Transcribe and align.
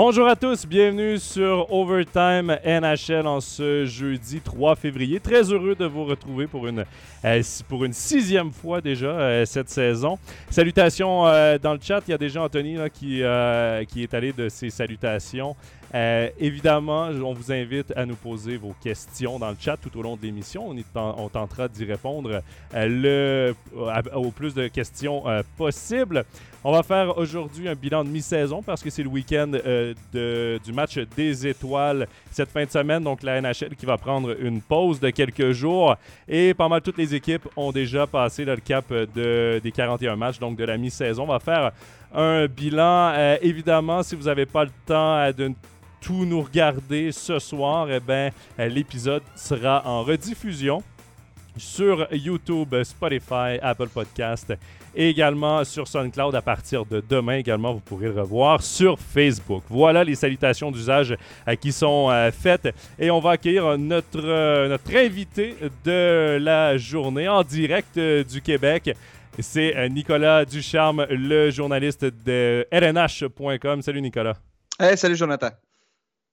Bonjour 0.00 0.28
à 0.28 0.36
tous, 0.36 0.64
bienvenue 0.64 1.18
sur 1.18 1.74
Overtime 1.74 2.56
NHL 2.64 3.26
en 3.26 3.40
ce 3.40 3.84
jeudi 3.84 4.40
3 4.40 4.76
février. 4.76 5.18
Très 5.18 5.52
heureux 5.52 5.74
de 5.74 5.86
vous 5.86 6.04
retrouver 6.04 6.46
pour 6.46 6.68
une, 6.68 6.84
euh, 7.24 7.42
sixième 7.90 8.52
fois 8.52 8.80
déjà 8.80 9.08
euh, 9.08 9.44
cette 9.44 9.68
saison. 9.68 10.16
Salutations 10.50 11.26
euh, 11.26 11.58
dans 11.58 11.72
le 11.72 11.80
chat, 11.82 12.00
il 12.06 12.12
y 12.12 12.14
a 12.14 12.18
déjà 12.18 12.40
Anthony 12.44 12.76
là, 12.76 12.88
qui, 12.88 13.22
qui 13.88 14.02
est 14.04 14.14
allé 14.14 14.32
de 14.32 14.48
ses 14.48 14.70
salutations. 14.70 15.56
Évidemment, 15.94 17.08
on 17.08 17.32
vous 17.32 17.52
invite 17.52 17.92
à 17.96 18.04
nous 18.04 18.16
poser 18.16 18.56
vos 18.56 18.74
questions 18.82 19.38
dans 19.38 19.50
le 19.50 19.56
chat 19.58 19.76
tout 19.76 19.96
au 19.98 20.02
long 20.02 20.16
de 20.16 20.22
l'émission. 20.22 20.74
On, 20.94 21.28
tentera 21.28 21.68
d'y 21.68 21.84
répondre 21.84 22.42
le, 22.74 23.54
au 24.14 24.30
plus 24.30 24.54
de 24.54 24.68
questions 24.68 25.24
possibles. 25.56 26.24
On 26.64 26.72
va 26.72 26.82
faire 26.82 27.16
aujourd'hui 27.16 27.68
un 27.68 27.74
bilan 27.76 28.02
de 28.02 28.08
mi-saison 28.08 28.62
parce 28.62 28.82
que 28.82 28.90
c'est 28.90 29.04
le 29.04 29.08
week-end 29.08 29.52
euh, 29.54 30.58
du 30.58 30.72
match 30.72 30.98
des 31.16 31.46
étoiles 31.46 32.08
cette 32.32 32.50
fin 32.50 32.64
de 32.64 32.70
semaine. 32.70 33.04
Donc 33.04 33.22
la 33.22 33.40
NHL 33.40 33.76
qui 33.76 33.86
va 33.86 33.96
prendre 33.96 34.36
une 34.40 34.60
pause 34.60 34.98
de 34.98 35.10
quelques 35.10 35.52
jours. 35.52 35.96
Et 36.28 36.54
pas 36.54 36.68
mal 36.68 36.82
toutes 36.82 36.98
les 36.98 37.14
équipes 37.14 37.46
ont 37.56 37.70
déjà 37.70 38.08
passé 38.08 38.44
le 38.44 38.56
cap 38.56 38.92
de, 38.92 39.60
des 39.62 39.70
41 39.70 40.16
matchs, 40.16 40.40
donc 40.40 40.56
de 40.56 40.64
la 40.64 40.76
mi-saison. 40.76 41.22
On 41.22 41.26
va 41.26 41.38
faire 41.38 41.70
un 42.12 42.46
bilan. 42.46 43.12
Euh, 43.14 43.36
évidemment, 43.40 44.02
si 44.02 44.16
vous 44.16 44.24
n'avez 44.24 44.46
pas 44.46 44.64
le 44.64 44.70
temps 44.84 45.16
euh, 45.16 45.32
de 45.32 45.52
tout 46.00 46.24
nous 46.24 46.42
regarder 46.42 47.12
ce 47.12 47.38
soir, 47.38 47.90
eh 47.90 48.00
ben, 48.00 48.30
l'épisode 48.58 49.22
sera 49.34 49.82
en 49.86 50.02
rediffusion 50.02 50.82
sur 51.58 52.06
YouTube, 52.12 52.74
Spotify, 52.84 53.58
Apple 53.60 53.88
Podcast 53.88 54.52
et 54.94 55.10
également 55.10 55.64
sur 55.64 55.86
SoundCloud 55.86 56.34
à 56.34 56.42
partir 56.42 56.84
de 56.86 57.02
demain. 57.06 57.36
Également, 57.36 57.72
vous 57.72 57.80
pourrez 57.80 58.06
le 58.06 58.20
revoir 58.20 58.62
sur 58.62 58.98
Facebook. 58.98 59.62
Voilà 59.68 60.04
les 60.04 60.14
salutations 60.14 60.70
d'usage 60.70 61.16
euh, 61.46 61.54
qui 61.56 61.72
sont 61.72 62.08
euh, 62.10 62.30
faites 62.30 62.68
et 62.98 63.10
on 63.10 63.20
va 63.20 63.32
accueillir 63.32 63.78
notre, 63.78 64.20
euh, 64.24 64.68
notre 64.68 64.96
invité 64.96 65.56
de 65.84 66.38
la 66.40 66.76
journée 66.78 67.28
en 67.28 67.42
direct 67.42 67.98
du 67.98 68.40
Québec. 68.40 68.96
C'est 69.40 69.88
Nicolas 69.88 70.44
Ducharme, 70.44 71.06
le 71.10 71.50
journaliste 71.50 72.04
de 72.04 72.66
rnh.com. 72.72 73.82
Salut 73.82 74.02
Nicolas. 74.02 74.36
Salut 74.96 75.14
Jonathan. 75.14 75.50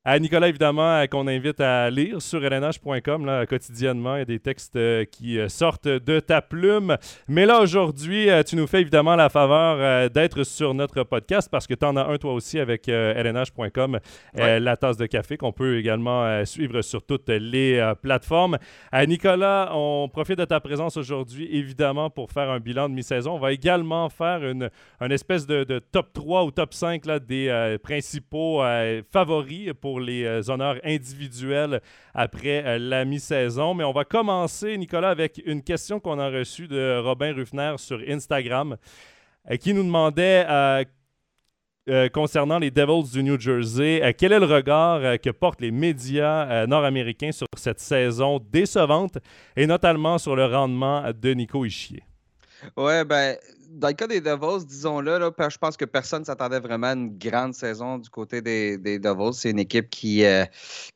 À 0.07 0.19
Nicolas, 0.19 0.49
évidemment, 0.49 0.97
euh, 0.97 1.07
qu'on 1.07 1.25
invite 1.25 1.59
à 1.59 1.89
lire 1.89 2.21
sur 2.21 2.39
lnh.com 2.39 3.45
quotidiennement. 3.49 4.17
Il 4.17 4.19
y 4.19 4.21
a 4.21 4.25
des 4.25 4.39
textes 4.39 4.75
euh, 4.75 5.03
qui 5.03 5.39
euh, 5.39 5.49
sortent 5.49 5.87
de 5.87 6.19
ta 6.19 6.43
plume. 6.43 6.95
Mais 7.27 7.47
là, 7.47 7.59
aujourd'hui, 7.59 8.29
tu 8.45 8.55
nous 8.55 8.67
fais 8.67 8.81
évidemment 8.81 9.15
la 9.15 9.29
faveur 9.29 10.11
d'être 10.11 10.43
sur 10.43 10.75
notre 10.75 11.01
podcast 11.01 11.49
parce 11.51 11.65
que 11.65 11.73
tu 11.73 11.83
en 11.85 11.95
as 11.95 12.05
un 12.05 12.17
toi 12.17 12.33
aussi 12.33 12.59
avec 12.59 12.85
lnh.com, 12.85 13.99
la 14.35 14.77
tasse 14.77 14.97
de 14.97 15.07
café 15.07 15.37
qu'on 15.37 15.51
peut 15.51 15.79
également 15.79 16.45
suivre 16.45 16.81
sur 16.81 17.03
toutes 17.03 17.29
les 17.29 17.93
plateformes. 18.01 18.57
À 18.91 19.05
Nicolas, 19.05 19.71
on 19.73 20.07
profite 20.07 20.37
de 20.37 20.45
ta 20.45 20.59
présence 20.59 20.97
aujourd'hui, 20.97 21.47
évidemment, 21.51 22.09
pour 22.09 22.31
faire 22.31 22.49
un 22.51 22.59
bilan 22.59 22.89
de 22.89 22.93
mi-saison. 22.93 23.33
On 23.33 23.39
va 23.39 23.53
également 23.53 24.09
faire 24.09 24.43
une, 24.43 24.69
espèce 25.11 25.47
de, 25.47 25.63
de, 25.63 25.79
top 25.79 26.13
3 26.13 26.43
ou 26.43 26.51
top 26.51 26.73
5 26.73 27.05
là, 27.05 27.19
des 27.19 27.77
principaux 27.81 28.61
favoris 29.11 29.73
pour 29.81 29.94
les 29.99 30.23
euh, 30.23 30.41
honneurs 30.49 30.77
individuels 30.83 31.81
après 32.13 32.63
euh, 32.65 32.77
la 32.77 33.05
mi-saison. 33.05 33.73
Mais 33.73 33.83
on 33.83 33.91
va 33.91 34.05
commencer, 34.05 34.77
Nicolas, 34.77 35.09
avec 35.09 35.41
une 35.45 35.61
question 35.61 35.99
qu'on 35.99 36.19
a 36.19 36.29
reçue 36.29 36.67
de 36.67 36.99
Robin 36.99 37.33
Ruffner 37.33 37.75
sur 37.77 37.99
Instagram 38.07 38.77
euh, 39.49 39.57
qui 39.57 39.73
nous 39.73 39.83
demandait 39.83 40.45
concernant 42.13 42.57
les 42.57 42.71
Devils 42.71 43.11
du 43.11 43.21
New 43.21 43.39
Jersey. 43.39 44.15
quel 44.17 44.31
est 44.31 44.39
le 44.39 44.47
regard 44.47 45.19
que 45.19 45.29
portent 45.29 45.61
les 45.61 45.69
médias 45.69 46.65
nord-américains 46.65 47.31
sur 47.31 47.45
cette 47.55 47.79
saison 47.79 48.39
décevante 48.51 49.19
et 49.55 49.67
notamment 49.67 50.17
sur 50.17 50.35
le 50.35 50.47
rendement 50.47 51.03
de 51.13 51.33
Nico 51.35 51.63
Ischier? 51.63 52.01
Ouais, 52.75 53.05
ben, 53.05 53.37
dans 53.75 53.89
le 53.89 53.93
cas 53.93 54.07
des 54.07 54.21
Devils, 54.21 54.65
disons-le, 54.65 55.17
là, 55.17 55.49
je 55.49 55.57
pense 55.57 55.75
que 55.75 55.85
personne 55.85 56.21
ne 56.21 56.25
s'attendait 56.25 56.59
vraiment 56.59 56.87
à 56.87 56.93
une 56.93 57.17
grande 57.17 57.53
saison 57.53 57.97
du 57.97 58.09
côté 58.09 58.41
des, 58.41 58.77
des 58.77 58.99
Devils. 58.99 59.33
C'est 59.33 59.51
une 59.51 59.59
équipe 59.59 59.89
qui, 59.89 60.23
euh, 60.23 60.45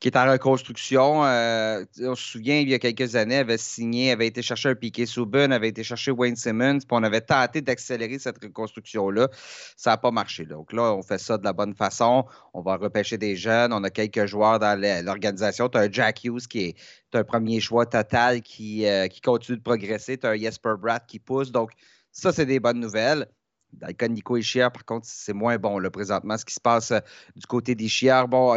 est 0.01 0.15
en 0.15 0.31
reconstruction. 0.31 1.25
Euh, 1.25 1.83
on 2.01 2.15
se 2.15 2.23
souvient, 2.23 2.55
il 2.55 2.69
y 2.69 2.73
a 2.73 2.79
quelques 2.79 3.15
années, 3.15 3.37
avait 3.37 3.57
signé, 3.57 4.11
avait 4.11 4.27
été 4.27 4.41
chercher 4.41 4.69
un 4.69 4.75
Piquet 4.75 5.05
Souben, 5.05 5.51
avait 5.51 5.67
été 5.67 5.83
chercher 5.83 6.11
Wayne 6.11 6.37
Simmons, 6.37 6.79
puis 6.79 6.87
on 6.91 7.03
avait 7.03 7.21
tenté 7.21 7.61
d'accélérer 7.61 8.17
cette 8.17 8.41
reconstruction-là. 8.41 9.27
Ça 9.75 9.91
n'a 9.91 9.97
pas 9.97 10.11
marché. 10.11 10.45
Donc 10.45 10.71
là, 10.71 10.93
on 10.93 11.01
fait 11.01 11.19
ça 11.19 11.37
de 11.37 11.43
la 11.43 11.53
bonne 11.53 11.75
façon. 11.75 12.25
On 12.53 12.61
va 12.61 12.77
repêcher 12.77 13.17
des 13.17 13.35
jeunes. 13.35 13.73
On 13.73 13.83
a 13.83 13.89
quelques 13.89 14.25
joueurs 14.25 14.59
dans 14.59 14.79
l'organisation. 15.05 15.67
Tu 15.67 15.77
as 15.77 15.81
un 15.81 15.91
Jack 15.91 16.23
Hughes 16.23 16.47
qui 16.47 16.59
est 16.59 16.75
un 17.13 17.23
premier 17.23 17.59
choix 17.59 17.85
total 17.85 18.41
qui, 18.41 18.85
euh, 18.85 19.07
qui 19.07 19.19
continue 19.19 19.57
de 19.57 19.63
progresser. 19.63 20.17
Tu 20.17 20.25
as 20.25 20.31
un 20.31 20.37
Jesper 20.37 20.73
Bratt 20.79 21.05
qui 21.05 21.19
pousse. 21.19 21.51
Donc, 21.51 21.71
ça, 22.11 22.31
c'est 22.31 22.45
des 22.45 22.59
bonnes 22.59 22.79
nouvelles. 22.79 23.27
Dans 23.73 23.87
le 23.87 23.93
cas 23.93 24.07
de 24.07 24.13
Nico 24.13 24.35
Ischier, 24.35 24.67
par 24.73 24.83
contre, 24.83 25.05
c'est 25.07 25.33
moins 25.33 25.57
bon 25.57 25.77
là, 25.77 25.91
présentement. 25.91 26.37
Ce 26.37 26.45
qui 26.45 26.55
se 26.55 26.59
passe 26.59 26.91
euh, 26.91 26.99
du 27.35 27.45
côté 27.45 27.75
des 27.75 27.87
Chiens, 27.87 28.25
bon, 28.25 28.55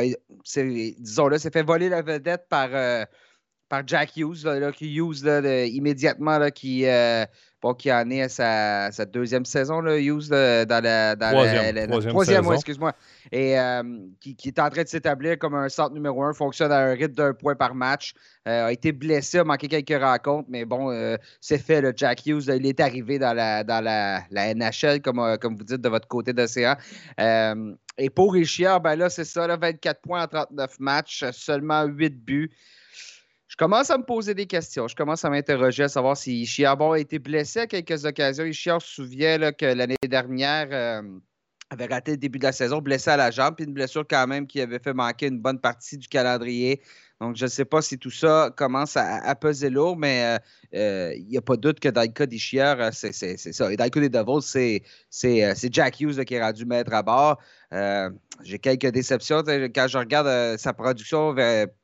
disons-le, 0.98 1.38
c'est 1.38 1.52
fait 1.52 1.62
voler 1.62 1.90
la 1.90 2.00
vedette 2.00 2.48
par, 2.48 2.70
euh, 2.72 3.04
par 3.72 3.82
Jack 3.86 4.18
Hughes, 4.18 4.44
là, 4.44 4.70
qui 4.70 4.96
Hughes 4.96 5.24
immédiatement, 5.72 6.36
là, 6.36 6.50
qui, 6.50 6.84
euh, 6.84 7.24
bon, 7.62 7.72
qui 7.72 7.90
en 7.90 8.10
est 8.10 8.20
à 8.38 8.90
sa, 8.92 9.06
deuxième 9.06 9.46
saison, 9.46 9.80
là, 9.80 9.98
Hughes, 9.98 10.28
dans 10.28 10.84
la, 10.84 11.16
troisième, 11.16 12.52
excuse-moi, 12.52 12.92
et 13.32 13.58
euh, 13.58 13.82
qui, 14.20 14.36
est 14.44 14.58
en 14.58 14.68
train 14.68 14.82
de 14.82 14.88
s'établir 14.88 15.38
comme 15.38 15.54
un 15.54 15.70
centre 15.70 15.94
numéro 15.94 16.22
un, 16.22 16.34
fonctionne 16.34 16.70
à 16.70 16.80
un 16.80 16.92
rythme 16.92 17.14
d'un 17.14 17.32
point 17.32 17.54
par 17.54 17.74
match, 17.74 18.12
euh, 18.46 18.66
a 18.66 18.72
été 18.72 18.92
blessé, 18.92 19.38
a 19.38 19.44
manqué 19.44 19.68
quelques 19.68 20.02
rencontres, 20.02 20.50
mais 20.50 20.66
bon, 20.66 21.16
c'est 21.40 21.56
fait, 21.56 21.80
le 21.80 21.94
Jack 21.96 22.26
Hughes, 22.26 22.52
il 22.54 22.66
est 22.66 22.78
arrivé 22.78 23.18
dans 23.18 23.32
la, 23.32 23.64
dans 23.64 23.82
la, 23.82 24.54
NHL, 24.54 25.00
comme, 25.00 25.38
comme 25.40 25.56
vous 25.56 25.64
dites, 25.64 25.80
de 25.80 25.88
votre 25.88 26.08
côté 26.08 26.34
d'océan. 26.34 26.76
et 27.18 28.10
pour 28.10 28.34
Richard, 28.34 28.82
ben 28.82 28.96
là, 28.96 29.08
c'est 29.08 29.24
ça, 29.24 29.46
là, 29.46 29.56
24 29.56 30.02
points 30.02 30.24
en 30.24 30.26
39 30.26 30.78
matchs, 30.78 31.24
seulement 31.32 31.84
8 31.84 32.22
buts 32.22 32.50
je 33.52 33.56
commence 33.58 33.90
à 33.90 33.98
me 33.98 34.02
poser 34.02 34.32
des 34.32 34.46
questions. 34.46 34.88
Je 34.88 34.96
commence 34.96 35.26
à 35.26 35.28
m'interroger 35.28 35.82
à 35.82 35.88
savoir 35.90 36.16
si 36.16 36.46
Chiarbon 36.46 36.92
a 36.92 36.98
été 36.98 37.18
blessé 37.18 37.60
à 37.60 37.66
quelques 37.66 38.06
occasions. 38.06 38.50
Chiar 38.50 38.80
se 38.80 38.94
souvient 38.94 39.52
que 39.52 39.66
l'année 39.66 39.96
dernière 40.08 40.68
euh, 40.70 41.02
avait 41.68 41.84
raté 41.84 42.12
le 42.12 42.16
début 42.16 42.38
de 42.38 42.44
la 42.44 42.52
saison, 42.52 42.78
blessé 42.78 43.10
à 43.10 43.18
la 43.18 43.30
jambe, 43.30 43.54
puis 43.54 43.66
une 43.66 43.74
blessure 43.74 44.06
quand 44.08 44.26
même 44.26 44.46
qui 44.46 44.58
avait 44.62 44.78
fait 44.78 44.94
manquer 44.94 45.26
une 45.26 45.38
bonne 45.38 45.60
partie 45.60 45.98
du 45.98 46.08
calendrier. 46.08 46.80
Donc, 47.20 47.36
je 47.36 47.44
ne 47.44 47.50
sais 47.50 47.66
pas 47.66 47.82
si 47.82 47.98
tout 47.98 48.10
ça 48.10 48.50
commence 48.56 48.96
à, 48.96 49.34
peser 49.34 49.68
lourd, 49.68 49.98
mais 49.98 50.38
il 50.72 50.78
euh, 50.78 51.14
n'y 51.18 51.36
euh, 51.36 51.40
a 51.40 51.42
pas 51.42 51.56
de 51.56 51.60
doute 51.60 51.78
que 51.78 51.90
dans 51.90 52.00
le 52.00 52.06
cas 52.06 52.24
c'est 52.90 53.12
ça. 53.12 53.70
Et 53.70 53.76
dans 53.76 53.84
le 53.84 53.90
cas 53.90 54.00
des 54.00 54.08
Devils, 54.08 54.82
c'est 55.10 55.72
Jack 55.72 56.00
Hughes 56.00 56.24
qui 56.24 56.34
est 56.34 56.42
rendu 56.42 56.64
maître 56.64 56.94
à 56.94 57.02
bord. 57.02 57.38
J'ai 57.70 58.58
quelques 58.58 58.86
déceptions 58.86 59.42
quand 59.74 59.88
je 59.88 59.98
regarde 59.98 60.56
sa 60.56 60.72
production 60.72 61.34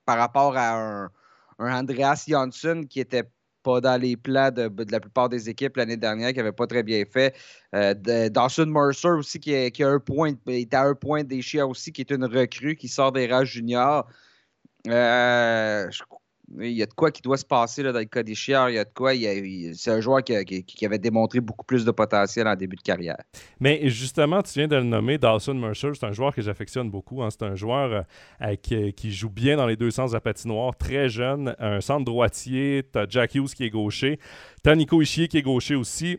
par 0.06 0.16
rapport 0.16 0.56
à 0.56 1.04
un, 1.04 1.10
un 1.58 1.80
Andreas 1.80 2.24
Jansson 2.26 2.84
qui 2.88 3.00
était 3.00 3.24
pas 3.62 3.80
dans 3.80 4.00
les 4.00 4.16
plans 4.16 4.50
de, 4.50 4.70
la 4.90 5.00
plupart 5.00 5.28
des 5.28 5.48
équipes 5.48 5.76
l'année 5.76 5.96
dernière, 5.96 6.32
qui 6.32 6.38
n'avait 6.38 6.52
pas 6.52 6.66
très 6.66 6.82
bien 6.82 7.04
fait. 7.04 7.34
Euh, 7.74 7.94
Dawson 8.30 8.66
Mercer 8.66 9.08
aussi, 9.08 9.40
qui, 9.40 9.54
a 9.54 9.88
un 9.88 9.98
point, 9.98 10.32
est 10.46 10.72
à 10.74 10.84
un 10.84 10.94
point 10.94 11.24
des 11.24 11.42
chiens 11.42 11.66
aussi, 11.66 11.92
qui 11.92 12.02
est 12.02 12.10
une 12.10 12.24
recrue 12.24 12.76
qui 12.76 12.88
sort 12.88 13.12
des 13.12 13.26
rangs 13.26 13.44
juniors. 13.44 14.06
Euh, 14.86 15.90
il 16.60 16.72
y 16.72 16.82
a 16.82 16.86
de 16.86 16.92
quoi 16.92 17.10
qui 17.10 17.22
doit 17.22 17.36
se 17.36 17.44
passer 17.44 17.82
là, 17.82 17.92
dans 17.92 17.98
le 17.98 18.04
cas 18.06 18.22
des. 18.22 18.32
Il 18.32 18.50
y 18.50 18.78
a 18.78 18.84
de 18.84 18.90
quoi. 18.94 19.12
c'est 19.74 19.90
un 19.90 20.00
joueur 20.00 20.22
qui, 20.22 20.84
avait 20.84 20.98
démontré 20.98 21.40
beaucoup 21.40 21.64
plus 21.64 21.84
de 21.84 21.90
potentiel 21.90 22.46
en 22.46 22.56
début 22.56 22.76
de 22.76 22.82
carrière. 22.82 23.18
Mais 23.60 23.88
justement, 23.88 24.42
tu 24.42 24.58
viens 24.58 24.68
de 24.68 24.76
le 24.76 24.84
nommer, 24.84 25.18
Dawson 25.18 25.54
Mercer. 25.54 25.90
C'est 25.94 26.06
un 26.06 26.12
joueur 26.12 26.34
que 26.34 26.42
j'affectionne 26.42 26.90
beaucoup. 26.90 27.22
Hein. 27.22 27.28
C'est 27.30 27.42
un 27.42 27.54
joueur 27.54 28.04
euh, 28.42 28.56
qui, 28.56 29.12
joue 29.12 29.30
bien 29.30 29.56
dans 29.56 29.66
les 29.66 29.76
deux 29.76 29.90
sens 29.90 30.10
de 30.10 30.16
la 30.16 30.20
patinoire, 30.20 30.76
très 30.76 31.08
jeune, 31.08 31.54
un 31.58 31.80
centre 31.80 32.04
droitier. 32.04 32.82
Tu 32.92 32.98
as 32.98 33.06
Jack 33.08 33.34
Hughes 33.34 33.54
qui 33.54 33.64
est 33.64 33.70
gaucher. 33.70 34.18
Tu 34.62 34.70
as 34.70 34.76
Nico 34.76 35.00
Ischier 35.02 35.28
qui 35.28 35.38
est 35.38 35.42
gaucher 35.42 35.74
aussi. 35.74 36.18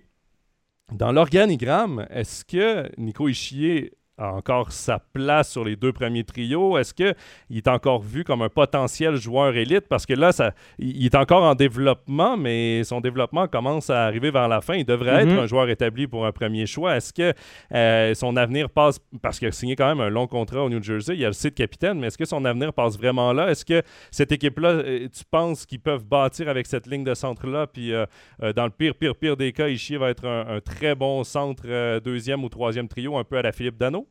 Dans 0.92 1.12
l'organigramme, 1.12 2.06
est-ce 2.09 2.44
que 2.44 2.89
Nico 2.98 3.27
Ischier 3.27 3.94
a 4.19 4.33
encore 4.33 4.71
sa 4.71 5.00
place 5.00 5.50
sur 5.50 5.63
les 5.63 5.75
deux 5.75 5.94
premiers 5.94 6.24
trios? 6.24 6.77
Est-ce 6.77 6.94
qu'il 6.94 7.16
est 7.51 7.68
encore 7.68 8.01
vu 8.01 8.24
comme 8.24 8.42
un 8.42 8.50
potentiel 8.50 9.16
joueur 9.16 9.56
élite? 9.56 9.88
Parce 9.88 10.06
que 10.06 10.13
là, 10.13 10.31
ça, 10.31 10.51
il 10.77 11.06
est 11.06 11.16
encore 11.16 11.44
en 11.44 11.56
développement, 11.56 12.38
mais 12.38 12.83
son 12.83 13.01
développement 13.01 13.48
commence 13.48 13.89
à 13.89 14.04
arriver 14.04 14.30
vers 14.30 14.48
la 14.48 14.62
fin. 14.62 14.75
Il 14.75 14.86
devrait 14.86 15.24
être 15.24 15.30
mm-hmm. 15.30 15.39
un 15.39 15.48
joueur 15.48 15.69
établi 15.69 16.07
pour 16.07 16.25
un 16.25 16.31
premier 16.31 16.66
choix. 16.66 16.98
Est-ce 16.98 17.13
que 17.13 17.33
euh, 17.74 18.13
son 18.13 18.36
avenir 18.36 18.69
passe, 18.69 19.00
parce 19.21 19.39
qu'il 19.39 19.48
a 19.48 19.51
signé 19.51 19.75
quand 19.75 19.88
même 19.88 20.01
un 20.01 20.10
long 20.10 20.27
contrat 20.27 20.63
au 20.63 20.69
New 20.69 20.83
Jersey, 20.83 21.15
il 21.15 21.24
a 21.24 21.27
le 21.27 21.33
site 21.33 21.56
capitaine, 21.56 22.00
mais 22.00 22.07
est-ce 22.07 22.18
que 22.18 22.25
son 22.25 22.44
avenir 22.45 22.74
passe 22.74 22.98
vraiment 22.98 23.31
là? 23.31 23.50
Est-ce 23.50 23.63
que 23.63 23.81
cette 24.12 24.31
équipe-là, 24.31 24.69
euh, 24.69 25.07
tu 25.07 25.24
penses 25.31 25.65
qu'ils 25.65 25.80
peuvent 25.80 26.04
bâtir 26.04 26.50
avec 26.50 26.68
cette 26.68 26.88
ligne 26.88 27.06
de 27.06 27.13
centre-là? 27.13 27.68
Puis 27.68 27.94
euh, 27.94 28.06
dans 28.56 28.65
le 28.65 28.72
pire, 28.72 28.95
pire, 28.95 29.15
pire 29.15 29.38
des 29.38 29.54
cas, 29.54 29.69
Ishii 29.69 29.95
va 29.95 30.10
être 30.10 30.25
un, 30.25 30.57
un 30.57 30.60
très 30.60 30.95
bon 30.95 31.24
centre 31.24 32.00
deuxième 32.00 32.44
ou 32.44 32.50
troisième 32.50 32.88
trio, 32.88 33.18
un 33.18 33.24
peu 33.24 33.38
à 33.38 33.42
la 33.42 33.51
Philippe 33.51 33.77
Dano? 33.77 34.08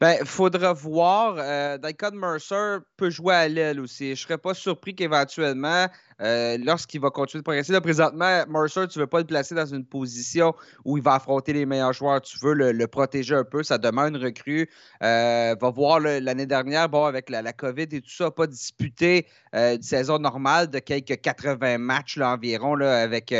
Il 0.00 0.26
faudra 0.26 0.72
voir. 0.72 1.36
Euh, 1.38 1.78
Mercer, 2.12 2.78
peut 2.96 3.10
jouer 3.10 3.34
à 3.34 3.48
l'aile 3.48 3.80
aussi. 3.80 4.06
Je 4.06 4.10
ne 4.10 4.16
serais 4.16 4.38
pas 4.38 4.54
surpris 4.54 4.94
qu'éventuellement, 4.94 5.86
euh, 6.20 6.58
lorsqu'il 6.62 7.00
va 7.00 7.10
continuer 7.10 7.40
de 7.40 7.44
progresser, 7.44 7.72
là, 7.72 7.80
présentement, 7.80 8.44
Mercer, 8.48 8.86
tu 8.88 8.98
ne 8.98 9.04
veux 9.04 9.08
pas 9.08 9.18
le 9.18 9.26
placer 9.26 9.54
dans 9.54 9.66
une 9.66 9.84
position 9.84 10.54
où 10.84 10.96
il 10.98 11.02
va 11.02 11.14
affronter 11.14 11.52
les 11.52 11.66
meilleurs 11.66 11.92
joueurs. 11.92 12.20
Tu 12.20 12.38
veux 12.42 12.54
le, 12.54 12.86
protéger 12.86 13.34
un 13.34 13.44
peu. 13.44 13.62
Ça 13.62 13.78
demeure 13.78 14.06
une 14.06 14.16
recrue. 14.16 14.68
Euh, 15.02 15.56
va 15.60 15.70
voir 15.70 16.00
l'année 16.00 16.46
dernière, 16.46 16.88
bon, 16.88 17.04
avec 17.04 17.30
la, 17.30 17.52
COVID 17.52 17.82
et 17.92 18.00
tout 18.00 18.10
ça, 18.10 18.30
pas 18.30 18.46
disputé 18.46 19.26
une 19.52 19.82
saison 19.82 20.18
normale 20.18 20.68
de 20.68 20.80
quelques 20.80 21.20
80 21.20 21.78
matchs 21.78 22.18
environ 22.18 22.74
là, 22.74 23.02
avec, 23.02 23.32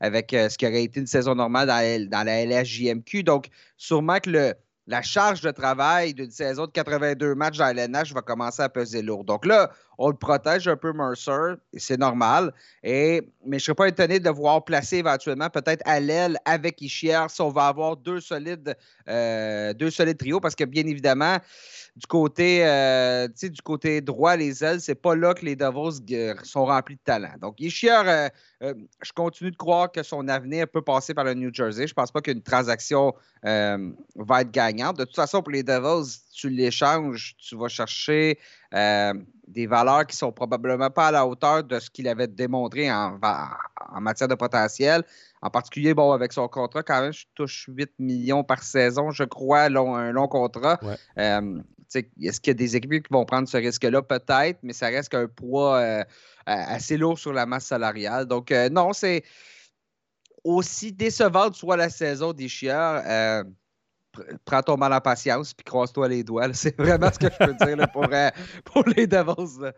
avec 0.00 0.30
ce 0.30 0.56
qui 0.56 0.66
aurait 0.66 0.84
été 0.84 1.00
une 1.00 1.06
saison 1.06 1.34
normale 1.34 1.68
dans 2.08 2.24
la, 2.24 2.44
LHJMQ. 2.44 3.22
Donc, 3.22 3.48
sûrement 3.76 4.18
que 4.18 4.30
le 4.30 4.54
la 4.86 5.02
charge 5.02 5.40
de 5.40 5.50
travail 5.50 6.14
d'une 6.14 6.30
saison 6.30 6.66
de 6.66 6.70
82 6.70 7.34
matchs 7.34 7.58
dans 7.58 7.64
la 7.64 7.84
LNH 7.84 8.12
va 8.12 8.22
commencer 8.22 8.62
à 8.62 8.68
peser 8.68 9.02
lourd. 9.02 9.24
Donc 9.24 9.46
là, 9.46 9.70
on 9.98 10.08
le 10.08 10.16
protège 10.16 10.68
un 10.68 10.76
peu 10.76 10.92
Mercer, 10.92 11.54
c'est 11.76 11.98
normal. 11.98 12.52
Et, 12.82 13.22
mais 13.44 13.58
je 13.58 13.62
ne 13.62 13.66
serais 13.66 13.74
pas 13.74 13.88
étonné 13.88 14.20
de 14.20 14.30
voir 14.30 14.64
placer 14.64 14.98
éventuellement 14.98 15.50
peut-être 15.50 15.82
à 15.84 16.00
l'aile 16.00 16.38
avec 16.44 16.80
Ishier 16.80 17.18
si 17.28 17.40
on 17.40 17.50
va 17.50 17.66
avoir 17.68 17.96
deux 17.96 18.20
solides, 18.20 18.76
euh, 19.08 19.72
deux 19.74 19.90
solides 19.90 20.18
trios, 20.18 20.40
parce 20.40 20.54
que 20.54 20.64
bien 20.64 20.86
évidemment, 20.86 21.38
du 21.96 22.06
côté, 22.06 22.66
euh, 22.66 23.28
du 23.28 23.62
côté 23.62 24.00
droit, 24.00 24.36
les 24.36 24.64
ailes, 24.64 24.80
c'est 24.80 24.94
pas 24.94 25.14
là 25.14 25.34
que 25.34 25.44
les 25.44 25.54
Devils 25.54 26.00
sont 26.42 26.64
remplis 26.64 26.96
de 26.96 27.00
talent. 27.04 27.34
Donc, 27.40 27.60
Ishier, 27.60 28.30
euh, 28.62 28.74
je 29.02 29.12
continue 29.12 29.50
de 29.50 29.56
croire 29.56 29.92
que 29.92 30.02
son 30.02 30.26
avenir 30.28 30.66
peut 30.68 30.82
passer 30.82 31.14
par 31.14 31.24
le 31.24 31.34
New 31.34 31.52
Jersey. 31.52 31.86
Je 31.86 31.94
pense 31.94 32.10
pas 32.10 32.20
qu'une 32.20 32.42
transaction 32.42 33.14
va 33.42 34.40
être 34.40 34.50
gagnante. 34.50 34.98
De 34.98 35.04
toute 35.04 35.14
façon, 35.14 35.42
pour 35.42 35.52
les 35.52 35.62
Devils, 35.62 36.23
tu 36.34 36.50
l'échanges, 36.50 37.34
tu 37.38 37.56
vas 37.56 37.68
chercher 37.68 38.38
des 39.46 39.66
valeurs 39.66 40.06
qui 40.06 40.16
sont 40.16 40.32
probablement 40.32 40.90
pas 40.90 41.08
à 41.08 41.12
la 41.12 41.26
hauteur 41.26 41.62
de 41.64 41.78
ce 41.78 41.90
qu'il 41.90 42.08
avait 42.08 42.26
démontré 42.26 42.90
en, 42.90 43.18
en, 43.22 44.00
matière 44.00 44.28
de 44.28 44.34
potentiel. 44.34 45.02
En 45.42 45.50
particulier, 45.50 45.94
bon, 45.94 46.12
avec 46.12 46.32
son 46.32 46.48
contrat, 46.48 46.82
quand 46.82 47.00
même, 47.02 47.12
je 47.12 47.26
touche 47.34 47.66
8 47.68 47.90
millions 47.98 48.42
par 48.42 48.62
saison, 48.62 49.10
je 49.10 49.24
crois, 49.24 49.68
long, 49.68 49.94
un 49.94 50.10
long 50.12 50.28
contrat. 50.28 50.80
Euh, 51.18 51.60
est-ce 51.94 52.40
qu'il 52.40 52.50
y 52.50 52.50
a 52.50 52.54
des 52.54 52.76
équipes 52.76 53.06
qui 53.06 53.12
vont 53.12 53.24
prendre 53.24 53.48
ce 53.48 53.56
risque-là? 53.56 54.02
Peut-être, 54.02 54.58
mais 54.62 54.72
ça 54.72 54.86
reste 54.86 55.10
qu'un 55.10 55.28
poids 55.28 55.76
euh, 55.76 56.04
assez 56.46 56.96
lourd 56.96 57.18
sur 57.18 57.32
la 57.32 57.46
masse 57.46 57.66
salariale. 57.66 58.26
Donc, 58.26 58.50
euh, 58.50 58.68
non, 58.68 58.92
c'est 58.92 59.22
aussi 60.42 60.92
décevant 60.92 61.52
soit 61.52 61.76
la 61.76 61.90
saison 61.90 62.32
des 62.32 62.48
chieurs 62.48 63.02
prends 64.44 64.62
ton 64.62 64.76
mal 64.76 64.92
en 64.92 65.00
patience 65.00 65.54
puis 65.54 65.64
croise-toi 65.64 66.08
les 66.08 66.24
doigts. 66.24 66.48
C'est 66.52 66.76
vraiment 66.76 67.10
ce 67.12 67.18
que 67.18 67.26
je 67.26 67.46
peux 67.46 67.66
dire 67.66 67.88
pour, 67.92 68.06
euh, 68.10 68.30
pour, 68.64 68.84
les 68.96 69.06
Devils. 69.06 69.72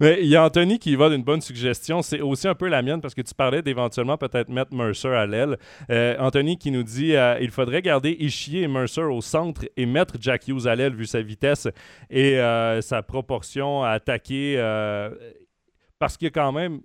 Mais 0.00 0.18
il 0.22 0.28
y 0.28 0.36
a 0.36 0.44
Anthony 0.44 0.78
qui 0.78 0.96
va 0.96 1.10
d'une 1.10 1.22
bonne 1.22 1.40
suggestion. 1.40 2.00
C'est 2.00 2.20
aussi 2.20 2.48
un 2.48 2.54
peu 2.54 2.68
la 2.68 2.82
mienne 2.82 3.00
parce 3.00 3.14
que 3.14 3.20
tu 3.20 3.34
parlais 3.34 3.60
d'éventuellement 3.60 4.16
peut-être 4.16 4.48
mettre 4.48 4.74
Mercer 4.74 5.08
à 5.08 5.26
l'aile. 5.26 5.58
Euh, 5.90 6.16
Anthony 6.18 6.56
qui 6.56 6.70
nous 6.70 6.82
dit 6.82 7.14
euh, 7.14 7.38
il 7.40 7.50
faudrait 7.50 7.82
garder 7.82 8.16
Ishier 8.18 8.62
et 8.62 8.68
Mercer 8.68 9.02
au 9.02 9.20
centre 9.20 9.62
et 9.76 9.84
mettre 9.84 10.14
Jack 10.18 10.48
Hughes 10.48 10.66
à 10.66 10.74
l'aile 10.74 10.94
vu 10.94 11.06
sa 11.06 11.20
vitesse 11.20 11.68
et 12.08 12.38
sa 12.80 13.02
proportion 13.02 13.82
à 13.82 13.90
attaquer. 13.90 14.56
parce 15.98 16.16
a 16.22 16.30
quand 16.30 16.52
même 16.52 16.80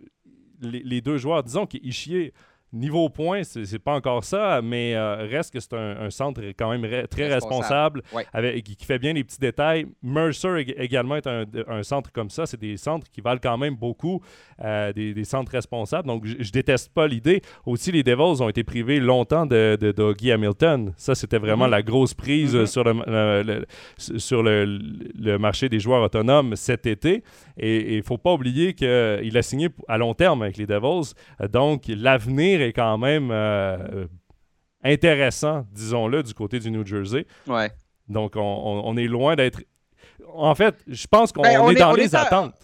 les, 0.61 0.83
les 0.83 1.01
deux 1.01 1.17
joueurs. 1.17 1.43
Disons 1.43 1.65
qu'Ishier 1.65 2.33
Niveau 2.73 3.09
point, 3.09 3.41
c'est 3.43 3.79
pas 3.79 3.93
encore 3.93 4.23
ça, 4.23 4.61
mais 4.63 4.95
euh, 4.95 5.27
reste 5.29 5.51
que 5.51 5.59
c'est 5.59 5.73
un, 5.73 6.09
centre 6.09 6.41
quand 6.57 6.69
même 6.69 7.05
très 7.09 7.27
responsable, 7.27 8.01
avec, 8.31 8.63
qui, 8.63 8.85
fait 8.85 8.97
bien 8.97 9.11
les 9.11 9.25
petits 9.25 9.39
détails. 9.39 9.87
Mercer 10.01 10.73
également 10.77 11.17
est 11.17 11.27
un, 11.27 11.83
centre 11.83 12.13
comme 12.13 12.29
ça. 12.29 12.45
C'est 12.45 12.59
des 12.59 12.77
centres 12.77 13.07
qui 13.11 13.19
valent 13.19 13.41
quand 13.43 13.57
même 13.57 13.75
beaucoup, 13.75 14.21
euh, 14.63 14.93
des, 14.93 15.23
centres 15.25 15.51
responsables. 15.51 16.07
Donc, 16.07 16.25
je, 16.25 16.49
déteste 16.49 16.93
pas 16.93 17.09
l'idée. 17.09 17.41
Aussi, 17.65 17.91
les 17.91 18.03
Devils 18.03 18.41
ont 18.41 18.47
été 18.47 18.63
privés 18.63 19.01
longtemps 19.01 19.45
de, 19.45 19.77
de 19.79 19.91
Doggy 19.91 20.31
Hamilton. 20.31 20.93
Ça, 20.95 21.13
c'était 21.13 21.39
vraiment 21.39 21.67
mm-hmm. 21.67 21.71
la 21.71 21.81
grosse 21.81 22.13
prise 22.13 22.55
mm-hmm. 22.55 22.65
sur, 22.67 22.85
le, 22.85 23.65
sur 23.97 24.43
le, 24.43 25.37
marché 25.37 25.67
des 25.67 25.81
joueurs 25.81 26.03
autonomes 26.03 26.55
cet 26.55 26.85
été. 26.85 27.21
Et 27.57 27.95
il 27.95 27.97
ne 27.97 28.03
faut 28.03 28.17
pas 28.17 28.31
oublier 28.31 28.75
qu'il 28.75 29.37
a 29.37 29.41
signé 29.41 29.67
à 29.89 29.97
long 29.97 30.13
terme 30.13 30.41
avec 30.41 30.55
les 30.55 30.65
Devils. 30.65 31.13
Donc, 31.51 31.83
l'avenir 31.89 32.60
est 32.61 32.73
quand 32.73 32.97
même 32.97 33.29
euh, 33.31 34.05
intéressant, 34.83 35.65
disons-le, 35.71 36.23
du 36.23 36.33
côté 36.33 36.59
du 36.59 36.71
New 36.71 36.85
Jersey. 36.85 37.25
Ouais. 37.47 37.71
Donc, 38.07 38.33
on, 38.35 38.97
est 38.97 39.07
loin 39.07 39.35
d'être. 39.35 39.61
En 40.33 40.55
fait, 40.55 40.75
je 40.87 41.07
pense 41.07 41.31
qu'on 41.31 41.41
ben, 41.41 41.69
est, 41.69 41.75
dans 41.75 41.93
les 41.93 42.15
attentes. 42.15 42.55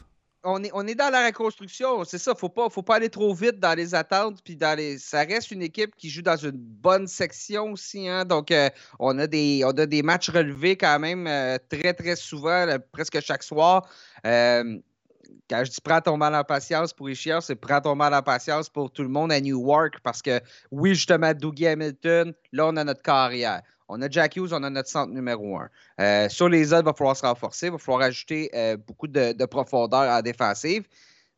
On 0.44 0.64
est, 0.64 0.72
on 0.74 0.86
est 0.88 0.96
dans 0.96 1.10
la 1.10 1.26
reconstruction, 1.26 2.04
c'est 2.06 2.18
ça. 2.18 2.34
Faut 2.36 2.50
pas, 2.50 2.70
faut 2.70 2.84
pas 2.84 2.96
aller 2.96 3.10
trop 3.10 3.34
vite 3.34 3.60
dans 3.60 3.74
les 3.74 3.96
attentes. 3.96 4.42
Puis 4.44 4.56
dans 4.56 4.78
les, 4.78 4.98
ça 4.98 5.24
reste 5.24 5.52
une 5.52 5.62
équipe 5.62 5.96
qui 5.96 6.10
joue 6.10 6.22
dans 6.22 6.38
une 6.38 6.52
bonne 6.52 7.08
section 7.08 7.72
aussi. 7.72 8.08
Hein. 8.08 8.24
Donc, 8.24 8.52
euh, 8.52 8.70
on, 9.00 9.18
a 9.20 9.28
des, 9.28 9.64
on 9.66 9.72
a 9.72 9.86
des 9.86 10.04
matchs 10.04 10.30
relevés 10.30 10.78
quand 10.78 11.00
même 11.00 11.28
euh, 11.28 11.58
très, 11.70 11.94
très 11.94 12.16
souvent, 12.16 12.66
presque 12.92 13.20
chaque 13.22 13.44
soir 13.44 13.88
quand 15.50 15.64
je 15.64 15.72
dis 15.72 15.82
prends 15.84 16.02
ton 16.02 16.18
mal 16.18 16.36
en 16.36 16.44
patience 16.44 16.94
pour 16.94 17.10
Ishier, 17.10 17.40
c'est 17.42 17.56
prends 17.56 17.82
ton 17.82 17.96
mal 17.96 18.14
en 18.14 18.22
patience 18.22 18.70
pour 18.70 18.92
tout 18.92 19.04
le 19.04 19.10
monde 19.10 19.32
à 19.32 19.40
Newark 19.40 20.00
parce 20.04 20.22
que 20.22 20.40
oui, 20.72 20.96
justement, 20.96 21.34
Dougie 21.34 21.68
Hamilton, 21.68 22.34
là, 22.52 22.68
on 22.68 22.76
a 22.78 22.84
notre 22.84 23.02
carrière. 23.02 23.62
On 23.90 24.02
a 24.02 24.10
Jack 24.10 24.36
Hughes, 24.36 24.50
on 24.52 24.64
a 24.64 24.70
notre 24.70 24.90
centre 24.90 25.14
numéro 25.14 25.58
un. 25.58 25.70
Euh, 26.02 26.28
sur 26.30 26.50
les 26.50 26.74
autres, 26.74 26.82
il 26.82 26.86
va 26.86 26.94
falloir 26.94 27.16
se 27.16 27.26
renforcer, 27.26 27.68
il 27.68 27.72
va 27.72 27.78
falloir 27.78 28.04
ajouter 28.04 28.50
euh, 28.54 28.76
beaucoup 28.76 29.08
de, 29.08 29.46
profondeur 29.46 30.02
à 30.02 30.22
défensive. 30.22 30.86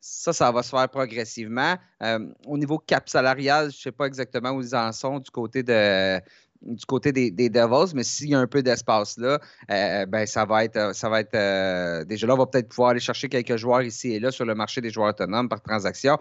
Ça, 0.02 0.34
ça 0.34 0.52
va 0.52 0.64
se 0.64 0.70
faire 0.70 0.90
progressivement. 0.90 1.76
Euh, 2.02 2.28
au 2.48 2.58
niveau 2.58 2.80
cap 2.80 3.08
salarial, 3.10 3.70
je 3.72 3.78
ne 3.78 3.82
sais 3.82 3.92
pas 3.92 4.06
exactement 4.06 4.52
où 4.52 4.62
ils 4.62 4.76
en 4.76 4.92
sont 4.92 5.20
du 5.20 5.30
côté 5.30 5.62
de, 5.62 6.20
du 6.62 6.86
côté 6.86 7.12
des, 7.12 7.50
Devils, 7.50 7.94
mais 7.96 8.04
s'il 8.04 8.30
y 8.30 8.36
a 8.36 8.40
un 8.40 8.48
peu 8.48 8.62
d'espace 8.62 9.18
là, 9.18 9.40
euh, 9.72 10.06
ben 10.06 10.26
ça 10.26 10.46
va 10.46 10.66
être, 10.66 10.94
ça 10.94 11.10
va 11.10 11.22
être 11.22 11.36
euh, 11.36 12.04
déjà 12.04 12.28
là, 12.28 12.34
on 12.34 12.38
va 12.38 12.46
peut-être 12.46 12.70
pouvoir 12.70 12.90
aller 12.90 13.00
chercher 13.00 13.30
quelques 13.30 13.56
joueurs 13.56 13.82
ici 13.82 14.12
et 14.12 14.20
là 14.20 14.32
sur 14.32 14.46
le 14.46 14.56
marché 14.56 14.82
des 14.82 14.90
joueurs 14.90 15.10
autonomes 15.10 15.48
par 15.48 15.62
transaction. 15.62 16.18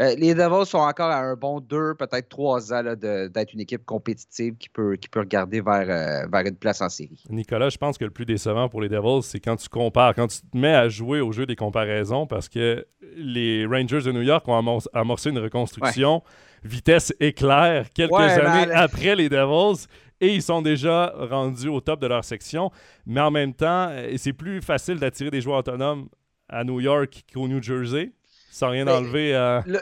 Euh, 0.00 0.14
les 0.16 0.34
Devils 0.34 0.66
sont 0.66 0.78
encore 0.78 1.10
à 1.10 1.18
un 1.18 1.34
bon 1.34 1.60
deux, 1.60 1.94
peut-être 1.94 2.28
trois 2.30 2.72
ans 2.72 2.82
d'être 2.82 3.52
une 3.52 3.60
équipe 3.60 3.84
compétitive 3.84 4.56
qui 4.56 4.70
peut, 4.70 4.96
qui 4.96 5.08
peut 5.08 5.20
regarder 5.20 5.60
vers, 5.60 6.28
vers 6.28 6.46
une 6.46 6.56
place 6.56 6.80
en 6.80 6.88
série. 6.88 7.22
Nicolas, 7.28 7.68
je 7.68 7.76
pense 7.76 7.98
que 7.98 8.04
le 8.04 8.10
plus 8.10 8.24
décevant 8.24 8.70
pour 8.70 8.80
les 8.80 8.88
Devils, 8.88 9.22
c'est 9.22 9.40
quand 9.40 9.56
tu 9.56 9.68
compares, 9.68 10.14
quand 10.14 10.28
tu 10.28 10.40
te 10.40 10.56
mets 10.56 10.74
à 10.74 10.88
jouer 10.88 11.20
au 11.20 11.32
jeu 11.32 11.44
des 11.44 11.56
comparaisons, 11.56 12.26
parce 12.26 12.48
que 12.48 12.86
les 13.16 13.66
Rangers 13.66 14.02
de 14.02 14.12
New 14.12 14.22
York 14.22 14.46
ont 14.48 14.80
amorcé 14.92 15.30
une 15.30 15.38
reconstruction 15.38 16.22
vitesse 16.64 17.12
éclair 17.20 17.90
quelques 17.90 18.14
années 18.14 18.72
après 18.72 19.16
les 19.16 19.28
Devils 19.28 19.86
et 20.20 20.34
ils 20.34 20.42
sont 20.42 20.62
déjà 20.62 21.12
rendus 21.16 21.68
au 21.68 21.80
top 21.80 22.00
de 22.00 22.06
leur 22.06 22.24
section. 22.24 22.70
Mais 23.06 23.20
en 23.20 23.30
même 23.30 23.54
temps, 23.54 23.88
euh, 23.90 24.14
c'est 24.16 24.32
plus 24.32 24.62
facile 24.62 24.98
d'attirer 24.98 25.30
des 25.30 25.40
joueurs 25.40 25.58
autonomes 25.58 26.08
à 26.48 26.62
New 26.62 26.80
York 26.80 27.24
qu'au 27.32 27.48
New 27.48 27.60
Jersey. 27.62 28.12
Sans 28.52 28.68
rien 28.68 28.86
enlever. 28.86 29.32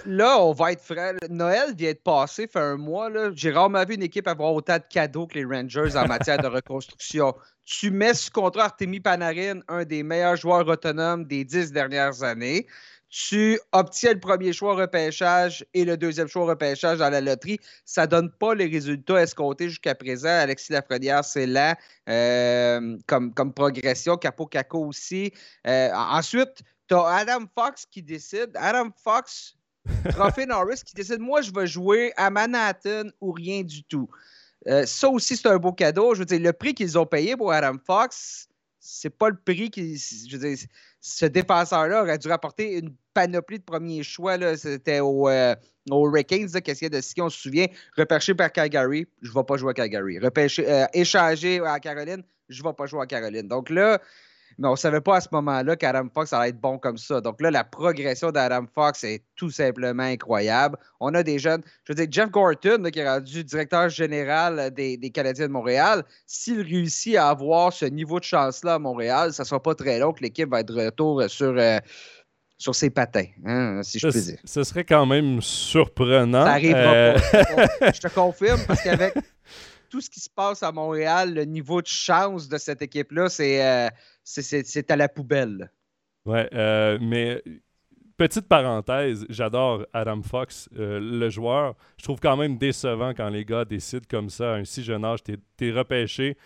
Là, 0.06 0.38
on 0.38 0.52
va 0.52 0.70
être 0.70 0.80
frais. 0.80 1.16
Noël 1.28 1.74
vient 1.76 1.90
de 1.90 1.98
passer, 1.98 2.46
fait 2.46 2.60
un 2.60 2.76
mois. 2.76 3.10
J'ai 3.34 3.50
rarement 3.50 3.84
vu 3.84 3.96
une 3.96 4.02
équipe 4.04 4.28
avoir 4.28 4.54
autant 4.54 4.76
de 4.76 4.84
cadeaux 4.88 5.26
que 5.26 5.34
les 5.34 5.44
Rangers 5.44 5.96
en 5.96 6.06
matière 6.06 6.38
de 6.38 6.46
reconstruction. 6.46 7.34
Tu 7.64 7.90
mets 7.90 8.14
ce 8.14 8.30
contrat 8.30 8.66
Artemi 8.66 9.00
Panarin, 9.00 9.58
un 9.66 9.84
des 9.84 10.04
meilleurs 10.04 10.36
joueurs 10.36 10.68
autonomes 10.68 11.24
des 11.24 11.44
dix 11.44 11.72
dernières 11.72 12.22
années 12.22 12.68
tu 13.10 13.58
obtiens 13.72 14.12
le 14.12 14.20
premier 14.20 14.52
choix 14.52 14.76
repêchage 14.76 15.66
et 15.74 15.84
le 15.84 15.96
deuxième 15.96 16.28
choix 16.28 16.46
repêchage 16.46 16.98
dans 16.98 17.10
la 17.10 17.20
loterie. 17.20 17.58
Ça 17.84 18.02
ne 18.02 18.06
donne 18.06 18.30
pas 18.30 18.54
les 18.54 18.66
résultats 18.66 19.20
escomptés 19.20 19.68
jusqu'à 19.68 19.96
présent. 19.96 20.28
Alexis 20.28 20.72
Lafrenière, 20.72 21.24
c'est 21.24 21.46
là 21.46 21.76
euh, 22.08 22.96
comme, 23.08 23.34
comme 23.34 23.52
progression. 23.52 24.16
Capo 24.16 24.46
Caco 24.46 24.86
aussi. 24.86 25.32
Euh, 25.66 25.90
ensuite, 25.92 26.62
tu 26.88 26.94
as 26.94 27.04
Adam 27.04 27.46
Fox 27.52 27.84
qui 27.84 28.00
décide. 28.00 28.50
Adam 28.54 28.90
Fox, 29.02 29.56
Trophée 30.10 30.46
Norris, 30.46 30.82
qui 30.86 30.94
décide 30.94 31.18
moi, 31.18 31.40
je 31.42 31.50
vais 31.52 31.66
jouer 31.66 32.12
à 32.16 32.30
Manhattan 32.30 33.10
ou 33.20 33.32
rien 33.32 33.62
du 33.62 33.82
tout. 33.82 34.08
Euh, 34.68 34.86
ça 34.86 35.08
aussi, 35.08 35.36
c'est 35.36 35.48
un 35.48 35.56
beau 35.56 35.72
cadeau. 35.72 36.14
Je 36.14 36.20
veux 36.20 36.26
dire, 36.26 36.38
le 36.38 36.52
prix 36.52 36.74
qu'ils 36.74 36.96
ont 36.96 37.06
payé 37.06 37.36
pour 37.36 37.50
Adam 37.50 37.76
Fox, 37.84 38.46
c'est 38.78 39.10
pas 39.10 39.30
le 39.30 39.36
prix 39.36 39.70
qui. 39.70 39.96
Je 39.96 40.36
veux 40.36 40.54
dire, 40.54 40.66
ce 41.00 41.26
défenseur-là 41.26 42.02
aurait 42.02 42.18
dû 42.18 42.28
rapporter 42.28 42.78
une 42.78 42.94
panoplie 43.14 43.58
de 43.58 43.64
premiers 43.64 44.02
choix. 44.02 44.36
C'était 44.56 45.00
au, 45.00 45.28
euh, 45.28 45.54
qu'est-ce 45.86 46.58
qu'il 46.58 46.82
y 46.82 46.86
a 46.86 46.88
de 46.88 47.00
si 47.00 47.20
on 47.20 47.30
se 47.30 47.40
souvient? 47.40 47.66
Repêché 47.96 48.34
par 48.34 48.52
Calgary, 48.52 49.06
je 49.22 49.30
ne 49.30 49.34
vais 49.34 49.44
pas 49.44 49.56
jouer 49.56 49.70
à 49.70 49.74
Calgary. 49.74 50.18
Repêché, 50.18 50.70
euh, 50.70 50.86
échangé 50.92 51.60
à 51.64 51.80
Caroline, 51.80 52.22
je 52.48 52.62
ne 52.62 52.68
vais 52.68 52.74
pas 52.74 52.86
jouer 52.86 53.02
à 53.02 53.06
Caroline. 53.06 53.48
Donc 53.48 53.70
là, 53.70 54.00
mais 54.60 54.68
on 54.68 54.72
ne 54.72 54.76
savait 54.76 55.00
pas 55.00 55.16
à 55.16 55.20
ce 55.22 55.28
moment-là 55.32 55.74
qu'Adam 55.74 56.06
Fox 56.12 56.34
allait 56.34 56.50
être 56.50 56.60
bon 56.60 56.78
comme 56.78 56.98
ça. 56.98 57.22
Donc 57.22 57.40
là, 57.40 57.50
la 57.50 57.64
progression 57.64 58.30
d'Adam 58.30 58.66
Fox 58.72 59.04
est 59.04 59.24
tout 59.34 59.50
simplement 59.50 60.02
incroyable. 60.02 60.76
On 61.00 61.14
a 61.14 61.22
des 61.22 61.38
jeunes, 61.38 61.62
je 61.84 61.92
veux 61.92 61.96
dire, 61.96 62.06
Jeff 62.10 62.30
Gorton, 62.30 62.90
qui 62.92 62.98
est 62.98 63.08
rendu 63.08 63.42
directeur 63.42 63.88
général 63.88 64.70
des, 64.72 64.98
Canadiens 65.14 65.46
de 65.46 65.52
Montréal, 65.52 66.04
s'il 66.26 66.60
réussit 66.60 67.16
à 67.16 67.30
avoir 67.30 67.72
ce 67.72 67.86
niveau 67.86 68.20
de 68.20 68.24
chance-là 68.24 68.74
à 68.74 68.78
Montréal, 68.78 69.32
ça 69.32 69.44
ne 69.44 69.46
sera 69.46 69.62
pas 69.62 69.74
très 69.74 69.98
long 69.98 70.12
que 70.12 70.22
l'équipe 70.22 70.50
va 70.50 70.60
être 70.60 70.72
de 70.72 70.84
retour 70.84 71.22
sur. 71.28 71.54
Euh, 71.56 71.78
sur 72.58 72.74
ses 72.74 72.90
patins, 72.90 73.24
hein, 73.46 73.80
si 73.82 73.98
je 73.98 74.06
puis 74.08 74.20
dire. 74.20 74.38
Ce 74.44 74.62
serait 74.64 74.84
quand 74.84 75.06
même 75.06 75.40
surprenant. 75.40 76.44
Ça 76.44 76.52
arrivera 76.52 76.92
euh, 76.92 77.14
pas. 77.14 77.90
je 77.94 78.00
te 78.00 78.08
confirme, 78.08 78.60
parce 78.66 78.82
qu'avec 78.82 79.14
tout 79.90 80.00
ce 80.00 80.08
qui 80.08 80.20
se 80.20 80.30
passe 80.30 80.62
à 80.62 80.72
Montréal, 80.72 81.34
le 81.34 81.44
niveau 81.44 81.82
de 81.82 81.86
chance 81.86 82.48
de 82.48 82.56
cette 82.56 82.80
équipe-là, 82.80 83.28
c'est 83.28 83.62
euh, 83.62 83.88
à 84.88 84.96
la 84.96 85.08
poubelle. 85.08 85.70
Ouais, 86.26 86.48
euh, 86.52 86.98
mais 87.00 87.42
petite 88.16 88.46
parenthèse, 88.46 89.24
j'adore 89.30 89.86
Adam 89.92 90.22
Fox, 90.22 90.68
le 90.72 91.28
joueur. 91.30 91.74
Je 91.96 92.04
trouve 92.04 92.20
quand 92.20 92.36
même 92.36 92.58
décevant 92.58 93.14
quand 93.14 93.30
les 93.30 93.44
gars 93.44 93.64
décident 93.64 94.06
comme 94.08 94.28
ça 94.28 94.54
à 94.54 94.56
un 94.56 94.64
si 94.64 94.82
jeune 94.82 95.04
âge. 95.04 95.20
Tu 95.22 95.38
es, 95.60 95.72
repêché 95.72 96.36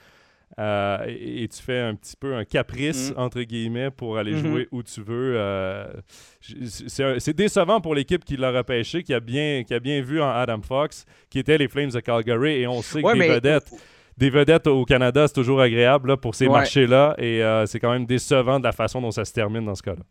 euh, 0.58 1.04
et, 1.08 1.48
tu 1.48 1.60
fais 1.60 1.80
un 1.80 1.96
petit 1.96 2.14
peu 2.16 2.34
un 2.36 2.44
caprice, 2.44 3.10
mm. 3.10 3.18
entre 3.18 3.42
guillemets, 3.42 3.90
pour 3.90 4.18
aller 4.18 4.34
mm-hmm. 4.34 4.48
jouer 4.48 4.68
où 4.70 4.82
tu 4.82 5.02
veux. 5.02 5.34
Euh, 5.36 5.92
c'est 6.40 7.34
décevant 7.34 7.80
pour 7.80 7.94
l'équipe 7.94 8.24
qui 8.24 8.36
l'a 8.36 8.52
repêché, 8.52 9.02
qui 9.02 9.12
a, 9.12 9.20
bien, 9.20 9.64
qui 9.64 9.74
a 9.74 9.80
bien 9.80 10.00
vu 10.00 10.22
en 10.22 10.30
Adam 10.30 10.60
Fox, 10.62 11.04
qui 11.28 11.40
était 11.40 11.58
les 11.58 11.66
Flames 11.66 11.90
de 11.90 12.00
Calgary, 12.00 12.60
et 12.60 12.66
on 12.66 12.82
sait 12.82 13.02
que 13.02 13.18
des 13.18 13.28
vedettes 13.28 13.72
des 14.16 14.30
vedettes 14.30 14.66
au 14.66 14.84
Canada, 14.84 15.26
c'est 15.26 15.34
toujours 15.34 15.60
agréable 15.60 16.16
pour 16.18 16.34
ces 16.34 16.48
marchés-là. 16.48 17.14
Et 17.18 17.42
euh, 17.42 17.66
c'est 17.66 17.80
quand 17.80 17.92
même 17.92 18.06
décevant 18.06 18.58
de 18.58 18.64
la 18.64 18.72
façon 18.72 19.00
dont 19.00 19.10
ça 19.10 19.24
se 19.24 19.32
termine 19.32 19.64
dans 19.64 19.74
ce 19.74 19.82
cas-là. 19.82 20.02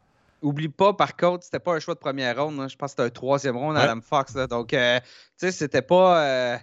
Oublie 0.41 0.69
pas, 0.69 0.93
par 0.93 1.15
contre, 1.15 1.45
c'était 1.45 1.59
pas 1.59 1.73
un 1.73 1.79
choix 1.79 1.93
de 1.93 1.99
première 1.99 2.43
ronde. 2.43 2.59
Hein. 2.59 2.67
Je 2.67 2.75
pense 2.75 2.87
que 2.87 2.91
c'était 2.91 3.07
un 3.07 3.09
troisième 3.09 3.55
ronde, 3.55 3.77
Adam 3.77 4.01
Fox. 4.01 4.33
Donc, 4.33 4.69
tu 4.69 4.77
sais, 5.37 5.51
c'était 5.51 5.81
pas 5.81 6.59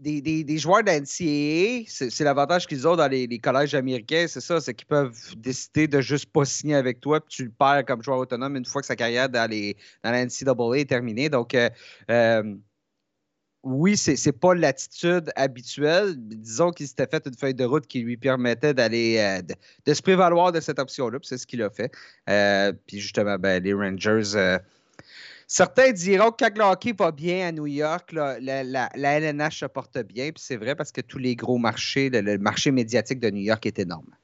des, 0.00 0.58
joueurs 0.58 0.82
d'NCAA, 0.82 1.84
c'est 1.86 2.20
l'avantage 2.20 2.66
qu'ils 2.66 2.86
ont 2.86 2.96
dans 2.96 3.08
les, 3.08 3.38
collèges 3.38 3.74
américains, 3.74 4.26
c'est 4.28 4.40
ça, 4.40 4.60
c'est 4.60 4.74
qu'ils 4.74 4.86
peuvent 4.86 5.16
décider 5.36 5.88
de 5.88 6.00
juste 6.00 6.26
pas 6.26 6.44
signer 6.44 6.76
avec 6.76 7.00
toi, 7.00 7.20
puis 7.20 7.34
tu 7.36 7.44
le 7.44 7.50
perds 7.50 7.84
comme 7.86 8.02
joueur 8.02 8.18
autonome 8.18 8.56
une 8.56 8.64
fois 8.64 8.80
que 8.80 8.86
sa 8.86 8.96
carrière 8.96 9.28
dans, 9.28 9.50
les, 9.50 9.76
dans 10.02 10.10
la 10.10 10.24
NCAA 10.24 10.78
est 10.78 10.88
terminée. 10.88 11.28
Donc, 11.28 11.54
euh, 11.54 11.68
euh, 12.10 12.54
oui, 13.62 13.96
c'est 13.96 14.14
n'est 14.24 14.32
pas 14.32 14.54
l'attitude 14.54 15.32
habituelle. 15.36 16.14
Disons 16.16 16.70
qu'il 16.70 16.86
s'était 16.86 17.06
fait 17.06 17.26
une 17.26 17.36
feuille 17.36 17.54
de 17.54 17.64
route 17.64 17.86
qui 17.86 18.00
lui 18.00 18.16
permettait 18.16 18.72
d'aller 18.72 19.16
euh, 19.18 19.42
de, 19.86 19.94
se 19.94 20.02
prévaloir 20.02 20.52
de 20.52 20.60
cette 20.60 20.78
option-là, 20.78 21.18
c'est 21.22 21.38
ce 21.38 21.46
qu'il 21.46 21.62
a 21.62 21.70
fait. 21.70 21.90
puis 22.86 23.00
justement, 23.00 23.36
ben, 23.38 23.62
les 23.62 23.74
Rangers 23.74 24.58
Certains 25.50 25.92
diront 25.92 26.30
que 26.30 26.44
quand 26.44 26.58
le 26.58 26.62
hockey 26.62 26.92
va 26.92 27.10
bien 27.10 27.48
à 27.48 27.52
New 27.52 27.66
York, 27.66 28.12
la, 28.12 28.90
LNH 28.94 29.60
se 29.60 29.64
porte 29.64 29.98
bien. 30.00 30.30
Puis 30.30 30.44
c'est 30.44 30.58
vrai 30.58 30.74
parce 30.74 30.92
que 30.92 31.00
tous 31.00 31.16
les 31.16 31.36
gros 31.36 31.56
marchés, 31.56 32.10
le, 32.10 32.36
marché 32.36 32.70
médiatique 32.70 33.18
de 33.18 33.30
New 33.30 33.40
York 33.40 33.64
est 33.64 33.78
énorme. 33.78 34.14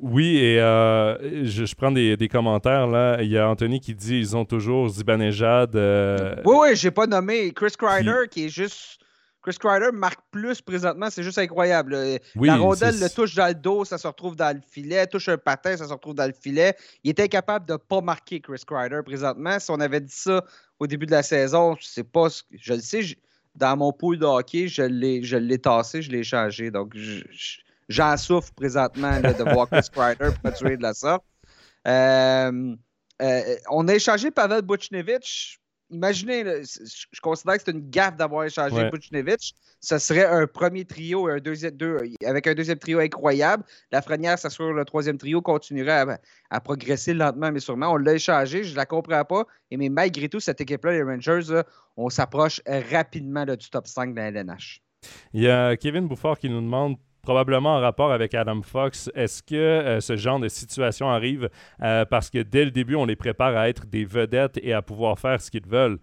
Oui, 0.00 0.38
et 0.38 0.60
euh, 0.60 1.46
je, 1.46 1.74
prends 1.74 1.92
des, 1.92 2.28
commentaires 2.30 2.86
là. 2.86 3.22
Il 3.22 3.30
y 3.30 3.38
a 3.38 3.48
Anthony 3.48 3.80
qui 3.80 3.94
dit 3.94 4.18
ils 4.18 4.36
ont 4.36 4.44
toujours 4.44 4.88
Zibanejad. 4.88 5.76
Euh, 5.76 6.34
oui, 6.44 6.56
oui, 6.60 6.68
j'ai 6.76 6.90
pas 6.90 7.06
nommé 7.06 7.52
Chris 7.52 7.72
Kreider 7.78 8.28
qui 8.30 8.46
est 8.46 8.48
juste 8.48 8.98
Chris 9.40 9.56
Kreider 9.60 9.92
marque 9.92 10.20
plus 10.30 10.60
présentement, 10.62 11.10
c'est 11.10 11.22
juste 11.22 11.38
incroyable. 11.38 11.96
la 12.34 12.56
rondelle 12.56 12.98
le 12.98 13.08
touche 13.08 13.34
dans 13.34 13.46
le 13.46 13.54
dos, 13.54 13.84
ça 13.84 13.98
se 13.98 14.06
retrouve 14.06 14.36
dans 14.36 14.56
le 14.56 14.62
filet. 14.66 15.06
Touche 15.06 15.28
un 15.28 15.38
patin, 15.38 15.76
ça 15.76 15.86
se 15.86 15.92
retrouve 15.92 16.14
dans 16.14 16.26
le 16.26 16.32
filet. 16.32 16.74
Il 17.04 17.10
est 17.10 17.20
incapable 17.20 17.66
de 17.66 17.74
ne 17.74 17.78
pas 17.78 18.00
marquer 18.00 18.40
Chris 18.40 18.62
Kreider 18.66 19.00
présentement. 19.04 19.58
Si 19.60 19.70
on 19.70 19.80
avait 19.80 20.00
dit 20.00 20.14
ça 20.14 20.42
au 20.80 20.86
début 20.86 21.06
de 21.06 21.12
la 21.12 21.22
saison, 21.22 21.76
c'est 21.80 22.10
pas 22.10 22.28
je 22.50 22.72
le 22.72 22.80
sais, 22.80 23.02
dans 23.54 23.76
mon 23.76 23.92
pool 23.92 24.18
de 24.18 24.24
hockey, 24.24 24.66
je 24.66 24.82
l'ai 24.82 25.58
tassé, 25.58 26.02
je 26.02 26.10
l'ai 26.10 26.24
changé. 26.24 26.70
Donc, 26.70 26.96
j'en 27.88 28.16
souffre 28.16 28.52
présentement 28.54 29.20
de 29.20 29.52
voir 29.52 29.68
Chris 29.68 29.88
Kreider 29.92 30.30
produire 30.42 30.78
de 30.78 30.82
la 30.82 30.94
sorte. 30.94 31.24
Euh, 31.86 32.76
euh, 33.22 33.56
on 33.70 33.86
a 33.88 33.94
échangé 33.94 34.30
Pavel 34.30 34.62
Buchnevich 34.62 35.60
imaginez, 35.90 36.44
je 36.44 37.20
considère 37.20 37.56
que 37.56 37.62
c'est 37.64 37.70
une 37.70 37.88
gaffe 37.90 38.16
d'avoir 38.16 38.44
échangé 38.44 38.74
ouais. 38.74 39.36
Ce 39.80 39.98
serait 39.98 40.24
un 40.24 40.46
premier 40.46 40.84
trio 40.84 41.28
un 41.28 41.38
deuxième, 41.38 41.76
deux, 41.76 41.98
avec 42.24 42.46
un 42.46 42.54
deuxième 42.54 42.78
trio 42.78 43.00
incroyable. 43.00 43.64
La 43.90 43.98
Lafrenière 43.98 44.38
s'assure 44.38 44.72
le 44.72 44.84
troisième 44.84 45.18
trio 45.18 45.42
continuerait 45.42 46.18
à, 46.50 46.60
progresser 46.60 47.14
lentement, 47.14 47.52
mais 47.52 47.60
sûrement. 47.60 47.92
On 47.92 47.96
l'a 47.96 48.14
échangé, 48.14 48.64
je 48.64 48.72
ne 48.72 48.76
la 48.76 48.86
comprends 48.86 49.24
pas. 49.24 49.44
Et, 49.70 49.76
mais 49.76 49.88
malgré 49.88 50.28
tout, 50.28 50.40
cette 50.40 50.60
équipe-là, 50.60 50.92
les 50.92 51.02
Rangers, 51.02 51.62
on 51.96 52.08
s'approche 52.08 52.60
rapidement 52.66 53.44
du 53.44 53.70
top 53.70 53.86
5 53.86 54.14
de 54.14 54.16
la 54.16 54.28
LNH. 54.28 54.82
Il 55.34 55.42
y 55.42 55.48
a 55.48 55.76
Kevin 55.76 56.08
Bouffard 56.08 56.38
qui 56.38 56.48
nous 56.48 56.62
demande 56.62 56.96
probablement 57.24 57.76
en 57.76 57.80
rapport 57.80 58.12
avec 58.12 58.34
Adam 58.34 58.62
Fox. 58.62 59.10
Est-ce 59.14 59.42
que 59.42 59.54
euh, 59.54 60.00
ce 60.00 60.16
genre 60.16 60.38
de 60.38 60.48
situation 60.48 61.10
arrive 61.10 61.48
euh, 61.82 62.04
parce 62.04 62.30
que 62.30 62.38
dès 62.38 62.64
le 62.64 62.70
début, 62.70 62.94
on 62.94 63.06
les 63.06 63.16
prépare 63.16 63.56
à 63.56 63.68
être 63.68 63.86
des 63.86 64.04
vedettes 64.04 64.58
et 64.62 64.72
à 64.72 64.82
pouvoir 64.82 65.18
faire 65.18 65.40
ce 65.40 65.50
qu'ils 65.50 65.66
veulent? 65.66 65.98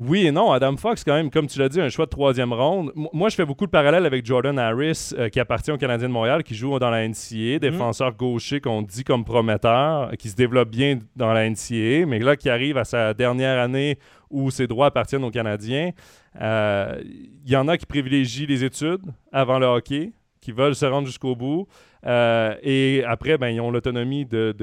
Oui 0.00 0.26
et 0.26 0.32
non. 0.32 0.50
Adam 0.50 0.78
Fox, 0.78 1.04
quand 1.04 1.12
même, 1.12 1.30
comme 1.30 1.46
tu 1.46 1.58
l'as 1.58 1.68
dit, 1.68 1.78
un 1.78 1.90
choix 1.90 2.06
de 2.06 2.10
troisième 2.10 2.54
ronde. 2.54 2.90
moi, 3.12 3.28
je 3.28 3.34
fais 3.34 3.44
beaucoup 3.44 3.66
de 3.66 3.70
parallèles 3.70 4.06
avec 4.06 4.24
Jordan 4.24 4.58
Harris, 4.58 5.10
euh, 5.18 5.28
qui 5.28 5.38
appartient 5.38 5.70
au 5.70 5.76
Canadien 5.76 6.08
de 6.08 6.12
Montréal, 6.12 6.42
qui 6.42 6.54
joue 6.54 6.78
dans 6.78 6.88
la 6.88 7.06
NCAA, 7.06 7.56
mhm. 7.56 7.58
défenseur 7.58 8.16
gaucher 8.16 8.62
qu'on 8.62 8.80
dit 8.80 9.04
comme 9.04 9.26
prometteur, 9.26 10.12
qui 10.18 10.30
se 10.30 10.36
développe 10.36 10.70
bien 10.70 10.98
dans 11.16 11.34
la 11.34 11.48
NCAA, 11.48 12.06
mais 12.06 12.18
là, 12.18 12.34
qui 12.36 12.48
arrive 12.48 12.78
à 12.78 12.84
sa 12.84 13.12
dernière 13.12 13.58
année 13.58 13.98
où 14.30 14.50
ses 14.50 14.66
droits 14.66 14.86
appartiennent 14.86 15.24
aux 15.24 15.30
Canadiens. 15.30 15.90
Il 16.34 16.40
euh, 16.42 17.02
y 17.44 17.56
en 17.56 17.68
a 17.68 17.76
qui 17.76 17.86
privilégient 17.86 18.46
les 18.46 18.64
études 18.64 19.04
avant 19.32 19.58
le 19.58 19.66
hockey, 19.66 20.12
qui 20.40 20.52
veulent 20.52 20.76
se 20.76 20.86
rendre 20.86 21.06
jusqu'au 21.06 21.34
bout. 21.34 21.66
Euh, 22.06 22.54
et 22.62 23.02
après, 23.04 23.36
ben, 23.36 23.48
ils 23.48 23.60
ont 23.60 23.70
l'autonomie 23.70 24.24
de, 24.24 24.54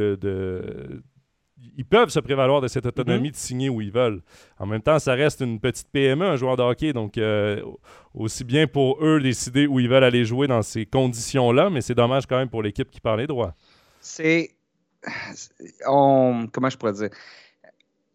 Ils 1.77 1.85
peuvent 1.85 2.09
se 2.09 2.19
prévaloir 2.19 2.61
de 2.61 2.67
cette 2.67 2.85
autonomie 2.85 3.29
mm-hmm. 3.29 3.31
de 3.31 3.35
signer 3.35 3.69
où 3.69 3.81
ils 3.81 3.91
veulent. 3.91 4.21
En 4.57 4.65
même 4.65 4.81
temps, 4.81 4.97
ça 4.99 5.13
reste 5.13 5.41
une 5.41 5.59
petite 5.59 5.89
PME, 5.91 6.25
un 6.25 6.35
joueur 6.37 6.55
de 6.55 6.63
hockey. 6.63 6.93
Donc, 6.93 7.17
euh, 7.17 7.61
aussi 8.13 8.43
bien 8.43 8.65
pour 8.65 9.03
eux 9.03 9.19
décider 9.19 9.67
où 9.67 9.79
ils 9.79 9.89
veulent 9.89 10.05
aller 10.05 10.25
jouer 10.25 10.47
dans 10.47 10.61
ces 10.61 10.85
conditions-là, 10.85 11.69
mais 11.69 11.81
c'est 11.81 11.95
dommage 11.95 12.25
quand 12.25 12.37
même 12.37 12.49
pour 12.49 12.63
l'équipe 12.63 12.89
qui 12.89 13.01
parle 13.01 13.19
les 13.19 13.27
droits. 13.27 13.53
C'est. 13.99 14.51
Comment 15.85 16.69
je 16.69 16.77
pourrais 16.77 16.93
dire? 16.93 17.09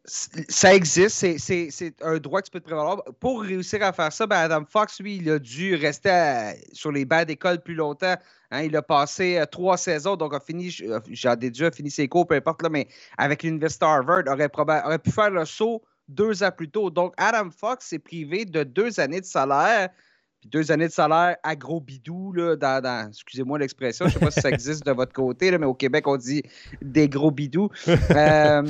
Ça 0.05 0.75
existe, 0.75 1.39
c'est 1.39 1.95
un 2.03 2.19
droit 2.19 2.41
que 2.41 2.47
tu 2.47 2.51
peux 2.51 2.61
te 2.61 2.65
prévaloir. 2.65 3.03
Pour 3.21 3.43
réussir 3.43 3.83
à 3.85 3.93
faire 3.93 4.13
ça, 4.13 4.27
ben 4.27 4.37
Adam 4.37 4.65
Fox, 4.69 5.01
lui, 5.01 5.17
il 5.17 5.31
a 5.31 5.39
dû 5.39 5.77
rester 5.77 6.55
sur 6.73 6.91
les 6.91 7.05
bancs 7.05 7.27
d'école 7.27 7.63
plus 7.63 7.75
longtemps. 7.75 8.17
Hein. 8.51 8.63
il 8.63 8.77
a 8.77 8.83
passé 8.83 9.39
euh, 9.39 9.47
trois 9.47 9.77
saisons, 9.77 10.17
donc 10.17 10.35
a 10.35 10.41
fini, 10.41 10.77
euh, 10.83 11.01
j'ai 11.11 11.35
déduit, 11.37 11.67
a 11.67 11.71
fini 11.71 11.91
ses 11.91 12.07
cours, 12.09 12.27
peu 12.27 12.35
importe, 12.35 12.63
là, 12.63 12.69
mais 12.69 12.87
avec 13.17 13.45
l'Université 13.45 13.87
Harvard, 13.87 14.25
aurait, 14.27 14.51
aurait 14.85 14.99
pu 14.99 15.11
faire 15.11 15.31
le 15.31 15.45
saut 15.45 15.83
deux 16.09 16.43
ans 16.43 16.51
plus 16.51 16.69
tôt. 16.69 16.91
Donc, 16.91 17.15
Adam 17.17 17.49
Fox 17.51 17.87
s'est 17.87 17.99
privé 17.99 18.45
de 18.45 18.63
deux 18.65 19.01
années 19.01 19.21
de 19.21 19.27
salaire. 19.27 19.89
Puis 20.41 20.51
deux 20.51 20.73
années 20.73 20.89
de 20.89 20.93
salaire 20.93 21.37
à 21.45 21.55
gros 21.55 21.81
bidou, 21.81 22.33
là, 22.33 22.57
dans, 22.57 23.09
excusez-moi 23.09 23.61
l'expression, 23.61 24.09
je 24.09 24.15
ne 24.17 24.19
sais 24.19 24.25
pas 24.25 24.31
si 24.33 24.41
ça 24.41 24.51
existe 24.51 24.85
de 24.85 24.91
votre 24.91 25.13
côté, 25.13 25.53
là, 25.53 25.59
mais 25.59 25.67
au 25.67 25.75
Québec, 25.75 26.09
on 26.09 26.17
dit 26.17 26.43
des 26.83 27.09
gros 27.09 27.31
bidous. 27.31 27.71
Euh, 28.11 28.63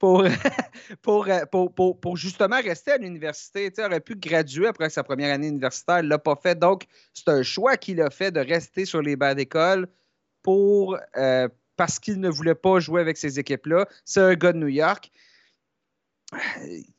Euh, 0.02 1.44
pour, 1.50 1.74
pour, 1.74 2.00
pour, 2.00 2.16
justement 2.16 2.60
rester 2.60 2.92
à 2.92 2.96
l'université. 2.96 3.70
Il 3.76 3.84
aurait 3.84 4.00
pu 4.00 4.16
graduer 4.16 4.66
après 4.66 4.90
sa 4.90 5.02
première 5.02 5.32
année 5.32 5.48
universitaire, 5.48 6.00
il 6.00 6.04
ne 6.04 6.08
l'a 6.08 6.18
pas 6.18 6.36
fait. 6.36 6.58
Donc, 6.58 6.86
c'est 7.12 7.28
un 7.28 7.42
choix 7.42 7.76
qu'il 7.76 8.00
a 8.00 8.10
fait 8.10 8.30
de 8.30 8.40
rester 8.40 8.84
sur 8.84 9.02
les 9.02 9.16
bancs 9.16 9.36
d'école 9.36 9.88
pour, 10.42 10.98
euh, 11.16 11.48
parce 11.76 11.98
qu'il 11.98 12.18
ne 12.20 12.28
voulait 12.28 12.54
pas 12.54 12.80
jouer 12.80 13.00
avec 13.00 13.16
ces 13.16 13.38
équipes-là. 13.38 13.86
C'est 14.04 14.20
un 14.20 14.34
gars 14.34 14.52
de 14.52 14.58
New 14.58 14.68
York. 14.68 15.10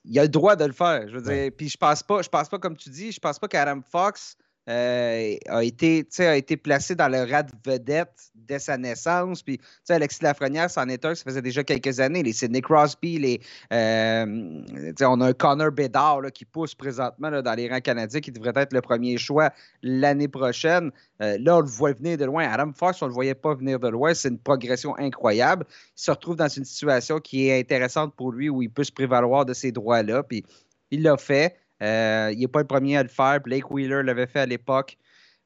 Il 0.06 0.20
a 0.20 0.24
le 0.24 0.30
droit 0.30 0.56
de 0.56 0.66
le 0.66 0.74
faire. 0.74 1.08
Je 1.08 1.18
veux 1.18 1.22
dire, 1.22 1.52
puis 1.56 1.70
je 1.70 1.78
pense 1.78 2.04
pas, 2.04 2.22
je 2.22 2.30
pense 2.30 2.50
pas, 2.50 2.60
comme 2.60 2.78
tu 2.78 2.90
dis, 2.90 3.12
je 3.12 3.20
pense 3.20 3.40
pas 3.40 3.48
qu'Adam 3.48 3.82
Fox 3.82 4.38
euh, 4.70 5.36
a, 5.48 5.64
été, 5.64 6.08
a 6.20 6.36
été 6.36 6.56
placé 6.56 6.94
dans 6.94 7.08
le 7.08 7.24
rad 7.30 7.50
vedette 7.66 8.32
dès 8.36 8.60
sa 8.60 8.78
naissance. 8.78 9.42
Puis, 9.42 9.60
Alexis 9.90 10.24
Lafrenière, 10.24 10.70
c'en 10.70 10.88
est 10.88 11.04
un, 11.04 11.16
ça 11.16 11.24
faisait 11.24 11.42
déjà 11.42 11.64
quelques 11.64 12.00
années. 12.00 12.22
Les 12.22 12.34
Sidney 12.34 12.62
Crosby, 12.62 13.18
les, 13.18 13.42
euh, 13.74 14.62
on 15.02 15.22
a 15.22 15.28
un 15.28 15.34
Connor 15.34 15.72
Bedard 15.72 16.22
qui 16.34 16.46
pousse 16.46 16.76
présentement 16.76 17.42
dans 17.42 17.54
les 17.56 17.70
rangs 17.70 17.82
canadiens, 17.82 18.20
qui 18.20 18.32
devrait 18.32 18.54
être 18.56 18.74
le 18.74 18.82
premier 18.82 19.18
choix 19.18 19.52
l'année 19.82 20.28
prochaine. 20.28 20.92
Euh, 21.22 21.38
là, 21.40 21.58
on 21.58 21.62
le 21.62 21.68
voit 21.68 21.94
venir 21.94 22.18
de 22.18 22.26
loin. 22.26 22.48
Adam 22.48 22.72
Fox, 22.74 23.02
on 23.02 23.06
ne 23.06 23.10
le 23.10 23.16
voyait 23.16 23.36
pas 23.36 23.56
venir 23.56 23.80
de 23.80 23.88
loin. 23.88 24.14
C'est 24.14 24.30
une 24.30 24.40
progression 24.40 24.96
incroyable. 24.98 25.66
Il 25.70 26.04
se 26.04 26.12
retrouve 26.12 26.36
dans 26.36 26.50
une 26.50 26.66
situation 26.66 27.20
qui 27.20 27.48
est 27.48 27.60
intéressante 27.60 28.16
pour 28.16 28.32
lui, 28.32 28.50
où 28.50 28.62
il 28.62 28.70
peut 28.70 28.84
se 28.84 28.92
prévaloir 28.92 29.46
de 29.46 29.54
ces 29.54 29.72
droits-là. 29.72 30.22
Puis, 30.24 30.46
il 30.92 31.02
l'a 31.02 31.18
fait. 31.18 31.56
Euh, 31.82 32.32
il 32.34 32.40
n'est 32.40 32.48
pas 32.48 32.60
le 32.60 32.68
premier 32.68 32.98
à 32.98 33.04
le 33.04 33.10
faire. 33.10 33.40
Blake 33.42 33.70
Wheeler 33.72 34.04
l'avait 34.04 34.28
fait 34.28 34.40
à 34.42 34.46
l'époque. 34.46 34.98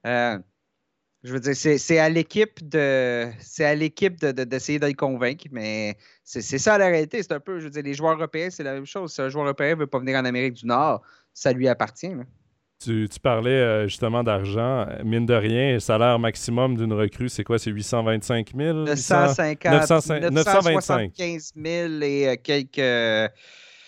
Euh, 0.06 0.38
Je 1.24 1.34
veux 1.34 1.40
dire, 1.40 1.56
c'est 1.56 1.98
à 1.98 2.10
l'équipe 2.10 2.68
de 2.68 3.28
c'est 3.40 3.66
à 3.66 3.74
l'équipe 3.74 4.16
d'essayer 4.18 4.78
de, 4.78 4.88
de, 4.88 4.94
convaincre, 4.94 5.46
mais 5.52 5.98
c'est 6.24 6.42
ça 6.60 6.78
la 6.78 6.88
réalité. 6.88 7.24
C'est 7.24 7.32
un 7.32 7.40
peu, 7.40 7.60
je 7.60 7.66
veux 7.66 7.72
dire, 7.72 7.84
les 7.84 7.94
joueurs 7.94 8.16
européens, 8.16 8.50
c'est 8.52 8.64
la 8.64 8.74
même 8.74 8.86
chose. 8.86 9.14
Si 9.14 9.22
un 9.22 9.30
joueur 9.30 9.46
européen 9.46 9.72
ne 9.72 9.80
veut 9.80 9.88
pas 9.88 10.00
venir 10.00 10.18
en 10.20 10.26
Amérique 10.26 10.54
du 10.54 10.68
Nord, 10.68 11.02
ça 11.34 11.52
lui 11.52 11.68
appartient. 11.68 12.12
Tu, 12.84 13.08
tu, 13.10 13.20
parlais 13.20 13.50
euh, 13.50 13.88
justement 13.88 14.24
d'argent. 14.24 14.86
Mine 15.04 15.26
de 15.26 15.34
rien, 15.34 15.74
le 15.74 15.80
salaire 15.80 16.20
maximum 16.20 16.76
d'une 16.76 16.94
recrue, 16.94 17.30
c'est 17.30 17.44
quoi? 17.46 17.58
C'est 17.58 17.72
825 17.72 18.52
000? 18.56 18.84
950, 18.84 19.74
975 20.32 21.54
000 21.56 22.02
et 22.02 22.40
quelques 22.44 23.32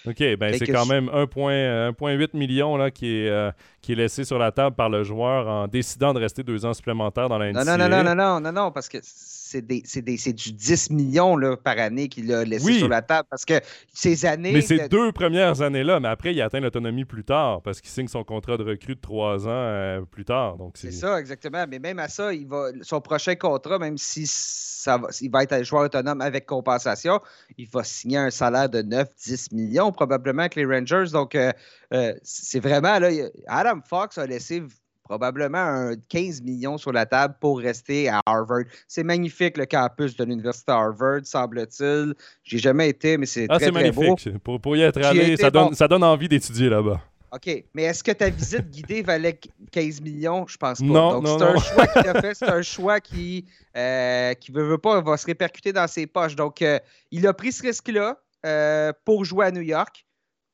OK, 0.06 0.36
ben 0.38 0.54
c'est 0.58 0.68
quand 0.68 0.86
même 0.86 1.08
1,8 1.10 2.30
million 2.38 2.78
là, 2.78 2.92
qui, 2.92 3.08
est, 3.08 3.30
euh, 3.30 3.52
qui 3.82 3.94
est 3.94 3.96
laissé 3.96 4.24
sur 4.24 4.38
la 4.38 4.52
table 4.52 4.76
par 4.76 4.90
le 4.90 5.04
joueur 5.04 5.48
en 5.48 5.68
décidant 5.68 6.14
de 6.14 6.20
rester 6.20 6.44
deux 6.44 6.66
ans 6.66 6.74
supplémentaires 6.74 7.30
dans 7.30 7.38
la 7.38 7.52
Non, 7.52 7.66
non, 7.66 7.78
non, 7.78 7.90
non, 7.90 8.16
non, 8.16 8.40
non, 8.40 8.52
non, 8.52 8.72
parce 8.72 8.88
que 8.88 9.00
c'est 9.48 10.34
du 10.34 10.52
10 10.52 10.92
millions 10.92 11.38
là, 11.38 11.58
par 11.58 11.78
année 11.80 12.10
qu'il 12.10 12.32
a 12.34 12.44
laissé 12.44 12.74
sur 12.74 12.88
la 12.88 13.02
table. 13.02 13.28
Parce 13.30 13.46
que 13.46 13.60
ces 13.94 14.26
années. 14.26 14.52
Mais 14.52 14.62
ces 14.62 14.88
deux 14.88 15.12
premières 15.12 15.62
années-là, 15.62 16.00
mais 16.00 16.10
après, 16.10 16.34
il 16.34 16.42
atteint 16.42 16.60
l'autonomie 16.60 17.06
plus 17.06 17.24
tard 17.24 17.62
parce 17.62 17.82
qu'il 17.82 17.90
signe 17.90 18.08
son 18.08 18.24
contrat 18.24 18.58
de 18.58 18.64
recrue 18.64 18.96
de 18.96 19.02
trois 19.02 19.48
ans 19.48 19.52
euh, 19.52 20.02
plus 20.02 20.26
tard. 20.26 20.58
C'est 20.76 20.92
ça, 20.92 21.20
exactement. 21.20 21.66
Mais 21.68 21.80
même 21.80 22.00
à 22.00 22.08
ça, 22.08 22.34
il 22.34 22.48
va, 22.48 22.70
son 22.82 23.02
prochain 23.02 23.36
contrat, 23.36 23.80
même 23.80 23.98
si 23.98 24.26
ça 24.28 24.98
va, 24.98 25.08
il 25.22 25.32
va 25.32 25.44
être 25.44 25.54
un 25.54 25.64
joueur 25.64 25.86
autonome 25.86 26.22
avec 26.22 26.46
compensation, 26.46 27.20
il 27.58 27.68
va 27.68 27.84
signer 27.84 28.18
un 28.18 28.30
salaire 28.30 28.70
de 28.70 28.82
9-10 28.82 29.54
millions 29.54 29.92
probablement 29.92 30.42
avec 30.42 30.56
les 30.56 30.66
Rangers. 30.66 31.12
Donc, 31.12 31.36
euh, 31.36 31.52
euh, 31.94 32.14
c'est 32.24 32.60
vraiment. 32.60 33.00
Là, 33.00 33.10
Adam 33.48 33.80
Fox 33.88 34.18
a 34.18 34.26
laissé 34.26 34.64
probablement 35.08 35.58
un 35.58 35.96
15 36.10 36.42
millions 36.42 36.78
sur 36.78 36.92
la 36.92 37.06
table 37.06 37.36
pour 37.40 37.60
rester 37.60 38.10
à 38.10 38.22
Harvard. 38.26 38.64
C'est 38.88 39.04
magnifique 39.04 39.58
le 39.58 39.66
campus 39.66 40.16
de 40.16 40.24
l'université 40.24 40.72
Harvard, 40.72 41.22
semble-t-il. 41.24 42.14
J'ai 42.44 42.58
jamais 42.58 42.90
été, 42.90 43.18
mais 43.18 43.26
c'est 43.26 43.48
ah, 43.50 43.58
très, 43.58 43.72
très 43.72 43.72
magnifique. 43.72 44.38
Pour, 44.44 44.60
pour, 44.60 44.76
y 44.76 44.82
être 44.82 45.02
allé, 45.04 45.38
ça, 45.38 45.50
donne, 45.50 45.74
ça 45.74 45.88
donne 45.88 46.04
envie 46.04 46.28
d'étudier 46.28 46.70
là-bas. 46.70 47.02
OK, 47.32 47.66
mais 47.74 47.84
est-ce 47.84 48.04
que 48.04 48.12
ta 48.12 48.30
visite 48.30 48.70
guidée 48.70 49.02
valait 49.02 49.38
15 49.72 50.02
millions? 50.02 50.48
Je 50.48 50.56
pense 50.56 50.80
pas. 50.80 50.86
Non, 50.86 51.20
Donc, 51.20 51.40
c'est 51.40 51.46
un 51.46 51.58
choix 51.60 51.88
qu'il 51.88 52.08
a 52.08 52.22
fait. 52.22 52.34
C'est 52.34 52.50
un 52.50 52.62
choix 52.64 53.00
qui, 53.02 53.46
euh, 53.76 54.34
qui 54.36 54.52
veut, 54.52 54.64
veut, 54.64 54.78
pas, 54.78 55.02
va 55.02 55.18
se 55.18 55.26
répercuter 55.26 55.74
dans 55.74 55.88
ses 55.88 56.08
poches. 56.08 56.36
Donc, 56.36 56.62
euh, 56.62 56.80
il 57.12 57.28
a 57.28 57.34
pris 57.34 57.52
ce 57.52 57.64
risque-là 57.64 58.18
euh, 58.46 58.94
pour 59.04 59.26
jouer 59.26 59.48
à 59.48 59.52
New 59.52 59.62
York. 59.62 60.06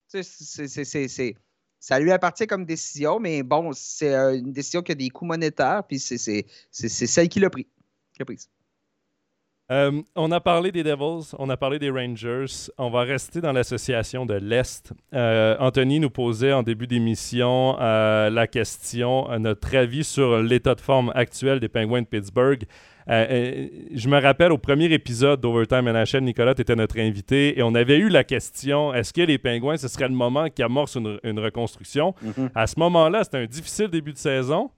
C'est 0.07 0.23
ça 1.83 1.99
lui 1.99 2.13
appartient 2.13 2.47
comme 2.47 2.63
décision, 2.63 3.19
mais 3.19 3.43
bon, 3.43 3.73
c'est 3.73 4.15
euh, 4.15 4.37
une 4.37 4.53
décision 4.53 4.81
qui 4.81 4.93
a 4.93 4.95
des 4.95 5.09
coûts 5.09 5.25
monétaires, 5.25 5.83
puis 5.85 5.99
c'est 5.99 6.45
celle 6.71 7.27
qu'il 7.27 7.43
a 7.43 7.49
pris. 7.49 7.67
prise. 8.25 8.47
Euh, 9.73 10.01
on 10.15 10.31
a 10.31 10.39
parlé 10.39 10.71
des 10.71 10.83
Devils, 10.83 11.33
on 11.39 11.49
a 11.49 11.57
parlé 11.57 11.79
des 11.79 11.89
Rangers. 11.89 12.69
On 12.77 12.89
va 12.89 13.01
rester 13.01 13.41
dans 13.41 13.51
l'association 13.51 14.25
de 14.25 14.35
l'Est. 14.35 14.93
Euh, 15.13 15.55
Anthony 15.59 15.99
nous 15.99 16.11
posait 16.11 16.53
en 16.53 16.63
début 16.63 16.87
d'émission 16.87 17.75
la 17.79 18.47
question, 18.47 19.27
notre 19.39 19.75
avis 19.75 20.03
sur 20.03 20.41
l'état 20.41 20.75
de 20.75 20.81
forme 20.81 21.11
actuel 21.15 21.59
des 21.59 21.69
Penguins 21.69 22.01
de 22.01 22.07
Pittsburgh. 22.07 22.65
Euh, 23.09 23.25
euh, 23.29 23.67
je 23.93 24.07
me 24.07 24.19
rappelle 24.19 24.51
au 24.51 24.57
premier 24.57 24.91
épisode 24.93 25.41
d'Overtime 25.41 25.89
NHL, 25.91 26.23
Nicolas 26.23 26.53
était 26.57 26.75
notre 26.75 26.99
invité 26.99 27.57
et 27.59 27.63
on 27.63 27.75
avait 27.75 27.97
eu 27.97 28.07
la 28.07 28.23
question 28.23 28.93
est-ce 28.93 29.11
que 29.11 29.21
les 29.21 29.37
Pingouins, 29.37 29.77
ce 29.77 29.87
serait 29.87 30.07
le 30.07 30.13
moment 30.13 30.49
qui 30.49 30.63
amorce 30.63 30.95
une, 30.95 31.39
reconstruction? 31.39 32.15
Mm-hmm. 32.23 32.49
À 32.55 32.67
ce 32.67 32.79
moment-là, 32.79 33.23
c'était 33.23 33.39
un 33.39 33.45
difficile 33.45 33.87
début 33.87 34.13
de 34.13 34.17
saison. 34.17 34.71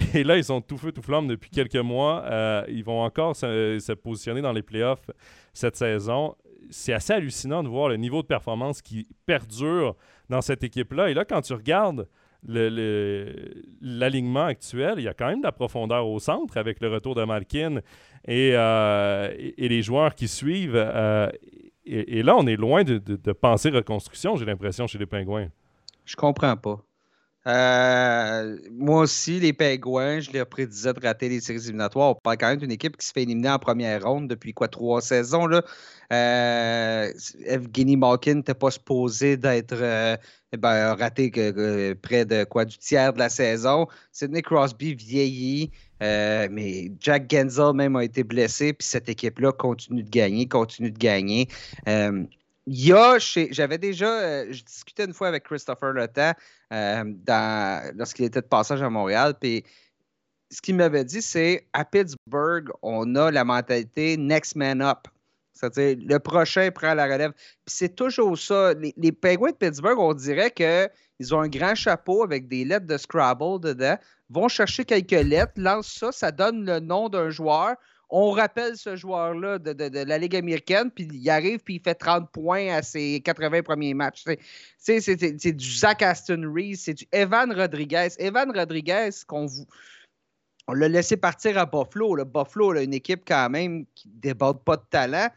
Et 0.14 0.24
là, 0.24 0.36
ils 0.36 0.44
sont 0.44 0.60
tout 0.60 0.78
feu, 0.78 0.92
tout 0.92 1.02
flamme 1.02 1.26
depuis 1.26 1.50
quelques 1.50 1.76
mois. 1.76 2.24
Euh, 2.24 2.64
ils 2.68 2.84
vont 2.84 3.02
encore 3.02 3.36
se, 3.36 3.92
positionner 3.92 4.40
dans 4.42 4.52
les 4.52 4.62
playoffs 4.62 5.10
cette 5.52 5.76
saison. 5.76 6.36
C'est 6.70 6.92
assez 6.92 7.12
hallucinant 7.12 7.62
de 7.62 7.68
voir 7.68 7.88
le 7.88 7.96
niveau 7.96 8.22
de 8.22 8.26
performance 8.26 8.80
qui 8.82 9.08
perdure 9.26 9.96
dans 10.28 10.40
cette 10.40 10.62
équipe-là. 10.62 11.10
Et 11.10 11.14
là, 11.14 11.24
quand 11.24 11.40
tu 11.40 11.52
regardes 11.52 12.06
l'alignement 13.82 14.44
actuel, 14.44 14.94
il 14.98 15.04
y 15.04 15.08
a 15.08 15.14
quand 15.14 15.28
même 15.28 15.40
de 15.40 15.44
la 15.44 15.52
profondeur 15.52 16.06
au 16.06 16.18
centre 16.18 16.56
avec 16.56 16.80
le 16.80 16.88
retour 16.88 17.14
de 17.14 17.24
Malkin 17.24 17.80
et, 18.26 18.52
euh, 18.54 19.28
les 19.58 19.82
joueurs 19.82 20.14
qui 20.14 20.28
suivent. 20.28 20.76
Euh, 20.76 21.28
et, 21.84 22.22
là, 22.22 22.36
on 22.36 22.46
est 22.46 22.56
loin 22.56 22.84
de, 22.84 23.32
penser 23.32 23.70
reconstruction, 23.70 24.36
j'ai 24.36 24.44
l'impression, 24.44 24.86
chez 24.86 24.98
les 24.98 25.06
Pingouins. 25.06 25.48
Je 26.04 26.14
comprends 26.14 26.56
pas. 26.56 26.80
Moi 28.90 29.02
aussi, 29.02 29.38
les 29.38 29.52
Pingouins, 29.52 30.18
je 30.18 30.32
les 30.32 30.44
prédisais 30.44 30.92
de 30.92 31.00
rater 31.00 31.28
les 31.28 31.40
séries 31.40 31.60
éliminatoires. 31.60 32.10
On 32.10 32.14
parle 32.16 32.38
quand 32.38 32.48
même 32.48 32.58
d'une 32.58 32.72
équipe 32.72 32.96
qui 32.96 33.06
se 33.06 33.12
fait 33.12 33.22
éliminer 33.22 33.50
en 33.50 33.60
première 33.60 34.02
ronde 34.02 34.26
depuis 34.26 34.52
quoi, 34.52 34.66
trois 34.66 35.00
saisons. 35.00 35.46
Là? 35.46 35.62
Evgeny 37.46 37.96
Malkin 37.96 38.34
n'était 38.34 38.54
pas 38.54 38.72
supposé 38.72 39.36
d'être 39.36 39.76
eh 40.52 40.56
ben, 40.56 40.94
raté 40.94 41.30
près 42.02 42.24
de 42.24 42.42
quoi 42.42 42.64
du 42.64 42.78
tiers 42.78 43.12
de 43.12 43.20
la 43.20 43.28
saison. 43.28 43.86
Sidney 44.10 44.42
Crosby 44.42 44.94
vieillit, 44.94 45.70
euh, 46.02 46.48
mais 46.50 46.90
Jack 46.98 47.30
Genzel 47.30 47.72
même 47.74 47.94
a 47.94 48.02
été 48.02 48.24
blessé, 48.24 48.72
puis 48.72 48.88
cette 48.88 49.08
équipe-là 49.08 49.52
continue 49.52 50.02
de 50.02 50.10
gagner, 50.10 50.48
continue 50.48 50.90
de 50.90 50.98
gagner. 50.98 51.46
Euh, 52.70 52.74
il 52.74 52.86
y 52.86 52.92
a 52.92 53.18
J'avais 53.50 53.78
déjà. 53.78 54.20
Euh, 54.20 54.46
je 54.50 54.62
discutais 54.62 55.04
une 55.04 55.12
fois 55.12 55.28
avec 55.28 55.44
Christopher 55.44 55.92
Le 55.92 56.06
lorsqu'il 57.96 58.24
était 58.24 58.40
de 58.40 58.46
passage 58.46 58.82
à 58.82 58.90
Montréal, 58.90 59.34
puis 59.40 59.64
ce 60.50 60.60
qu'il 60.60 60.76
m'avait 60.76 61.04
dit, 61.04 61.22
c'est 61.22 61.68
à 61.72 61.84
Pittsburgh, 61.84 62.68
on 62.82 63.14
a 63.14 63.30
la 63.30 63.44
mentalité 63.44 64.16
next 64.16 64.56
man 64.56 64.82
up. 64.82 65.06
C'est-à-dire, 65.52 65.96
le 66.00 66.18
prochain 66.18 66.70
prend 66.70 66.94
la 66.94 67.04
relève. 67.04 67.32
Puis 67.32 67.74
c'est 67.76 67.94
toujours 67.94 68.36
ça. 68.38 68.72
Les, 68.74 68.94
les 68.96 69.12
Penguins 69.12 69.50
de 69.50 69.56
Pittsburgh, 69.56 69.98
on 69.98 70.14
dirait 70.14 70.50
qu'ils 70.50 71.34
ont 71.34 71.40
un 71.40 71.48
grand 71.48 71.74
chapeau 71.74 72.24
avec 72.24 72.48
des 72.48 72.64
lettres 72.64 72.86
de 72.86 72.96
Scrabble 72.96 73.60
dedans, 73.60 73.96
vont 74.30 74.48
chercher 74.48 74.84
quelques 74.84 75.10
lettres, 75.10 75.52
lancent 75.56 75.92
ça, 75.92 76.12
ça 76.12 76.32
donne 76.32 76.64
le 76.64 76.80
nom 76.80 77.08
d'un 77.08 77.30
joueur. 77.30 77.76
On 78.10 78.30
rappelle 78.30 78.76
ce 78.76 78.96
joueur-là 78.96 79.58
de, 79.58 80.04
la 80.04 80.18
Ligue 80.18 80.36
américaine, 80.36 80.90
puis 80.90 81.08
il 81.12 81.30
arrive, 81.30 81.60
puis 81.60 81.76
il 81.76 81.80
fait 81.80 81.94
30 81.94 82.30
points 82.30 82.74
à 82.74 82.82
ses 82.82 83.20
80 83.20 83.62
premiers 83.62 83.94
matchs. 83.94 84.24
C'est 84.78 85.54
du 85.54 85.70
Zach 85.70 86.02
Aston 86.02 86.52
Reese, 86.52 86.82
c'est 86.84 86.94
du 86.94 87.06
Evan 87.12 87.52
Rodriguez. 87.52 88.08
Evan 88.18 88.50
Rodriguez, 88.50 89.10
qu'on 89.26 89.46
vous 89.46 89.66
on 90.66 90.74
l'a 90.74 90.88
laissé 90.88 91.16
partir 91.16 91.58
à 91.58 91.66
Buffalo. 91.66 92.14
Le 92.14 92.24
Buffalo, 92.24 92.74
une 92.74 92.94
équipe 92.94 93.22
quand 93.26 93.50
même 93.50 93.86
qui 93.94 94.08
ne 94.08 94.20
déborde 94.20 94.62
pas 94.62 94.76
de 94.76 94.84
talent 94.88 95.28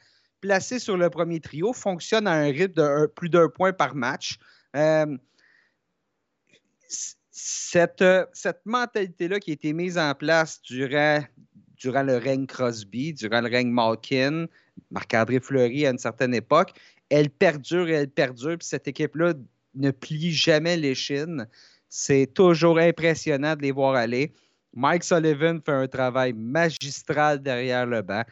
placé 0.42 0.78
sur 0.78 0.98
le 0.98 1.10
premier 1.10 1.40
trio, 1.40 1.72
fonctionne 1.72 2.28
à 2.28 2.34
un 2.34 2.52
rythme 2.52 2.74
de 2.74 3.06
plus 3.08 3.30
d'un 3.30 3.48
point 3.48 3.72
par 3.72 3.96
match. 3.96 4.38
Euh, 4.76 5.18
cette, 7.32 8.04
cette 8.34 8.66
mentalité-là 8.66 9.40
qui 9.40 9.52
a 9.52 9.54
été 9.54 9.72
mise 9.72 9.98
en 9.98 10.14
place 10.14 10.62
durant, 10.62 11.24
durant 11.84 12.04
le 12.04 12.18
règne 12.18 12.48
Crosby, 12.48 13.14
durant 13.14 13.42
le 13.42 13.50
règne 13.50 13.70
Malkin, 13.70 14.46
Marc-André 14.90 15.40
Fleury 15.42 15.86
à 15.86 15.92
une 15.92 15.98
certaine 15.98 16.34
époque, 16.34 16.72
elle 17.10 17.30
perdure 17.30 17.90
et 17.90 17.94
elle 17.94 18.10
perdure. 18.10 18.58
Puis 18.58 18.68
cette 18.68 18.88
équipe-là 18.88 19.34
ne 19.76 19.92
plie 19.92 20.32
jamais 20.32 20.78
les 20.78 20.96
chines. 20.96 21.46
C'est 21.90 22.34
toujours 22.34 22.80
impressionnant 22.80 23.56
de 23.56 23.62
les 23.62 23.72
voir 23.72 23.96
aller. 23.96 24.32
Mike 24.74 25.04
Sullivan 25.04 25.60
fait 25.64 25.74
un 25.74 25.88
travail 25.88 26.34
magistral 26.34 27.42
derrière 27.42 27.86
le 27.86 28.02
banc. 28.02 28.24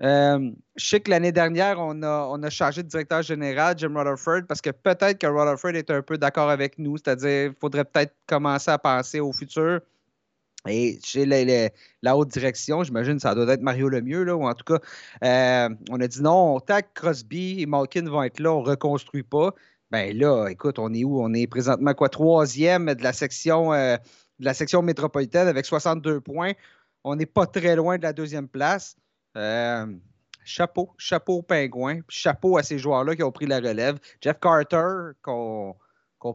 Euh, 0.00 0.50
je 0.76 0.86
sais 0.86 1.00
que 1.00 1.10
l'année 1.10 1.32
dernière, 1.32 1.78
on 1.78 2.02
a, 2.02 2.28
on 2.30 2.42
a 2.42 2.50
changé 2.50 2.82
de 2.82 2.88
directeur 2.88 3.22
général, 3.22 3.76
Jim 3.76 3.92
Rutherford, 3.94 4.42
parce 4.48 4.60
que 4.60 4.70
peut-être 4.70 5.18
que 5.18 5.26
Rutherford 5.26 5.74
est 5.74 5.90
un 5.90 6.02
peu 6.02 6.16
d'accord 6.16 6.48
avec 6.48 6.78
nous, 6.78 6.96
c'est-à-dire 6.96 7.50
qu'il 7.50 7.58
faudrait 7.60 7.84
peut-être 7.84 8.14
commencer 8.26 8.70
à 8.70 8.78
penser 8.78 9.20
au 9.20 9.32
futur. 9.32 9.80
Et 10.66 10.98
chez 11.04 11.24
la 12.02 12.16
haute 12.16 12.28
direction, 12.28 12.82
j'imagine 12.82 13.16
que 13.16 13.22
ça 13.22 13.34
doit 13.34 13.52
être 13.52 13.62
Mario 13.62 13.88
Lemieux, 13.88 14.24
là, 14.24 14.36
ou 14.36 14.44
en 14.44 14.54
tout 14.54 14.64
cas, 14.64 14.80
euh, 15.24 15.74
on 15.90 16.00
a 16.00 16.08
dit 16.08 16.22
non, 16.22 16.58
tant 16.60 16.80
que 16.80 16.88
Crosby 16.94 17.62
et 17.62 17.66
Malkin 17.66 18.04
vont 18.08 18.22
être 18.22 18.40
là, 18.40 18.52
on 18.52 18.62
ne 18.62 18.68
reconstruit 18.68 19.22
pas. 19.22 19.54
Ben 19.90 20.16
là, 20.16 20.48
écoute, 20.48 20.78
on 20.78 20.92
est 20.92 21.04
où? 21.04 21.22
On 21.22 21.32
est 21.32 21.46
présentement 21.46 21.94
quoi? 21.94 22.08
Troisième 22.08 22.92
de 22.94 23.02
la 23.02 23.12
section, 23.12 23.72
euh, 23.72 23.96
de 24.38 24.44
la 24.44 24.52
section 24.52 24.82
métropolitaine 24.82 25.48
avec 25.48 25.64
62 25.64 26.20
points. 26.20 26.52
On 27.04 27.16
n'est 27.16 27.26
pas 27.26 27.46
très 27.46 27.76
loin 27.76 27.96
de 27.96 28.02
la 28.02 28.12
deuxième 28.12 28.48
place. 28.48 28.96
Euh, 29.36 29.86
chapeau, 30.44 30.90
chapeau 30.98 31.36
aux 31.36 31.42
pingouins, 31.42 32.00
chapeau 32.08 32.58
à 32.58 32.62
ces 32.62 32.78
joueurs-là 32.78 33.16
qui 33.16 33.22
ont 33.22 33.32
pris 33.32 33.46
la 33.46 33.60
relève. 33.60 33.98
Jeff 34.20 34.38
Carter, 34.40 35.12
qu'on 35.22 35.74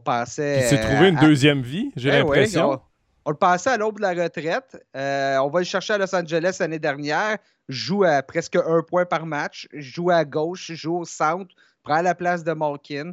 pensait. 0.04 0.62
Il 0.62 0.68
s'est 0.68 0.80
trouvé 0.80 1.10
une 1.10 1.20
deuxième 1.20 1.60
vie, 1.60 1.92
j'ai 1.94 2.10
ben 2.10 2.20
l'impression. 2.20 2.80
On, 3.24 3.30
le 3.30 3.36
passait 3.36 3.70
à 3.70 3.76
l'aube 3.76 3.96
de 3.96 4.02
la 4.02 4.14
retraite. 4.14 4.76
Euh, 4.96 5.38
on 5.38 5.48
va 5.48 5.60
le 5.60 5.64
chercher 5.64 5.94
à 5.94 5.98
Los 5.98 6.14
Angeles 6.14 6.56
l'année 6.60 6.78
dernière. 6.78 7.38
Joue 7.68 8.04
à 8.04 8.22
presque 8.22 8.56
un 8.56 8.82
point 8.82 9.04
par 9.04 9.26
match. 9.26 9.68
Joue 9.72 10.10
à 10.10 10.24
gauche, 10.24 10.72
joue 10.72 10.98
au 10.98 11.04
centre, 11.04 11.54
prend 11.82 12.02
la 12.02 12.14
place 12.14 12.44
de 12.44 12.52
Malkin. 12.52 13.12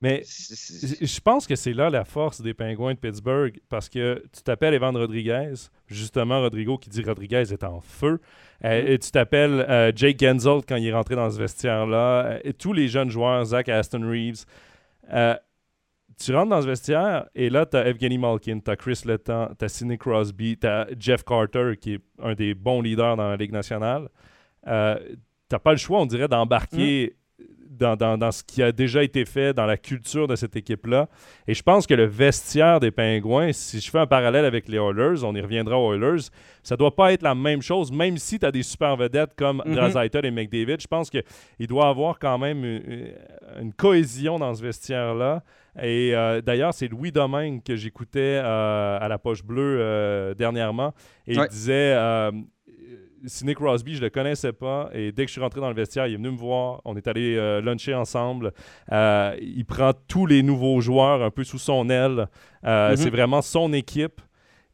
Mais 0.00 0.22
je 0.24 1.20
pense 1.20 1.46
que 1.46 1.56
c'est 1.56 1.72
là 1.72 1.90
la 1.90 2.04
force 2.04 2.40
des 2.40 2.54
Pingouins 2.54 2.94
de 2.94 2.98
Pittsburgh 2.98 3.58
parce 3.68 3.88
que 3.88 4.22
tu 4.32 4.42
t'appelles 4.42 4.74
Evan 4.74 4.96
Rodriguez, 4.96 5.54
justement 5.88 6.40
Rodrigo 6.40 6.78
qui 6.78 6.88
dit 6.88 7.02
Rodriguez 7.02 7.52
est 7.52 7.64
en 7.64 7.80
feu, 7.80 8.20
euh, 8.64 8.68
mm-hmm. 8.68 8.86
et 8.86 8.98
tu 9.00 9.10
t'appelles 9.10 9.66
euh, 9.68 9.90
Jake 9.94 10.20
Genzel 10.20 10.60
quand 10.68 10.76
il 10.76 10.86
est 10.86 10.92
rentré 10.92 11.16
dans 11.16 11.28
ce 11.28 11.38
vestiaire-là, 11.38 12.38
et 12.44 12.52
tous 12.52 12.72
les 12.72 12.86
jeunes 12.86 13.10
joueurs, 13.10 13.44
Zach 13.44 13.68
Aston 13.68 14.08
Reeves. 14.08 14.44
Euh, 16.20 16.24
tu 16.24 16.34
rentres 16.34 16.50
dans 16.50 16.62
ce 16.62 16.66
vestiaire 16.66 17.26
et 17.34 17.50
là, 17.50 17.66
tu 17.66 17.76
as 17.76 17.86
Evgeny 17.86 18.18
Malkin, 18.18 18.60
tu 18.60 18.70
as 18.70 18.76
Chris 18.76 19.02
Letang, 19.04 19.50
tu 19.58 19.64
as 19.64 19.68
Sidney 19.68 19.98
Crosby, 19.98 20.56
tu 20.58 20.66
as 20.66 20.88
Jeff 20.98 21.24
Carter 21.24 21.74
qui 21.80 21.94
est 21.94 22.00
un 22.22 22.34
des 22.34 22.54
bons 22.54 22.82
leaders 22.82 23.16
dans 23.16 23.28
la 23.28 23.36
Ligue 23.36 23.52
nationale. 23.52 24.08
tu 24.64 24.70
n'as 24.70 25.58
pas 25.62 25.72
le 25.72 25.78
choix, 25.78 26.00
on 26.00 26.06
dirait, 26.06 26.28
d'embarquer 26.28 27.14
mm 27.14 27.18
dans, 27.78 28.32
ce 28.32 28.42
qui 28.42 28.62
a 28.62 28.72
déjà 28.72 29.02
été 29.02 29.24
fait, 29.24 29.54
dans 29.54 29.66
la 29.66 29.76
culture 29.76 30.26
de 30.26 30.36
cette 30.36 30.56
équipe-là. 30.56 31.08
Et 31.46 31.54
je 31.54 31.62
pense 31.62 31.86
que 31.86 31.94
le 31.94 32.04
vestiaire 32.04 32.80
des 32.80 32.90
Pingouins, 32.90 33.52
si 33.52 33.80
je 33.80 33.90
fais 33.90 33.98
un 33.98 34.06
parallèle 34.06 34.44
avec 34.44 34.68
les 34.68 34.78
Oilers, 34.78 35.24
on 35.24 35.34
y 35.34 35.40
reviendra 35.40 35.78
aux 35.78 35.94
Oilers, 35.94 36.28
ça 36.62 36.76
doit 36.76 36.94
pas 36.94 37.12
être 37.12 37.22
la 37.22 37.34
même 37.34 37.62
chose, 37.62 37.92
même 37.92 38.16
si 38.16 38.38
tu 38.38 38.46
as 38.46 38.52
des 38.52 38.62
super 38.62 38.96
vedettes 38.96 39.34
comme 39.36 39.62
mm 39.64 40.24
et 40.24 40.30
McDavid. 40.30 40.80
Je 40.80 40.86
pense 40.86 41.10
qu'il 41.10 41.66
doit 41.66 41.88
avoir 41.88 42.18
quand 42.18 42.38
même 42.38 42.64
une, 42.64 43.72
cohésion 43.72 44.38
dans 44.38 44.54
ce 44.54 44.62
vestiaire-là. 44.62 45.42
Et 45.82 46.14
euh, 46.14 46.40
d'ailleurs, 46.40 46.74
c'est 46.74 46.88
Louis 46.88 47.12
Domingue 47.12 47.62
que 47.62 47.76
j'écoutais 47.76 48.40
euh, 48.42 48.98
à 49.00 49.08
la 49.08 49.18
poche 49.18 49.44
bleue 49.44 49.78
euh, 49.80 50.34
dernièrement. 50.34 50.92
Et 51.26 51.34
il 51.34 51.46
disait 51.48 51.96
Sidney 53.26 53.54
Crosby, 53.54 53.96
je 53.96 54.00
le 54.00 54.10
connaissais 54.10 54.52
pas. 54.52 54.90
Et 54.92 55.12
dès 55.12 55.24
que 55.24 55.28
je 55.28 55.32
suis 55.32 55.40
rentré 55.40 55.60
dans 55.60 55.68
le 55.68 55.74
vestiaire, 55.74 56.06
il 56.06 56.14
est 56.14 56.16
venu 56.16 56.30
me 56.30 56.36
voir. 56.36 56.80
On 56.84 56.96
est 56.96 57.06
allé 57.08 57.36
luncher 57.60 57.94
ensemble. 57.94 58.52
Il 58.90 59.64
prend 59.66 59.92
tous 60.06 60.26
les 60.26 60.42
nouveaux 60.42 60.80
joueurs 60.80 61.22
un 61.22 61.30
peu 61.30 61.44
sous 61.44 61.58
son 61.58 61.90
aile. 61.90 62.28
Mhm. 62.62 62.96
C'est 62.96 63.10
vraiment 63.10 63.42
son 63.42 63.72
équipe. 63.72 64.20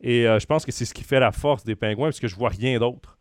Et 0.00 0.24
je 0.24 0.46
pense 0.46 0.66
que 0.66 0.72
c'est 0.72 0.84
ce 0.84 0.94
qui 0.94 1.04
fait 1.04 1.20
la 1.20 1.32
force 1.32 1.64
des 1.64 1.76
Pingouins, 1.76 2.08
parce 2.08 2.20
que 2.20 2.28
je 2.28 2.36
vois 2.36 2.50
rien 2.50 2.78
d'autre. 2.78 3.13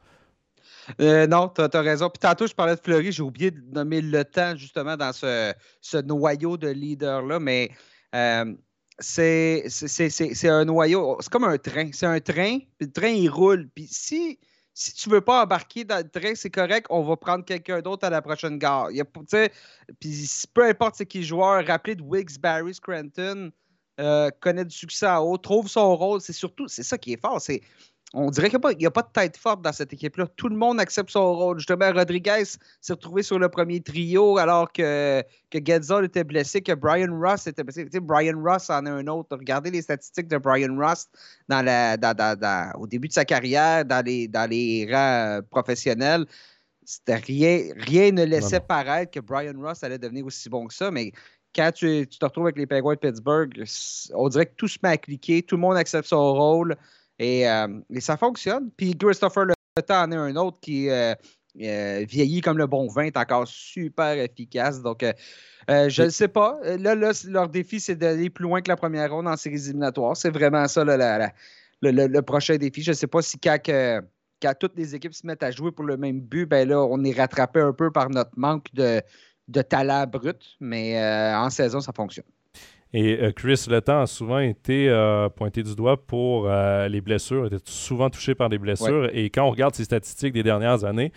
Non, 1.00 1.50
tu 1.50 1.62
as, 1.62 1.82
raison. 1.82 2.10
Puis 2.10 2.20
tantôt, 2.20 2.48
je 2.48 2.54
parlais 2.54 2.76
de 2.76 2.82
Fleury. 2.82 3.12
J'ai 3.12 3.24
oublié 3.24 3.52
de 3.52 3.62
nommer 3.74 4.02
le 4.02 4.24
temps, 4.26 4.56
justement, 4.56 4.98
dans 4.98 5.14
ce, 5.14 5.54
noyau 6.02 6.58
de 6.58 6.70
leader-là. 6.70 7.40
Mais 7.40 7.72
c'est 9.00 9.66
un 10.46 10.66
noyau. 10.66 11.18
C'est 11.20 11.32
comme 11.32 11.46
un 11.46 11.58
train. 11.58 11.90
C'est 11.94 12.06
un 12.06 12.20
train, 12.20 12.60
puis 12.78 12.88
le 12.88 12.92
train, 12.92 13.10
il 13.10 13.30
roule. 13.30 13.70
Puis 13.74 13.88
si 13.90 14.40
si 14.74 14.94
tu 14.94 15.10
veux 15.10 15.22
pas 15.22 15.44
embarquer 15.44 15.84
dans 15.84 15.98
le 15.98 16.10
train, 16.10 16.34
c'est 16.36 16.50
correct, 16.50 16.88
on 16.90 17.04
va 17.04 17.16
prendre 17.16 17.46
quelqu'un 17.46 17.82
d'autre 17.82 18.06
à 18.06 18.10
la 18.10 18.22
prochaine 18.22 18.58
gare. 18.58 18.90
Puis 20.00 20.30
peu 20.54 20.66
importe 20.66 20.96
c'est 20.96 21.06
qui 21.06 21.24
joueur, 21.24 21.66
rappelez 21.66 21.96
de 21.96 22.02
Wiggs, 22.02 22.40
Barry, 22.40 22.74
Scranton, 22.74 23.52
euh, 24.00 24.32
connaît 24.40 24.66
du 24.66 24.76
succès 24.76 25.06
à 25.06 25.22
haut, 25.22 25.38
trouve 25.38 25.68
son 25.68 25.96
rôle. 25.96 26.22
C'est 26.22 26.34
surtout, 26.34 26.68
c'est 26.68 26.84
ça 26.84 26.98
qui 26.98 27.14
est 27.14 27.22
fort. 27.22 27.40
C'est 27.40 27.62
on 28.16 28.30
dirait 28.30 28.52
qu'il 28.52 28.60
n'y 28.78 28.86
a, 28.86 28.92
pas 28.92 29.02
de 29.02 29.12
tête 29.12 29.38
forte 29.38 29.64
dans 29.64 29.72
cette 29.72 29.92
équipe-là. 29.92 30.28
Tout 30.36 30.48
le 30.48 30.56
monde 30.56 30.80
accepte 30.80 31.10
son 31.10 31.34
rôle. 31.34 31.58
Justement, 31.58 31.92
Rodriguez 31.92 32.44
s'est 32.80 32.94
retrouvé 32.94 33.24
sur 33.24 33.40
le 33.40 33.50
premier 33.50 33.82
trio 33.82 34.38
alors 34.38 34.72
que, 34.72 35.24
que 35.50 36.04
était 36.06 36.24
blessé, 36.24 36.62
que 36.62 36.74
Brian 36.74 37.20
Ross 37.20 37.48
était 37.48 37.64
blessé. 37.64 37.88
Brian 38.00 38.40
Ross 38.40 38.70
en 38.70 38.86
a 38.86 38.92
un 38.92 39.08
autre. 39.08 39.36
Regardez 39.36 39.72
les 39.72 39.82
statistiques 39.82 40.28
de 40.28 40.38
Brian 40.38 40.76
Ross 40.78 41.08
dans 41.50 41.66
la, 41.66 41.98
au 42.78 42.86
début 42.86 43.08
de 43.08 43.14
sa 43.14 43.26
carrière, 43.26 43.84
dans 43.84 44.06
les, 44.06 44.28
dans 44.28 44.48
les 44.48 44.88
rangs 44.92 45.40
euh, 45.40 45.42
professionnels. 45.50 46.28
C'était 46.86 47.16
rien, 47.16 47.74
rien 47.78 48.12
ne 48.12 48.26
laissait 48.26 48.60
paraître 48.60 49.12
que 49.12 49.22
Brian 49.22 49.60
Ross 49.60 49.84
allait 49.84 49.98
devenir 49.98 50.26
aussi 50.26 50.50
bon 50.50 50.68
que 50.68 50.74
ça, 50.74 50.92
mais 50.92 51.14
quand 51.56 51.72
tu, 51.72 52.06
tu 52.08 52.20
te 52.20 52.26
retrouves 52.26 52.46
avec 52.46 52.58
les 52.58 52.68
Penguins 52.68 52.94
de 52.94 53.00
Pittsburgh, 53.00 53.64
on 54.14 54.28
dirait 54.28 54.48
que 54.48 54.56
tout 54.56 54.68
se 54.68 54.78
met 54.84 54.90
à 54.90 54.98
cliquer, 54.98 55.42
tout 55.42 55.56
le 55.56 55.62
monde 55.62 55.78
accepte 55.78 56.08
son 56.08 56.34
rôle. 56.34 56.76
Euh, 57.22 57.80
et, 57.90 58.02
ça 58.02 58.18
fonctionne. 58.18 58.70
Puis 58.76 58.98
Christopher 58.98 59.46
Le 59.46 59.54
Temps 59.86 60.04
en 60.04 60.12
est 60.12 60.16
un 60.16 60.36
autre 60.36 60.60
qui 60.60 60.90
euh, 60.90 61.14
euh, 61.62 62.06
vieillit 62.08 62.42
comme 62.42 62.58
le 62.58 62.68
bon 62.68 62.88
vin, 62.88 63.04
est 63.04 63.18
encore 63.18 63.48
super 63.48 64.18
efficace. 64.18 64.82
Donc, 64.82 65.06
je 65.68 66.04
ne 66.04 66.10
sais 66.10 66.28
pas. 66.28 66.60
Là, 66.80 66.96
leur 66.96 67.50
défi, 67.50 67.80
c'est 67.80 67.96
d'aller 67.96 68.30
plus 68.30 68.44
loin 68.44 68.62
que 68.62 68.70
la 68.70 68.78
première 68.78 69.12
ronde 69.12 69.28
en 69.28 69.38
séries 69.38 69.68
éliminatoires. 69.68 70.18
C'est 70.18 70.32
vraiment 70.32 70.68
ça 70.68 70.84
le, 70.84 72.20
prochain 72.22 72.58
défi. 72.58 72.82
Je 72.82 72.92
ne 72.92 72.96
sais 72.96 73.08
pas 73.08 73.22
si 73.22 73.38
quand, 73.40 74.54
toutes 74.60 74.76
les 74.76 74.96
équipes 74.96 75.14
se 75.14 75.26
mettent 75.26 75.44
à 75.44 75.52
jouer 75.52 75.72
pour 75.72 75.86
le 75.86 75.96
même 75.98 76.20
but, 76.20 76.46
ben 76.46 76.68
là, 76.68 76.82
on 76.82 77.04
est 77.04 77.18
rattrapé 77.18 77.62
un 77.62 77.72
peu 77.72 77.92
par 77.92 78.10
notre 78.10 78.32
manque 78.36 78.68
de, 78.74 79.02
de 79.48 79.62
talent 79.62 80.06
brut. 80.08 80.58
Mais 80.60 81.00
en 81.36 81.50
saison, 81.50 81.80
ça 81.80 81.94
fonctionne. 81.94 82.26
Et 82.94 83.20
euh, 83.20 83.32
Chris 83.32 83.66
Letang 83.70 84.02
a 84.02 84.08
souvent 84.08 84.40
été 84.40 84.88
euh, 84.88 85.28
pointé 85.28 85.64
du 85.64 85.76
doigt 85.76 85.98
pour 85.98 86.46
euh, 86.48 86.88
les 86.88 87.02
blessures, 87.02 87.48
était 87.48 87.58
souvent 87.66 88.10
touché 88.12 88.36
par 88.36 88.50
des 88.50 88.60
blessures. 88.60 89.10
Et 89.14 89.32
quand 89.32 89.46
on 89.46 89.50
regarde 89.50 89.74
ses 89.74 89.84
statistiques 89.84 90.34
des 90.34 90.44
dernières 90.44 90.84
années, 90.84 91.12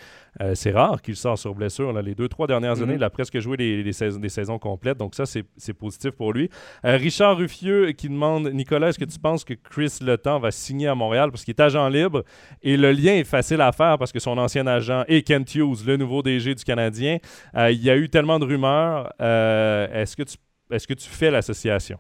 c'est 0.53 0.73
rare 0.73 1.01
qu'il 1.01 1.17
sort 1.17 1.39
sur 1.39 1.55
blessure. 1.55 1.95
Les 2.03 2.15
deux, 2.15 2.29
trois 2.29 2.47
dernières 2.47 2.83
années, 2.83 2.93
mm-hmm. 2.93 2.97
il 2.97 3.05
a 3.05 3.09
presque 3.09 3.39
joué 3.39 3.57
des, 3.57 3.93
saisons, 3.93 4.21
des 4.21 4.29
saisons, 4.29 4.59
complètes. 4.59 4.99
Donc 4.99 5.15
ça, 5.15 5.25
c'est 5.25 5.73
positif 5.73 6.11
pour 6.11 6.35
lui. 6.35 6.51
Richard 6.85 7.39
Ruffieux 7.39 7.93
qui 7.93 8.11
demande, 8.11 8.51
Nicolas, 8.53 8.91
est-ce 8.91 8.99
que 8.99 9.07
tu 9.07 9.19
penses 9.19 9.45
que 9.45 9.55
Chris 9.55 9.99
Letang 10.03 10.39
va 10.39 10.51
signer 10.51 10.89
à 10.89 10.95
Montréal? 10.95 11.31
Parce 11.31 11.43
qu'il 11.43 11.53
est 11.53 11.61
agent 11.61 11.89
libre? 11.89 12.23
Et 12.63 12.77
le 12.77 12.93
lien 12.93 13.15
est 13.15 13.25
facile 13.25 13.63
à 13.63 13.73
faire 13.73 13.97
parce 13.97 14.13
que 14.13 14.19
son 14.19 14.37
ancien 14.37 14.67
agent 14.67 15.05
est 15.09 15.27
Kent 15.27 15.55
Hughes, 15.55 15.87
le 15.87 15.97
nouveau 15.97 16.23
DG 16.23 16.55
du 16.55 16.65
Canadien. 16.65 17.17
il 17.55 17.83
y 17.83 17.89
a 17.89 17.97
eu 17.97 18.11
tellement 18.11 18.39
de 18.39 18.45
rumeurs. 18.45 19.11
est-ce 19.19 20.17
que 20.17 20.23
tu 20.23 20.37
est-ce 20.71 20.87
que 20.87 20.95
tu 20.95 21.09
fais 21.09 21.31
l'association? 21.31 21.99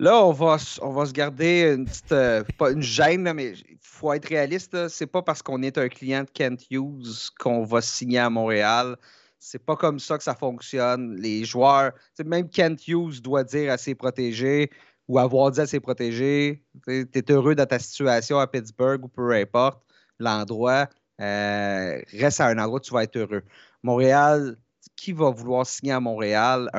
Là, 0.00 0.24
on 0.24 0.32
va, 0.32 0.56
on 0.82 0.90
va 0.90 1.06
se 1.06 1.12
garder 1.12 1.72
une 1.76 1.84
petite. 1.84 2.10
Euh, 2.12 2.42
pas 2.58 2.72
une 2.72 2.82
gêne, 2.82 3.32
mais 3.32 3.52
il 3.52 3.78
faut 3.80 4.12
être 4.12 4.28
réaliste. 4.28 4.88
C'est 4.88 5.06
pas 5.06 5.22
parce 5.22 5.40
qu'on 5.40 5.62
est 5.62 5.78
un 5.78 5.88
client 5.88 6.24
de 6.24 6.30
Kent 6.30 6.66
Hughes 6.70 7.30
qu'on 7.38 7.64
va 7.64 7.80
signer 7.80 8.18
à 8.18 8.28
Montréal. 8.28 8.96
C'est 9.38 9.64
pas 9.64 9.76
comme 9.76 10.00
ça 10.00 10.18
que 10.18 10.24
ça 10.24 10.34
fonctionne. 10.34 11.14
Les 11.16 11.44
joueurs, 11.44 11.92
même 12.24 12.48
Kent 12.48 12.88
Hughes 12.88 13.20
doit 13.22 13.44
dire 13.44 13.70
à 13.70 13.78
ses 13.78 13.94
protégés 13.94 14.70
ou 15.06 15.18
avoir 15.18 15.50
dit 15.52 15.60
à 15.60 15.66
ses 15.66 15.80
protégés 15.80 16.64
Tu 16.86 17.06
es 17.14 17.30
heureux 17.30 17.54
dans 17.54 17.66
ta 17.66 17.78
situation 17.78 18.38
à 18.38 18.46
Pittsburgh 18.48 19.04
ou 19.04 19.08
peu 19.08 19.32
importe 19.32 19.80
l'endroit, 20.18 20.88
euh, 21.20 22.00
reste 22.12 22.40
à 22.40 22.46
un 22.46 22.58
endroit 22.58 22.78
où 22.78 22.80
tu 22.80 22.92
vas 22.92 23.04
être 23.04 23.16
heureux. 23.16 23.42
Montréal, 23.82 24.56
qui 24.96 25.12
va 25.12 25.30
vouloir 25.30 25.66
signer 25.66 25.92
à 25.92 26.00
Montréal? 26.00 26.70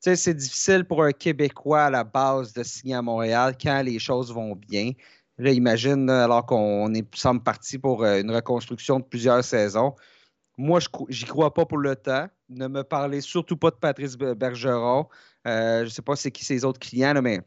c'est 0.00 0.34
difficile 0.34 0.84
pour 0.84 1.02
un 1.02 1.12
Québécois 1.12 1.84
à 1.84 1.90
la 1.90 2.04
base 2.04 2.52
de 2.52 2.62
signer 2.62 2.94
à 2.94 3.02
Montréal 3.02 3.56
quand 3.60 3.82
les 3.82 3.98
choses 3.98 4.32
vont 4.32 4.54
bien. 4.54 4.92
Là, 5.40 5.52
imagine, 5.52 6.10
alors 6.10 6.44
qu'on 6.44 6.92
est 6.92 7.14
semble 7.14 7.42
parti 7.42 7.78
pour 7.78 8.04
euh, 8.04 8.20
une 8.20 8.30
reconstruction 8.30 9.00
de 9.00 9.04
plusieurs 9.04 9.42
saisons. 9.42 9.94
Moi, 10.58 10.80
je 10.80 11.24
n'y 11.24 11.30
crois 11.30 11.54
pas 11.54 11.64
pour 11.64 11.78
le 11.78 11.96
temps. 11.96 12.28
Ne 12.50 12.68
me 12.68 12.82
parlez 12.82 13.22
surtout 13.22 13.56
pas 13.56 13.70
de 13.70 13.76
Patrice 13.76 14.18
Bergeron. 14.18 15.08
Euh, 15.46 15.78
je 15.80 15.84
ne 15.84 15.88
sais 15.88 16.02
pas 16.02 16.14
c'est 16.14 16.30
qui 16.30 16.44
ses 16.44 16.62
autres 16.62 16.78
clients, 16.78 17.22
mais 17.22 17.40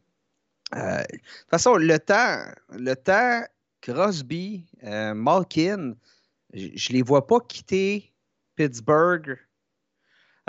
euh, 0.75 0.97
de 0.97 1.17
toute 1.17 1.49
façon, 1.51 1.75
le 1.75 1.99
temps, 1.99 2.39
le 2.71 2.95
temps, 2.95 3.43
Crosby, 3.81 4.65
Malkin, 4.81 5.93
je 6.53 6.65
ne 6.65 6.93
les 6.93 7.03
vois 7.03 7.27
pas 7.27 7.39
quitter 7.41 8.11
Pittsburgh 8.55 9.37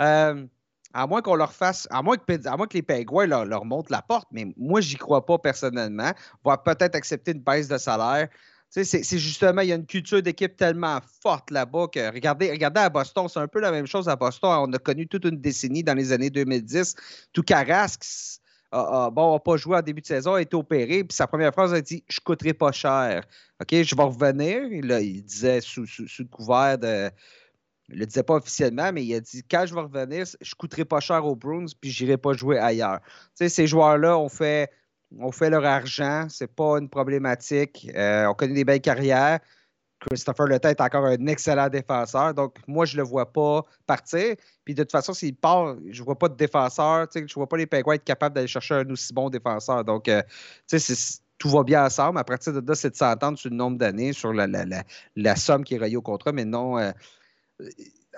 euh, 0.01 0.45
à 0.93 1.07
moins 1.07 1.21
qu'on 1.21 1.35
leur 1.35 1.51
fasse, 1.51 1.87
à 1.91 2.01
moins 2.01 2.15
que, 2.17 2.73
les 2.73 2.81
Pingouins 2.81 3.27
leur, 3.27 3.65
montrent 3.65 3.91
la 3.91 4.01
porte, 4.01 4.27
mais 4.31 4.47
moi, 4.57 4.79
j'y 4.79 4.95
crois 4.95 5.25
pas 5.25 5.37
personnellement. 5.37 6.11
On 6.43 6.49
va 6.49 6.57
peut-être 6.57 6.95
accepter 6.95 7.31
une 7.31 7.41
baisse 7.41 7.67
de 7.67 7.77
salaire. 7.77 8.29
C'est 8.69 9.17
justement, 9.17 9.61
il 9.61 9.69
y 9.69 9.71
a 9.71 9.75
une 9.75 9.85
culture 9.85 10.21
d'équipe 10.21 10.55
tellement 10.55 10.99
forte 11.21 11.51
là-bas 11.51 11.87
que 11.87 12.13
regardez, 12.13 12.51
regardez 12.51 12.81
à 12.81 12.89
Boston, 12.89 13.27
c'est 13.29 13.39
un 13.39 13.47
peu 13.47 13.59
la 13.59 13.71
même 13.71 13.87
chose 13.87 14.09
à 14.09 14.15
Boston. 14.15 14.49
On 14.67 14.73
a 14.73 14.77
connu 14.77 15.07
toute 15.07 15.23
une 15.25 15.39
décennie 15.39 15.83
dans 15.83 15.93
les 15.93 16.11
années 16.11 16.29
2010. 16.29 16.95
Tout 17.31 17.43
Carrasque, 17.43 18.03
bon, 18.71 19.33
n'a 19.33 19.39
pas 19.39 19.55
joué 19.55 19.77
en 19.77 19.81
début 19.81 20.01
de 20.01 20.07
saison, 20.07 20.33
a 20.33 20.41
été 20.41 20.55
opéré, 20.57 21.03
puis 21.03 21.15
sa 21.15 21.27
première 21.27 21.53
phrase 21.53 21.73
a 21.73 21.79
dit 21.79 22.03
Je 22.09 22.19
coûterai 22.19 22.53
pas 22.53 22.71
cher. 22.73 23.23
OK, 23.61 23.69
je 23.71 23.95
vais 23.95 24.03
revenir. 24.03 24.63
il 24.63 25.23
disait 25.23 25.61
sous, 25.61 25.85
sous, 25.85 26.07
sous 26.07 26.23
le 26.23 26.29
couvert 26.29 26.77
de 26.77 27.09
il 27.89 27.95
ne 27.95 27.99
le 27.99 28.05
disait 28.05 28.23
pas 28.23 28.35
officiellement, 28.35 28.91
mais 28.91 29.03
il 29.03 29.13
a 29.13 29.19
dit 29.19 29.43
quand 29.49 29.65
je 29.65 29.75
vais 29.75 29.81
revenir, 29.81 30.25
je 30.25 30.51
ne 30.51 30.55
coûterai 30.57 30.85
pas 30.85 30.99
cher 30.99 31.25
aux 31.25 31.35
Bruins 31.35 31.65
puis 31.79 31.91
je 31.91 32.03
n'irai 32.03 32.17
pas 32.17 32.33
jouer 32.33 32.57
ailleurs. 32.57 32.99
Ces 33.35 33.67
joueurs-là 33.67 34.17
ont 34.17 34.29
fait, 34.29 34.71
ont 35.19 35.31
fait 35.31 35.49
leur 35.49 35.65
argent, 35.65 36.27
c'est 36.29 36.53
pas 36.53 36.77
une 36.79 36.89
problématique. 36.89 37.89
Euh, 37.95 38.25
on 38.25 38.33
connaît 38.33 38.55
des 38.55 38.65
belles 38.65 38.81
carrières. 38.81 39.39
Christopher 39.99 40.47
Le 40.47 40.55
est 40.55 40.81
encore 40.81 41.05
un 41.05 41.27
excellent 41.27 41.69
défenseur. 41.69 42.33
Donc, 42.33 42.57
moi, 42.67 42.85
je 42.85 42.97
ne 42.97 43.01
le 43.01 43.07
vois 43.07 43.31
pas 43.31 43.63
partir. 43.87 44.35
Puis, 44.63 44.75
de 44.75 44.83
toute 44.83 44.91
façon, 44.91 45.13
s'il 45.13 45.35
part, 45.35 45.75
je 45.89 46.01
ne 46.01 46.05
vois 46.05 46.17
pas 46.17 46.29
de 46.29 46.35
défenseur. 46.35 47.07
Je 47.13 47.21
ne 47.21 47.27
vois 47.33 47.47
pas 47.47 47.57
les 47.57 47.65
Penguins 47.65 47.93
être 47.93 48.03
capables 48.03 48.35
d'aller 48.35 48.47
chercher 48.47 48.75
un 48.75 48.89
aussi 48.89 49.13
bon 49.13 49.29
défenseur. 49.29 49.83
Donc, 49.83 50.07
euh, 50.07 50.21
tout 51.37 51.49
va 51.49 51.63
bien 51.63 51.85
ensemble. 51.85 52.19
À 52.19 52.23
partir 52.23 52.53
de 52.53 52.67
là, 52.67 52.75
c'est 52.75 52.91
de 52.91 52.95
s'entendre 52.95 53.37
sur 53.37 53.49
le 53.49 53.55
nombre 53.55 53.77
d'années, 53.77 54.13
sur 54.13 54.33
la, 54.33 54.47
la, 55.15 55.35
somme 55.35 55.63
qui 55.63 55.75
est 55.75 55.77
reliée 55.77 55.95
au 55.95 56.01
contrat. 56.01 56.31
Mais 56.31 56.45
non, 56.45 56.77
euh, 56.77 56.91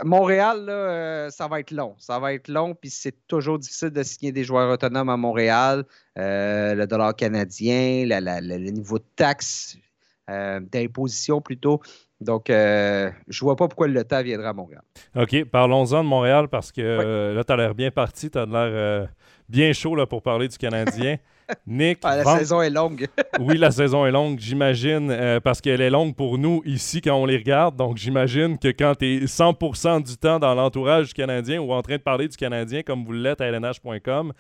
Montréal, 0.03 0.65
là, 0.65 1.29
ça 1.29 1.47
va 1.47 1.59
être 1.59 1.71
long. 1.71 1.95
Ça 1.97 2.19
va 2.19 2.33
être 2.33 2.47
long, 2.47 2.75
puis 2.75 2.89
c'est 2.89 3.27
toujours 3.27 3.59
difficile 3.59 3.89
de 3.89 4.03
signer 4.03 4.31
des 4.31 4.43
joueurs 4.43 4.71
autonomes 4.71 5.09
à 5.09 5.17
Montréal. 5.17 5.85
le 6.15 6.85
dollar 6.85 7.15
canadien, 7.15 8.05
le 8.05 8.71
niveau 8.71 8.99
de 8.99 9.05
taxes, 9.15 9.77
d'imposition 10.27 11.41
plutôt. 11.41 11.81
Donc, 12.19 12.45
je 12.49 13.11
je 13.27 13.39
vois 13.41 13.55
pas 13.55 13.67
pourquoi 13.67 13.87
le 13.87 14.03
temps 14.03 14.21
viendra 14.23 14.49
à 14.49 14.53
Montréal. 14.53 14.81
OK, 15.15 15.45
parlons-en 15.45 16.03
de 16.03 16.09
Montréal 16.09 16.47
parce 16.47 16.71
que 16.71 17.33
là, 17.35 17.43
tu 17.43 17.53
as 17.53 17.55
l'air 17.55 17.75
bien 17.75 17.91
parti, 17.91 18.29
tu 18.29 18.37
as 18.37 18.45
l'air 18.45 19.09
bien 19.49 19.73
chaud 19.73 19.95
là, 19.95 20.05
pour 20.05 20.21
parler 20.21 20.47
du 20.47 20.57
Canadien. 20.57 21.17
Nick. 21.65 21.99
Ah, 22.03 22.17
la 22.17 22.37
saison 22.37 22.61
est 22.61 22.69
longue. 22.69 23.07
oui, 23.39 23.57
la 23.57 23.71
saison 23.71 24.05
est 24.05 24.11
longue, 24.11 24.39
j'imagine, 24.39 25.09
euh, 25.11 25.39
parce 25.39 25.61
qu'elle 25.61 25.81
est 25.81 25.89
longue 25.89 26.15
pour 26.15 26.37
nous 26.37 26.61
ici 26.65 27.01
quand 27.01 27.15
on 27.15 27.25
les 27.25 27.37
regarde. 27.37 27.75
Donc, 27.75 27.97
j'imagine 27.97 28.57
que 28.57 28.69
quand 28.69 28.95
tu 28.95 29.05
es 29.05 29.25
100% 29.25 30.03
du 30.03 30.17
temps 30.17 30.39
dans 30.39 30.53
l'entourage 30.55 31.07
du 31.07 31.13
Canadien 31.13 31.61
ou 31.61 31.71
en 31.71 31.81
train 31.81 31.97
de 31.97 32.01
parler 32.01 32.27
du 32.27 32.37
Canadien, 32.37 32.83
comme 32.83 33.05
vous 33.05 33.13
l'êtes 33.13 33.41
à 33.41 33.49
lnh.com, 33.51 34.33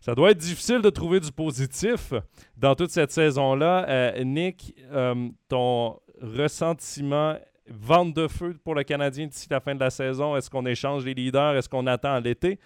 ça 0.00 0.14
doit 0.14 0.30
être 0.30 0.38
difficile 0.38 0.80
de 0.80 0.90
trouver 0.90 1.20
du 1.20 1.32
positif 1.32 2.12
dans 2.56 2.74
toute 2.74 2.90
cette 2.90 3.10
saison-là. 3.10 3.86
Euh, 3.88 4.24
Nick, 4.24 4.74
euh, 4.92 5.28
ton 5.48 5.98
ressentiment, 6.20 7.36
vente 7.68 8.14
de 8.14 8.28
feu 8.28 8.56
pour 8.64 8.74
le 8.74 8.82
Canadien 8.82 9.26
d'ici 9.26 9.46
la 9.50 9.60
fin 9.60 9.74
de 9.74 9.80
la 9.80 9.90
saison, 9.90 10.36
est-ce 10.36 10.48
qu'on 10.48 10.66
échange 10.66 11.04
les 11.04 11.14
leaders? 11.14 11.56
Est-ce 11.56 11.68
qu'on 11.68 11.86
attend 11.86 12.18
l'été? 12.20 12.58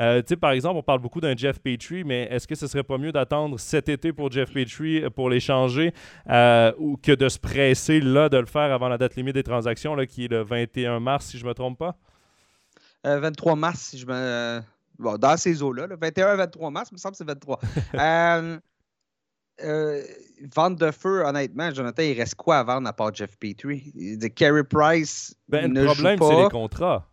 Euh, 0.00 0.22
par 0.40 0.52
exemple, 0.52 0.76
on 0.76 0.82
parle 0.82 1.00
beaucoup 1.00 1.20
d'un 1.20 1.36
Jeff 1.36 1.60
Petrie, 1.60 2.04
mais 2.04 2.22
est-ce 2.30 2.46
que 2.46 2.54
ce 2.54 2.66
serait 2.66 2.82
pas 2.82 2.98
mieux 2.98 3.12
d'attendre 3.12 3.58
cet 3.58 3.88
été 3.88 4.12
pour 4.12 4.30
Jeff 4.30 4.52
Petrie 4.52 5.04
euh, 5.04 5.10
pour 5.10 5.30
l'échanger 5.30 5.92
euh, 6.28 6.72
ou 6.78 6.96
que 6.96 7.12
de 7.12 7.28
se 7.28 7.38
presser 7.38 8.00
là 8.00 8.28
de 8.28 8.38
le 8.38 8.46
faire 8.46 8.72
avant 8.72 8.88
la 8.88 8.98
date 8.98 9.16
limite 9.16 9.34
des 9.34 9.42
transactions, 9.42 9.94
là, 9.94 10.06
qui 10.06 10.24
est 10.24 10.28
le 10.28 10.42
21 10.42 11.00
mars, 11.00 11.26
si 11.26 11.38
je 11.38 11.44
ne 11.44 11.48
me 11.48 11.54
trompe 11.54 11.78
pas? 11.78 11.96
23 13.04 13.54
mars, 13.56 13.80
si 13.80 13.98
je 13.98 14.06
me. 14.06 14.62
Bon, 14.98 15.18
dans 15.18 15.36
ces 15.36 15.62
eaux-là, 15.62 15.88
21-23 15.88 16.72
mars, 16.72 16.88
il 16.90 16.94
me 16.94 16.98
semble 16.98 17.12
que 17.12 17.18
c'est 17.18 17.26
23. 17.26 17.60
vente 20.54 20.76
de 20.78 20.90
feu, 20.90 21.22
honnêtement, 21.24 21.70
Jonathan, 21.70 22.02
il 22.02 22.18
reste 22.18 22.34
quoi 22.34 22.58
à 22.58 22.64
vendre 22.64 22.88
à 22.88 22.92
part 22.92 23.14
Jeff 23.14 23.36
Petrie? 23.38 23.92
De 23.94 24.26
Carey 24.28 24.64
Price. 24.64 25.36
Ben, 25.48 25.72
le 25.72 25.84
problème, 25.84 26.18
c'est 26.18 26.42
les 26.42 26.48
contrats. 26.48 27.06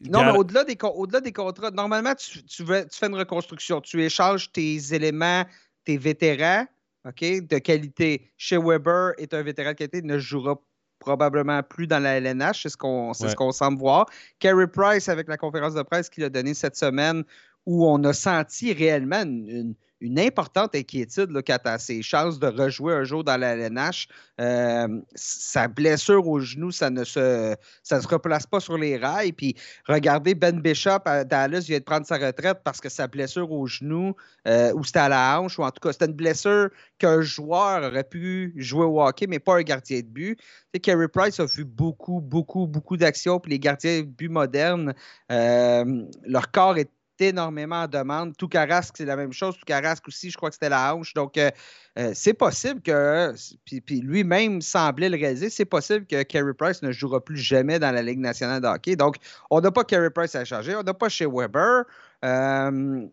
Non, 0.00 0.24
mais 0.24 0.36
au-delà 0.38 0.64
des, 0.64 0.76
au 0.82 1.06
des 1.06 1.32
contrats, 1.32 1.70
normalement, 1.70 2.14
tu, 2.14 2.42
tu, 2.44 2.64
fais 2.64 3.06
une 3.06 3.14
reconstruction. 3.14 3.80
Tu 3.80 4.02
échanges 4.02 4.50
tes 4.52 4.94
éléments, 4.94 5.44
tes 5.84 5.98
vétérans 5.98 6.66
ok, 7.04 7.46
de 7.46 7.58
qualité. 7.58 8.30
Chez 8.36 8.58
Weber 8.58 9.12
est 9.18 9.34
un 9.34 9.42
vétéran 9.42 9.70
de 9.70 9.74
qualité, 9.74 9.98
il 9.98 10.06
ne 10.06 10.18
jouera 10.18 10.56
probablement 10.98 11.62
plus 11.62 11.86
dans 11.86 11.98
la 11.98 12.18
LNH, 12.18 12.62
c'est 12.62 12.68
ce 12.70 12.76
qu'on 12.76 13.12
ce 13.12 13.34
qu'on 13.34 13.52
semble 13.52 13.78
voir. 13.78 14.06
Carey 14.38 14.66
Price, 14.66 15.08
avec 15.08 15.28
la 15.28 15.36
conférence 15.36 15.74
de 15.74 15.82
presse 15.82 16.08
qu'il 16.08 16.24
a 16.24 16.30
donnée 16.30 16.54
cette 16.54 16.76
semaine, 16.76 17.24
où 17.66 17.86
on 17.86 18.02
a 18.04 18.12
senti 18.12 18.72
réellement 18.72 19.22
une, 19.22 19.74
importante 20.18 20.74
inquiétude 20.74 21.30
là, 21.30 21.40
quant 21.42 21.56
à 21.64 21.78
ses 21.78 22.02
chances 22.02 22.38
de 22.38 22.46
rejouer 22.46 22.92
un 22.92 23.04
jour 23.04 23.24
dans 23.24 23.38
la 23.38 23.56
LNH. 23.56 24.06
Euh, 24.38 25.00
sa 25.14 25.66
blessure 25.66 26.28
au 26.28 26.40
genou, 26.40 26.70
ça 26.70 26.90
ne 26.90 27.04
se, 27.04 27.56
ça 27.82 28.02
se 28.02 28.06
replace 28.06 28.46
pas 28.46 28.60
sur 28.60 28.76
les 28.76 28.98
rails. 28.98 29.32
Puis 29.32 29.56
regardez, 29.86 30.34
Ben 30.34 30.60
Bishop 30.60 30.98
à 31.06 31.24
Dallas 31.24 31.60
vient 31.60 31.78
de 31.78 31.84
prendre 31.84 32.04
sa 32.06 32.18
retraite 32.18 32.58
parce 32.64 32.82
que 32.82 32.90
sa 32.90 33.06
blessure 33.06 33.50
au 33.50 33.66
genou, 33.66 34.14
euh, 34.46 34.74
ou 34.74 34.84
c'était 34.84 34.98
à 34.98 35.08
la 35.08 35.40
hanche, 35.40 35.58
ou 35.58 35.62
en 35.62 35.70
tout 35.70 35.80
cas, 35.80 35.92
c'était 35.92 36.04
une 36.04 36.12
blessure 36.12 36.68
qu'un 36.98 37.22
joueur 37.22 37.82
aurait 37.90 38.04
pu 38.04 38.52
jouer 38.56 38.84
au 38.84 39.00
hockey, 39.00 39.26
mais 39.26 39.38
pas 39.38 39.56
un 39.56 39.62
gardien 39.62 40.00
de 40.00 40.06
but. 40.06 40.38
Tu 40.74 40.80
Carey 40.80 41.08
Price 41.08 41.40
a 41.40 41.46
vu 41.46 41.64
beaucoup, 41.64 42.20
beaucoup, 42.20 42.66
beaucoup 42.66 42.98
d'actions. 42.98 43.40
Puis 43.40 43.52
les 43.52 43.58
gardiens 43.58 44.00
de 44.00 44.06
but 44.06 44.28
modernes, 44.28 44.92
euh, 45.32 46.04
leur 46.26 46.50
corps 46.50 46.76
est 46.76 46.90
énormément 47.20 47.82
en 47.82 47.88
demande. 47.88 48.36
Tout 48.36 48.48
Carrasque, 48.48 48.94
c'est 48.96 49.04
la 49.04 49.16
même 49.16 49.32
chose. 49.32 49.56
Tout 49.56 49.64
Carrasque 49.64 50.06
aussi, 50.08 50.30
je 50.30 50.36
crois 50.36 50.50
que 50.50 50.54
c'était 50.54 50.68
la 50.68 50.94
hanche. 50.94 51.14
Donc, 51.14 51.36
euh, 51.36 51.50
euh, 51.98 52.12
c'est 52.14 52.34
possible 52.34 52.80
que, 52.80 53.32
puis, 53.64 54.00
lui-même 54.00 54.60
semblait 54.60 55.08
le 55.08 55.16
réaliser, 55.16 55.50
c'est 55.50 55.64
possible 55.64 56.06
que 56.06 56.22
Carey 56.22 56.54
Price 56.54 56.82
ne 56.82 56.92
jouera 56.92 57.24
plus 57.24 57.36
jamais 57.36 57.78
dans 57.78 57.92
la 57.92 58.02
Ligue 58.02 58.20
nationale 58.20 58.60
de 58.60 58.66
hockey. 58.66 58.96
Donc, 58.96 59.16
on 59.50 59.60
n'a 59.60 59.70
pas 59.70 59.84
Carey 59.84 60.10
Price 60.10 60.34
à 60.34 60.44
charger. 60.44 60.74
On 60.74 60.82
n'a 60.82 60.94
pas 60.94 61.08
chez 61.08 61.26
Weber. 61.26 61.84
Euh, 62.24 63.06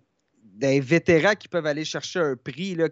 des 0.43 0.79
vétérans 0.79 1.35
qui 1.35 1.47
peuvent 1.47 1.65
aller 1.65 1.85
chercher 1.85 2.19
un 2.19 2.35
prix. 2.35 2.75
Là, 2.75 2.87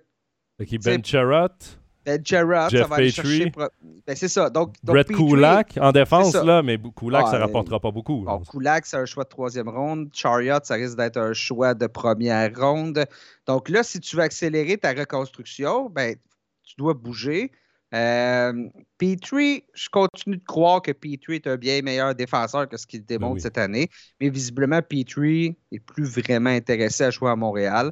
Ben 0.83 1.03
Charrot. 1.03 1.78
Ben 2.09 2.21
Jeff 2.23 2.81
ça 2.81 2.87
va 2.87 2.95
aller 2.95 3.11
chercher. 3.11 3.51
Ben, 3.55 4.15
c'est 4.15 4.27
ça. 4.27 4.49
Donc, 4.49 4.73
Brett 4.83 5.07
Kulak 5.07 5.77
en 5.79 5.91
défense, 5.91 6.33
là, 6.33 6.63
mais 6.63 6.79
Kulak, 6.95 7.27
ça 7.27 7.37
ne 7.37 7.43
rapportera 7.43 7.79
pas 7.79 7.91
beaucoup. 7.91 8.23
Bon, 8.23 8.39
Kulak, 8.39 8.85
c'est 8.85 8.97
un 8.97 9.05
choix 9.05 9.23
de 9.23 9.29
troisième 9.29 9.69
ronde. 9.69 10.09
Chariot, 10.13 10.59
ça 10.63 10.75
risque 10.75 10.97
d'être 10.97 11.17
un 11.17 11.33
choix 11.33 11.73
de 11.73 11.85
première 11.85 12.51
ronde. 12.55 13.05
Donc 13.45 13.69
là, 13.69 13.83
si 13.83 13.99
tu 13.99 14.15
veux 14.15 14.23
accélérer 14.23 14.77
ta 14.77 14.93
reconstruction, 14.93 15.89
ben, 15.89 16.15
tu 16.63 16.75
dois 16.77 16.95
bouger. 16.95 17.51
Euh, 17.93 18.69
Petrie, 18.97 19.63
je 19.73 19.89
continue 19.89 20.37
de 20.37 20.43
croire 20.43 20.81
que 20.81 20.91
Petrie 20.91 21.35
est 21.35 21.47
un 21.47 21.57
bien 21.57 21.81
meilleur 21.81 22.13
défenseur 22.13 22.69
que 22.69 22.77
ce 22.77 22.85
qu'il 22.85 23.03
démontre 23.03 23.35
ben 23.35 23.41
cette 23.41 23.57
année. 23.57 23.89
Mais 24.19 24.29
visiblement, 24.29 24.81
Petrie 24.81 25.57
n'est 25.71 25.79
plus 25.79 26.05
vraiment 26.05 26.51
intéressé 26.51 27.03
à 27.03 27.11
jouer 27.11 27.29
à 27.29 27.35
Montréal. 27.35 27.91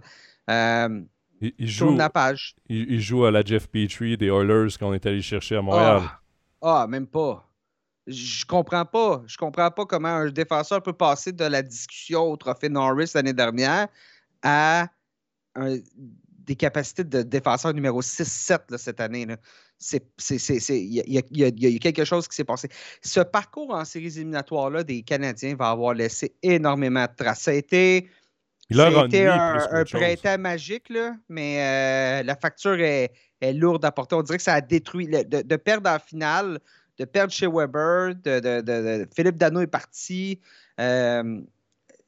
Euh, 0.50 1.02
il, 1.42 1.68
joue. 1.68 1.98
Il, 2.70 3.00
joue 3.00 3.26
à 3.26 3.32
la 3.32 3.44
Jeff 3.44 3.68
Petrie 3.68 4.18
des 4.18 4.28
Oilers 4.28 4.70
qu'on 4.80 4.94
est 4.94 5.06
allé 5.06 5.22
chercher 5.22 5.58
à 5.58 5.62
Montréal. 5.62 6.02
Ah, 6.62 6.82
ah, 6.84 6.88
même 6.88 7.08
pas. 7.08 7.48
Je 8.08 8.46
comprends 8.46 8.86
pas. 8.86 9.24
Je 9.28 9.38
comprends 9.38 9.70
pas 9.70 9.86
comment 9.86 10.08
un 10.08 10.30
défenseur 10.30 10.82
peut 10.82 10.94
passer 10.94 11.32
de 11.32 11.44
la 11.44 11.62
discussion 11.62 12.22
au 12.22 12.38
trophée 12.38 12.70
Norris 12.70 13.12
l'année 13.14 13.34
dernière 13.34 13.88
à 14.42 14.88
des 16.48 16.56
capacités 16.56 17.04
de 17.04 17.24
défenseur 17.24 17.74
numéro 17.74 18.02
6-7 18.02 18.78
cette 18.78 19.02
année. 19.02 19.28
Il 19.92 21.18
y, 21.32 21.76
a 21.76 21.80
quelque 21.80 22.06
chose 22.06 22.28
qui 22.28 22.36
s'est 22.36 22.46
passé. 22.46 22.70
Ce 23.02 23.20
parcours 23.20 23.74
en 23.74 23.84
séries 23.84 24.08
éliminatoires-là 24.18 24.84
des 24.84 25.04
Canadiens 25.04 25.56
va 25.56 25.70
avoir 25.70 25.94
laissé 25.94 26.36
énormément 26.42 27.04
de 27.04 27.16
traces. 27.16 27.42
Ça 27.42 27.52
a 27.52 27.56
été 27.56 28.10
a 28.76 29.06
été 29.06 29.28
un, 29.28 29.84
printemps 29.86 30.38
magique, 30.38 30.90
là, 30.90 31.16
mais 31.30 31.60
euh, 31.60 32.24
la 32.24 32.36
facture 32.36 32.80
est, 32.80 33.12
lourde 33.54 33.86
à 33.86 33.92
porter. 33.92 34.16
On 34.16 34.24
dirait 34.24 34.38
que 34.38 34.44
ça 34.44 34.56
a 34.56 34.62
détruit. 34.62 35.08
de, 35.08 35.56
perdre 35.56 35.90
en 35.90 36.00
finale, 36.00 36.60
de 36.98 37.06
perdre 37.06 37.32
chez 37.32 37.48
Weber, 37.48 38.16
de, 38.16 39.08
Philippe 39.16 39.38
Dano 39.38 39.62
est 39.62 39.68
parti. 39.68 40.40
Euh, 40.80 41.42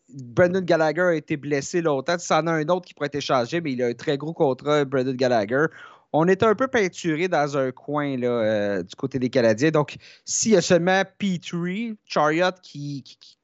Brendan 0.10 0.66
Gallagher 0.66 1.02
a 1.02 1.14
été 1.16 1.38
blessé 1.38 1.82
longtemps. 1.82 2.18
Ça 2.18 2.40
en 2.40 2.48
a 2.48 2.54
un 2.54 2.68
autre 2.70 2.88
qui 2.88 2.94
pourrait 2.94 3.08
être 3.08 3.16
échangé, 3.16 3.62
mais 3.62 3.74
il 3.74 3.84
a 3.84 3.88
un 3.88 3.94
très 3.94 4.18
gros 4.18 4.34
contrat, 4.34 4.84
Brendan 4.86 5.16
Gallagher. 5.16 5.66
On 6.12 6.28
est 6.28 6.42
un 6.42 6.56
peu 6.56 6.68
peinturé 6.68 7.28
dans 7.28 7.56
un 7.56 7.72
coin 7.72 8.18
là, 8.18 8.28
euh, 8.28 8.84
du 8.84 8.96
côté 8.96 9.20
des 9.20 9.30
Canadiens. 9.30 9.70
Donc, 9.70 9.96
s'il 10.26 10.54
y 10.54 10.58
a 10.58 10.62
seulement 10.62 11.04
P3, 11.20 11.96
Chariot, 12.06 12.52
qui, 12.64 13.04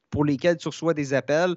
pour 0.10 0.26
lesquels 0.26 0.58
tu 0.58 0.68
reçois 0.68 0.96
des 0.96 1.14
appels, 1.14 1.56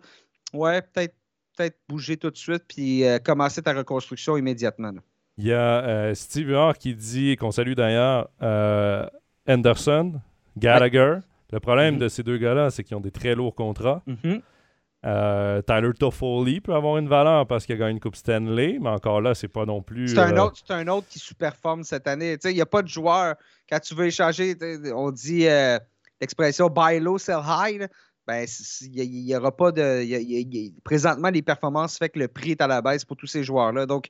ouais, 0.53 0.83
peut-être 0.83 1.15
peut-être 1.59 1.79
bouger 1.89 2.17
tout 2.17 2.31
de 2.31 2.37
suite 2.37 2.65
puis 2.69 3.05
euh, 3.05 3.19
commencer 3.19 3.63
ta 3.63 3.73
reconstruction 3.73 4.37
immédiatement. 4.37 4.93
Il 5.37 5.47
y 5.47 5.53
a 5.53 5.85
euh, 5.85 6.15
Steve 6.15 6.49
Huard 6.49 6.79
qui 6.79 6.95
dit, 6.95 7.37
qu'on 7.37 7.51
salue 7.51 7.75
d'ailleurs, 7.75 8.29
euh, 8.43 9.07
Anderson, 9.47 10.21
Gallagher. 10.57 11.19
Le 11.53 11.61
problème 11.61 11.97
mm-hmm. 11.97 12.01
de 12.01 12.09
ces 12.09 12.23
deux 12.23 12.39
gars-là, 12.39 12.71
c'est 12.71 12.85
qu'ils 12.85 12.97
ont 12.97 13.01
des 13.01 13.11
très 13.11 13.35
lourds 13.35 13.55
contrats. 13.55 14.03
Mm-hmm. 14.07 15.63
Tyler 15.63 15.93
Toffoli 15.99 16.61
peut 16.61 16.75
avoir 16.75 16.99
une 16.99 17.09
valeur 17.09 17.47
parce 17.47 17.65
qu'il 17.65 17.77
a 17.77 17.79
gagné 17.79 17.93
une 17.93 18.01
Coupe 18.01 18.17
Stanley, 18.17 18.79
mais 18.81 18.91
encore 18.91 19.21
là, 19.21 19.35
c'est 19.35 19.49
pas 19.49 19.65
non 19.65 19.81
plus. 19.81 20.09
C'est 20.09 20.19
un, 20.19 20.37
autre, 20.37 20.61
un 20.71 20.89
autre 20.89 21.07
qui 21.09 21.21
sous-performe 21.21 21.85
cette 21.85 22.09
année. 22.09 22.37
Il 22.45 22.55
n'y 22.55 22.61
a 22.61 22.67
pas 22.67 22.83
de 22.83 22.89
joueur. 22.89 23.37
Quand 23.71 23.79
tu 23.79 23.95
veux 23.95 24.07
échanger, 24.07 24.57
on 24.95 25.13
dit 25.13 25.47
l'expression 26.21 26.69
buy 26.69 26.99
low, 26.99 27.17
sell 27.17 27.41
high 27.47 27.89
ben, 28.29 28.47
il 28.83 29.25
n'y 29.25 29.35
aura 29.35 29.57
pas 29.57 29.73
de. 29.73 30.81
présentement, 30.83 31.31
les 31.31 31.41
performances 31.41 31.97
fait 31.97 32.11
que 32.11 32.19
le 32.19 32.29
prix 32.29 32.51
est 32.51 32.61
à 32.61 32.67
la 32.67 32.83
baisse 32.83 33.03
pour 33.07 33.17
tous 33.17 33.27
ces 33.27 33.43
joueurs-là. 33.43 33.87
Donc, 33.87 34.09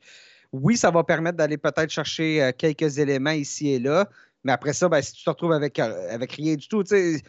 oui, 0.53 0.77
ça 0.77 0.91
va 0.91 1.05
permettre 1.05 1.37
d'aller 1.39 1.57
peut-être 1.57 1.91
chercher 1.91 2.43
euh, 2.43 2.51
quelques 2.57 2.99
éléments 2.99 3.31
ici 3.31 3.71
et 3.71 3.79
là. 3.79 4.09
Mais 4.43 4.51
après 4.51 4.73
ça, 4.73 4.89
ben, 4.89 5.01
si 5.01 5.13
tu 5.13 5.23
te 5.23 5.31
retrouves 5.31 5.53
avec, 5.53 5.79
euh, 5.79 6.13
avec 6.13 6.33
rien 6.33 6.57
du 6.57 6.67
tout, 6.67 6.83
tu 6.83 6.95
ne 6.97 7.21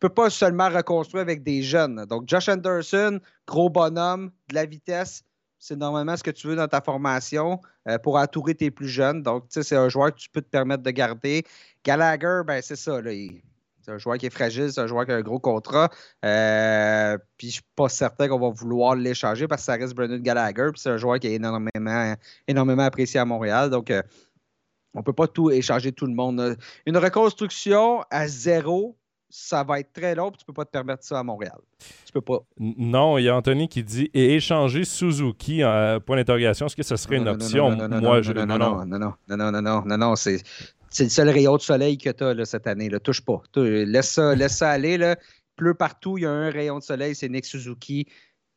peux 0.00 0.08
pas 0.10 0.30
seulement 0.30 0.68
reconstruire 0.68 1.22
avec 1.22 1.42
des 1.42 1.60
jeunes. 1.62 2.04
Donc, 2.08 2.28
Josh 2.28 2.48
Anderson, 2.48 3.18
gros 3.44 3.68
bonhomme, 3.68 4.30
de 4.48 4.54
la 4.54 4.64
vitesse, 4.64 5.24
c'est 5.58 5.74
normalement 5.74 6.16
ce 6.16 6.22
que 6.22 6.30
tu 6.30 6.46
veux 6.46 6.54
dans 6.54 6.68
ta 6.68 6.80
formation 6.80 7.60
euh, 7.88 7.98
pour 7.98 8.14
entourer 8.14 8.54
tes 8.54 8.70
plus 8.70 8.88
jeunes. 8.88 9.24
Donc, 9.24 9.46
c'est 9.48 9.74
un 9.74 9.88
joueur 9.88 10.14
que 10.14 10.20
tu 10.20 10.30
peux 10.30 10.42
te 10.42 10.50
permettre 10.50 10.84
de 10.84 10.90
garder. 10.92 11.42
Gallagher, 11.84 12.42
ben, 12.46 12.62
c'est 12.62 12.76
ça. 12.76 13.00
C'est 13.88 13.94
un 13.94 13.98
joueur 13.98 14.18
qui 14.18 14.26
est 14.26 14.30
fragile, 14.30 14.70
c'est 14.70 14.80
un 14.82 14.86
joueur 14.86 15.06
qui 15.06 15.12
a 15.12 15.16
un 15.16 15.22
gros 15.22 15.38
contrat. 15.38 15.88
Euh, 16.22 17.16
puis 17.38 17.48
je 17.48 17.52
suis 17.54 17.62
pas 17.74 17.88
certain 17.88 18.28
qu'on 18.28 18.38
va 18.38 18.50
vouloir 18.50 18.94
l'échanger 18.94 19.48
parce 19.48 19.62
que 19.62 19.66
ça 19.66 19.76
reste 19.76 19.94
Brendan 19.94 20.20
Gallagher. 20.20 20.68
Puis 20.72 20.82
c'est 20.82 20.90
un 20.90 20.98
joueur 20.98 21.18
qui 21.18 21.28
est 21.28 21.34
énormément, 21.34 22.14
énormément 22.46 22.82
apprécié 22.82 23.18
à 23.18 23.24
Montréal. 23.24 23.70
Donc 23.70 23.90
euh, 23.90 24.02
on 24.92 24.98
ne 24.98 25.04
peut 25.04 25.14
pas 25.14 25.26
tout 25.26 25.50
échanger 25.50 25.92
tout 25.92 26.06
le 26.06 26.12
monde. 26.12 26.58
Une 26.84 26.98
reconstruction 26.98 28.02
à 28.10 28.28
zéro, 28.28 28.98
ça 29.30 29.64
va 29.64 29.80
être 29.80 29.92
très 29.92 30.14
long, 30.14 30.30
tu 30.30 30.38
ne 30.42 30.46
peux 30.46 30.52
pas 30.52 30.66
te 30.66 30.70
permettre 30.70 31.04
ça 31.04 31.18
à 31.18 31.22
Montréal. 31.22 31.58
Tu 32.04 32.12
peux 32.12 32.20
pas. 32.20 32.40
Non, 32.58 33.16
il 33.16 33.24
y 33.24 33.28
a 33.30 33.36
Anthony 33.36 33.68
qui 33.68 33.82
dit 33.82 34.10
et 34.12 34.34
échanger 34.34 34.84
Suzuki, 34.84 35.62
euh, 35.62 35.98
point 35.98 36.16
d'interrogation, 36.16 36.66
est-ce 36.66 36.76
que 36.76 36.82
ce 36.82 36.96
serait 36.96 37.16
une 37.16 37.28
option? 37.28 37.70
Moi, 38.00 38.20
je. 38.20 38.32
Non, 38.32 38.46
non, 38.46 38.58
non, 38.58 38.84
non, 38.84 38.98
non, 38.98 39.14
non, 39.28 39.52
non, 39.52 39.62
non, 39.62 39.82
non, 39.86 39.98
non, 39.98 40.16
c'est. 40.16 40.42
C'est 40.90 41.04
le 41.04 41.10
seul 41.10 41.28
rayon 41.28 41.56
de 41.56 41.62
soleil 41.62 41.98
que 41.98 42.10
tu 42.10 42.24
as 42.24 42.34
là, 42.34 42.44
cette 42.44 42.66
année. 42.66 42.88
Là. 42.88 42.98
Touche 43.00 43.20
pas. 43.20 43.42
Laisse, 43.56 44.10
ça, 44.10 44.34
laisse 44.34 44.56
ça 44.56 44.70
aller. 44.70 44.96
Là. 44.96 45.16
Pleut 45.56 45.74
partout. 45.74 46.18
Il 46.18 46.22
y 46.22 46.26
a 46.26 46.30
un 46.30 46.50
rayon 46.50 46.78
de 46.78 46.84
soleil. 46.84 47.14
C'est 47.14 47.28
Nick 47.28 47.44
Suzuki. 47.44 48.06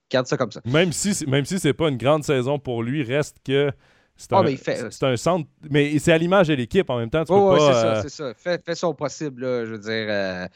Garde 0.09 0.27
ça 0.27 0.37
comme 0.37 0.51
ça. 0.51 0.61
Même 0.65 0.91
si, 0.91 1.25
même 1.27 1.45
si 1.45 1.59
ce 1.59 1.69
n'est 1.69 1.73
pas 1.73 1.89
une 1.89 1.97
grande 1.97 2.23
saison 2.23 2.59
pour 2.59 2.83
lui, 2.83 3.03
reste 3.03 3.37
que 3.45 3.71
c'est 4.15 4.33
un, 4.33 4.91
c'est 4.91 5.03
un 5.03 5.15
centre. 5.15 5.49
Mais 5.69 5.97
c'est 5.97 6.11
à 6.11 6.17
l'image 6.17 6.47
de 6.47 6.53
l'équipe 6.53 6.89
en 6.89 6.97
même 6.97 7.09
temps. 7.09 7.23
Tu 7.23 7.31
oh, 7.31 7.55
pas, 7.55 7.59
c'est 7.59 7.81
ça, 7.81 8.01
c'est 8.03 8.43
ça. 8.43 8.59
Fais, 8.59 8.75
son 8.75 8.93
possible, 8.93 9.41
je 9.41 9.71
veux 9.71 9.79
dire. 9.79 10.07
Euh, 10.09 10.47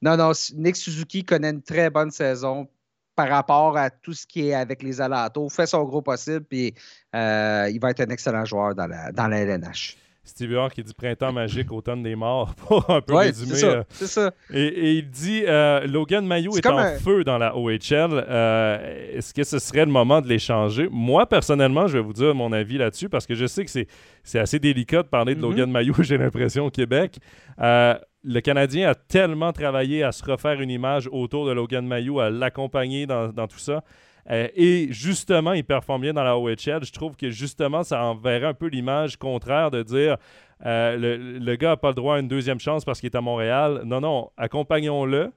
non, 0.00 0.16
non, 0.16 0.32
Nick 0.54 0.76
Suzuki 0.76 1.24
connaît 1.24 1.50
une 1.50 1.62
très 1.62 1.90
bonne 1.90 2.10
saison 2.10 2.68
par 3.14 3.28
rapport 3.28 3.76
à 3.76 3.90
tout 3.90 4.14
ce 4.14 4.26
qui 4.26 4.48
est 4.48 4.54
avec 4.54 4.82
les 4.82 5.00
alentours. 5.00 5.52
Fait 5.52 5.66
son 5.66 5.84
gros 5.84 6.00
possible, 6.00 6.44
puis 6.44 6.74
euh, 7.14 7.68
il 7.70 7.78
va 7.78 7.90
être 7.90 8.00
un 8.00 8.08
excellent 8.08 8.44
joueur 8.44 8.74
dans 8.74 8.86
la, 8.86 9.12
dans 9.12 9.28
la 9.28 9.40
LNH. 9.40 9.96
Steve 10.24 10.52
Huard 10.52 10.72
qui 10.72 10.84
dit 10.84 10.94
printemps 10.94 11.32
magique, 11.32 11.72
automne 11.72 12.02
des 12.02 12.14
morts, 12.14 12.54
pour 12.68 12.88
un 12.90 13.00
peu 13.00 13.16
résumer. 13.16 13.82
C'est 13.88 14.06
ça, 14.06 14.20
euh, 14.20 14.30
Et, 14.52 14.94
il 14.94 15.10
dit 15.10 15.42
euh, 15.46 15.84
Logan 15.86 16.24
Mayo 16.24 16.56
est, 16.56 16.66
en 16.66 16.96
feu 16.98 17.24
dans 17.24 17.38
la 17.38 17.56
OHL. 17.56 17.80
Euh, 17.90 19.16
est-ce 19.16 19.34
que 19.34 19.42
ce 19.42 19.58
serait 19.58 19.84
le 19.84 19.90
moment 19.90 20.20
de 20.20 20.28
l'échanger 20.28 20.88
Moi, 20.92 21.26
personnellement, 21.26 21.88
je 21.88 21.98
vais 21.98 22.04
vous 22.04 22.12
dire 22.12 22.34
mon 22.34 22.52
avis 22.52 22.78
là-dessus 22.78 23.08
parce 23.08 23.26
que 23.26 23.34
je 23.34 23.46
sais 23.46 23.64
que 23.64 23.70
c'est 23.70 24.38
assez 24.38 24.60
délicat 24.60 25.02
de 25.02 25.08
parler 25.08 25.34
de 25.34 25.40
mm-hmm. 25.40 25.42
Logan 25.42 25.70
Mayo, 25.70 25.94
j'ai 25.98 26.18
l'impression, 26.18 26.66
au 26.66 26.70
Québec. 26.70 27.18
le 27.58 28.40
Canadien 28.40 28.90
a 28.90 28.94
tellement 28.94 29.52
travaillé 29.52 30.04
à 30.04 30.12
se 30.12 30.24
refaire 30.24 30.60
une 30.60 30.70
image 30.70 31.08
autour 31.10 31.46
de 31.46 31.52
Logan 31.52 31.84
Mayo, 31.84 32.20
à 32.20 32.30
l'accompagner 32.30 33.06
dans, 33.06 33.28
dans 33.28 33.48
tout 33.48 33.58
ça. 33.58 33.82
Euh, 34.30 34.48
et 34.54 34.88
justement, 34.90 35.52
il 35.52 35.64
performe 35.64 36.02
bien 36.02 36.12
dans 36.12 36.24
la 36.24 36.38
OHL. 36.38 36.84
Je 36.84 36.92
trouve 36.92 37.16
que 37.16 37.30
justement, 37.30 37.82
ça 37.82 38.02
enverrait 38.04 38.46
un 38.46 38.54
peu 38.54 38.66
l'image 38.66 39.16
contraire 39.16 39.70
de 39.70 39.82
dire 39.82 40.16
euh, 40.64 41.38
le, 41.40 41.56
gars 41.56 41.70
n'a 41.70 41.76
pas 41.76 41.88
le 41.88 41.94
droit 41.94 42.16
à 42.16 42.20
une 42.20 42.28
deuxième 42.28 42.60
chance 42.60 42.84
parce 42.84 43.00
qu'il 43.00 43.08
est 43.08 43.16
à 43.16 43.20
Montréal. 43.20 43.82
Non, 43.84 44.00
non, 44.00 44.30
accompagnons-le. 44.36 45.32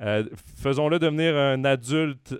Euh, 0.00 0.22
faisons-le 0.62 1.00
devenir 1.00 1.36
un 1.36 1.64
adulte 1.64 2.36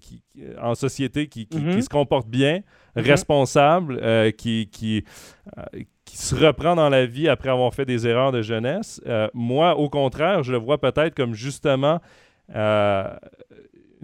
qui, 0.00 0.22
en 0.60 0.74
société 0.76 1.26
qui, 1.26 1.48
mm-hmm. 1.50 1.80
se 1.80 1.88
comporte 1.88 2.28
bien, 2.28 2.58
mm-hmm. 2.58 3.02
responsable, 3.02 4.32
qui, 4.34 4.68
qui, 4.70 5.04
qui, 6.04 6.16
se 6.16 6.36
reprend 6.36 6.76
dans 6.76 6.88
la 6.88 7.04
vie 7.04 7.28
après 7.28 7.48
avoir 7.48 7.74
fait 7.74 7.86
des 7.86 8.06
erreurs 8.06 8.30
de 8.30 8.42
jeunesse. 8.42 9.02
moi, 9.34 9.76
au 9.76 9.88
contraire, 9.88 10.44
je 10.44 10.52
le 10.52 10.58
vois 10.58 10.78
peut-être 10.78 11.16
comme 11.16 11.34
justement 11.34 12.00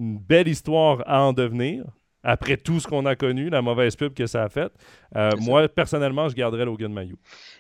une 0.03 0.19
belle 0.19 0.49
histoire 0.49 1.03
à 1.07 1.23
en 1.23 1.33
devenir. 1.33 1.85
Après 2.25 2.57
tout 2.57 2.79
ce 2.79 2.87
qu'on 2.87 3.05
a 3.07 3.17
connu, 3.17 3.51
la 3.51 3.63
mauvaise 3.63 3.97
pub 3.97 4.15
que 4.15 4.27
ça 4.27 4.45
a 4.45 4.49
faite, 4.49 4.73
euh, 5.17 5.31
moi, 5.41 5.69
personnellement, 5.69 6.29
je 6.29 6.37
garderais 6.37 6.65
Logan 6.65 6.93
Mayou. 6.93 7.17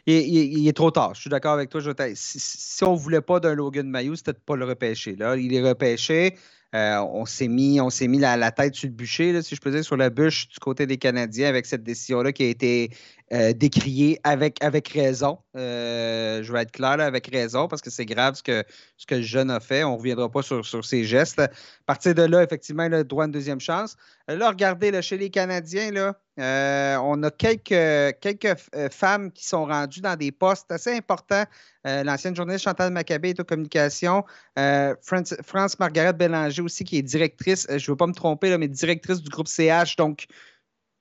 Il, 0.06 0.14
il, 0.14 0.68
est 0.68 0.72
trop 0.72 0.92
tard. 0.92 1.14
Je 1.14 1.22
suis 1.22 1.30
d'accord 1.30 1.54
avec 1.54 1.68
toi. 1.68 1.80
Si, 2.14 2.38
si, 2.38 2.84
on 2.84 2.92
ne 2.92 2.98
voulait 2.98 3.20
pas 3.20 3.40
d'un 3.40 3.54
Logan 3.54 3.88
Mayou, 3.88 4.14
c'était 4.14 4.34
de 4.34 4.38
pas 4.38 4.54
le 4.54 4.64
repêcher. 4.64 5.16
Là. 5.16 5.36
Il 5.36 5.52
est 5.52 5.68
repêché. 5.68 6.36
Euh, 6.74 7.04
on 7.12 7.26
s'est 7.26 7.48
mis, 7.48 7.80
on 7.80 7.90
s'est 7.90 8.08
mis 8.08 8.18
la, 8.18 8.50
tête 8.50 8.74
sur 8.74 8.88
le 8.88 8.94
bûcher, 8.94 9.42
si 9.42 9.54
je 9.54 9.60
peux 9.60 9.70
dire, 9.70 9.84
sur 9.84 9.96
la 9.96 10.08
bûche 10.08 10.48
du 10.48 10.58
côté 10.58 10.86
des 10.86 10.96
Canadiens 10.96 11.48
avec 11.48 11.66
cette 11.66 11.82
décision-là 11.82 12.32
qui 12.32 12.44
a 12.44 12.46
été 12.46 12.90
euh, 13.32 13.52
décriée 13.52 14.20
avec, 14.24 14.62
avec 14.62 14.88
raison. 14.88 15.38
Euh, 15.56 16.42
je 16.42 16.52
vais 16.52 16.62
être 16.62 16.72
clair 16.72 17.00
avec 17.00 17.28
raison 17.28 17.68
parce 17.68 17.80
que 17.80 17.90
c'est 17.90 18.04
grave 18.04 18.34
ce 18.34 18.42
que, 18.42 18.64
ce 18.96 19.06
que 19.06 19.16
le 19.16 19.22
jeune 19.22 19.50
a 19.50 19.60
fait. 19.60 19.84
On 19.84 19.92
ne 19.92 19.98
reviendra 19.98 20.30
pas 20.30 20.42
sur, 20.42 20.64
sur 20.64 20.84
ses 20.84 21.04
gestes. 21.04 21.38
À 21.38 21.48
partir 21.86 22.14
de 22.14 22.22
là, 22.22 22.42
effectivement, 22.42 22.82
a 22.82 23.04
droit 23.04 23.24
à 23.24 23.26
une 23.26 23.32
deuxième 23.32 23.60
chance. 23.60 23.96
Là, 24.28 24.48
regardez, 24.48 24.90
là, 24.90 25.02
chez 25.02 25.16
les 25.16 25.30
Canadiens, 25.30 25.90
là, 25.90 26.14
euh, 26.38 26.96
on 27.02 27.22
a 27.24 27.30
quelques, 27.30 28.18
quelques 28.20 28.56
euh, 28.74 28.88
femmes 28.88 29.30
qui 29.32 29.46
sont 29.46 29.66
rendues 29.66 30.00
dans 30.00 30.16
des 30.16 30.32
postes 30.32 30.72
assez 30.72 30.92
importants. 30.96 31.44
Euh, 31.86 32.04
l'ancienne 32.04 32.34
journaliste 32.34 32.64
Chantal 32.64 32.90
Maccabé 32.90 33.30
est 33.30 33.40
aux 33.40 33.44
communications. 33.44 34.24
France, 34.56 35.78
Margaret 35.78 36.14
Bélanger 36.14 36.62
aussi, 36.62 36.84
qui 36.84 36.98
est 36.98 37.02
directrice, 37.02 37.66
je 37.68 37.74
ne 37.74 37.92
veux 37.92 37.96
pas 37.96 38.06
me 38.06 38.14
tromper, 38.14 38.56
mais 38.56 38.68
directrice 38.68 39.20
du 39.20 39.28
groupe 39.28 39.48
CH. 39.48 39.96
Donc, 39.96 40.26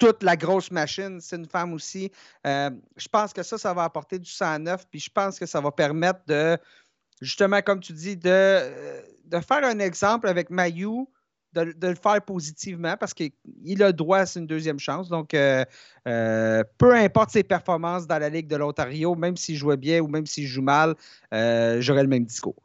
toute 0.02 0.24
la 0.24 0.36
grosse 0.36 0.72
machine, 0.72 1.22
c'est 1.22 1.36
une 1.36 1.48
femme 1.48 1.74
aussi. 1.74 2.12
je 2.44 3.08
pense 3.12 3.34
que 3.34 3.44
ça, 3.44 3.60
ça 3.60 3.74
va 3.74 3.84
apporter 3.84 4.18
du 4.18 4.30
sang 4.30 4.58
neuf, 4.58 4.88
puis 4.90 5.00
je 5.00 5.12
pense 5.12 5.38
que 5.38 5.46
ça 5.46 5.62
va 5.62 5.72
permettre 5.72 6.22
de, 6.28 6.58
justement, 7.22 7.62
comme 7.62 7.80
tu 7.80 7.94
dis, 7.94 8.18
de, 8.18 9.04
de 9.26 9.40
faire 9.40 9.64
un 9.64 9.78
exemple 9.78 10.28
avec 10.28 10.50
Mayou 10.50 11.08
de, 11.54 11.88
le 11.88 11.96
faire 11.96 12.22
positivement 12.22 12.96
parce 12.98 13.14
qu'il 13.14 13.84
a 13.84 13.92
droit 13.92 14.20
à 14.20 14.26
une 14.36 14.48
deuxième 14.48 14.80
chance. 14.80 15.10
Donc, 15.10 15.34
euh, 15.34 15.66
euh, 16.08 16.64
peu 16.78 16.96
importe 16.96 17.32
ses 17.32 17.44
performances 17.44 18.08
dans 18.08 18.18
la 18.18 18.30
Ligue 18.30 18.48
de 18.48 18.56
l'Ontario, 18.56 19.16
même 19.16 19.38
s'il 19.38 19.56
jouait 19.56 19.78
bien 19.78 20.00
ou 20.00 20.08
même 20.08 20.26
s'il 20.26 20.48
joue 20.48 20.62
mal, 20.62 20.96
euh, 21.34 21.82
j'aurais 21.82 22.04
le 22.04 22.10
même 22.10 22.26
discours. 22.26 22.56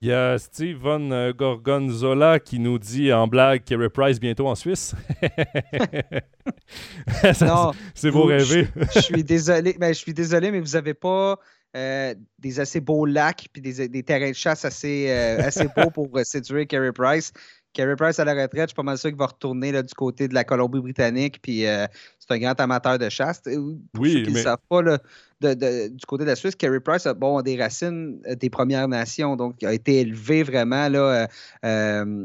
Il 0.00 0.08
y 0.08 0.12
a 0.12 0.38
Steven 0.38 1.32
Gorgonzola 1.32 2.38
qui 2.38 2.60
nous 2.60 2.78
dit 2.78 3.12
en 3.12 3.26
blague 3.26 3.64
qu'il 3.64 3.90
Price 3.90 4.20
bientôt 4.20 4.46
en 4.46 4.54
Suisse. 4.54 4.94
c'est 7.94 8.12
beau 8.12 8.24
rêver. 8.24 8.68
je, 8.94 9.00
suis 9.00 9.24
désolé, 9.24 9.72
mais 9.72 9.88
ben, 9.88 9.94
je 9.94 9.98
suis 9.98 10.14
désolé, 10.14 10.52
mais 10.52 10.60
vous 10.60 10.74
n'avez 10.74 10.94
pas 10.94 11.36
des 11.74 12.60
assez 12.60 12.80
beaux 12.80 13.06
lacs 13.06 13.48
et 13.56 13.88
des, 13.88 14.02
terrains 14.04 14.30
de 14.30 14.34
chasse 14.34 14.64
assez, 14.64 15.10
assez 15.10 15.66
beaux 15.76 15.90
pour 15.90 16.08
séduire 16.22 16.68
Carey 16.68 16.92
Price. 16.92 17.32
Carey 17.72 17.96
Price 17.96 18.18
à 18.18 18.24
la 18.24 18.34
retraite, 18.34 18.62
je 18.62 18.66
suis 18.68 18.74
pas 18.74 18.82
mal 18.82 18.98
sûr 18.98 19.10
qu'il 19.10 19.18
va 19.18 19.26
retourner 19.26 19.72
là, 19.72 19.82
du 19.82 19.94
côté 19.94 20.28
de 20.28 20.34
la 20.34 20.44
Colombie-Britannique. 20.44 21.40
Puis 21.42 21.66
euh, 21.66 21.86
c'est 22.18 22.34
un 22.34 22.38
grand 22.38 22.58
amateur 22.60 22.98
de 22.98 23.08
chasse. 23.08 23.40
Pour 23.40 24.02
oui, 24.02 24.12
ceux 24.12 24.22
qui 24.22 24.32
ne 24.32 24.38
savent 24.38 24.58
pas, 24.68 24.82
du 24.82 26.06
côté 26.06 26.24
de 26.24 26.28
la 26.28 26.36
Suisse, 26.36 26.56
Carey 26.56 26.80
Price 26.80 27.06
a 27.06 27.14
bon, 27.14 27.40
des 27.42 27.60
racines 27.60 28.20
euh, 28.26 28.34
des 28.34 28.50
Premières 28.50 28.88
Nations. 28.88 29.36
Donc, 29.36 29.56
il 29.60 29.68
a 29.68 29.72
été 29.72 30.00
élevé 30.00 30.42
vraiment 30.42 30.88
là, 30.88 31.28
euh, 31.64 32.24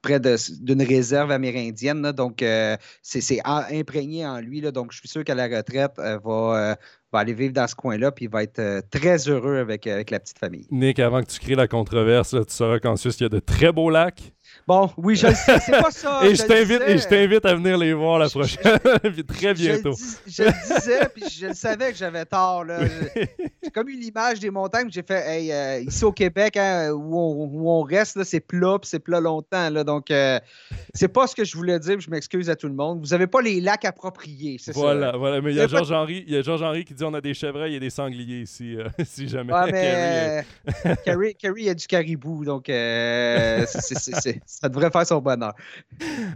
près 0.00 0.20
d'une 0.20 0.82
réserve 0.82 1.30
amérindienne. 1.30 2.12
donc, 2.12 2.44
c'est 3.02 3.40
imprégné 3.44 4.26
en 4.26 4.40
lui. 4.40 4.60
Là, 4.60 4.70
donc, 4.70 4.92
je 4.92 4.98
suis 4.98 5.08
sûr 5.08 5.24
qu'à 5.24 5.34
la 5.34 5.48
retraite, 5.48 5.92
va, 5.96 6.76
va 7.12 7.18
aller 7.18 7.34
vivre 7.34 7.52
dans 7.52 7.66
ce 7.66 7.74
coin-là, 7.74 8.12
puis 8.12 8.26
il 8.26 8.30
va 8.30 8.42
être 8.42 8.82
très 8.90 9.28
heureux 9.28 9.56
avec, 9.56 9.86
avec 9.86 10.10
la 10.10 10.20
petite 10.20 10.38
famille. 10.38 10.66
Nick, 10.70 10.98
avant 10.98 11.22
que 11.22 11.30
tu 11.30 11.40
crées 11.40 11.54
la 11.54 11.68
controverse, 11.68 12.30
tu 12.30 12.42
sauras 12.48 12.78
qu'en 12.78 12.96
Suisse, 12.96 13.18
il 13.20 13.22
y 13.24 13.26
a 13.26 13.30
de 13.30 13.38
très 13.38 13.72
beaux 13.72 13.88
lacs. 13.88 14.34
Bon, 14.66 14.90
oui, 14.96 15.14
je 15.14 15.26
sais, 15.26 15.58
c'est 15.58 15.72
pas 15.72 15.90
ça. 15.90 16.20
et 16.24 16.34
je, 16.34 16.42
t'invite, 16.42 16.82
et 16.86 16.96
je 16.96 17.06
t'invite 17.06 17.44
à 17.44 17.54
venir 17.54 17.76
les 17.76 17.92
voir 17.92 18.18
la 18.18 18.30
prochaine, 18.30 18.78
puis 19.02 19.24
très 19.24 19.52
bientôt. 19.52 19.94
Je, 20.26 20.44
le 20.44 20.52
disais, 20.52 21.08
puis 21.14 21.24
je 21.28 21.46
le 21.48 21.54
savais 21.54 21.92
que 21.92 21.98
j'avais 21.98 22.24
tort. 22.24 22.64
Là. 22.64 22.78
J'ai 23.14 23.70
comme 23.70 23.90
eu 23.90 23.96
l'image 23.96 24.40
des 24.40 24.50
montagnes, 24.50 24.88
j'ai 24.90 25.02
fait, 25.02 25.22
hey, 25.26 25.52
euh, 25.52 25.80
ici 25.80 26.02
au 26.04 26.12
Québec, 26.12 26.56
hein, 26.56 26.90
où, 26.92 27.18
on, 27.18 27.44
où, 27.52 27.70
on, 27.70 27.82
reste, 27.82 28.22
c'est 28.24 28.40
plat, 28.40 28.78
puis 28.80 28.88
c'est 28.88 29.00
plat 29.00 29.20
longtemps. 29.20 29.68
Là, 29.68 29.84
donc, 29.84 30.10
euh, 30.10 30.40
c'est 30.94 31.08
pas 31.08 31.26
ce 31.26 31.34
que 31.34 31.44
je 31.44 31.54
voulais 31.56 31.78
dire, 31.78 32.00
je 32.00 32.08
m'excuse 32.08 32.48
à 32.48 32.56
tout 32.56 32.68
le 32.68 32.74
monde. 32.74 33.00
Vous 33.00 33.12
avez 33.12 33.26
pas 33.26 33.42
les 33.42 33.60
lacs 33.60 33.84
appropriés, 33.84 34.56
c'est 34.58 34.72
voilà, 34.74 35.12
ça? 35.12 35.18
Voilà, 35.18 35.42
mais 35.42 35.50
il 35.52 35.56
y 35.56 35.60
a 35.60 35.66
Georges-Henri 35.66 36.24
George 36.42 36.84
qui 36.84 36.94
dit 36.94 37.04
on 37.04 37.12
a 37.14 37.20
des 37.20 37.34
chevreuils 37.34 37.74
et 37.74 37.80
des 37.80 37.90
sangliers 37.90 38.40
ici, 38.40 38.76
euh, 38.76 38.88
si 39.04 39.28
jamais. 39.28 39.52
Ouais, 39.52 39.72
mais 39.72 40.46
Carrie, 41.04 41.36
il 41.58 41.64
y 41.64 41.70
a 41.70 41.74
du 41.74 41.86
caribou, 41.86 42.44
donc 42.46 42.64
c'est 42.66 44.40
ça 44.60 44.68
devrait 44.68 44.90
faire 44.90 45.06
son 45.06 45.20
bonheur. 45.20 45.52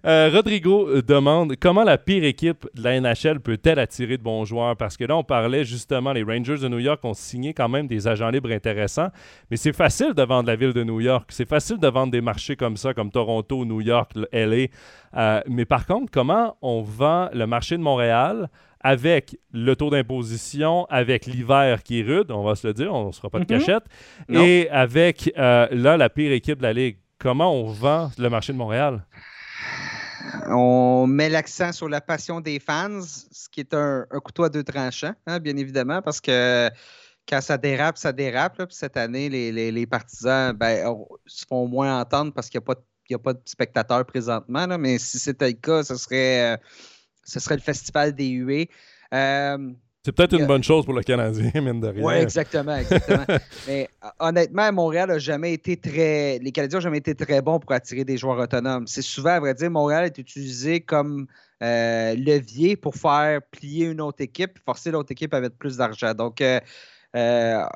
Euh, 0.05 0.31
Rodrigo 0.33 0.89
euh, 0.89 1.03
demande 1.03 1.55
comment 1.61 1.85
la 1.85 1.99
pire 1.99 2.25
équipe 2.25 2.67
de 2.75 2.83
la 2.83 3.01
NHL 3.01 3.41
peut-elle 3.41 3.79
attirer 3.79 4.17
de 4.19 4.23
bons 4.23 4.45
joueurs? 4.45 4.77
Parce 4.77 4.97
que 4.97 5.05
là, 5.05 5.17
on 5.17 5.23
parlait 5.23 5.65
justement, 5.65 6.13
les 6.13 6.25
Rangers 6.25 6.59
de 6.59 6.69
New 6.69 6.81
York 6.81 7.05
ont 7.05 7.15
signé 7.15 7.55
quand 7.55 7.69
même 7.69 7.87
des 7.87 8.09
agents 8.09 8.31
libres 8.31 8.51
intéressants, 8.51 9.09
mais 9.51 9.57
c'est 9.57 9.73
facile 9.73 10.15
de 10.15 10.23
vendre 10.23 10.49
la 10.49 10.57
ville 10.57 10.73
de 10.73 10.83
New 10.83 11.01
York. 11.01 11.31
C'est 11.33 11.49
facile 11.49 11.79
de 11.79 11.89
vendre 11.89 12.11
des 12.11 12.21
marchés 12.21 12.57
comme 12.57 12.77
ça, 12.77 12.93
comme 12.93 13.11
Toronto, 13.11 13.65
New 13.65 13.81
York, 13.81 14.13
LA. 14.33 14.67
Euh, 15.17 15.41
mais 15.47 15.65
par 15.65 15.87
contre, 15.87 16.11
comment 16.11 16.57
on 16.61 16.83
vend 16.83 17.29
le 17.33 17.47
marché 17.47 17.77
de 17.77 17.83
Montréal? 17.83 18.49
avec 18.81 19.37
le 19.53 19.75
taux 19.75 19.91
d'imposition, 19.91 20.87
avec 20.89 21.27
l'hiver 21.27 21.83
qui 21.83 21.99
est 21.99 22.03
rude, 22.05 22.31
on 22.31 22.45
va 22.45 22.55
se 22.55 22.65
le 22.65 22.73
dire, 22.73 22.95
on 22.95 23.09
ne 23.09 23.13
sera 23.13 23.29
pas 23.29 23.41
de 23.41 23.45
mm-hmm. 23.45 23.59
cachette, 23.59 23.83
et 24.29 24.71
avec 24.71 25.33
là 25.35 25.97
la 25.97 26.09
pire 26.09 26.31
équipe 26.31 26.59
de 26.59 26.63
la 26.63 26.73
Ligue? 26.73 26.97
Comment 27.19 27.53
on 27.53 27.65
vend 27.73 28.13
le 28.17 28.31
marché 28.31 28.53
de 28.53 28.59
Montréal? 28.59 29.05
On 30.47 31.07
met 31.09 31.29
l'accent 31.29 31.73
sur 31.73 31.89
la 31.89 32.01
passion 32.01 32.41
des 32.41 32.61
fans, 32.61 33.01
ce 33.01 33.49
qui 33.49 33.61
est 33.61 33.75
un, 33.75 34.07
couteau 34.25 34.45
à 34.45 34.49
deux 34.49 34.63
tranchants, 34.63 35.15
hein, 35.27 35.41
bien 35.41 35.57
évidemment, 35.57 36.01
parce 36.01 36.21
que 36.21 36.71
quand 37.29 37.41
ça 37.41 37.59
dérape, 37.59 37.99
ça 37.99 38.13
dérape. 38.13 38.71
cette 38.71 38.97
année, 38.97 39.29
les, 39.29 39.87
partisans 39.87 40.53
ben, 40.53 40.95
se 41.27 41.45
font 41.45 41.67
moins 41.67 42.01
entendre 42.01 42.33
parce 42.33 42.49
qu'il 42.49 42.61
n'y 42.61 43.15
a, 43.15 43.19
pas 43.19 43.33
de 43.33 43.41
spectateurs 43.45 44.07
présentement. 44.07 44.67
mais 44.79 44.99
si 44.99 45.19
c'était 45.19 45.49
le 45.49 45.55
cas, 45.55 45.83
ce 45.83 45.97
serait, 45.97 46.55
euh, 46.55 46.57
ce 47.25 47.41
serait 47.41 47.57
le 47.57 47.63
festival 47.63 48.15
des 48.15 48.29
huées. 48.29 48.71
Euh, 49.13 49.73
C'est 50.09 50.13
peut-être 50.13 50.39
une 50.39 50.47
bonne 50.47 50.65
chose 50.65 50.87
pour 50.87 50.95
le 50.95 51.03
Canadien, 51.03 51.51
mine 51.61 51.81
de 51.81 51.89
rien. 51.89 52.03
Oui, 52.03 52.15
exactement, 52.15 52.75
exactement. 52.75 53.27
Mais 53.69 53.91
honnêtement, 54.19 54.73
Montréal 54.73 55.11
a 55.11 55.19
jamais 55.19 55.53
été 55.53 55.77
très. 55.77 56.39
Les 56.39 56.51
Canadiens 56.51 56.79
n'ont 56.79 56.85
jamais 56.85 56.97
été 56.97 57.15
très 57.15 57.43
bons 57.43 57.59
pour 57.59 57.73
attirer 57.73 58.07
des 58.07 58.17
joueurs 58.17 58.39
autonomes. 58.39 58.87
C'est 58.87 59.03
souvent, 59.03 59.33
à 59.33 59.41
vrai 59.41 59.53
dire, 59.53 59.71
Montréal 59.71 60.07
est 60.07 60.17
utilisé 60.17 60.81
comme 60.81 61.27
euh, 61.63 62.15
levier 62.15 62.75
pour 62.75 62.95
faire 62.95 63.43
plier 63.51 63.85
une 63.85 64.01
autre 64.01 64.23
équipe, 64.23 64.59
forcer 64.65 64.91
l'autre 64.93 65.13
équipe 65.13 65.35
à 65.35 65.43
mettre 65.43 65.57
plus 65.57 65.77
d'argent. 65.77 66.15
Donc, 66.15 66.41
euh, 66.41 66.59
euh, 67.15 67.67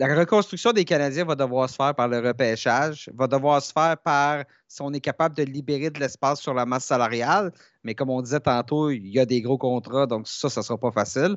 la 0.00 0.14
reconstruction 0.18 0.72
des 0.72 0.86
Canadiens 0.86 1.26
va 1.26 1.34
devoir 1.34 1.68
se 1.68 1.74
faire 1.76 1.94
par 1.94 2.08
le 2.08 2.20
repêchage, 2.20 3.10
va 3.14 3.26
devoir 3.26 3.60
se 3.60 3.70
faire 3.70 3.98
par 3.98 4.44
si 4.66 4.80
on 4.80 4.90
est 4.94 5.00
capable 5.00 5.36
de 5.36 5.42
libérer 5.42 5.90
de 5.90 6.00
l'espace 6.00 6.40
sur 6.40 6.54
la 6.54 6.64
masse 6.64 6.86
salariale. 6.86 7.52
Mais 7.84 7.94
comme 7.94 8.08
on 8.08 8.22
disait 8.22 8.40
tantôt, 8.40 8.88
il 8.88 9.06
y 9.08 9.18
a 9.20 9.26
des 9.26 9.42
gros 9.42 9.58
contrats, 9.58 10.06
donc 10.06 10.26
ça, 10.26 10.48
ça 10.48 10.60
ne 10.62 10.64
sera 10.64 10.78
pas 10.78 10.90
facile. 10.90 11.36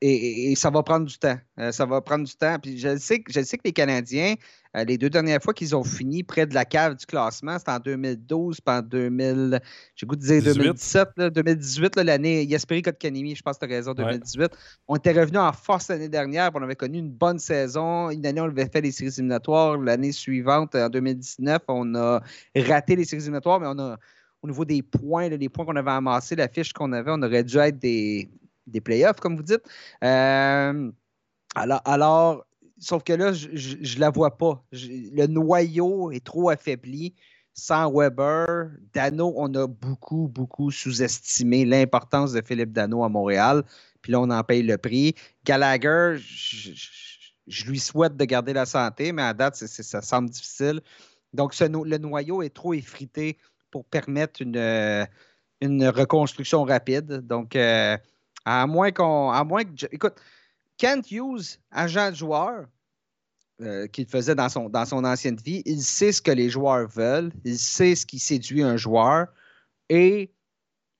Et, 0.00 0.54
ça 0.56 0.70
va 0.70 0.82
prendre 0.82 1.06
du 1.06 1.18
temps. 1.18 1.38
ça 1.70 1.86
va 1.86 2.00
prendre 2.00 2.24
du 2.24 2.34
temps. 2.34 2.58
Puis 2.60 2.78
je 2.78 2.96
sais, 2.96 3.22
je 3.28 3.42
sais 3.42 3.58
que 3.58 3.62
les 3.64 3.72
Canadiens, 3.72 4.34
euh, 4.76 4.84
les 4.84 4.98
deux 4.98 5.10
dernières 5.10 5.42
fois 5.42 5.52
qu'ils 5.52 5.74
ont 5.74 5.82
fini 5.82 6.22
près 6.22 6.46
de 6.46 6.54
la 6.54 6.64
cave 6.64 6.94
du 6.94 7.04
classement, 7.04 7.58
c'était 7.58 7.72
en 7.72 7.80
2012, 7.80 8.60
puis 8.60 8.74
en 8.74 8.82
2000, 8.82 9.60
j'ai 9.96 10.06
goût 10.06 10.14
de 10.14 10.20
dire 10.20 10.42
2017, 10.42 11.08
2018, 11.18 11.96
l'année 11.96 12.44
Yasperi 12.44 12.82
Kotkanimi, 12.82 13.34
je 13.34 13.42
pense 13.42 13.58
que 13.58 13.66
tu 13.66 13.72
as 13.72 13.76
raison, 13.76 13.94
2018. 13.94 14.52
On 14.86 14.96
était 14.96 15.12
revenu 15.12 15.38
en 15.38 15.52
force 15.52 15.88
l'année 15.88 16.08
dernière, 16.08 16.52
puis 16.52 16.60
on 16.60 16.64
avait 16.64 16.76
connu 16.76 16.98
une 16.98 17.10
bonne 17.10 17.40
saison. 17.40 18.10
Une 18.10 18.24
année, 18.24 18.40
on 18.40 18.44
avait 18.44 18.68
fait 18.68 18.80
les 18.80 18.92
séries 18.92 19.12
éliminatoires. 19.16 19.76
L'année 19.76 20.12
suivante, 20.12 20.74
en 20.76 20.88
2019, 20.88 21.62
on 21.66 21.94
a 21.96 22.22
raté 22.56 22.94
les 22.94 23.04
séries 23.04 23.22
éliminatoires, 23.22 23.58
mais 23.58 23.66
on 23.66 23.78
a, 23.78 23.98
au 24.42 24.48
niveau 24.48 24.64
des 24.64 24.82
points, 24.82 25.28
les 25.28 25.48
points 25.48 25.64
qu'on 25.64 25.76
avait 25.76 25.90
amassés, 25.90 26.36
la 26.36 26.48
fiche 26.48 26.72
qu'on 26.72 26.92
avait, 26.92 27.10
on 27.12 27.22
aurait 27.22 27.42
dû 27.44 27.58
être 27.58 27.78
des, 27.78 28.30
des 28.66 28.80
playoffs, 28.80 29.20
comme 29.20 29.36
vous 29.36 29.42
dites. 29.42 29.62
Euh, 30.04 30.90
alors, 31.54 32.44
Sauf 32.80 33.04
que 33.04 33.12
là, 33.12 33.32
je 33.34 33.76
ne 33.76 34.00
la 34.00 34.08
vois 34.10 34.38
pas. 34.38 34.64
le 34.72 35.26
noyau 35.26 36.10
est 36.10 36.24
trop 36.24 36.48
affaibli. 36.48 37.14
Sans 37.52 37.92
Weber, 37.92 38.70
Dano, 38.94 39.34
on 39.36 39.52
a 39.54 39.66
beaucoup, 39.66 40.28
beaucoup 40.28 40.70
sous-estimé 40.70 41.66
l'importance 41.66 42.32
de 42.32 42.40
Philippe 42.40 42.72
Dano 42.72 43.04
à 43.04 43.10
Montréal. 43.10 43.64
Puis 44.00 44.12
là, 44.12 44.20
on 44.20 44.30
en 44.30 44.42
paye 44.42 44.62
le 44.62 44.78
prix. 44.78 45.14
Gallagher, 45.44 46.16
je, 46.16 47.66
lui 47.66 47.78
souhaite 47.78 48.16
de 48.16 48.24
garder 48.24 48.54
la 48.54 48.64
santé, 48.64 49.12
mais 49.12 49.22
à 49.22 49.34
date, 49.34 49.56
ça 49.56 50.00
semble 50.00 50.30
difficile. 50.30 50.80
Donc, 51.34 51.58
le 51.58 51.98
noyau 51.98 52.40
est 52.40 52.54
trop 52.54 52.72
effrité 52.72 53.36
pour 53.70 53.84
permettre 53.84 54.40
une, 54.40 55.06
une 55.60 55.86
reconstruction 55.86 56.64
rapide. 56.64 57.26
Donc, 57.26 57.56
euh, 57.56 57.98
à 58.44 58.66
moins 58.66 58.90
qu'on. 58.90 59.30
À 59.30 59.44
moins 59.44 59.64
que. 59.64 59.86
Écoute, 59.92 60.14
Kent 60.78 61.10
Hughes, 61.10 61.58
agent 61.70 62.10
de 62.10 62.16
joueur, 62.16 62.66
euh, 63.60 63.86
qu'il 63.86 64.06
faisait 64.06 64.34
dans 64.34 64.48
son, 64.48 64.70
dans 64.70 64.86
son 64.86 65.04
ancienne 65.04 65.36
vie, 65.36 65.62
il 65.66 65.82
sait 65.82 66.12
ce 66.12 66.22
que 66.22 66.30
les 66.30 66.48
joueurs 66.48 66.88
veulent, 66.88 67.30
il 67.44 67.58
sait 67.58 67.94
ce 67.94 68.06
qui 68.06 68.18
séduit 68.18 68.62
un 68.62 68.78
joueur 68.78 69.26
et 69.90 70.32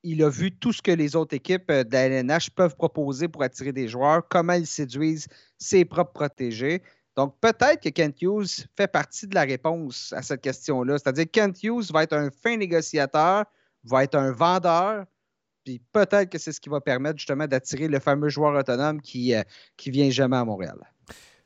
il 0.03 0.22
a 0.22 0.28
vu 0.28 0.53
tout 0.53 0.72
ce 0.72 0.82
que 0.82 0.91
les 0.91 1.16
autres 1.16 1.34
équipes 1.34 1.70
euh, 1.70 1.84
de 1.84 1.97
LNH 1.97 2.51
peuvent 2.51 2.76
proposer 2.76 3.28
pour 3.28 3.43
attirer 3.43 3.72
des 3.72 3.88
joueurs, 3.88 4.28
comment 4.28 4.53
ils 4.53 4.66
séduisent 4.66 5.26
ses 5.57 5.86
propres 5.86 6.12
protégés. 6.12 6.82
Donc, 7.16 7.34
peut-être 7.41 7.82
que 7.82 7.88
Kent 7.88 8.20
Hughes 8.20 8.66
fait 8.76 8.88
partie 8.88 9.26
de 9.26 9.34
la 9.34 9.43
réponse 9.43 10.12
à 10.14 10.20
cette 10.20 10.43
question-là. 10.43 10.99
C'est-à-dire 10.99 11.24
que 11.24 11.30
Kent 11.30 11.62
Hughes 11.62 11.91
va 11.93 12.03
être 12.03 12.12
un 12.12 12.30
fin 12.30 12.57
négociateur, 12.57 13.45
va 13.84 14.05
être 14.05 14.16
un 14.16 14.32
vendeur, 14.32 15.07
puis 15.71 15.81
peut-être 15.93 16.31
que 16.31 16.39
c'est 16.39 16.53
ce 16.53 16.61
qui 16.61 16.68
va 16.68 16.81
permettre 16.81 17.18
justement 17.18 17.47
d'attirer 17.47 17.87
le 17.87 18.01
fameux 18.01 18.29
joueur 18.29 18.59
autonome 18.59 19.01
qui, 19.01 19.31
ne 19.31 19.39
euh, 19.39 19.43
vient 19.87 20.11
jamais 20.11 20.37
à 20.37 20.45
Montréal. 20.45 20.79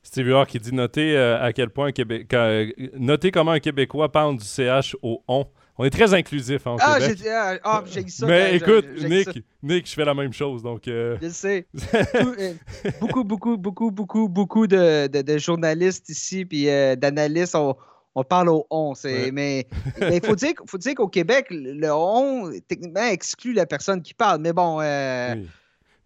Steve 0.02 0.26
Huard 0.28 0.46
qui 0.46 0.58
dit 0.58 0.72
noter 0.72 1.16
euh, 1.16 1.42
à 1.42 1.52
quel 1.52 1.68
point 1.70 1.92
Québec, 1.92 2.32
euh, 2.32 2.70
noter 2.94 3.30
comment 3.30 3.52
un 3.52 3.60
Québécois 3.60 4.10
parle 4.10 4.38
du 4.38 4.44
CH 4.44 4.96
au 5.02 5.22
on. 5.28 5.46
On 5.76 5.84
est 5.84 5.90
très 5.90 6.14
inclusif 6.14 6.66
hein, 6.66 6.76
ah, 6.78 6.98
Québec. 7.00 7.18
Ah, 7.28 7.58
ah, 7.64 7.84
j'ai 7.84 8.06
ça. 8.06 8.26
Mais 8.26 8.56
écoute, 8.56 8.86
Nick, 9.02 9.42
Nick, 9.60 9.88
je 9.88 9.94
fais 9.94 10.04
la 10.04 10.14
même 10.14 10.32
chose. 10.32 10.62
Donc, 10.62 10.86
euh, 10.86 11.18
Je 11.20 11.28
sais. 11.30 11.66
beaucoup, 13.00 13.24
beaucoup, 13.24 13.56
beaucoup, 13.56 13.90
beaucoup, 13.90 14.28
beaucoup 14.28 14.66
de, 14.68 15.08
de, 15.08 15.38
journalistes 15.38 16.08
ici 16.10 16.44
puis 16.44 16.66
d'analystes, 16.96 17.56
on, 17.56 17.74
on, 18.14 18.24
parle 18.24 18.48
au 18.48 18.66
on. 18.70 18.94
Mais 19.32 19.66
il 20.00 20.24
faut 20.24 20.36
dire, 20.36 20.54
faut 20.66 20.78
dire 20.78 20.94
qu'au 20.94 21.08
Québec, 21.08 21.46
le 21.50 21.90
on, 21.92 22.52
techniquement, 22.68 23.04
exclut 23.04 23.52
la 23.52 23.66
personne 23.66 24.02
qui 24.02 24.14
parle. 24.14 24.40
Mais 24.40 24.52
bon. 24.52 24.80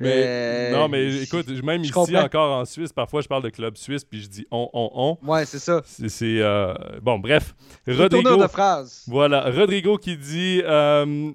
Mais 0.00 0.12
euh, 0.26 0.72
non, 0.72 0.88
mais 0.88 1.22
écoute, 1.22 1.48
même 1.64 1.82
ici 1.82 1.92
encore 1.92 2.60
en 2.60 2.64
Suisse, 2.64 2.92
parfois 2.92 3.20
je 3.20 3.26
parle 3.26 3.42
de 3.42 3.48
club 3.48 3.76
suisse 3.76 4.04
puis 4.04 4.22
je 4.22 4.28
dis 4.28 4.46
on, 4.50 4.68
on, 4.72 4.90
on. 4.94 5.28
Ouais, 5.28 5.44
c'est 5.44 5.58
ça. 5.58 5.82
C'est 5.84 6.40
euh, 6.40 6.72
bon, 7.02 7.18
bref. 7.18 7.54
Rodrigo. 7.86 8.36
de 8.36 8.46
phrase. 8.46 9.04
Voilà, 9.08 9.50
Rodrigo 9.50 9.98
qui 9.98 10.16
dit 10.16 10.62
euh, 10.64 11.32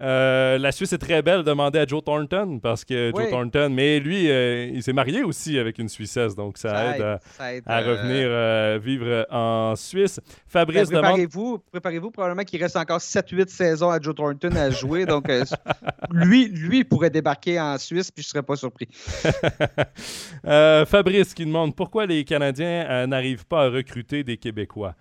euh, 0.00 0.58
la 0.58 0.72
Suisse 0.72 0.92
est 0.92 0.98
très 0.98 1.22
belle, 1.22 1.42
demandait 1.42 1.80
à 1.80 1.86
Joe 1.86 2.02
Thornton, 2.04 2.60
parce 2.62 2.84
que 2.84 3.10
Joe 3.14 3.30
Thornton, 3.30 3.70
mais 3.70 3.98
lui, 3.98 4.30
euh, 4.30 4.70
il 4.72 4.82
s'est 4.82 4.92
marié 4.92 5.22
aussi 5.22 5.58
avec 5.58 5.78
une 5.78 5.88
Suissesse, 5.88 6.34
donc 6.34 6.58
ça, 6.58 6.94
aide, 6.94 7.02
à, 7.02 7.80
euh, 7.80 7.86
revenir 7.86 8.80
vivre 8.80 9.26
en 9.30 9.74
Suisse. 9.76 10.20
Fabrice 10.46 10.90
ben, 10.90 11.00
préparez-vous, 11.00 11.58
Préparez-vous, 11.70 12.10
probablement 12.10 12.44
qu'il 12.44 12.62
reste 12.62 12.76
encore 12.76 13.00
7-8 13.00 13.48
saisons 13.48 13.90
à 13.90 14.00
Joe 14.00 14.14
Thornton 14.14 14.54
à 14.56 14.70
jouer, 14.70 15.04
donc 15.04 15.28
lui, 16.12 16.48
lui 16.48 16.84
pourrait 16.84 17.10
débarquer 17.10 17.60
en 17.60 17.76
Suisse, 17.78 18.10
puis 18.10 18.22
je 18.22 18.28
ne 18.28 18.30
serais 18.30 18.42
pas 18.42 18.56
surpris. 18.56 18.88
Fabrice 20.44 21.34
qui 21.34 21.44
demande 21.44 21.74
pourquoi 21.74 22.06
les 22.06 22.24
Canadiens 22.24 23.06
n'arrivent 23.06 23.46
pas 23.46 23.64
à 23.64 23.68
recruter 23.68 24.22
des 24.22 24.36
Québécois? 24.36 24.94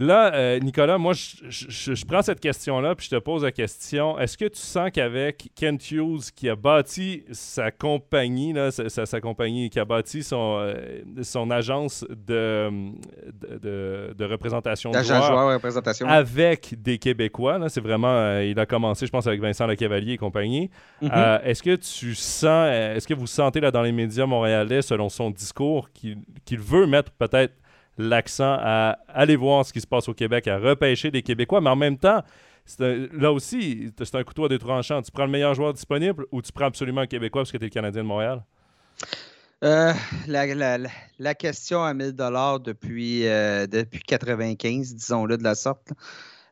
Là, 0.00 0.34
euh, 0.34 0.58
Nicolas, 0.58 0.98
moi, 0.98 1.12
je, 1.14 2.04
prends 2.04 2.22
cette 2.22 2.40
question-là, 2.40 2.96
puis 2.96 3.06
je 3.08 3.14
te 3.14 3.20
pose 3.20 3.44
la 3.44 3.52
question. 3.52 4.18
Est-ce 4.18 4.36
que 4.36 4.46
tu 4.46 4.58
sens 4.58 4.90
qu'avec 4.92 5.50
Kent 5.54 5.88
Hughes, 5.92 6.32
qui 6.34 6.48
a 6.48 6.56
bâti 6.56 7.22
sa 7.30 7.70
compagnie, 7.70 8.52
là, 8.52 8.72
sa, 8.72 9.20
compagnie, 9.20 9.70
qui 9.70 9.78
a 9.78 9.84
bâti 9.84 10.24
son, 10.24 10.56
euh, 10.58 10.74
son 11.22 11.48
agence 11.48 12.04
de, 12.10 12.72
de, 13.60 14.24
représentation 14.24 14.90
de 14.90 15.00
joueurs, 15.00 15.54
représentation. 15.54 16.08
avec 16.08 16.74
des 16.82 16.98
Québécois, 16.98 17.60
c'est 17.68 17.80
vraiment, 17.80 18.16
euh, 18.16 18.44
il 18.44 18.58
a 18.58 18.66
commencé, 18.66 19.06
je 19.06 19.12
pense, 19.12 19.28
avec 19.28 19.40
Vincent 19.40 19.68
Lecavalier 19.68 20.14
et 20.14 20.18
compagnie. 20.18 20.70
Mm-hmm. 21.02 21.42
est-ce 21.44 21.62
que 21.62 21.76
tu 21.76 22.16
sens, 22.16 22.68
est-ce 22.68 23.06
que 23.06 23.14
vous 23.14 23.28
sentez 23.28 23.60
là 23.60 23.70
dans 23.70 23.82
les 23.82 23.92
médias 23.92 24.26
montréalais, 24.26 24.82
selon 24.82 25.08
son 25.08 25.30
discours, 25.30 25.88
qu'il 25.92 26.58
veut 26.58 26.86
mettre 26.86 27.12
peut-être 27.12 27.54
l'accent 27.98 28.56
à 28.60 28.98
aller 29.08 29.36
voir 29.36 29.64
ce 29.64 29.72
qui 29.72 29.80
se 29.80 29.86
passe 29.86 30.08
au 30.08 30.14
Québec, 30.14 30.48
à 30.48 30.58
repêcher 30.58 31.10
des 31.10 31.22
Québécois, 31.22 31.60
mais 31.60 31.70
en 31.70 31.76
même 31.76 31.98
temps, 31.98 32.22
là 32.78 33.32
aussi, 33.32 33.92
c'est 33.96 34.14
un 34.14 34.24
couteau 34.24 34.46
à 34.46 34.48
deux 34.48 34.58
tranchants. 34.58 35.02
Tu 35.02 35.10
prends 35.10 35.26
le 35.26 35.30
meilleur 35.30 35.54
joueur 35.54 35.72
disponible 35.72 36.26
ou 36.32 36.42
tu 36.42 36.52
prends 36.52 36.66
absolument 36.66 37.02
un 37.02 37.06
Québécois 37.06 37.42
parce 37.42 37.52
que 37.52 37.58
tu 37.58 37.64
es 37.64 37.68
le 37.68 37.72
Canadien 37.72 38.02
de 38.02 38.08
Montréal? 38.08 38.42
Euh, 39.62 39.92
la, 40.26 41.34
question 41.34 41.82
à 41.82 41.94
1000 41.94 42.12
dollars 42.12 42.60
depuis, 42.60 43.26
euh, 43.26 43.66
depuis 43.66 44.00
95, 44.00 44.94
disons-le 44.94 45.38
de 45.38 45.42
la 45.42 45.54
sorte. 45.54 45.92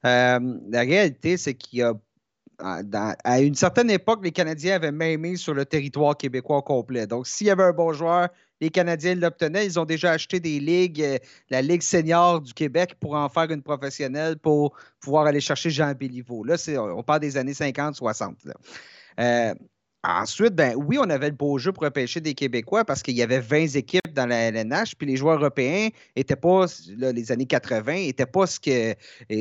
Euh, 0.06 0.40
la 0.70 0.80
réalité, 0.80 1.36
c'est 1.36 1.54
qu'il 1.54 1.80
y 1.80 1.82
a 1.82 1.94
à 2.58 3.40
une 3.40 3.56
certaine 3.56 3.90
époque, 3.90 4.20
les 4.22 4.30
Canadiens 4.30 4.76
avaient 4.76 4.92
même 4.92 5.20
mis 5.20 5.36
sur 5.36 5.52
le 5.52 5.64
territoire 5.64 6.16
québécois 6.16 6.62
complet. 6.62 7.08
Donc, 7.08 7.26
s'il 7.26 7.48
y 7.48 7.50
avait 7.50 7.64
un 7.64 7.72
bon 7.72 7.92
joueur, 7.92 8.28
les 8.62 8.70
Canadiens 8.70 9.16
l'obtenaient. 9.16 9.66
Ils 9.66 9.78
ont 9.78 9.84
déjà 9.84 10.12
acheté 10.12 10.38
des 10.38 10.60
ligues, 10.60 11.02
euh, 11.02 11.18
la 11.50 11.60
Ligue 11.60 11.82
senior 11.82 12.40
du 12.40 12.54
Québec 12.54 12.94
pour 13.00 13.14
en 13.14 13.28
faire 13.28 13.50
une 13.50 13.62
professionnelle 13.62 14.38
pour 14.38 14.76
pouvoir 15.00 15.26
aller 15.26 15.40
chercher 15.40 15.70
Jean 15.70 15.92
Béliveau. 15.92 16.44
Là, 16.44 16.54
on 16.96 17.02
parle 17.02 17.20
des 17.20 17.36
années 17.36 17.54
50-60. 17.54 18.34
Euh, 19.18 19.54
ensuite, 20.04 20.54
ben 20.54 20.74
oui, 20.76 20.96
on 21.00 21.10
avait 21.10 21.30
le 21.30 21.34
beau 21.34 21.58
jeu 21.58 21.72
pour 21.72 21.82
repêcher 21.82 22.20
des 22.20 22.34
Québécois 22.34 22.84
parce 22.84 23.02
qu'il 23.02 23.16
y 23.16 23.22
avait 23.22 23.40
20 23.40 23.74
équipes 23.74 24.14
dans 24.14 24.26
la 24.26 24.36
LNH, 24.48 24.94
puis 24.96 25.08
les 25.08 25.16
joueurs 25.16 25.40
européens 25.40 25.88
n'étaient 26.16 26.36
pas, 26.36 26.66
les 26.96 27.32
années 27.32 27.46
80, 27.46 27.94
n'étaient 27.94 28.26
pas 28.26 28.46
ce 28.46 28.60
que, 28.60 28.94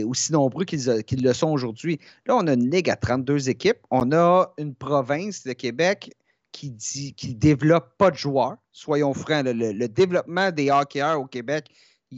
aussi 0.04 0.34
nombreux 0.34 0.66
qu'ils 0.66 1.24
le 1.24 1.34
sont 1.34 1.50
aujourd'hui. 1.52 2.00
Là, 2.26 2.38
on 2.38 2.48
a 2.48 2.54
une 2.54 2.72
ligue 2.72 2.90
à 2.90 2.96
32 2.96 3.50
équipes. 3.50 3.78
On 3.92 4.12
a 4.14 4.52
une 4.58 4.74
province 4.74 5.44
de 5.44 5.54
Québec 5.54 6.12
qui 6.52 6.70
dit 6.72 7.14
qui 7.14 7.36
développe 7.36 7.98
pas 7.98 8.12
de 8.12 8.18
joueurs. 8.18 8.58
Soyons 8.72 9.14
francs, 9.14 9.46
le, 9.46 9.88
développement 9.88 10.52
des 10.52 10.70
hockeyeurs 10.70 11.20
au 11.20 11.26
Québec, 11.26 11.70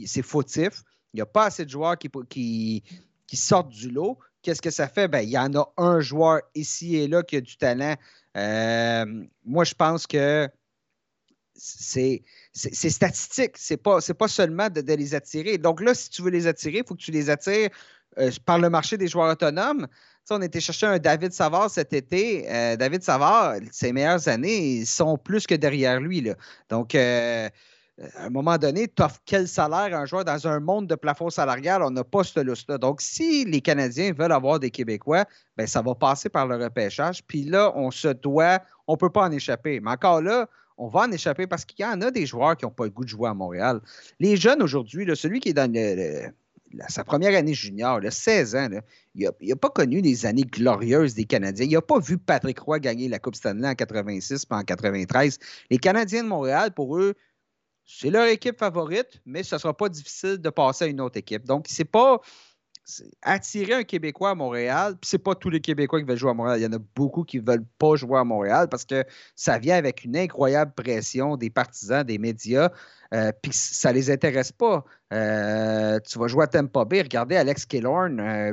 c'est 0.06 0.22
fautif. 0.22 0.82
Il 1.12 1.18
n'y 1.18 1.22
a 1.22 1.26
pas 1.26 1.46
assez 1.46 1.64
de 1.64 1.70
joueurs 1.70 1.96
qui, 1.98 2.82
sortent 3.32 3.70
du 3.70 3.90
lot. 3.90 4.18
Qu'est-ce 4.42 4.60
que 4.60 4.70
ça 4.70 4.88
fait? 4.88 5.08
Ben, 5.08 5.20
il 5.20 5.30
y 5.30 5.38
en 5.38 5.54
a 5.54 5.72
un 5.76 6.00
joueur 6.00 6.42
ici 6.54 6.96
et 6.96 7.08
là 7.08 7.22
qui 7.22 7.36
a 7.36 7.40
du 7.40 7.56
talent. 7.56 7.94
Euh, 8.36 9.24
moi, 9.44 9.64
je 9.64 9.74
pense 9.74 10.06
que 10.06 10.48
c'est 11.54 12.22
statistique. 12.62 13.52
C'est 13.56 13.76
pas, 13.76 14.00
pas 14.00 14.28
seulement 14.28 14.68
de, 14.68 14.80
les 14.80 15.14
attirer. 15.14 15.58
Donc 15.58 15.80
là, 15.80 15.94
si 15.94 16.10
tu 16.10 16.22
veux 16.22 16.30
les 16.30 16.46
attirer, 16.46 16.78
il 16.78 16.84
faut 16.86 16.94
que 16.94 17.02
tu 17.02 17.12
les 17.12 17.30
attires 17.30 17.70
par 18.44 18.58
le 18.58 18.70
marché 18.70 18.96
des 18.96 19.08
joueurs 19.08 19.32
autonomes, 19.32 19.86
on 20.30 20.42
était 20.42 20.60
chercher 20.60 20.86
un 20.86 20.98
David 20.98 21.32
Savard 21.32 21.70
cet 21.70 21.92
été. 21.92 22.42
David 22.78 23.02
Savard, 23.02 23.56
ses 23.70 23.92
meilleures 23.92 24.28
années 24.28 24.84
sont 24.84 25.18
plus 25.18 25.46
que 25.46 25.54
derrière 25.54 26.00
lui. 26.00 26.20
Là. 26.20 26.34
Donc, 26.68 26.94
à 26.94 27.50
un 28.18 28.30
moment 28.30 28.58
donné, 28.58 28.88
tu 28.88 29.02
offres 29.02 29.20
quel 29.24 29.46
salaire 29.46 29.96
un 29.96 30.04
joueur 30.04 30.24
dans 30.24 30.48
un 30.48 30.58
monde 30.58 30.88
de 30.88 30.96
plafond 30.96 31.30
salarial? 31.30 31.82
On 31.82 31.90
n'a 31.90 32.02
pas 32.02 32.24
ce 32.24 32.40
lustre-là. 32.40 32.78
Donc, 32.78 33.00
si 33.00 33.44
les 33.44 33.60
Canadiens 33.60 34.12
veulent 34.12 34.32
avoir 34.32 34.58
des 34.58 34.70
Québécois, 34.70 35.24
ben, 35.56 35.66
ça 35.66 35.80
va 35.80 35.94
passer 35.94 36.28
par 36.28 36.46
le 36.48 36.56
repêchage. 36.56 37.22
Puis 37.24 37.44
là, 37.44 37.72
on 37.76 37.92
se 37.92 38.08
doit, 38.08 38.60
on 38.88 38.94
ne 38.94 38.98
peut 38.98 39.10
pas 39.10 39.22
en 39.22 39.30
échapper. 39.30 39.78
Mais 39.78 39.92
encore 39.92 40.22
là, 40.22 40.48
on 40.76 40.88
va 40.88 41.02
en 41.02 41.12
échapper 41.12 41.46
parce 41.46 41.64
qu'il 41.64 41.84
y 41.84 41.88
en 41.88 42.00
a 42.00 42.10
des 42.10 42.26
joueurs 42.26 42.56
qui 42.56 42.64
n'ont 42.64 42.72
pas 42.72 42.82
le 42.82 42.90
goût 42.90 43.04
de 43.04 43.08
jouer 43.08 43.28
à 43.28 43.34
Montréal. 43.34 43.80
Les 44.18 44.36
jeunes 44.36 44.60
aujourd'hui, 44.60 45.06
celui 45.14 45.38
qui 45.38 45.50
est 45.50 45.54
dans 45.54 45.70
sa 46.88 47.04
première 47.04 47.36
année 47.36 47.54
junior, 47.54 48.00
16 48.08 48.56
ans, 48.56 48.68
il 49.14 49.30
n'a 49.42 49.56
pas 49.56 49.70
connu 49.70 50.00
les 50.00 50.26
années 50.26 50.44
glorieuses 50.44 51.14
des 51.14 51.24
Canadiens. 51.24 51.66
Il 51.66 51.72
n'a 51.72 51.82
pas 51.82 51.98
vu 51.98 52.18
Patrick 52.18 52.58
Roy 52.58 52.80
gagner 52.80 53.08
la 53.08 53.18
Coupe 53.18 53.36
Stanley 53.36 53.68
en 53.68 53.74
86 53.74 54.46
puis 54.46 54.58
en 54.58 54.62
93. 54.62 55.38
Les 55.70 55.78
Canadiens 55.78 56.22
de 56.22 56.28
Montréal, 56.28 56.72
pour 56.72 56.96
eux, 56.98 57.14
c'est 57.86 58.10
leur 58.10 58.26
équipe 58.26 58.58
favorite, 58.58 59.20
mais 59.26 59.42
ce 59.42 59.56
ne 59.56 59.60
sera 59.60 59.76
pas 59.76 59.88
difficile 59.88 60.38
de 60.38 60.50
passer 60.50 60.84
à 60.84 60.88
une 60.88 61.00
autre 61.00 61.18
équipe. 61.18 61.44
Donc, 61.44 61.66
c'est 61.68 61.84
pas 61.84 62.20
attirer 63.22 63.74
un 63.74 63.84
Québécois 63.84 64.30
à 64.30 64.34
Montréal, 64.34 64.96
puis 65.00 65.08
c'est 65.08 65.18
pas 65.18 65.34
tous 65.34 65.48
les 65.48 65.60
Québécois 65.60 66.00
qui 66.00 66.06
veulent 66.06 66.18
jouer 66.18 66.30
à 66.30 66.34
Montréal. 66.34 66.60
Il 66.60 66.62
y 66.64 66.66
en 66.66 66.72
a 66.72 66.82
beaucoup 66.94 67.24
qui 67.24 67.38
veulent 67.38 67.64
pas 67.78 67.96
jouer 67.96 68.18
à 68.18 68.24
Montréal 68.24 68.68
parce 68.70 68.84
que 68.84 69.04
ça 69.34 69.58
vient 69.58 69.76
avec 69.76 70.04
une 70.04 70.16
incroyable 70.16 70.72
pression 70.72 71.36
des 71.36 71.50
partisans, 71.50 72.04
des 72.04 72.18
médias, 72.18 72.70
euh, 73.14 73.32
puis 73.42 73.52
ça 73.52 73.92
les 73.92 74.10
intéresse 74.10 74.52
pas. 74.52 74.84
Euh, 75.12 75.98
tu 76.00 76.18
vas 76.18 76.26
jouer 76.26 76.44
à 76.44 76.46
Tampa 76.46 76.84
Bay, 76.84 77.02
regardez 77.02 77.36
Alex 77.36 77.64
Killorn. 77.64 78.20
Euh, 78.20 78.52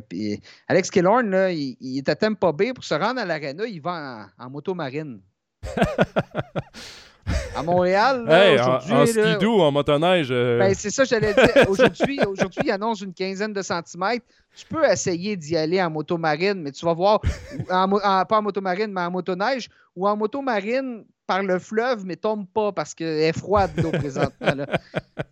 Alex 0.67 0.89
Killorn, 0.89 1.33
il, 1.51 1.97
est 1.97 2.09
à 2.09 2.15
Tampa 2.15 2.51
Bay 2.51 2.73
pour 2.73 2.83
se 2.83 2.93
rendre 2.93 3.19
à 3.19 3.25
l'aréna, 3.25 3.65
il 3.65 3.81
va 3.81 4.27
en 4.37 4.49
moto 4.49 4.73
marine. 4.73 5.21
à 7.55 7.63
Montréal. 7.63 8.21
aujourd'hui, 8.23 8.93
en, 8.93 9.05
skidoo, 9.05 9.61
en 9.61 9.71
motoneige. 9.71 10.29
Euh. 10.31 10.59
Ben, 10.59 10.73
c'est 10.73 10.89
ça, 10.89 11.03
j'allais 11.03 11.33
dire. 11.33 11.69
Aujourd'hui, 11.69 12.19
aujourd'hui, 12.27 12.61
il 12.65 12.71
annonce 12.71 13.01
une 13.01 13.13
quinzaine 13.13 13.53
de 13.53 13.61
centimètres. 13.61 14.25
Tu 14.55 14.65
peux 14.65 14.83
essayer 14.85 15.35
d'y 15.37 15.55
aller 15.55 15.81
en 15.81 15.89
motomarine, 15.89 16.61
mais 16.61 16.71
tu 16.71 16.85
vas 16.85 16.93
voir, 16.93 17.21
pas 17.67 18.27
en 18.29 18.41
motomarine, 18.41 18.91
mais 18.91 19.01
en 19.01 19.11
motoneige, 19.11 19.69
ou 19.95 20.07
en 20.07 20.17
motomarine 20.17 21.05
par 21.25 21.43
le 21.43 21.59
fleuve, 21.59 22.05
mais 22.05 22.17
tombe 22.17 22.45
pas 22.53 22.73
parce 22.73 22.93
qu'elle 22.93 23.21
est 23.21 23.37
froide 23.37 23.71
l'eau 23.77 23.91
présentement. 23.91 24.65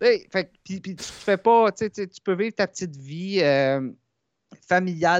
puis, 0.64 0.80
tu 0.80 0.96
fais 0.98 1.36
pas, 1.36 1.70
tu 1.72 1.90
peux 2.24 2.34
vivre 2.34 2.54
ta 2.54 2.66
petite 2.66 2.96
vie. 2.96 3.40
Euh, 3.42 3.90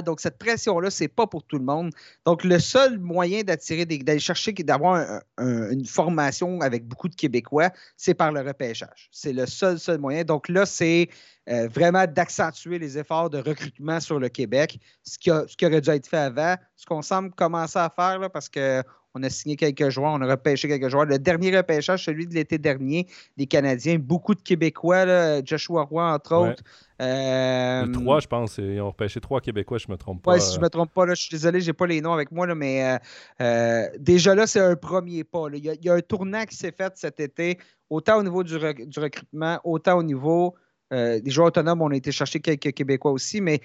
Donc, 0.05 0.21
cette 0.21 0.37
pression-là, 0.37 0.89
c'est 0.89 1.07
pas 1.07 1.27
pour 1.27 1.43
tout 1.43 1.57
le 1.57 1.65
monde. 1.65 1.91
Donc, 2.25 2.43
le 2.43 2.59
seul 2.59 2.99
moyen 2.99 3.41
d'attirer, 3.43 3.85
d'aller 3.85 4.19
chercher, 4.19 4.53
d'avoir 4.53 5.21
une 5.37 5.85
formation 5.85 6.61
avec 6.61 6.87
beaucoup 6.87 7.09
de 7.09 7.15
Québécois, 7.15 7.69
c'est 7.97 8.13
par 8.13 8.31
le 8.31 8.41
repêchage. 8.41 9.09
C'est 9.11 9.33
le 9.33 9.45
seul, 9.45 9.79
seul 9.79 9.97
moyen. 9.99 10.23
Donc, 10.23 10.47
là, 10.47 10.65
c'est 10.65 11.09
euh, 11.49 11.67
vraiment 11.67 12.05
d'accentuer 12.05 12.79
les 12.79 12.97
efforts 12.97 13.29
de 13.29 13.39
recrutement 13.39 13.99
sur 13.99 14.19
le 14.19 14.29
Québec, 14.29 14.79
ce 15.03 15.17
qui, 15.17 15.31
aurait 15.31 15.81
dû 15.81 15.89
être 15.89 16.07
fait 16.07 16.17
avant, 16.17 16.55
ce 16.75 16.85
qu'on 16.85 17.01
semble 17.01 17.31
commencer 17.31 17.79
à 17.79 17.91
faire, 17.93 18.19
là, 18.19 18.29
parce 18.29 18.47
que 18.47 18.83
on 19.13 19.23
a 19.23 19.29
signé 19.29 19.55
quelques 19.55 19.89
joueurs, 19.89 20.13
on 20.13 20.21
a 20.21 20.27
repêché 20.27 20.67
quelques 20.67 20.89
joueurs. 20.89 21.05
Le 21.05 21.19
dernier 21.19 21.55
repêchage, 21.55 22.05
celui 22.05 22.27
de 22.27 22.33
l'été 22.33 22.57
dernier, 22.57 23.07
des 23.37 23.45
Canadiens, 23.45 23.97
beaucoup 23.99 24.35
de 24.35 24.41
Québécois, 24.41 25.43
Joshua 25.43 25.83
Roy, 25.83 26.13
entre 26.13 26.35
autres. 26.35 26.63
Euh, 27.01 27.87
trois, 27.91 28.19
je 28.19 28.27
pense. 28.27 28.57
Ils 28.57 28.79
ont 28.79 28.89
repêché 28.89 29.19
trois 29.19 29.41
Québécois, 29.41 29.77
je 29.77 29.87
ne 29.87 29.93
me 29.93 29.97
trompe 29.97 30.23
pas. 30.23 30.33
Oui, 30.33 30.41
si 30.41 30.53
je 30.53 30.59
ne 30.59 30.63
me 30.63 30.69
trompe 30.69 30.93
pas, 30.93 31.07
je 31.09 31.15
suis 31.15 31.29
désolé, 31.29 31.59
je 31.59 31.67
n'ai 31.67 31.73
pas 31.73 31.87
les 31.87 31.99
noms 31.99 32.13
avec 32.13 32.31
moi, 32.31 32.53
mais 32.55 32.83
euh, 32.83 32.97
euh, 33.41 33.89
déjà 33.99 34.33
là, 34.33 34.47
c'est 34.47 34.61
un 34.61 34.75
premier 34.75 35.23
pas. 35.23 35.47
Il, 35.53 35.65
y 35.65 35.89
a, 35.89 35.93
un 35.93 36.01
tournant 36.01 36.45
qui 36.45 36.55
s'est 36.55 36.71
fait 36.71 36.93
cet 36.95 37.19
été, 37.19 37.57
autant 37.89 38.19
au 38.19 38.23
niveau 38.23 38.43
du, 38.43 38.57
du 38.85 38.99
recrutement, 38.99 39.59
autant 39.63 39.97
au 39.97 40.03
niveau 40.03 40.55
des 40.91 41.21
joueurs 41.27 41.47
autonomes. 41.47 41.81
On 41.81 41.91
a 41.91 41.95
été 41.95 42.11
chercher 42.11 42.41
quelques 42.41 42.73
Québécois 42.73 43.11
aussi, 43.11 43.39
mais 43.39 43.61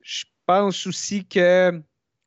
je 0.00 0.24
pense 0.44 0.86
aussi 0.88 1.24
que 1.24 1.80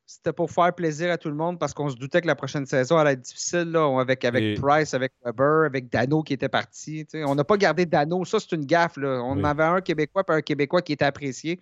c'était 0.10 0.34
pour 0.34 0.50
faire 0.50 0.74
plaisir 0.74 1.12
à 1.12 1.20
tout 1.20 1.30
le 1.30 1.36
monde 1.36 1.60
parce 1.60 1.72
qu'on 1.72 1.88
se 1.88 1.96
doutait 1.96 2.22
que 2.22 2.26
la 2.26 2.34
prochaine 2.34 2.66
saison 2.66 2.98
allait 2.98 3.12
être 3.12 3.22
difficile 3.22 3.70
là, 3.72 4.00
avec, 4.00 4.26
avec 4.26 4.60
Price, 4.60 4.96
avec 4.96 5.12
Weber, 5.24 5.66
avec 5.68 5.88
Dano 5.88 6.24
qui 6.24 6.34
était 6.34 6.50
parti. 6.50 7.06
On 7.14 7.36
n'a 7.36 7.44
pas 7.44 7.58
gardé 7.58 7.86
Dano, 7.86 8.26
ça 8.26 8.40
c'est 8.40 8.56
une 8.56 8.66
gaffe. 8.66 8.98
Là. 8.98 9.22
On 9.24 9.44
avait 9.44 9.66
un 9.66 9.82
Québécois 9.82 10.24
et 10.28 10.32
un 10.32 10.42
Québécois 10.42 10.82
qui 10.82 10.94
était 10.94 11.06
apprécié. 11.06 11.62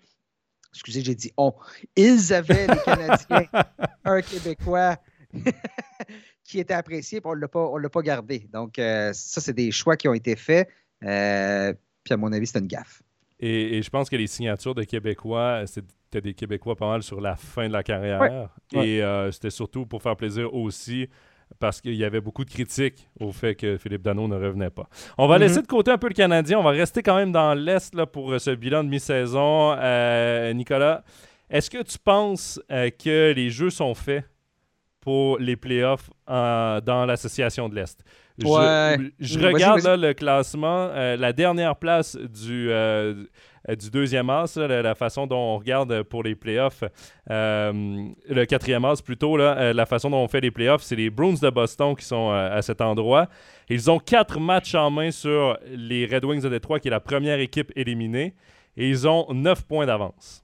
Excusez, 0.73 1.01
j'ai 1.01 1.13
dit 1.13 1.33
on. 1.35 1.53
Ils 1.97 2.33
avaient, 2.33 2.67
les 2.67 2.79
Canadiens, 2.85 3.49
un 4.05 4.21
Québécois 4.21 4.95
qui 6.45 6.59
était 6.61 6.73
apprécié, 6.73 7.17
et 7.17 7.21
on 7.25 7.35
ne 7.35 7.41
l'a 7.81 7.89
pas 7.89 8.01
gardé. 8.01 8.47
Donc, 8.53 8.79
euh, 8.79 9.11
ça, 9.11 9.41
c'est 9.41 9.53
des 9.53 9.71
choix 9.71 9.97
qui 9.97 10.07
ont 10.07 10.13
été 10.13 10.37
faits. 10.37 10.69
Euh, 11.03 11.73
puis, 12.01 12.13
à 12.13 12.17
mon 12.17 12.31
avis, 12.31 12.47
c'est 12.47 12.59
une 12.59 12.67
gaffe. 12.67 13.01
Et, 13.39 13.81
je 13.81 13.89
pense 13.89 14.09
que 14.09 14.15
les 14.15 14.27
signatures 14.27 14.73
de 14.73 14.83
Québécois, 14.83 15.65
c'était 16.07 16.21
des 16.21 16.33
Québécois 16.33 16.75
pas 16.77 16.87
mal 16.87 17.03
sur 17.03 17.19
la 17.19 17.35
fin 17.35 17.67
de 17.67 17.73
la 17.73 17.83
carrière. 17.83 18.49
Et 18.73 19.03
euh, 19.03 19.29
c'était 19.31 19.49
surtout 19.49 19.85
pour 19.85 20.01
faire 20.01 20.15
plaisir 20.15 20.53
aussi 20.53 21.09
parce 21.59 21.81
qu'il 21.81 21.95
y 21.95 22.03
avait 22.05 22.21
beaucoup 22.21 22.45
de 22.45 22.49
critiques 22.49 23.09
au 23.19 23.31
fait 23.31 23.55
que 23.55 23.77
Philippe 23.77 24.03
Dano 24.03 24.27
ne 24.27 24.35
revenait 24.35 24.69
pas. 24.69 24.87
On 25.17 25.27
va 25.27 25.37
laisser 25.37 25.61
de 25.61 25.67
côté 25.67 25.91
un 25.91 25.97
peu 25.97 26.07
le 26.07 26.13
Canadien. 26.13 26.59
On 26.59 26.63
va 26.63 26.71
rester 26.71 27.01
quand 27.01 27.15
même 27.15 27.31
dans 27.31 27.53
l'Est 27.53 28.05
pour 28.05 28.31
euh, 28.31 28.39
ce 28.39 28.51
bilan 28.51 28.85
de 28.85 28.89
mi-saison. 28.89 29.75
Euh, 29.77 30.53
Nicolas, 30.53 31.03
est-ce 31.49 31.69
que 31.69 31.83
tu 31.83 31.97
penses 31.99 32.61
que 32.69 33.33
les 33.33 33.49
jeux 33.49 33.69
sont 33.69 33.93
faits 33.93 34.23
pour 35.01 35.37
les 35.39 35.57
playoffs 35.57 36.09
dans 36.27 37.05
l'association 37.05 37.67
de 37.67 37.75
l'Est? 37.75 38.01
Je, 38.39 39.39
regarde 39.39 39.85
le 39.99 40.13
classement. 40.13 40.87
La 40.93 41.33
dernière 41.33 41.75
place 41.75 42.15
du, 42.15 42.69
du 43.75 43.89
deuxième 43.89 44.29
as, 44.29 44.55
la, 44.57 44.95
façon 44.95 45.27
dont 45.27 45.37
on 45.37 45.57
regarde 45.57 46.03
pour 46.03 46.23
les 46.23 46.35
playoffs, 46.35 46.83
euh, 47.29 48.07
le 48.29 48.45
quatrième 48.45 48.85
as 48.85 49.01
plutôt, 49.01 49.37
là, 49.37 49.73
la 49.73 49.85
façon 49.85 50.09
dont 50.09 50.23
on 50.23 50.27
fait 50.27 50.41
les 50.41 50.51
playoffs, 50.51 50.83
c'est 50.83 50.95
les 50.95 51.09
Bruins 51.09 51.35
de 51.41 51.49
Boston 51.49 51.95
qui 51.95 52.05
sont 52.05 52.31
à 52.31 52.61
cet 52.61 52.81
endroit. 52.81 53.27
Ils 53.69 53.91
ont 53.91 53.99
quatre 53.99 54.39
matchs 54.39 54.75
en 54.75 54.89
main 54.89 55.11
sur 55.11 55.57
les 55.69 56.05
Red 56.05 56.23
Wings 56.23 56.41
de 56.41 56.49
Détroit, 56.49 56.79
qui 56.79 56.87
est 56.87 56.91
la 56.91 56.99
première 56.99 57.39
équipe 57.39 57.71
éliminée, 57.75 58.33
et 58.77 58.89
ils 58.89 59.07
ont 59.07 59.25
neuf 59.33 59.63
points 59.63 59.85
d'avance. 59.85 60.43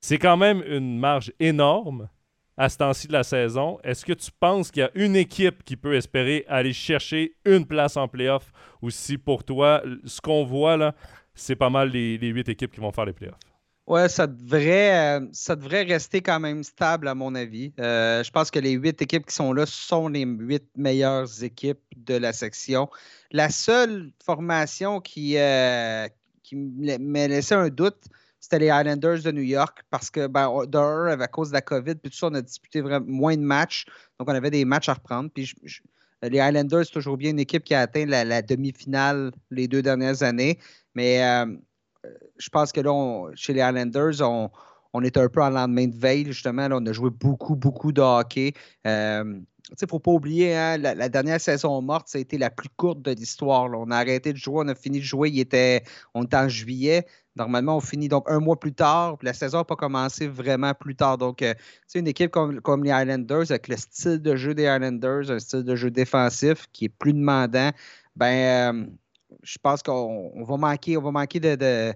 C'est 0.00 0.18
quand 0.18 0.36
même 0.36 0.62
une 0.66 0.98
marge 0.98 1.32
énorme 1.40 2.08
à 2.56 2.68
ce 2.68 2.78
temps-ci 2.78 3.08
de 3.08 3.12
la 3.12 3.22
saison. 3.22 3.78
Est-ce 3.84 4.04
que 4.04 4.12
tu 4.12 4.30
penses 4.38 4.70
qu'il 4.70 4.80
y 4.80 4.84
a 4.84 4.90
une 4.94 5.16
équipe 5.16 5.62
qui 5.64 5.76
peut 5.76 5.94
espérer 5.94 6.44
aller 6.48 6.72
chercher 6.72 7.34
une 7.44 7.66
place 7.66 7.96
en 7.96 8.08
playoff 8.08 8.52
ou 8.82 8.90
si 8.90 9.18
pour 9.18 9.44
toi, 9.44 9.82
ce 10.04 10.20
qu'on 10.20 10.44
voit 10.44 10.76
là, 10.76 10.94
c'est 11.36 11.56
pas 11.56 11.70
mal 11.70 11.90
les, 11.90 12.18
huit 12.18 12.48
équipes 12.48 12.72
qui 12.72 12.80
vont 12.80 12.92
faire 12.92 13.04
les 13.04 13.12
playoffs? 13.12 13.38
Ouais, 13.86 14.08
ça 14.08 14.26
devrait, 14.26 15.20
euh, 15.20 15.26
ça 15.30 15.54
devrait 15.54 15.84
rester 15.84 16.20
quand 16.20 16.40
même 16.40 16.64
stable, 16.64 17.06
à 17.06 17.14
mon 17.14 17.36
avis. 17.36 17.72
Euh, 17.78 18.24
je 18.24 18.30
pense 18.32 18.50
que 18.50 18.58
les 18.58 18.72
huit 18.72 19.00
équipes 19.00 19.26
qui 19.26 19.34
sont 19.34 19.52
là 19.52 19.64
sont 19.64 20.08
les 20.08 20.24
huit 20.24 20.64
meilleures 20.76 21.44
équipes 21.44 21.78
de 21.96 22.14
la 22.14 22.32
section. 22.32 22.88
La 23.30 23.48
seule 23.48 24.10
formation 24.24 25.00
qui, 25.00 25.38
euh, 25.38 26.08
qui 26.42 26.56
m'a 26.56 27.28
laissé 27.28 27.54
un 27.54 27.68
doute, 27.68 28.08
c'était 28.40 28.58
les 28.58 28.66
Islanders 28.66 29.22
de 29.22 29.30
New 29.30 29.42
York 29.42 29.84
parce 29.88 30.10
que, 30.10 30.26
ben, 30.26 30.66
d'un, 30.66 31.20
à 31.20 31.28
cause 31.28 31.50
de 31.50 31.54
la 31.54 31.62
COVID, 31.62 31.94
puis 31.94 32.10
tout 32.10 32.16
ça, 32.16 32.26
on 32.26 32.34
a 32.34 32.42
disputé 32.42 32.80
vraiment 32.80 33.06
moins 33.08 33.36
de 33.36 33.42
matchs. 33.42 33.84
Donc, 34.18 34.28
on 34.28 34.34
avait 34.34 34.50
des 34.50 34.64
matchs 34.64 34.88
à 34.88 34.94
reprendre. 34.94 35.30
Puis, 35.32 35.54
les 36.22 36.38
Islanders, 36.38 36.84
c'est 36.86 36.92
toujours 36.92 37.16
bien 37.16 37.30
une 37.30 37.40
équipe 37.40 37.64
qui 37.64 37.74
a 37.74 37.80
atteint 37.80 38.06
la, 38.06 38.42
demi-finale 38.42 39.32
les 39.50 39.68
deux 39.68 39.82
dernières 39.82 40.22
années. 40.22 40.58
Mais 40.94 41.22
euh, 41.22 41.46
je 42.38 42.48
pense 42.48 42.72
que 42.72 42.80
là, 42.80 43.30
chez 43.34 43.52
les 43.52 43.60
Islanders, 43.60 44.20
on, 44.20 44.50
on 44.92 45.02
est 45.02 45.16
un 45.16 45.28
peu 45.28 45.42
en 45.42 45.50
lendemain 45.50 45.86
de 45.86 45.96
veille, 45.96 46.24
justement. 46.24 46.68
Là, 46.68 46.78
on 46.80 46.86
a 46.86 46.92
joué 46.92 47.10
beaucoup, 47.10 47.54
beaucoup 47.54 47.92
de 47.92 48.00
hockey. 48.00 48.54
Euh, 48.86 49.40
il 49.68 49.74
ne 49.82 49.88
faut 49.88 49.98
pas 49.98 50.12
oublier, 50.12 50.54
hein, 50.54 50.78
la, 50.78 51.08
dernière 51.08 51.40
saison 51.40 51.82
morte, 51.82 52.08
ça 52.08 52.18
a 52.18 52.20
été 52.20 52.38
la 52.38 52.50
plus 52.50 52.68
courte 52.76 53.02
de 53.02 53.10
l'histoire. 53.10 53.68
On 53.72 53.90
a 53.90 53.96
arrêté 53.96 54.32
de 54.32 54.38
jouer, 54.38 54.62
on 54.64 54.68
a 54.68 54.74
fini 54.74 54.98
de 55.00 55.04
jouer, 55.04 55.28
il 55.30 55.40
était, 55.40 55.82
on 56.14 56.22
était 56.22 56.36
en 56.36 56.48
juillet. 56.48 57.04
Normalement, 57.36 57.76
on 57.76 57.80
finit 57.80 58.08
donc 58.08 58.24
un 58.30 58.40
mois 58.40 58.58
plus 58.58 58.72
tard, 58.72 59.18
puis 59.18 59.26
la 59.26 59.34
saison 59.34 59.58
n'a 59.58 59.64
pas 59.64 59.76
commencé 59.76 60.26
vraiment 60.26 60.72
plus 60.72 60.96
tard. 60.96 61.18
Donc, 61.18 61.38
c'est 61.86 61.98
euh, 61.98 62.00
une 62.00 62.08
équipe 62.08 62.30
comme, 62.30 62.62
comme, 62.62 62.82
les 62.82 62.90
Islanders, 62.90 63.50
avec 63.50 63.68
le 63.68 63.76
style 63.76 64.22
de 64.22 64.36
jeu 64.36 64.54
des 64.54 64.64
Islanders, 64.64 65.30
un 65.30 65.38
style 65.38 65.62
de 65.62 65.76
jeu 65.76 65.90
défensif 65.90 66.66
qui 66.72 66.86
est 66.86 66.88
plus 66.88 67.12
demandant, 67.12 67.70
ben, 68.16 68.74
euh, 68.74 68.86
je 69.42 69.58
pense 69.62 69.82
qu'on 69.82 70.44
va 70.44 70.56
manquer, 70.56 70.96
on 70.96 71.02
va 71.02 71.10
manquer 71.10 71.38
de, 71.38 71.92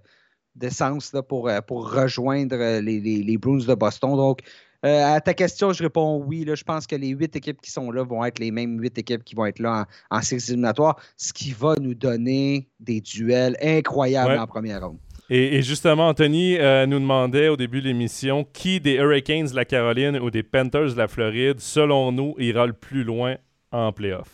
d'essence 0.55 1.13
pour, 1.27 1.49
euh, 1.49 1.63
pour 1.63 1.91
rejoindre 1.91 2.57
les, 2.81 3.01
les, 3.01 3.23
les, 3.23 3.39
Bruins 3.39 3.65
de 3.65 3.75
Boston. 3.75 4.17
Donc, 4.17 4.41
à 4.83 5.21
ta 5.21 5.33
question, 5.33 5.73
je 5.73 5.83
réponds 5.83 6.23
oui. 6.27 6.45
Là, 6.45 6.55
je 6.55 6.65
pense 6.65 6.87
que 6.87 6.97
les 6.97 7.09
huit 7.09 7.35
équipes 7.35 7.61
qui 7.63 7.71
sont 7.71 7.91
là 7.91 8.03
vont 8.03 8.25
être 8.25 8.39
les 8.39 8.51
mêmes 8.51 8.79
huit 8.79 8.97
équipes 8.99 9.25
qui 9.25 9.35
vont 9.35 9.47
être 9.47 9.59
là 9.59 9.87
en, 10.11 10.19
en 10.19 10.23
séries 10.23 10.43
éliminatoires, 10.49 10.97
ce 11.17 11.33
qui 11.33 11.53
va 11.53 11.77
nous 11.77 11.95
donner 11.95 12.69
des 12.79 13.01
duels 13.01 13.57
incroyables 13.63 14.39
en 14.39 14.47
première 14.47 14.87
ronde. 14.87 14.99
Et, 15.33 15.63
justement, 15.63 16.09
Anthony 16.09 16.59
euh, 16.59 16.87
nous 16.87 16.99
demandait 16.99 17.47
au 17.47 17.57
début 17.57 17.81
de 17.81 17.87
l'émission 17.87 18.43
qui 18.43 18.81
des 18.81 18.95
Hurricanes 18.95 19.47
de 19.47 19.55
la 19.55 19.65
Caroline 19.65 20.19
ou 20.19 20.29
des 20.29 20.43
Panthers 20.43 20.93
de 20.93 20.97
la 20.97 21.07
Floride, 21.07 21.61
selon 21.61 22.11
nous, 22.11 22.35
ira 22.39 22.67
le 22.67 22.73
plus 22.73 23.05
loin 23.05 23.37
en 23.71 23.93
playoff? 23.93 24.29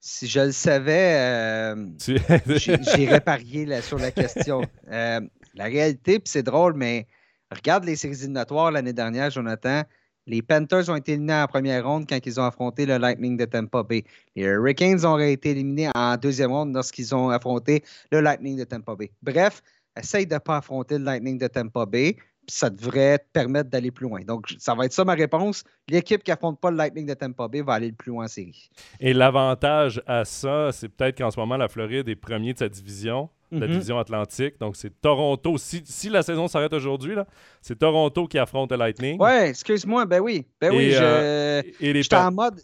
Si 0.00 0.28
je 0.28 0.40
le 0.40 0.52
savais, 0.52 1.16
euh, 1.18 1.86
j'irais 1.98 3.20
parier 3.20 3.82
sur 3.82 3.98
la 3.98 4.10
question. 4.10 4.62
Euh, 4.90 5.20
la 5.54 5.64
réalité, 5.64 6.20
puis 6.20 6.30
c'est 6.30 6.42
drôle, 6.42 6.72
mais 6.72 7.06
regarde 7.50 7.84
les 7.84 7.96
séries 7.96 8.16
éliminatoires 8.20 8.70
l'année 8.70 8.94
dernière, 8.94 9.30
Jonathan. 9.30 9.82
Les 10.26 10.40
Panthers 10.40 10.88
ont 10.88 10.96
été 10.96 11.12
éliminés 11.12 11.34
en 11.34 11.46
première 11.46 11.86
ronde 11.86 12.06
quand 12.08 12.18
ils 12.24 12.40
ont 12.40 12.44
affronté 12.44 12.86
le 12.86 12.96
Lightning 12.96 13.36
de 13.36 13.44
Tampa 13.44 13.82
Bay. 13.82 14.04
Les 14.34 14.44
Hurricanes 14.44 15.04
ont 15.04 15.18
été 15.18 15.50
éliminés 15.50 15.90
en 15.94 16.16
deuxième 16.16 16.50
ronde 16.50 16.74
lorsqu'ils 16.74 17.14
ont 17.14 17.28
affronté 17.28 17.84
le 18.10 18.20
Lightning 18.20 18.56
de 18.56 18.64
Tampa 18.64 18.94
Bay. 18.94 19.10
Bref, 19.22 19.60
essaye 19.98 20.26
de 20.26 20.34
ne 20.34 20.38
pas 20.38 20.58
affronter 20.58 20.98
le 20.98 21.04
Lightning 21.04 21.38
de 21.38 21.46
Tampa 21.46 21.84
Bay. 21.84 22.16
Ça 22.46 22.70
devrait 22.70 23.18
te 23.18 23.24
permettre 23.32 23.70
d'aller 23.70 23.90
plus 23.90 24.04
loin. 24.06 24.20
Donc, 24.20 24.54
ça 24.58 24.74
va 24.74 24.86
être 24.86 24.92
ça 24.92 25.04
ma 25.04 25.14
réponse. 25.14 25.64
L'équipe 25.88 26.22
qui 26.22 26.30
affronte 26.30 26.58
pas 26.58 26.70
le 26.70 26.78
Lightning 26.78 27.06
de 27.06 27.14
Tampa 27.14 27.48
Bay 27.48 27.60
va 27.60 27.74
aller 27.74 27.88
le 27.88 27.94
plus 27.94 28.10
loin 28.10 28.24
en 28.24 28.28
série. 28.28 28.70
Et 29.00 29.12
l'avantage 29.12 30.02
à 30.06 30.24
ça, 30.24 30.70
c'est 30.72 30.88
peut-être 30.88 31.18
qu'en 31.18 31.30
ce 31.30 31.38
moment, 31.38 31.56
la 31.56 31.68
Floride 31.68 32.08
est 32.08 32.16
premier 32.16 32.54
de 32.54 32.58
sa 32.58 32.68
division 32.68 33.28
la 33.60 33.66
mhm. 33.66 33.72
division 33.72 33.98
Atlantique. 33.98 34.58
Donc, 34.58 34.76
c'est 34.76 35.00
Toronto. 35.00 35.58
Si, 35.58 35.82
si, 35.84 36.08
la 36.08 36.22
saison 36.22 36.48
s'arrête 36.48 36.72
aujourd'hui, 36.72 37.14
c'est 37.60 37.78
Toronto 37.78 38.26
qui 38.26 38.38
affronte 38.38 38.70
le 38.70 38.78
Lightning. 38.78 39.20
Ouais, 39.20 39.50
excuse-moi. 39.50 40.06
Ben 40.06 40.20
oui. 40.20 40.46
Ben 40.60 40.74
oui. 40.74 40.92
Euh, 40.94 41.62
j'étais 41.80 42.16
en 42.16 42.32
mode. 42.32 42.60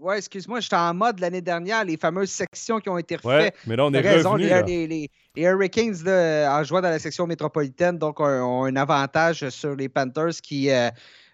Ouais, 0.00 0.18
excuse-moi, 0.18 0.60
j'étais 0.60 0.76
en 0.76 0.94
mode 0.94 1.18
l'année 1.18 1.40
dernière, 1.40 1.84
les 1.84 1.96
fameuses 1.96 2.30
sections 2.30 2.78
qui 2.78 2.88
ont 2.88 2.98
été 2.98 3.16
refaites. 3.16 3.56
mais 3.66 3.74
là, 3.74 3.84
on 3.84 3.92
est 3.92 4.00
raison, 4.00 4.36
les, 4.36 4.86
les, 4.86 5.10
Hurricanes, 5.34 5.96
en 6.06 6.62
jouant 6.62 6.80
dans 6.80 6.90
la 6.90 7.00
section 7.00 7.26
métropolitaine, 7.26 7.98
donc 7.98 8.20
ont, 8.20 8.64
un 8.64 8.76
avantage 8.76 9.48
sur 9.48 9.74
les 9.74 9.88
Panthers 9.88 10.40
qui, 10.40 10.70
euh, 10.70 10.88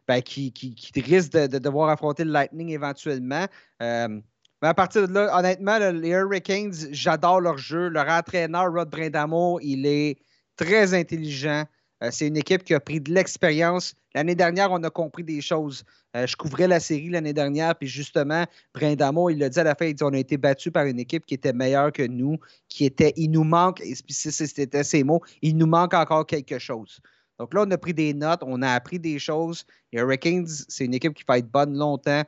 ben, 0.09 0.23
qui, 0.23 0.51
qui, 0.51 1.01
risquent 1.01 1.33
de, 1.33 1.59
devoir 1.59 1.91
affronter 1.91 2.25
le 2.25 2.31
Lightning 2.31 2.71
éventuellement. 2.71 3.47
Euh, 3.83 4.21
mais 4.65 4.71
à 4.71 4.73
partir 4.73 5.07
de 5.07 5.13
là, 5.13 5.39
honnêtement, 5.39 5.79
les 5.79 6.09
Hurricanes, 6.09 6.73
j'adore 6.91 7.39
leur 7.43 7.59
jeu. 7.59 7.89
Leur 7.89 8.09
entraîneur, 8.09 8.73
Rod 8.73 8.89
Brindamo, 8.89 9.61
il 9.61 9.85
est 9.85 10.17
très 10.57 10.95
intelligent. 10.95 11.65
Euh, 12.03 12.09
c'est 12.11 12.29
une 12.29 12.39
équipe 12.39 12.65
qui 12.65 12.73
a 12.73 12.81
pris 12.81 12.99
de 12.99 13.13
l'expérience. 13.13 13.95
L'année 14.15 14.35
dernière, 14.35 14.73
on 14.73 14.83
a 14.83 14.89
compris 14.89 15.23
des 15.23 15.43
choses. 15.43 15.85
Euh, 16.17 16.27
je 16.27 16.35
couvrais 16.35 16.67
la 16.67 16.81
série 16.81 17.11
l'année 17.11 17.35
dernière, 17.35 17.77
puis 17.77 17.89
justement, 17.89 18.47
Brindamo, 18.73 19.29
il 19.29 19.37
l'a 19.37 19.51
dit 19.51 19.61
à 19.61 19.65
la 19.65 19.75
fin, 19.75 19.85
il 19.85 19.97
dit 19.97 20.03
on 20.03 20.15
a 20.15 20.19
été 20.19 20.39
battu 20.39 20.71
par 20.71 20.87
une 20.87 20.99
équipe 20.99 21.27
qui 21.27 21.35
était 21.35 21.53
meilleure 21.53 21.93
que 21.93 22.07
nous, 22.07 22.39
qui 22.71 22.87
était, 22.87 23.13
il 23.17 23.33
nous 23.33 23.45
manque, 23.45 23.83
et 23.83 23.93
c'était 24.09 24.83
ses 24.83 25.05
mots, 25.05 25.21
il 25.43 25.59
nous 25.59 25.67
manque 25.67 25.93
encore 25.93 26.25
quelque 26.25 26.59
chose. 26.59 27.01
Donc 27.39 27.53
là, 27.53 27.65
on 27.67 27.71
a 27.71 27.77
pris 27.77 27.93
des 27.93 28.15
notes, 28.15 28.41
on 28.47 28.63
a 28.63 28.71
appris 28.71 28.99
des 28.99 29.19
choses. 29.19 29.67
Les 29.93 30.01
Hurricanes, 30.01 30.47
c'est 30.69 30.87
une 30.87 30.95
équipe 30.95 31.13
qui 31.13 31.25
va 31.29 31.37
être 31.37 31.51
bonne 31.51 31.77
longtemps. 31.77 32.23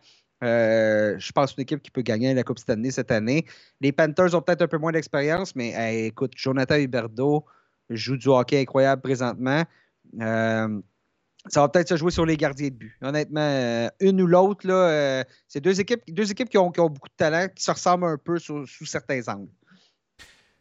Euh, 0.44 1.16
je 1.18 1.32
pense 1.32 1.54
une 1.54 1.62
équipe 1.62 1.82
qui 1.82 1.90
peut 1.90 2.02
gagner 2.02 2.34
la 2.34 2.42
Coupe 2.42 2.58
Stanley 2.58 2.90
cette 2.90 3.10
année. 3.10 3.46
Les 3.80 3.92
Panthers 3.92 4.34
ont 4.34 4.42
peut-être 4.42 4.62
un 4.62 4.68
peu 4.68 4.78
moins 4.78 4.92
d'expérience, 4.92 5.56
mais 5.56 6.06
écoute, 6.06 6.32
Jonathan 6.36 6.76
Huberdeau 6.76 7.44
joue 7.90 8.16
du 8.16 8.28
hockey 8.28 8.60
incroyable 8.60 9.02
présentement. 9.02 9.62
Euh, 10.20 10.80
ça 11.48 11.60
va 11.60 11.68
peut-être 11.68 11.88
se 11.88 11.96
jouer 11.96 12.10
sur 12.10 12.26
les 12.26 12.36
gardiens 12.36 12.68
de 12.68 12.74
but. 12.74 12.96
Honnêtement, 13.00 13.40
euh, 13.40 13.88
une 14.00 14.20
ou 14.20 14.26
l'autre, 14.26 14.66
c'est 15.48 15.60
deux 15.60 15.80
équipes, 15.80 16.02
deux 16.08 16.30
équipes 16.30 16.48
qui 16.48 16.58
ont, 16.58 16.70
beaucoup 16.70 17.08
de 17.08 17.16
talent, 17.16 17.48
qui 17.54 17.62
se 17.62 17.70
ressemblent 17.70 18.06
un 18.06 18.18
peu 18.18 18.38
sous 18.38 18.66
certains 18.66 19.26
angles. 19.28 19.50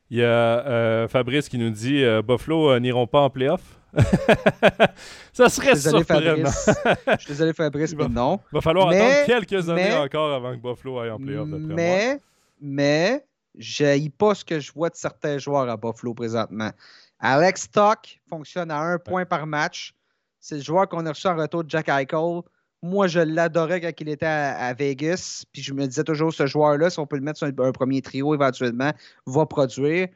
Il 0.09 0.17
y 0.19 0.23
a 0.23 1.07
Fabrice 1.07 1.49
qui 1.49 1.57
nous 1.57 1.71
dit 1.71 2.03
Buffalo 2.23 2.79
n'iront 2.79 3.07
pas 3.07 3.21
en 3.21 3.29
playoff. 3.29 3.61
ça 5.33 5.49
serait 5.49 5.73
vraiment. 5.73 6.49
Je 6.49 7.17
suis 7.17 7.27
désolé, 7.27 7.53
Fabrice, 7.53 7.95
mais 7.95 8.07
non. 8.07 8.39
Il 8.51 8.55
va 8.55 8.61
falloir 8.61 8.89
attendre 8.89 9.25
quelques 9.25 9.69
années 9.69 9.95
encore 9.95 10.33
avant 10.33 10.51
que 10.51 10.61
Buffalo 10.61 10.99
aille 10.99 11.11
en 11.11 11.17
playoff, 11.17 11.47
mais, 11.47 12.19
Mais, 12.61 13.25
je 13.57 14.09
pas 14.09 14.35
ce 14.35 14.43
que 14.43 14.59
je 14.59 14.71
vois 14.71 14.89
de 14.89 14.95
certains 14.95 15.37
joueurs 15.37 15.69
à 15.69 15.77
Buffalo 15.77 16.13
présentement. 16.13 16.71
Alex 17.19 17.63
Stock 17.63 18.19
fonctionne 18.29 18.71
à 18.71 18.79
un 18.79 18.99
point 18.99 19.25
par 19.25 19.47
match. 19.47 19.93
C'est 20.39 20.55
le 20.55 20.61
joueur 20.61 20.87
qu'on 20.87 21.05
a 21.05 21.09
reçu 21.09 21.27
en 21.27 21.35
retour 21.35 21.63
de 21.63 21.69
Jack 21.69 21.89
Eichel. 21.89 22.41
Moi, 22.85 23.07
je 23.07 23.19
l'adorais 23.19 23.81
quand 23.81 23.91
il 23.99 24.09
était 24.09 24.25
à, 24.25 24.73
Vegas. 24.73 25.43
Puis 25.51 25.61
je 25.61 25.73
me 25.73 25.85
disais 25.87 26.03
toujours, 26.03 26.33
ce 26.33 26.45
joueur-là, 26.45 26.89
si 26.89 26.99
on 26.99 27.07
peut 27.07 27.15
le 27.15 27.23
mettre 27.23 27.39
sur 27.39 27.47
un 27.47 27.71
premier 27.71 28.01
trio 28.01 28.33
éventuellement, 28.33 28.91
va 29.25 29.45
produire 29.45 30.07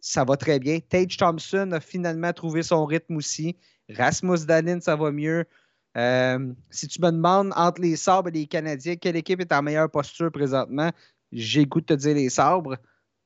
ça 0.00 0.24
va 0.24 0.36
très 0.36 0.58
bien. 0.58 0.78
Tage 0.80 1.16
Thompson 1.16 1.70
a 1.72 1.80
finalement 1.80 2.32
trouvé 2.32 2.62
son 2.62 2.84
rythme 2.84 3.16
aussi. 3.16 3.56
Rasmus 3.90 4.46
Dalin, 4.46 4.80
ça 4.80 4.96
va 4.96 5.10
mieux. 5.10 5.44
Euh, 5.96 6.52
si 6.70 6.86
tu 6.86 7.00
me 7.00 7.10
demandes 7.10 7.52
entre 7.56 7.80
les 7.80 7.96
sabres 7.96 8.28
et 8.28 8.32
les 8.32 8.46
Canadiens, 8.46 8.96
quelle 8.96 9.16
équipe 9.16 9.40
est 9.40 9.52
en 9.52 9.62
meilleure 9.62 9.90
posture 9.90 10.30
présentement, 10.30 10.90
j'ai 11.32 11.66
goût 11.66 11.80
de 11.80 11.86
te 11.86 11.94
dire 11.94 12.14
les 12.14 12.28
sabres. 12.28 12.76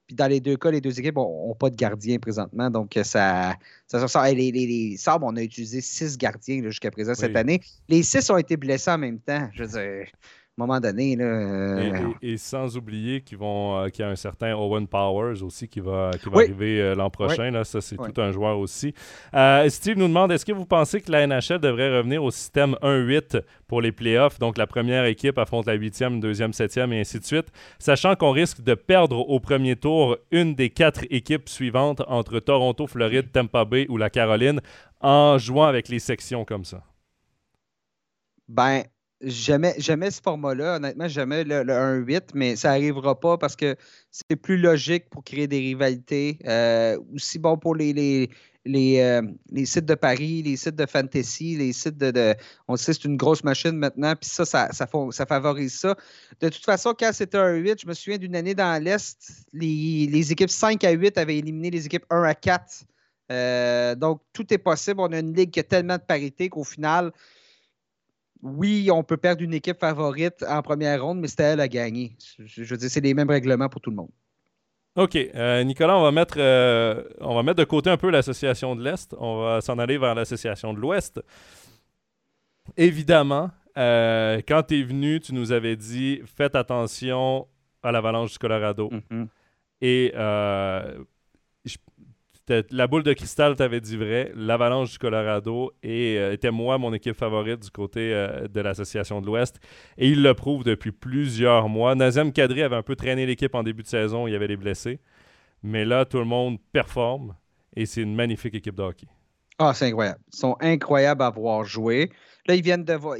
Puis 0.07 0.17
dans 0.17 0.27
les 0.27 0.41
deux 0.41 0.57
cas, 0.57 0.71
les 0.71 0.81
deux 0.81 0.99
équipes 0.99 1.17
n'ont 1.17 1.55
pas 1.55 1.71
de 1.71 1.77
gardien 1.77 2.19
présentement. 2.19 2.71
Donc 2.71 2.99
ça, 3.03 3.57
ça 3.87 4.09
sort. 4.09 4.25
Les, 4.25 4.51
les, 4.51 4.97
sabres, 4.97 5.27
on 5.29 5.37
a 5.37 5.43
utilisé 5.43 5.81
six 5.81 6.19
gardiens 6.19 6.63
jusqu'à 6.63 6.91
présent 6.91 7.15
cette 7.15 7.37
année. 7.37 7.61
Les 7.89 8.03
six 8.03 8.29
ont 8.31 8.37
été 8.37 8.57
blessés 8.57 8.91
en 8.91 8.99
même 8.99 9.21
temps. 9.21 9.49
Je 9.55 9.65
veux 9.65 9.69
dire 9.81 10.07
moment 10.57 10.81
donné. 10.81 11.17
Là, 11.17 11.25
euh, 11.25 12.13
et, 12.21 12.37
sans 12.37 12.77
oublier 12.77 13.23
qu'ils 13.23 13.39
vont 13.39 13.79
euh, 13.79 13.89
qu'il 13.89 14.05
y 14.05 14.09
a 14.09 14.11
un 14.11 14.17
certain 14.17 14.55
Owen 14.55 14.87
Powers 14.87 15.43
aussi 15.43 15.69
qui 15.69 15.81
va, 15.81 16.11
qui 16.23 16.29
va 16.29 16.41
arriver 16.41 16.81
euh, 16.81 16.95
l'an 16.95 17.11
prochain. 17.11 17.51
Là, 17.51 17.65
ça, 17.65 17.81
c'est 17.81 17.97
tout 17.97 18.21
un 18.21 18.33
joueur 18.33 18.59
aussi. 18.59 18.95
Steve 19.69 19.97
nous 19.97 20.09
demande 20.09 20.33
est-ce 20.33 20.45
que 20.45 20.53
vous 20.53 20.67
pensez 20.67 21.01
que 21.01 21.11
la 21.11 21.27
NHL 21.27 21.59
devrait 21.59 21.97
revenir 21.97 22.23
au 22.23 22.31
système 22.31 22.77
1-8 22.83 23.43
pour 23.67 23.81
les 23.81 23.93
playoffs? 23.93 24.39
Donc, 24.39 24.59
la 24.59 24.67
première 24.67 25.05
équipe 25.05 25.39
affronte 25.39 25.67
la 25.67 25.75
huitième, 25.75 26.21
deuxième, 26.21 26.53
septième 26.53 26.93
et 26.93 27.01
ainsi 27.01 27.19
de 27.19 27.25
suite, 27.25 27.47
sachant 27.79 28.15
qu'on 28.15 28.33
risque 28.33 28.63
de 28.63 28.75
perdre 28.75 29.19
au 29.19 29.41
premier 29.41 29.77
tour 29.77 30.17
une 30.31 30.55
des 30.55 30.71
quatre 30.71 31.05
équipes 31.11 31.49
suivantes 31.49 32.03
entre 32.09 32.41
Toronto, 32.41 32.87
Floride, 32.87 33.33
Tampa 33.33 33.65
Bay 33.65 33.87
ou 33.89 33.97
la 33.97 34.11
Caroline 34.11 34.61
en 35.01 35.39
jouant 35.39 35.65
avec 35.65 35.89
les 35.89 35.99
sections 35.99 36.45
comme 36.45 36.65
ça. 36.65 36.83
Ben, 38.49 38.83
Jamais, 39.25 39.75
ce 40.11 40.21
format-là, 40.21 40.77
honnêtement, 40.77 41.07
jamais 41.07 41.45
le, 41.45 41.63
1-8, 41.63 42.31
mais 42.35 42.57
ça 42.57 42.71
n'arrivera 42.71 43.19
pas 43.19 43.39
parce 43.39 43.55
que 43.55 43.77
c'est 44.11 44.35
plus 44.35 44.57
logique 44.57 45.09
pour 45.11 45.23
créer 45.23 45.47
des 45.47 45.59
rivalités. 45.59 46.39
Euh, 46.45 46.99
aussi 47.15 47.39
bon 47.39 47.57
pour 47.57 47.77
les, 47.77 47.93
les, 47.93 48.31
les, 48.65 49.01
euh, 49.01 49.23
les, 49.51 49.65
sites 49.65 49.85
de 49.85 49.95
Paris, 49.95 50.43
les 50.43 50.57
sites 50.57 50.75
de 50.75 50.87
fantasy, 50.87 51.57
les 51.57 51.73
sites 51.73 51.99
de. 51.99 52.35
on 52.67 52.77
sait 52.77 52.93
c'est 52.95 53.05
une 53.05 53.17
grosse 53.17 53.45
machine 53.45 53.77
maintenant, 53.77 54.15
puis 54.17 54.29
ça 54.29 54.45
ça, 54.45 54.73
ça, 54.73 54.89
ça, 55.11 55.27
favorise 55.27 55.79
ça. 55.79 55.97
De 56.41 56.49
toute 56.49 56.65
façon, 56.65 56.93
quand 56.99 57.13
c'était 57.13 57.39
un 57.39 57.55
8, 57.55 57.81
je 57.83 57.87
me 57.87 57.95
souviens 57.95 58.19
d'une 58.19 58.35
année 58.35 58.55
dans 58.55 58.83
l'Est, 58.83 59.47
les, 59.53 60.09
les, 60.11 60.33
équipes 60.33 60.51
5 60.51 60.83
à 60.83 60.91
8 60.91 61.17
avaient 61.19 61.39
éliminé 61.39 61.71
les 61.71 61.87
équipes 61.87 62.07
1 62.11 62.23
à 62.25 62.35
4. 62.35 62.85
Euh, 63.31 63.95
donc, 63.95 64.21
tout 64.33 64.53
est 64.53 64.59
possible. 64.59 65.01
On 65.01 65.13
a 65.13 65.21
une 65.21 65.35
ligue 65.35 65.51
qui 65.51 65.61
a 65.61 65.65
tellement 65.65 65.97
de 65.97 66.03
parité 66.03 66.49
qu'au 66.49 66.65
final, 66.65 67.13
oui, 68.43 68.91
on 68.93 69.05
peut 69.05 69.17
perdre 69.17 69.43
une 69.43 69.55
équipe 69.55 69.79
favorite 69.79 70.45
en 70.49 70.63
première 70.63 71.03
ronde, 71.03 71.21
mais 71.21 71.29
c'était 71.29 71.45
elle 71.45 71.61
à 71.61 71.69
gagner. 71.69 72.17
Je, 72.39 72.65
veux 72.65 72.77
dire, 72.77 72.91
c'est 72.91 73.01
les 73.01 73.15
mêmes 73.15 73.31
règlements 73.31 73.69
pour 73.69 73.81
tout 73.81 73.91
le 73.91 73.97
monde. 73.97 74.11
OK. 74.97 75.17
Euh, 75.17 75.63
Nicolas, 75.63 75.97
on 75.97 76.03
va, 76.03 76.11
mettre, 76.11 76.35
euh, 76.39 77.03
on 77.21 77.35
va 77.35 77.43
mettre 77.43 77.59
de 77.59 77.65
côté 77.65 77.89
un 77.89 77.97
peu 77.97 78.11
l'association 78.11 78.75
de 78.75 78.83
l'Est. 78.83 79.15
On 79.19 79.43
va 79.43 79.61
s'en 79.61 79.79
aller 79.79 79.97
vers 79.97 80.15
l'association 80.15 80.75
de 80.75 80.81
l'Ouest. 80.81 81.23
Évidemment, 82.77 83.51
euh, 83.79 84.41
quand 84.47 84.65
tu 84.65 84.81
es 84.81 84.83
venu, 84.83 85.21
tu 85.21 85.35
nous 85.35 85.53
avais 85.53 85.77
dit 85.77 86.21
faites 86.27 86.57
attention 86.57 87.47
à 87.83 87.93
l'avalanche 87.93 88.33
du 88.33 88.39
Colorado. 88.39 88.91
Mm-hmm. 88.91 89.27
Et 89.83 90.13
la 92.71 92.87
boule 92.87 93.03
de 93.03 93.13
cristal 93.13 93.57
t'avait 93.57 93.81
dit 93.81 93.97
vrai. 93.97 94.33
L'Avalanche 94.35 94.93
du 94.93 94.99
Colorado 94.99 95.73
euh, 95.85 96.33
était 96.33 96.51
moi 96.51 96.79
mon 96.79 96.93
équipe 96.93 97.17
favorite 97.17 97.61
du 97.61 97.71
côté 97.71 98.13
euh, 98.13 98.49
de 98.49 98.61
l'Association 98.61 99.21
de 99.21 99.27
l'Ouest. 99.27 99.61
Et 99.99 100.09
il 100.09 100.23
le 100.23 100.35
prouve 100.35 100.65
depuis 100.65 100.93
plusieurs 100.93 101.69
mois. 101.69 101.95
Nazem 101.95 102.33
Kadri 102.33 102.63
avait 102.63 102.77
un 102.77 102.83
peu 102.83 102.97
traîné 102.97 103.27
l'équipe 103.27 103.55
en 103.55 103.63
début 103.63 103.83
de 103.83 103.89
saison. 103.89 104.27
Il 104.27 104.33
y 104.33 104.37
avait 104.37 104.49
les 104.49 104.57
blessés. 104.57 105.01
Mais 105.63 105.85
là, 105.85 106.05
tout 106.05 106.19
le 106.19 106.25
monde 106.25 106.59
performe 106.73 107.35
et 107.75 107.87
c'est 107.87 108.03
une 108.03 108.15
magnifique 108.15 108.55
équipe 108.55 108.75
de 108.75 108.83
hockey. 108.83 109.07
Ah, 109.59 109.73
c'est 109.75 109.87
incroyable. 109.87 110.21
Ils 110.33 110.39
sont 110.39 110.57
incroyables 110.61 111.23
à 111.23 111.31
voir 111.31 111.65
jouer. 111.65 112.11
Là, 112.47 112.55
ils 112.55 112.63
viennent 112.63 112.85
de 112.85 112.95
voir. 112.95 113.17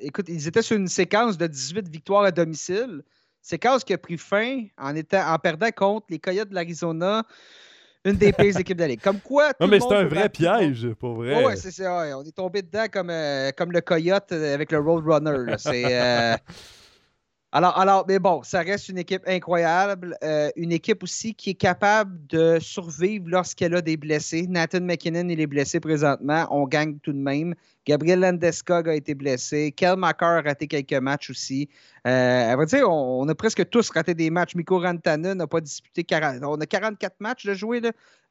Écoute, 0.00 0.28
ils 0.28 0.48
étaient 0.48 0.62
sur 0.62 0.76
une 0.76 0.88
séquence 0.88 1.38
de 1.38 1.46
18 1.46 1.88
victoires 1.88 2.24
à 2.24 2.30
domicile. 2.30 3.02
Séquence 3.42 3.84
qui 3.84 3.92
a 3.92 3.98
pris 3.98 4.16
fin 4.16 4.64
en 4.78 5.38
perdant 5.38 5.70
contre 5.70 6.06
les 6.08 6.18
Coyotes 6.18 6.48
de 6.48 6.54
l'Arizona, 6.54 7.24
une 8.04 8.16
des 8.16 8.32
pires 8.32 8.58
équipes 8.58 8.76
de 8.76 8.82
la 8.82 8.88
Ligue. 8.88 9.00
Comme 9.00 9.20
quoi. 9.20 9.52
non, 9.60 9.66
mais 9.66 9.80
c'est 9.80 9.94
un 9.94 10.04
vrai 10.04 10.28
piège, 10.28 10.88
pour 10.98 11.14
vrai. 11.14 11.44
ouais, 11.44 11.56
c'est 11.56 11.70
ça. 11.70 12.18
on 12.18 12.22
est 12.22 12.34
tombé 12.34 12.62
dedans 12.62 12.86
comme, 12.90 13.10
euh, 13.10 13.50
comme 13.56 13.72
le 13.72 13.80
coyote 13.80 14.32
avec 14.32 14.72
le 14.72 14.78
Roadrunner. 14.78 15.54
C'est. 15.58 16.36
Alors, 17.56 17.78
alors, 17.78 18.04
mais 18.08 18.18
bon, 18.18 18.42
ça 18.42 18.62
reste 18.62 18.88
une 18.88 18.98
équipe 18.98 19.22
incroyable. 19.28 20.18
Euh, 20.24 20.50
une 20.56 20.72
équipe 20.72 21.04
aussi 21.04 21.36
qui 21.36 21.50
est 21.50 21.54
capable 21.54 22.26
de 22.26 22.58
survivre 22.60 23.26
lorsqu'elle 23.28 23.76
a 23.76 23.80
des 23.80 23.96
blessés. 23.96 24.48
Nathan 24.48 24.80
McKinnon, 24.80 25.28
il 25.28 25.40
est 25.40 25.46
blessé 25.46 25.78
présentement. 25.78 26.48
On 26.50 26.66
gagne 26.66 26.98
tout 26.98 27.12
de 27.12 27.18
même. 27.18 27.54
Gabriel 27.86 28.18
Landeskog 28.18 28.88
a 28.88 28.94
été 28.96 29.14
blessé. 29.14 29.70
Kel 29.70 29.94
Makar 29.94 30.38
a 30.38 30.42
raté 30.42 30.66
quelques 30.66 30.94
matchs 30.94 31.30
aussi. 31.30 31.68
Euh, 32.08 32.52
à 32.52 32.56
vrai 32.56 32.66
dire, 32.66 32.90
on, 32.90 33.28
a 33.28 33.34
presque 33.36 33.70
tous 33.70 33.88
raté 33.90 34.14
des 34.14 34.30
matchs. 34.30 34.56
Miko 34.56 34.80
Rantanen 34.80 35.38
n'a 35.38 35.46
pas 35.46 35.60
disputé 35.60 36.02
40. 36.02 36.42
On 36.42 36.60
a 36.60 36.66
44 36.66 37.20
matchs 37.20 37.46
de 37.46 37.54
jouer. 37.54 37.80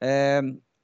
Euh, 0.03 0.41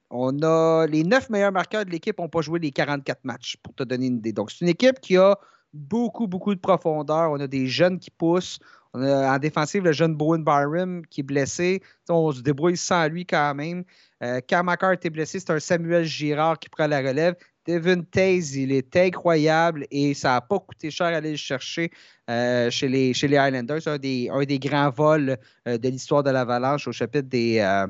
on 0.08 0.42
a 0.42 0.86
les 0.86 1.04
neuf 1.04 1.28
meilleurs 1.28 1.52
marqueurs 1.52 1.84
de 1.84 1.90
l'équipe 1.90 2.18
n'ont 2.18 2.30
pas 2.30 2.40
joué 2.40 2.58
les 2.58 2.70
44 2.70 3.22
matchs, 3.22 3.58
pour 3.62 3.74
te 3.74 3.82
donner 3.82 4.06
une 4.06 4.16
idée. 4.16 4.32
Donc, 4.32 4.50
c'est 4.50 4.64
une 4.64 4.70
équipe 4.70 4.98
qui 5.00 5.18
a 5.18 5.36
beaucoup, 5.72 6.26
beaucoup 6.26 6.54
de 6.54 6.60
profondeur. 6.60 7.30
On 7.30 7.40
a 7.40 7.46
des 7.46 7.66
jeunes 7.66 7.98
qui 7.98 8.10
poussent. 8.10 8.58
On 8.92 9.02
a 9.02 9.34
en 9.34 9.38
défensive 9.38 9.84
le 9.84 9.92
jeune 9.92 10.14
Bowen 10.14 10.42
Byram 10.42 11.06
qui 11.06 11.20
est 11.20 11.24
blessé. 11.24 11.82
On 12.08 12.32
se 12.32 12.40
débrouille 12.40 12.76
sans 12.76 13.08
lui 13.08 13.24
quand 13.24 13.54
même. 13.54 13.84
Euh, 14.22 14.40
Kamakar 14.40 14.92
était 14.92 15.10
blessé. 15.10 15.38
C'est 15.38 15.50
un 15.50 15.60
Samuel 15.60 16.04
Girard 16.04 16.58
qui 16.58 16.68
prend 16.68 16.86
la 16.86 16.98
relève. 16.98 17.36
Devin 17.66 18.02
Taze, 18.02 18.56
il 18.56 18.72
est 18.72 18.96
incroyable 18.96 19.86
et 19.90 20.14
ça 20.14 20.30
n'a 20.30 20.40
pas 20.40 20.58
coûté 20.58 20.90
cher 20.90 21.10
d'aller 21.10 21.32
le 21.32 21.36
chercher 21.36 21.90
euh, 22.28 22.70
chez, 22.70 22.88
les, 22.88 23.12
chez 23.14 23.28
les 23.28 23.36
Highlanders. 23.36 23.86
Un 23.86 23.98
des, 23.98 24.28
un 24.32 24.42
des 24.44 24.58
grands 24.58 24.90
vols 24.90 25.36
euh, 25.68 25.78
de 25.78 25.88
l'histoire 25.88 26.22
de 26.22 26.30
l'Avalanche 26.30 26.88
au 26.88 26.92
chapitre 26.92 27.28
des, 27.28 27.58
euh, 27.58 27.86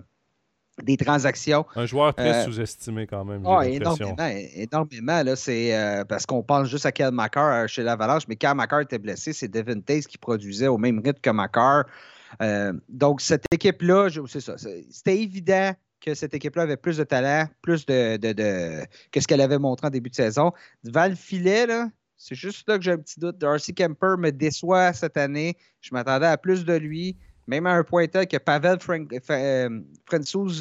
des 0.83 0.97
transactions. 0.97 1.67
Un 1.77 1.87
joueur 1.87 2.15
très 2.15 2.43
euh, 2.43 2.45
sous-estimé 2.45 3.07
quand 3.07 3.25
même. 3.25 3.43
Oh, 3.45 3.61
énormément, 3.61 4.31
énormément. 4.55 5.23
Là, 5.23 5.37
c'est, 5.37 5.75
euh, 5.75 6.05
parce 6.05 6.27
qu'on 6.27 6.43
pense 6.43 6.69
juste 6.69 6.87
à 6.87 7.11
Makar 7.11 7.53
euh, 7.53 7.67
chez 7.67 7.83
l'Avalanche, 7.83 8.23
mais 8.29 8.37
quand 8.37 8.55
Makar 8.55 8.81
était 8.81 8.99
blessé, 8.99 9.33
c'est 9.33 9.49
Devin 9.49 9.81
Taze 9.81 10.07
qui 10.07 10.19
produisait 10.19 10.69
au 10.69 10.79
même 10.79 11.01
rythme 11.05 11.21
que 11.21 11.31
Makar. 11.31 11.85
donc, 12.89 13.21
cette 13.21 13.45
équipe-là, 13.53 14.09
c'est 14.29 14.41
ça. 14.41 14.57
C'était 14.57 15.19
évident 15.19 15.73
que 16.01 16.15
cette 16.15 16.33
équipe-là 16.33 16.63
avait 16.63 16.79
plus 16.79 16.97
de 16.97 17.05
talent, 17.05 17.47
plus 17.61 17.85
de, 17.85 18.17
de, 18.17 18.87
que 19.13 19.21
ce 19.21 19.27
qu'elle 19.27 19.43
avait 19.43 19.59
montré 19.59 19.89
en 19.89 19.91
début 19.91 20.09
de 20.09 20.15
saison. 20.15 20.53
Devant 20.83 21.09
le 21.09 21.15
filet, 21.15 21.67
c'est 22.17 22.35
juste 22.35 22.69
là 22.69 22.79
que 22.79 22.85
j'ai 22.85 22.93
un 22.93 22.99
petit 22.99 23.21
doute. 23.21 23.39
Darcy 23.39 23.75
Kemper 23.75 24.17
me 24.19 24.31
déçoit 24.31 24.93
cette 24.93 25.17
année. 25.17 25.57
Je 25.81 25.91
m'attendais 25.93 26.27
à 26.27 26.39
plus 26.39 26.65
de 26.65 26.75
lui. 26.75 27.17
Même 27.51 27.67
à 27.67 27.73
un 27.73 27.83
point 27.83 28.07
tel 28.07 28.29
que 28.29 28.37
Pavel 28.37 28.79
Frank, 28.79 29.13
euh, 29.29 29.81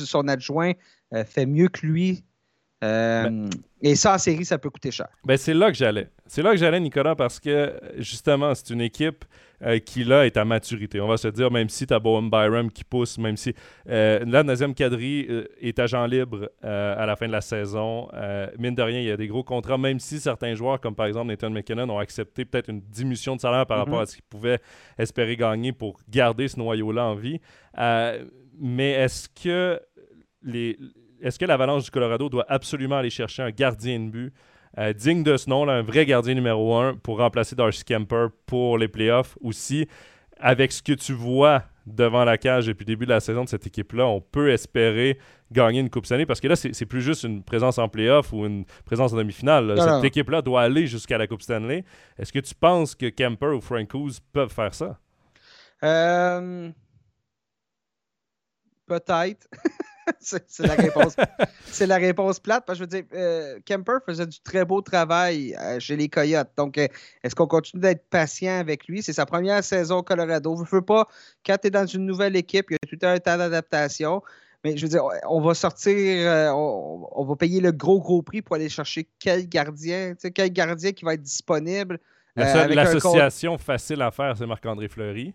son 0.08 0.28
adjoint, 0.28 0.74
euh, 1.14 1.24
fait 1.24 1.46
mieux 1.46 1.68
que 1.68 1.86
lui. 1.86 2.26
Euh, 2.84 3.30
ben 3.30 3.50
et 3.82 3.96
ça, 3.96 4.16
en 4.16 4.18
série, 4.18 4.46
ça 4.46 4.58
peut 4.58 4.70
coûter 4.70 4.92
cher. 4.92 5.08
Ben, 5.24 5.38
c'est 5.38 5.54
là 5.54 5.72
que 5.72 5.78
j'allais. 5.78 6.10
C'est 6.28 6.42
là 6.42 6.52
que 6.52 6.58
j'allais, 6.58 6.80
Nicolas, 6.80 7.16
parce 7.16 7.40
que 7.40 7.80
justement, 7.98 8.54
c'est 8.54 8.72
une 8.72 8.82
équipe 8.82 9.24
euh, 9.62 9.80
qui, 9.80 10.04
là, 10.04 10.26
est 10.26 10.36
à 10.36 10.44
maturité. 10.44 11.00
On 11.00 11.08
va 11.08 11.18
se 11.18 11.30
dire, 11.30 11.50
même 11.50 11.70
si 11.70 11.88
tu 11.88 11.94
as 11.94 12.00
Bowen 12.00 12.30
Byram 12.30 12.72
qui 12.72 12.84
pousse, 12.84 13.18
même 13.18 13.38
si 13.38 13.54
euh, 13.90 14.24
la 14.26 14.44
deuxième 14.44 14.74
quadrille 14.74 15.28
euh, 15.30 15.48
est 15.62 15.80
agent 15.80 16.06
libre 16.08 16.50
à 16.62 17.06
la 17.06 17.16
fin 17.16 17.28
de 17.28 17.32
la 17.32 17.42
saison, 17.42 18.10
mine 18.58 18.76
de 18.76 18.82
rien, 18.82 19.00
il 19.00 19.06
y 19.06 19.12
a 19.12 19.18
des 19.18 19.28
gros 19.28 19.44
contrats, 19.44 19.78
même 19.78 20.00
si 20.00 20.20
certains 20.20 20.56
joueurs, 20.56 20.80
comme 20.80 20.96
par 20.96 21.06
exemple 21.06 21.28
Nathan 21.28 21.50
McKinnon, 21.50 21.90
ont 21.90 22.00
accepté 22.00 22.46
peut-être 22.46 22.70
une 22.70 22.82
diminution 22.82 23.36
de 23.36 23.42
salaire 23.42 23.66
par 23.66 23.78
rapport 23.78 24.02
à 24.02 24.06
ce 24.06 24.16
qu'ils 24.16 24.24
pouvaient 24.24 24.60
espérer 24.98 25.36
gagner 25.36 25.72
pour 25.72 26.00
garder 26.10 26.48
ce 26.48 26.58
noyau-là 26.60 27.06
en 27.06 27.16
vie. 27.16 27.40
mais 28.60 28.92
est-ce 28.92 29.30
que 29.30 29.80
les 30.42 30.78
est-ce 31.22 31.40
que 31.40 31.46
l'Avalanche 31.46 31.86
du 31.86 31.92
Colorado 31.92 32.30
doit 32.30 32.46
absolument 32.48 32.98
aller 32.98 33.10
chercher 33.10 33.44
un 33.44 33.52
gardien 33.52 34.00
de 34.00 34.10
but 34.10 34.34
euh, 34.78 34.94
digne 34.94 35.24
de 35.24 35.36
ce 35.36 35.50
nom, 35.50 35.68
un 35.68 35.82
vrai 35.82 36.06
gardien 36.06 36.36
numéro 36.36 36.76
un 36.76 36.96
pour 36.96 37.18
remplacer 37.18 37.56
Darcy 37.56 37.84
Kemper 37.84 38.28
pour 38.46 38.78
les 38.78 38.88
playoffs? 38.88 39.38
Aussi. 39.42 39.88
Avec 40.42 40.72
ce 40.72 40.82
que 40.82 40.94
tu 40.94 41.12
vois 41.12 41.64
devant 41.86 42.24
la 42.24 42.38
cage 42.38 42.68
depuis 42.68 42.84
le 42.84 42.94
début 42.94 43.06
de 43.06 43.10
la 43.10 43.20
saison 43.20 43.44
de 43.44 43.50
cette 43.50 43.68
équipe-là, 43.68 44.06
on 44.06 44.22
peut 44.22 44.52
espérer 44.52 45.18
gagner 45.52 45.82
une 45.82 45.90
Coupe 45.90 46.06
Stanley? 46.06 46.26
Parce 46.26 46.40
que 46.40 46.48
là, 46.48 46.56
c'est 46.56 46.86
plus 46.86 47.02
juste 47.02 47.24
une 47.24 47.44
présence 47.44 47.78
en 47.78 47.90
playoff 47.90 48.32
ou 48.32 48.46
une 48.46 48.64
présence 48.86 49.12
en 49.12 49.18
demi-finale. 49.18 49.76
Cette 49.78 50.04
équipe-là 50.06 50.42
doit 50.42 50.62
aller 50.62 50.88
jusqu'à 50.88 51.18
la 51.18 51.28
Coupe 51.28 51.42
Stanley. 51.42 51.84
Est-ce 52.18 52.32
que 52.32 52.40
tu 52.40 52.56
penses 52.56 52.96
que 52.96 53.08
Kemper 53.10 53.54
ou 53.56 53.60
Francouz 53.60 54.22
peuvent 54.32 54.54
faire 54.54 54.74
ça? 54.74 54.98
Euh, 55.84 56.70
peut-être. 58.86 59.48
c'est 60.20 60.66
la 60.66 60.76
réponse. 60.76 61.16
c'est 61.66 61.88
la 61.88 61.98
réponse 61.98 62.40
plate. 62.40 62.66
Parce 62.66 62.80
que 62.80 62.86
je 62.86 62.90
veux 62.90 63.02
dire, 63.02 63.10
euh, 63.14 63.60
Kemper 63.66 63.98
faisait 64.06 64.26
du 64.26 64.40
très 64.42 64.66
beau 64.66 64.82
travail 64.82 65.56
euh, 65.60 65.80
chez 65.80 65.96
les 65.96 66.10
Coyotes. 66.10 66.50
Donc, 66.58 66.78
euh, 66.78 66.88
est-ce 67.24 67.36
qu'on 67.36 67.48
continue 67.48 67.82
d'être 67.82 68.08
patient 68.10 68.60
avec 68.60 68.88
lui? 68.88 69.02
C'est 69.02 69.14
sa 69.14 69.26
première 69.26 69.64
saison 69.64 69.98
au 69.98 70.04
Colorado. 70.04 70.56
Je 70.58 70.62
ne 70.62 70.80
veux 70.80 70.86
pas, 70.86 71.06
quand 71.46 71.58
tu 71.62 71.68
es 71.68 71.72
dans 71.72 71.86
une 71.86 72.06
nouvelle 72.06 72.36
équipe, 72.36 72.68
il 72.70 72.74
y 72.74 72.76
a 72.76 72.98
tout 72.98 73.06
un 73.06 73.18
temps 73.20 73.38
d'adaptation. 73.38 74.22
Mais 74.64 74.76
je 74.76 74.86
veux 74.86 74.90
dire, 74.90 75.04
on 75.30 75.40
va 75.40 75.54
sortir, 75.54 76.54
on, 76.54 77.24
va 77.24 77.36
payer 77.38 77.62
le 77.62 77.72
gros, 77.72 78.02
gros 78.02 78.22
prix 78.22 78.42
pour 78.42 78.58
aller 78.58 78.68
chercher 78.68 79.08
quel 79.18 79.48
gardien, 79.48 80.16
quel 80.36 80.52
gardien 80.52 80.92
qui 80.92 81.06
va 81.06 81.14
être 81.14 81.22
disponible. 81.22 81.98
L'association 82.36 83.58
facile 83.58 84.02
à 84.02 84.12
faire, 84.12 84.36
c'est 84.38 84.46
Marc-André 84.46 84.90
Fleury. 84.90 85.34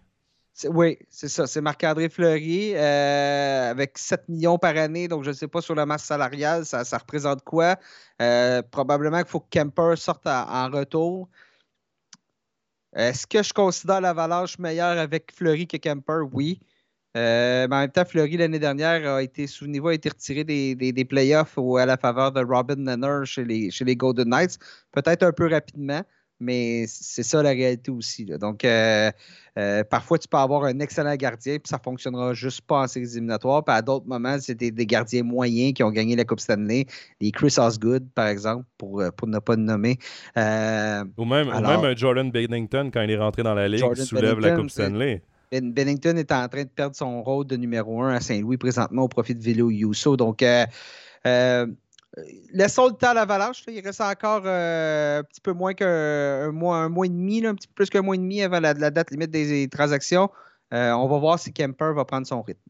Oui, 0.68 0.98
c'est 1.11 1.28
ça. 1.28 1.46
C'est 1.48 1.61
Marc-André 1.61 2.09
Fleury 2.09 2.74
euh, 2.76 3.70
avec 3.70 3.98
7 3.98 4.28
millions 4.28 4.57
par 4.59 4.76
année. 4.76 5.09
Donc, 5.09 5.24
je 5.24 5.30
ne 5.30 5.34
sais 5.34 5.48
pas 5.48 5.61
sur 5.61 5.74
la 5.74 5.84
masse 5.84 6.05
salariale, 6.05 6.64
ça, 6.64 6.82
représente 6.96 7.42
quoi? 7.42 7.76
Euh, 8.22 8.62
probablement 8.62 9.18
qu'il 9.18 9.28
faut 9.28 9.40
que 9.40 9.48
Kemper 9.50 9.96
sorte 9.96 10.26
en 10.26 10.70
retour. 10.70 11.28
Est-ce 12.94 13.26
que 13.26 13.42
je 13.42 13.52
considère 13.52 14.00
l'avalanche 14.00 14.59
meilleure 14.59 14.98
avec 14.98 15.32
Fleury 15.34 15.66
que 15.66 15.76
Kemper? 15.76 16.22
Oui. 16.32 16.61
Euh, 17.16 17.66
mais 17.68 17.76
en 17.76 17.80
même 17.80 17.90
temps, 17.90 18.05
Fleury, 18.05 18.36
l'année 18.36 18.59
dernière, 18.61 19.14
a 19.14 19.22
été, 19.22 19.46
souvenez-vous, 19.48 19.88
a 19.88 19.94
été 19.94 20.09
retiré 20.09 20.44
des, 20.44 20.74
des, 20.76 21.05
playoffs 21.05 21.59
à 21.59 21.86
la 21.86 21.96
faveur 21.96 22.32
de 22.32 22.44
Robin 22.44 22.76
Nenner 22.76 23.24
chez 23.24 23.44
les, 23.44 23.70
chez 23.70 23.84
les 23.84 23.96
Golden 23.96 24.28
Knights. 24.28 24.59
Peut-être 24.92 25.24
un 25.24 25.32
peu 25.32 25.48
rapidement 25.48 26.02
mais 26.41 26.85
c'est 26.89 27.22
ça 27.22 27.43
la 27.43 27.51
réalité 27.51 27.91
aussi. 27.91 28.24
Donc, 28.24 28.64
euh, 28.64 29.11
euh, 29.59 29.85
parfois, 29.85 30.18
tu 30.18 30.28
peux 30.28 30.37
avoir 30.37 30.64
un 30.64 30.78
excellent 30.80 31.14
gardien, 31.14 31.55
puis 31.55 31.68
ça 31.68 31.76
ne 31.76 31.82
fonctionnera 31.82 32.35
juste 32.35 32.62
pas 32.62 32.82
en 32.82 32.87
séries 32.87 33.12
éliminatoires. 33.12 33.64
Puis 33.64 33.74
à 33.74 33.82
d'autres 33.82 34.07
moments, 34.07 34.37
c'est 34.41 34.55
des, 34.55 34.87
gardiens 34.87 35.22
moyens 35.22 35.72
qui 35.74 35.82
ont 35.82 35.91
gagné 35.91 36.16
la 36.16 36.24
Coupe 36.24 36.41
Stanley. 36.41 36.87
Les 37.20 37.30
Chris 37.30 37.55
Osgood, 37.59 38.07
par 38.14 38.26
exemple, 38.26 38.64
pour, 38.78 39.01
euh, 39.01 39.11
pour 39.11 39.28
ne 39.28 39.39
pas 39.39 39.57
le 39.57 39.62
nommer. 39.62 39.99
ou, 40.37 41.24
même, 41.24 41.49
un 41.49 41.97
Jordan 41.97 42.30
Bennington, 42.30 42.91
quand 42.93 43.03
il 43.03 43.11
est 43.11 43.18
rentré 43.18 43.43
dans 43.43 43.55
la 43.55 43.68
Ligue, 43.68 43.95
soulève 43.95 44.41
la 44.41 44.57
Coupe 44.57 44.70
Stanley. 44.70 45.22
Bennington 45.53 46.16
est 46.16 46.32
en 46.32 46.49
train 46.49 46.64
de 46.64 46.68
perdre 46.68 46.97
son 46.97 47.22
rôle 47.22 47.47
de 47.47 47.55
numéro 47.55 48.03
un 48.03 48.14
à 48.14 48.20
Saint-Louis 48.20 48.57
présentement 48.57 49.03
au 49.03 49.09
profit 49.09 49.37
de 49.37 49.43
Vélo 49.43 49.70
Yusso. 49.70 50.16
Donc, 50.16 50.43
Laissons 52.52 52.86
le 52.86 52.92
temps 52.92 53.10
à 53.10 53.14
l'avalanche. 53.14 53.62
Il 53.66 53.80
reste 53.80 54.00
encore 54.00 54.42
euh, 54.44 55.20
un 55.20 55.22
petit 55.24 55.40
peu 55.40 55.52
moins 55.52 55.74
qu'un 55.74 56.52
mois, 56.52 56.76
un 56.76 56.88
mois 56.88 57.06
et 57.06 57.08
demi, 57.08 57.44
un 57.44 57.54
petit 57.54 57.66
peu 57.66 57.74
plus 57.74 57.90
qu'un 57.90 58.02
mois 58.02 58.14
et 58.14 58.18
demi 58.18 58.42
avant 58.42 58.60
la, 58.60 58.74
date 58.74 59.10
limite 59.10 59.30
des, 59.30 59.68
transactions. 59.68 60.30
Euh, 60.72 60.92
on 60.92 61.08
va 61.08 61.18
voir 61.18 61.38
si 61.38 61.52
Kemper 61.52 61.92
va 61.94 62.04
prendre 62.04 62.26
son 62.26 62.42
rythme. 62.42 62.60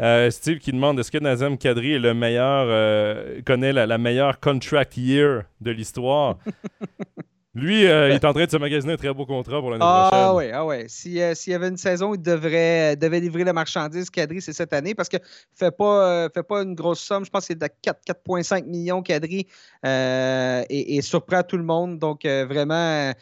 Euh, 0.00 0.30
Steve 0.30 0.58
qui 0.58 0.72
demande 0.72 0.98
est-ce 1.00 1.10
que 1.10 1.18
Nazem 1.18 1.58
Kadri 1.58 1.94
est 1.94 1.98
le 1.98 2.14
meilleur, 2.14 3.42
connaît 3.44 3.72
la, 3.72 3.98
meilleure 3.98 4.40
contract 4.40 4.96
year 4.96 5.44
de 5.60 5.70
l'histoire? 5.70 6.38
Lui, 7.58 7.86
euh, 7.86 8.10
il 8.10 8.14
est 8.14 8.24
en 8.24 8.32
train 8.32 8.44
de 8.44 8.50
se 8.50 8.56
magasiner 8.56 8.92
un 8.92 8.96
très 8.96 9.12
beau 9.12 9.26
contrat 9.26 9.60
pour 9.60 9.70
l'année 9.70 9.84
ah, 9.86 10.08
prochaine. 10.10 10.36
Oui, 10.36 10.52
ah 10.52 10.64
ouais. 10.64 10.84
Euh, 10.84 11.34
s'il 11.34 11.52
y 11.52 11.54
avait 11.54 11.68
une 11.68 11.76
saison, 11.76 12.14
il 12.14 12.22
devrait, 12.22 12.96
devait 12.96 13.20
livrer 13.20 13.44
la 13.44 13.52
marchandise 13.52 14.10
Kadri, 14.10 14.40
c'est 14.40 14.52
cette 14.52 14.72
année 14.72 14.94
parce 14.94 15.08
que 15.08 15.16
fait 15.54 15.76
pas, 15.76 16.08
euh, 16.08 16.28
fait 16.32 16.42
pas 16.42 16.62
une 16.62 16.74
grosse 16.74 17.00
somme. 17.00 17.24
Je 17.24 17.30
pense 17.30 17.42
que 17.42 17.46
c'est 17.48 17.58
de 17.58 17.66
4,5 17.66 18.64
millions 18.66 19.02
Kadri 19.02 19.46
et, 19.84 21.00
surprend 21.02 21.42
tout 21.42 21.56
le 21.56 21.64
monde. 21.64 21.98
Donc, 21.98 22.24
vraiment. 22.24 23.12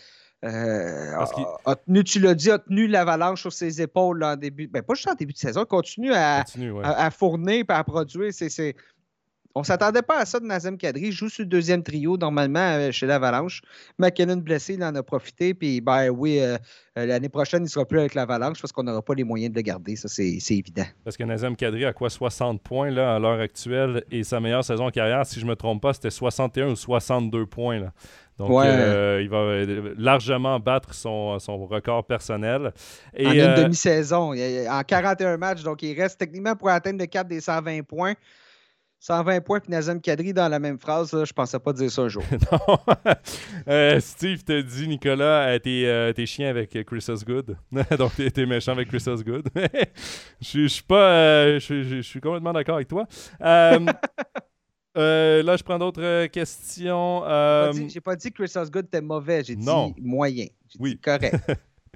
a, 0.42 1.76
tenu, 1.86 2.04
tu 2.04 2.20
l'as 2.20 2.34
dit, 2.34 2.50
a 2.50 2.58
tenu 2.58 2.86
l'avalanche 2.86 3.40
sur 3.40 3.52
ses 3.52 3.80
épaules 3.80 4.22
en 4.22 4.36
début. 4.36 4.68
Ben, 4.68 4.82
pas 4.82 4.94
juste 4.94 5.08
en 5.08 5.14
début 5.14 5.32
de 5.32 5.38
saison, 5.38 5.64
continue 5.64 6.12
à, 6.12 6.44
à, 6.82 7.10
fournir 7.10 7.64
et 7.68 7.72
à 7.72 7.84
produire. 7.84 8.32
C'est 8.32 8.74
on 9.56 9.60
ne 9.60 9.64
s'attendait 9.64 10.02
pas 10.02 10.18
à 10.18 10.26
ça 10.26 10.38
de 10.38 10.44
Nazem 10.44 10.76
Kadri. 10.76 11.06
Il 11.06 11.12
joue 11.12 11.30
sur 11.30 11.42
le 11.42 11.48
deuxième 11.48 11.82
trio, 11.82 12.18
normalement, 12.18 12.76
euh, 12.76 12.90
chez 12.92 13.06
l'Avalanche. 13.06 13.62
McKinnon 13.98 14.36
blessé, 14.36 14.74
il 14.74 14.84
en 14.84 14.94
a 14.94 15.02
profité. 15.02 15.54
Puis, 15.54 15.80
ben 15.80 16.10
oui, 16.10 16.40
euh, 16.40 16.58
euh, 16.98 17.06
l'année 17.06 17.30
prochaine, 17.30 17.60
il 17.60 17.64
ne 17.64 17.68
sera 17.70 17.86
plus 17.86 17.98
avec 17.98 18.14
l'Avalanche 18.14 18.60
parce 18.60 18.70
qu'on 18.70 18.82
n'aura 18.82 19.00
pas 19.00 19.14
les 19.14 19.24
moyens 19.24 19.50
de 19.54 19.56
le 19.56 19.62
garder. 19.62 19.96
Ça, 19.96 20.08
c'est 20.08 20.36
évident. 20.50 20.84
Parce 21.04 21.16
que 21.16 21.24
Nazem 21.24 21.56
Kadri 21.56 21.86
a 21.86 21.94
quoi 21.94 22.10
60 22.10 22.60
points 22.60 22.90
là, 22.90 23.14
à 23.14 23.18
l'heure 23.18 23.40
actuelle? 23.40 24.04
Et 24.10 24.24
sa 24.24 24.40
meilleure 24.40 24.62
saison 24.62 24.88
en 24.88 24.90
carrière, 24.90 25.24
si 25.24 25.40
je 25.40 25.46
ne 25.46 25.50
me 25.50 25.56
trompe 25.56 25.80
pas, 25.80 25.94
c'était 25.94 26.10
61 26.10 26.72
ou 26.72 26.76
62 26.76 27.46
points. 27.46 27.78
Là. 27.78 27.94
Donc, 28.36 28.50
il 28.50 29.28
va 29.30 29.62
largement 29.96 30.60
battre 30.60 30.92
son, 30.92 31.38
record 31.66 32.04
personnel. 32.04 32.74
Et, 33.14 33.26
en 33.26 33.32
une 33.32 33.54
demi-saison, 33.54 34.34
en 34.34 34.82
41 34.82 35.38
matchs. 35.38 35.62
Donc, 35.62 35.82
il 35.82 35.98
reste 35.98 36.18
techniquement 36.18 36.54
pour 36.54 36.68
atteindre 36.68 36.98
le 36.98 37.06
cap 37.06 37.26
des 37.26 37.40
120 37.40 37.84
points. 37.84 38.12
120 39.00 39.40
points 39.40 39.60
puis 39.60 39.70
Nazem 39.70 40.00
Kadri 40.00 40.32
dans 40.32 40.48
la 40.48 40.58
même 40.58 40.78
phrase, 40.78 41.12
là, 41.12 41.24
je 41.24 41.32
pensais 41.32 41.58
pas 41.58 41.72
dire 41.72 41.90
ça 41.90 42.02
un 42.02 42.08
jour. 42.08 42.24
non. 42.52 42.78
Euh, 43.68 44.00
Steve 44.00 44.42
te 44.42 44.60
dit, 44.60 44.88
Nicolas, 44.88 45.48
euh, 45.48 45.58
t'es, 45.58 45.84
euh, 45.84 46.26
chien 46.26 46.48
avec 46.48 46.84
Chris 46.84 47.04
Osgood. 47.08 47.56
Donc, 47.98 48.16
t'es, 48.16 48.32
es 48.34 48.46
méchant 48.46 48.72
avec 48.72 48.88
Chris 48.88 49.04
Osgood. 49.06 49.48
Je 50.40 50.66
suis 50.66 50.82
pas. 50.82 51.58
Je 51.58 52.00
suis 52.02 52.20
complètement 52.20 52.52
d'accord 52.52 52.76
avec 52.76 52.88
toi. 52.88 53.06
là, 53.40 53.78
je 54.94 55.62
prends 55.62 55.78
d'autres 55.78 56.26
questions. 56.26 57.22
J'ai 57.88 58.00
pas, 58.00 58.16
dit 58.16 58.32
que 58.32 58.42
Chris 58.42 58.52
Osgood 58.56 58.86
était 58.86 59.00
mauvais, 59.00 59.44
j'ai 59.44 59.56
dit 59.56 59.66
moyen. 59.98 60.46
J'ai 60.68 60.78
oui. 60.80 60.90
dit 60.94 61.00
correct. 61.00 61.36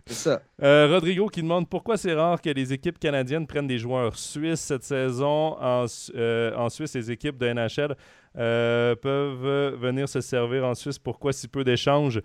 C'est 0.07 0.14
ça. 0.14 0.42
Euh, 0.62 0.88
Rodrigo 0.90 1.28
qui 1.28 1.42
demande 1.42 1.68
pourquoi 1.68 1.96
c'est 1.96 2.14
rare 2.14 2.40
que 2.40 2.51
les 2.51 2.72
équipes 2.72 2.98
canadiennes 2.98 3.46
prennent 3.46 3.66
des 3.66 3.78
joueurs 3.78 4.16
suisses 4.16 4.61
cette 4.61 4.84
saison. 4.84 5.57
En, 5.61 5.86
euh, 6.14 6.68
Suisse, 6.68 6.94
les 6.94 7.11
équipes 7.11 7.38
de 7.38 7.53
NHL 7.53 7.96
euh, 8.38 8.94
peuvent 8.96 9.78
venir 9.80 10.09
se 10.09 10.20
servir 10.20 10.64
en 10.64 10.74
Suisse. 10.74 10.98
Pourquoi 10.98 11.32
si 11.32 11.48
peu 11.48 11.64
d'échanges? 11.64 12.20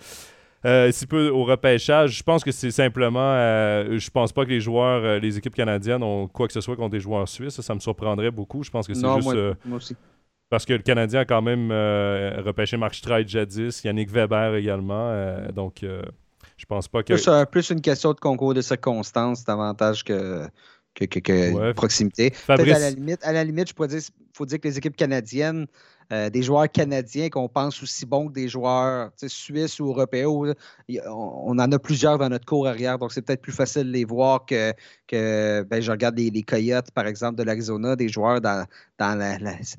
si 0.92 1.06
peu 1.06 1.30
au 1.30 1.44
repêchage, 1.44 2.18
je 2.18 2.24
pense 2.24 2.44
que 2.44 2.52
c'est 2.52 2.72
simplement. 2.72 3.36
je 3.36 4.10
pense 4.10 4.34
pas 4.34 4.46
que 4.46 4.50
les 4.50 4.62
joueurs, 4.62 5.20
les 5.20 5.38
équipes 5.38 5.54
canadiennes 5.54 6.02
ont 6.02 6.28
quoi 6.28 6.48
que 6.48 6.54
ce 6.54 6.62
soit 6.62 6.76
contre 6.76 6.90
des 6.90 7.00
joueurs 7.00 7.30
suisses. 7.30 7.62
Ça, 7.62 7.76
me 7.76 7.80
surprendrait 7.80 8.32
beaucoup. 8.32 8.64
Je 8.64 8.72
pense 8.72 8.88
que 8.88 8.96
c'est 8.96 9.08
juste. 9.16 9.38
Moi, 9.64 9.78
aussi. 9.78 9.96
Parce 10.50 10.66
que 10.66 10.74
le 10.74 10.80
Canadien 10.80 11.20
a 11.20 11.26
quand 11.26 11.44
même 11.44 11.72
repêché 11.72 12.78
Mark 12.78 12.96
Streit 12.96 13.28
jadis, 13.28 13.84
Yannick 13.84 14.10
Weber 14.10 14.56
également. 14.56 15.14
donc. 15.54 15.86
Je 16.58 16.66
pense 16.66 16.88
pas 16.88 17.04
que. 17.04 17.14
Plus, 17.14 17.28
euh, 17.28 17.46
plus 17.46 17.70
une 17.70 17.82
question 17.82 18.14
de 18.14 18.20
concours 18.20 18.54
de 18.54 18.62
circonstances 18.62 19.44
davantage 19.44 20.04
que, 20.04 20.48
que, 20.94 21.06
que, 21.06 21.74
proximité. 21.74 22.34
à 22.48 22.56
la 22.58 22.90
limite, 22.92 23.24
à 23.24 23.34
la 23.34 23.44
limite, 23.44 23.70
je 23.70 23.74
pourrais 23.74 23.90
dire, 23.90 24.02
faut 24.34 24.46
dire 24.46 24.60
que 24.60 24.68
les 24.68 24.78
équipes 24.78 24.96
canadiennes, 24.96 25.68
euh, 26.12 26.30
des 26.30 26.44
joueurs 26.44 26.72
canadiens 26.72 27.30
qu'on 27.30 27.50
pense 27.50 27.82
aussi 27.82 28.06
bons 28.06 28.28
que 28.28 28.34
des 28.34 28.48
joueurs 28.48 29.12
suisses 29.28 29.80
ou 29.80 29.88
européens, 29.88 30.28
on, 30.28 31.58
en 31.58 31.72
a 31.72 31.80
plusieurs 31.80 32.18
dans 32.18 32.30
notre 32.30 32.46
cours 32.46 32.68
arrière, 32.68 33.00
donc 33.00 33.12
c'est 33.12 33.22
peut-être 33.22 33.42
plus 33.42 33.52
facile 33.52 33.84
de 33.84 33.92
les 33.92 34.06
voir 34.06 34.46
que, 34.46 34.74
que 35.08 35.64
ben, 35.64 35.82
je 35.82 35.92
regarde 35.92 36.18
les, 36.18 36.44
Coyotes, 36.44 36.92
par 36.92 37.08
exemple, 37.08 37.38
de 37.38 37.44
l'Arizona, 37.44 37.96
des 37.96 38.10
joueurs 38.10 38.40
dans, 38.42 38.66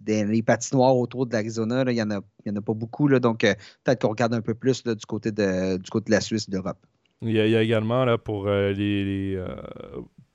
les 0.06 0.42
patinoires 0.42 0.96
autour 0.96 1.26
de 1.26 1.32
l'Arizona, 1.32 1.84
il 1.86 1.94
n'y 1.94 2.02
en, 2.02 2.10
a, 2.10 2.18
en 2.18 2.56
a 2.56 2.60
pas 2.60 2.74
beaucoup, 2.74 3.08
donc 3.20 3.44
euh, 3.44 3.54
peut-être 3.84 4.02
qu'on 4.02 4.08
regarde 4.08 4.34
un 4.34 4.40
peu 4.40 4.54
plus 4.54 4.82
du, 4.82 5.06
côté 5.06 5.30
de, 5.30 5.76
du 5.76 5.90
côté 5.90 6.06
de 6.06 6.12
la 6.12 6.20
Suisse. 6.20 6.48
Il 7.22 7.30
y, 7.30 7.40
a, 7.56 7.62
également 7.62 8.04
là, 8.04 8.18
pour 8.18 8.46
euh, 8.46 8.72
les, 8.72 9.38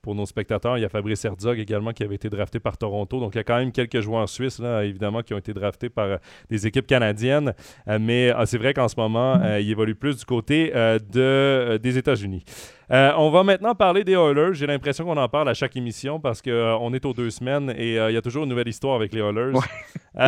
pour 0.02 0.16
nos 0.16 0.26
spectateurs, 0.26 0.76
il 0.76 0.80
y 0.80 0.84
a 0.84 0.88
Fabrice 0.88 1.24
Herzog 1.24 1.60
également 1.60 1.92
qui 1.92 2.02
avait 2.02 2.16
été 2.16 2.28
drafté 2.28 2.58
par 2.58 2.76
Toronto. 2.76 3.20
Donc, 3.20 3.34
il 3.34 3.38
y 3.38 3.40
a 3.40 3.44
quand 3.44 3.56
même 3.56 3.70
quelques 3.70 4.00
joueurs 4.00 4.28
suisses, 4.28 4.58
là, 4.58 4.84
évidemment, 4.84 5.22
qui 5.22 5.32
ont 5.32 5.38
été 5.38 5.54
draftés 5.54 5.88
par 5.88 6.06
euh, 6.06 6.16
des 6.50 6.66
équipes 6.66 6.88
canadiennes. 6.88 7.54
Euh, 7.86 7.98
mais 8.00 8.34
euh, 8.34 8.44
c'est 8.44 8.58
vrai 8.58 8.74
qu'en 8.74 8.88
ce 8.88 8.96
moment, 8.96 9.40
il 9.58 9.70
évolue 9.70 9.94
plus 9.94 10.18
du 10.18 10.24
côté 10.24 10.72
de, 10.72 11.78
des 11.80 11.98
États-Unis. 11.98 12.44
on 12.90 13.30
va 13.30 13.44
maintenant 13.44 13.74
parler 13.76 14.02
des 14.02 14.14
Oilers. 14.14 14.54
J'ai 14.54 14.66
l'impression 14.66 15.04
qu'on 15.04 15.16
en 15.16 15.28
parle 15.28 15.48
à 15.48 15.54
chaque 15.54 15.76
émission 15.76 16.18
parce 16.18 16.42
qu'on 16.42 16.92
est 16.92 17.04
aux 17.04 17.12
deux 17.12 17.30
semaines 17.30 17.72
et 17.76 17.94
il 17.94 18.12
y 18.12 18.16
a 18.16 18.22
toujours 18.22 18.42
une 18.42 18.50
nouvelle 18.50 18.68
histoire 18.68 18.96
avec 18.96 19.14
les 19.14 19.20
Oilers. 19.20 19.52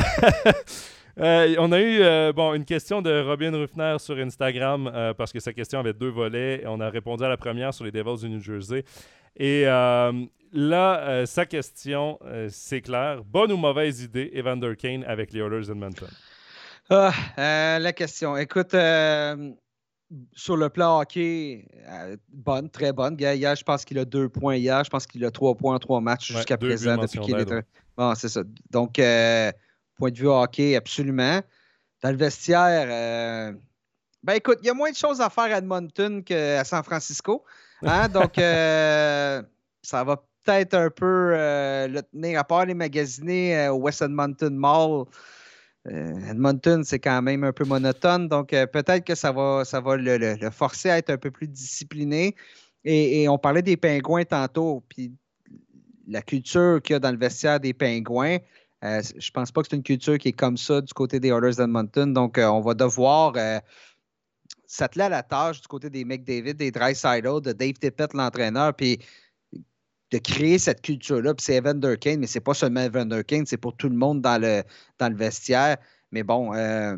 on 1.17 1.73
a 1.73 1.81
eu 1.81 2.33
bon, 2.33 2.55
une 2.55 2.65
question 2.65 3.03
de 3.03 3.23
Robin 3.23 3.53
Ruffner 3.53 3.97
sur 3.99 4.17
Instagram 4.19 5.15
parce 5.17 5.33
que 5.33 5.41
sa 5.41 5.53
question 5.53 5.79
avait 5.81 5.93
deux 5.93 6.11
volets. 6.11 6.65
On 6.67 6.81
a 6.81 6.91
répondu 6.91 7.25
à 7.25 7.29
la 7.29 7.37
première 7.37 7.73
sur 7.73 7.85
les 7.85 7.93
Devils 7.93 8.21
du 8.21 8.31
New 8.31 8.41
Jersey. 8.41 8.85
Et 9.37 9.65
euh, 9.67 10.13
là, 10.53 11.01
euh, 11.01 11.27
sa 11.27 11.47
question, 11.47 12.19
euh, 12.25 12.49
c'est 12.51 12.81
clair. 12.81 13.25
Bonne 13.25 13.53
ou 13.53 13.57
mauvaise 13.57 14.03
idée, 14.03 14.31
Evander 14.35 14.77
Kane 14.77 15.05
avec 15.05 15.33
les 15.33 15.41
Oilers 15.41 15.71
Edmonton? 15.71 16.09
Ah, 16.91 17.13
la 17.37 17.93
question. 17.93 18.37
Écoute, 18.37 18.77
sur 20.33 20.57
le 20.57 20.69
plan 20.69 21.01
hockey, 21.01 21.67
bonne, 22.29 22.69
très 22.71 22.93
bonne. 22.93 23.17
Hier, 23.19 23.57
je 23.57 23.65
pense 23.65 23.85
qu'il 23.85 23.99
a 23.99 24.05
deux 24.05 24.29
points 24.29 24.57
hier. 24.57 24.85
Je 24.85 24.91
pense 24.91 25.07
qu'il 25.07 25.25
a 25.25 25.31
trois 25.31 25.55
points 25.55 25.75
en 25.75 25.79
trois 25.79 26.01
matchs 26.01 26.33
jusqu'à 26.33 26.59
présent 26.59 26.97
depuis 26.97 27.21
qu'il 27.21 27.37
est. 27.37 27.65
Bon, 27.97 28.15
c'est 28.15 28.29
ça. 28.29 28.43
Donc, 28.71 28.99
point 29.97 30.11
de 30.11 30.19
vue 30.19 30.29
hockey, 30.29 30.77
absolument. 30.77 31.41
Dans 32.03 32.11
le 32.11 32.17
vestiaire, 32.17 33.55
ben 34.25 34.33
écoute, 34.33 34.59
il 34.63 34.67
y 34.67 34.71
a 34.71 34.75
moins 34.75 34.91
de 34.91 34.97
choses 34.97 35.21
à 35.21 35.29
faire 35.29 35.45
à 35.45 35.59
Edmonton 35.59 36.25
qu'à 36.25 36.65
San 36.65 36.83
Francisco. 36.83 37.45
Hein? 37.83 38.09
Donc, 38.09 38.39
euh, 38.39 39.43
ça 39.83 40.03
va 40.03 40.25
peut-être 40.45 40.73
un 40.73 40.89
peu 40.89 41.33
euh, 41.35 41.89
le 41.89 42.03
tenir 42.03 42.41
à 42.41 42.45
part 42.45 42.65
les 42.65 42.73
magasiner 42.73 43.55
euh, 43.55 43.75
au 43.75 43.81
West 43.81 44.01
Edmonton 44.01 44.57
Mall. 44.57 45.05
Edmonton, 45.87 46.83
c'est 46.83 46.99
quand 46.99 47.21
même 47.21 47.45
un 47.45 47.53
peu 47.53 47.67
monotone, 47.67 48.27
donc 48.27 48.49
peut-être 48.49 49.05
que 49.05 49.15
ça 49.15 49.33
va, 49.33 49.67
ça 49.67 49.83
va 49.83 49.99
le, 49.99 50.51
forcer 50.51 50.89
à 50.89 50.97
être 50.97 51.11
un 51.11 51.19
peu 51.19 51.31
plus 51.31 51.47
discipliné. 51.47 52.35
Et, 52.85 53.29
on 53.29 53.37
parlait 53.37 53.61
des 53.61 53.77
pingouins 53.77 54.25
tantôt, 54.25 54.83
puis 54.89 55.13
la 56.09 56.23
culture 56.23 56.81
qu'il 56.83 56.95
y 56.95 56.97
a 56.97 57.01
dans 57.01 57.11
le 57.11 57.19
vestiaire 57.19 57.61
des 57.61 57.75
pingouins, 57.75 58.39
je 58.85 59.31
pense 59.31 59.51
pas 59.51 59.63
que 59.63 59.69
c'est 59.71 59.77
une 59.77 59.83
culture 59.83 60.19
qui 60.19 60.29
est 60.29 60.33
comme 60.33 60.57
ça 60.57 60.81
du 60.81 60.93
côté 60.93 61.19
des 61.19 61.29
Oilers 61.29 61.57
d'Edmonton. 61.57 62.13
Donc, 62.13 62.39
on 62.39 62.61
va 62.61 62.75
devoir 62.75 63.33
s'atteler 64.67 65.05
à 65.05 65.09
la 65.09 65.23
tâche 65.23 65.61
du 65.61 65.69
côté 65.69 65.91
des 65.91 66.05
McDavid, 66.05 66.55
des 66.55 66.71
Dreisaitl, 66.71 67.41
de 67.41 67.53
Dave 67.53 67.75
Tippett, 67.75 68.13
l'entraîneur, 68.13 68.75
puis 68.75 68.99
de 70.11 70.19
créer 70.19 70.59
cette 70.59 70.83
culture-là. 70.83 71.35
Puis 71.35 71.45
c'est 71.45 71.57
Evander 71.57 71.97
Kane, 71.99 72.21
mais 72.21 72.27
c'est 72.27 72.41
pas 72.41 72.55
seulement 72.55 72.81
Evander 72.81 73.23
Kane, 73.25 73.47
c'est 73.47 73.57
pour 73.57 73.77
tout 73.77 73.89
le 73.89 73.97
monde 73.97 74.21
dans 74.21 74.41
le, 74.41 74.63
dans 74.99 75.09
le 75.09 75.17
vestiaire. 75.17 75.77
Mais 76.13 76.23
bon, 76.23 76.55
euh, 76.55 76.97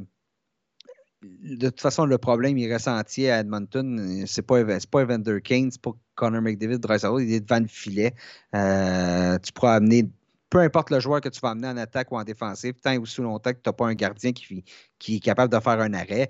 de 1.22 1.68
toute 1.68 1.80
façon, 1.80 2.05
le 2.05 2.18
problème, 2.18 2.59
il 2.59 2.70
reste 2.70 2.89
entier 2.89 3.30
à 3.30 3.41
Edmonton. 3.41 4.24
C'est 4.26 4.43
pas, 4.43 4.62
pas 4.91 5.03
Evander 5.03 5.41
Kane, 5.43 5.70
c'est 5.70 5.80
pas 5.80 5.93
Connor 6.14 6.43
McDavid, 6.43 6.78
Dreisaitl, 6.78 7.20
il 7.20 7.32
est 7.32 7.41
devant 7.41 7.61
le 7.61 7.68
filet. 7.68 8.14
Euh, 8.55 9.39
tu 9.39 9.53
pourras 9.53 9.74
amener 9.76 10.05
peu 10.51 10.61
importe 10.61 10.91
le 10.91 11.01
joueur 11.01 11.21
que 11.21 11.29
tu 11.29 11.41
vas 11.41 11.51
amener 11.51 11.69
en 11.69 11.77
attaque 11.77 12.13
ou 12.13 12.17
en 12.17 12.25
défensive, 12.25 12.75
tant 12.83 12.97
ou 12.97 13.07
sous 13.07 13.23
longtemps 13.23 13.51
que 13.51 13.57
tu 13.57 13.69
n'as 13.69 13.73
pas 13.73 13.87
un 13.87 13.95
gardien 13.95 14.33
qui, 14.33 14.65
qui, 14.99 15.17
est 15.17 15.21
capable 15.21 15.53
de 15.53 15.61
faire 15.61 15.81
un 15.81 15.93
arrêt, 15.95 16.29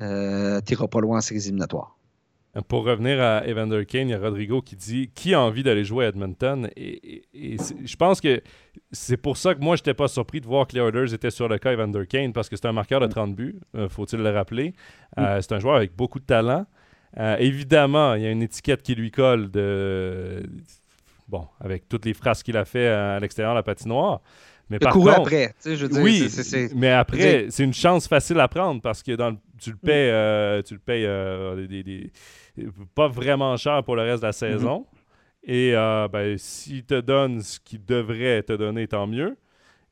euh, 0.00 0.60
tu 0.64 0.74
n'iras 0.74 0.88
pas 0.88 1.00
loin 1.00 1.18
en 1.18 1.20
séries 1.20 1.44
éliminatoires. 1.44 1.96
Pour 2.68 2.84
revenir 2.84 3.20
à 3.20 3.46
Evander 3.46 3.84
Kane, 3.84 4.08
il 4.08 4.12
y 4.12 4.14
a 4.14 4.18
Rodrigo 4.18 4.62
qui 4.62 4.76
dit 4.76 5.10
qui 5.14 5.34
a 5.34 5.40
envie 5.42 5.62
d'aller 5.62 5.84
jouer 5.84 6.06
à 6.06 6.08
Edmonton. 6.08 6.70
Et, 6.74 7.22
je 7.34 7.96
pense 7.96 8.22
que 8.22 8.40
c'est 8.92 9.18
pour 9.18 9.36
ça 9.36 9.54
que 9.54 9.60
moi, 9.60 9.76
je 9.76 9.82
n'étais 9.82 9.92
pas 9.92 10.08
surpris 10.08 10.40
de 10.40 10.46
voir 10.46 10.66
que 10.66 10.74
les 10.74 10.80
Oilers 10.80 11.12
étaient 11.12 11.30
sur 11.30 11.48
le 11.48 11.58
cas 11.58 11.72
Evander 11.72 12.06
Kane 12.06 12.32
parce 12.32 12.48
que 12.48 12.56
c'est 12.56 12.66
un 12.66 12.72
marqueur 12.72 13.00
de 13.00 13.08
30 13.08 13.30
mm. 13.30 13.34
buts, 13.34 13.60
euh, 13.74 13.90
faut-il 13.90 14.20
le 14.20 14.30
rappeler. 14.30 14.72
Euh, 15.18 15.36
mm. 15.36 15.42
c'est 15.42 15.52
un 15.52 15.58
joueur 15.58 15.76
avec 15.76 15.94
beaucoup 15.94 16.18
de 16.18 16.24
talent. 16.24 16.64
évidemment, 17.38 18.14
il 18.14 18.22
y 18.22 18.26
a 18.26 18.30
une 18.30 18.42
étiquette 18.42 18.82
qui 18.82 18.94
lui 18.94 19.10
colle 19.10 19.50
de. 19.50 20.42
Bon, 21.28 21.46
avec 21.60 21.88
toutes 21.88 22.04
les 22.04 22.14
phrases 22.14 22.42
qu'il 22.42 22.56
a 22.56 22.64
fait 22.64 22.86
à 22.86 23.18
l'extérieur 23.18 23.54
de 23.54 23.58
la 23.58 23.62
patinoire. 23.62 24.20
Mais 24.68 24.78
par 24.78 24.92
contre, 24.92 25.12
après, 25.12 25.54
je 25.64 25.86
veux 25.86 26.02
oui, 26.02 26.28
mais 26.74 26.90
après, 26.90 27.46
c'est 27.50 27.62
une 27.62 27.74
chance 27.74 28.08
facile 28.08 28.40
à 28.40 28.48
prendre 28.48 28.80
parce 28.80 29.02
que 29.02 29.12
dans 29.12 29.36
tu 29.60 29.70
le 29.70 29.76
payes, 29.76 30.10
euh, 30.10 30.60
tu 30.62 30.74
le 30.74 30.80
payes 30.80 31.06
euh, 31.06 31.66
pas 32.94 33.06
vraiment 33.06 33.56
cher 33.56 33.84
pour 33.84 33.94
le 33.94 34.02
reste 34.02 34.22
de 34.22 34.26
la 34.26 34.32
saison. 34.32 34.80
Mm-hmm. 34.80 35.50
Et 35.52 35.76
euh, 35.76 36.08
ben, 36.08 36.36
s'il 36.36 36.84
te 36.84 37.00
donne 37.00 37.40
ce 37.40 37.60
qu'il 37.60 37.84
devrait 37.84 38.42
te 38.42 38.52
donner, 38.52 38.88
tant 38.88 39.06
mieux. 39.06 39.36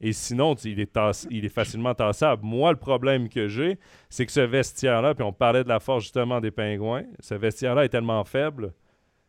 Et 0.01 0.13
sinon, 0.13 0.55
il 0.65 0.81
est, 0.81 0.99
il 1.31 1.45
est 1.45 1.49
facilement 1.49 1.95
tassable. 1.95 2.45
Moi, 2.45 2.73
le 2.73 2.77
problème 2.77 3.29
que 3.29 3.47
j'ai, 3.47 3.79
c'est 4.11 4.27
que 4.27 4.33
ce 4.33 4.41
vestiaire-là, 4.41 5.15
puis 5.15 5.25
on 5.25 5.33
parlait 5.33 5.63
de 5.63 5.69
la 5.69 5.79
force 5.79 6.03
justement 6.03 6.41
des 6.41 6.51
pingouins, 6.51 7.05
ce 7.21 7.35
vestiaire-là 7.35 7.85
est 7.85 7.91
tellement 7.91 8.25
faible 8.25 8.73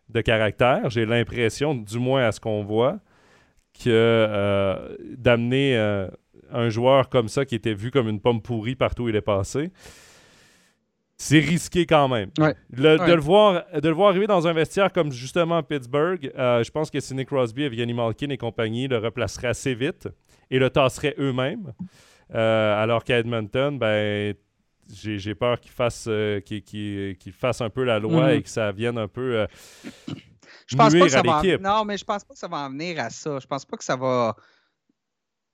de 0.10 0.22
caractère, 0.22 0.89
j'ai 0.89 1.06
l'impression, 1.06 1.76
du 1.76 1.99
moins 1.99 2.26
à 2.26 2.32
ce 2.32 2.39
qu'on 2.39 2.64
voit, 2.64 2.99
que 3.84 3.89
euh, 3.89 4.95
d'amener 5.18 5.76
euh, 5.78 6.08
un 6.51 6.70
joueur 6.70 7.10
comme 7.10 7.28
ça 7.28 7.45
qui 7.45 7.56
était 7.56 7.74
vu 7.74 7.91
comme 7.91 8.08
une 8.08 8.22
pomme 8.22 8.41
pourrie 8.41 8.76
partout 8.76 9.03
où 9.03 9.10
il 9.10 9.16
est 9.16 9.22
passé, 9.22 9.72
c'est 11.18 11.39
risqué 11.39 11.86
quand 11.86 12.08
même. 12.08 12.30
De, 12.38 13.14
le 13.14 13.22
voir, 13.22 13.64
de 13.74 13.88
le 13.88 13.95
voir 13.95 14.10
arriver 14.10 14.28
dans 14.28 14.47
un 14.47 14.53
vestiaire 14.53 14.91
comme 14.91 15.12
justement 15.12 15.64
Pittsburgh, 15.64 16.32
euh, 16.38 16.64
je 16.64 16.72
pense 16.72 16.89
que 16.89 16.99
si 16.99 17.16
Nick 17.16 17.28
Crosby, 17.28 17.64
Evgeny 17.64 17.93
Malkin 17.93 18.30
et 18.30 18.38
compagnie 18.38 18.88
le 18.88 18.97
replaceraient 18.97 19.47
assez 19.47 19.74
vite 19.74 20.08
et 20.51 20.60
le 20.60 20.70
tasseraient 20.70 21.16
eux-mêmes. 21.18 21.74
alors 22.32 23.03
qu'à 23.03 23.20
Edmonton, 23.20 23.78
ben, 23.78 24.36
j'ai 24.91 25.36
peur 25.36 25.59
qu'ils 25.59 25.71
fassent, 25.71 26.09
fasse 27.33 27.61
un 27.61 27.69
peu 27.69 27.83
la 27.83 27.99
loi 27.99 28.27
mm-hmm. 28.27 28.38
et 28.38 28.43
que 28.43 28.49
ça 28.49 28.71
vienne 28.71 28.97
un 28.97 29.07
peu 29.07 29.47
je 30.67 30.75
pense 30.75 30.93
pas 30.93 31.05
que 31.05 31.09
ça 31.09 31.21
va 31.21 31.57
Non, 31.59 31.86
mais 31.86 31.97
je 31.97 32.05
pense 32.05 32.23
pas 32.23 32.33
que 32.33 32.39
ça 32.39 32.47
va 32.47 32.57
en 32.57 32.69
venir 32.69 32.99
à 32.99 33.09
ça. 33.09 33.39
Je 33.39 33.47
pense 33.47 33.65
pas 33.65 33.77
que 33.77 33.83
ça 33.83 33.95
va. 33.95 34.36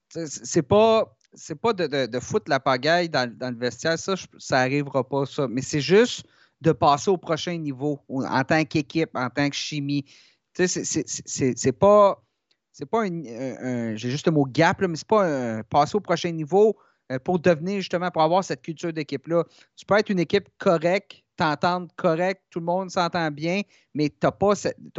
C'est 0.08 0.62
pas. 0.62 1.16
C'est 1.34 1.54
pas 1.54 1.72
de, 1.72 2.06
de, 2.06 2.20
foutre 2.20 2.50
la 2.50 2.60
pagaille 2.60 3.08
dans, 3.08 3.26
dans 3.38 3.50
le 3.50 3.56
vestiaire, 3.56 3.98
ça, 3.98 4.16
ça 4.36 4.56
n'arrivera 4.56 5.02
pas, 5.02 5.24
ça. 5.24 5.48
Mais 5.48 5.62
c'est 5.62 5.80
juste 5.80 6.26
de 6.60 6.72
passer 6.72 7.10
au 7.10 7.16
prochain 7.16 7.56
niveau 7.56 7.98
en 8.10 8.44
tant 8.44 8.62
qu'équipe, 8.66 9.08
en 9.14 9.30
tant 9.30 9.48
que 9.48 9.56
chimie. 9.56 10.04
Tu 10.54 10.68
sais, 10.68 10.84
c'est 10.84 11.72
pas 11.72 12.22
c'est 12.70 12.84
pas 12.84 13.04
un, 13.04 13.96
j'ai 13.96 14.10
juste 14.10 14.26
le 14.26 14.32
mot 14.32 14.44
gap, 14.44 14.82
là, 14.82 14.88
mais 14.88 14.96
c'est 14.96 15.06
pas 15.06 15.24
un 15.24 15.62
passer 15.62 15.96
au 15.96 16.00
prochain 16.00 16.32
niveau 16.32 16.76
euh, 16.76 16.91
pour 17.18 17.38
devenir 17.38 17.76
justement, 17.76 18.10
pour 18.10 18.22
avoir 18.22 18.44
cette 18.44 18.62
culture 18.62 18.92
d'équipe-là. 18.92 19.44
Tu 19.76 19.86
peux 19.86 19.96
être 19.96 20.10
une 20.10 20.20
équipe 20.20 20.48
correcte, 20.58 21.22
t'entendre 21.36 21.88
correct, 21.96 22.42
tout 22.50 22.60
le 22.60 22.66
monde 22.66 22.90
s'entend 22.90 23.30
bien, 23.30 23.62
mais 23.94 24.08
tu 24.08 24.16
n'as 24.22 24.30
pas, 24.30 24.52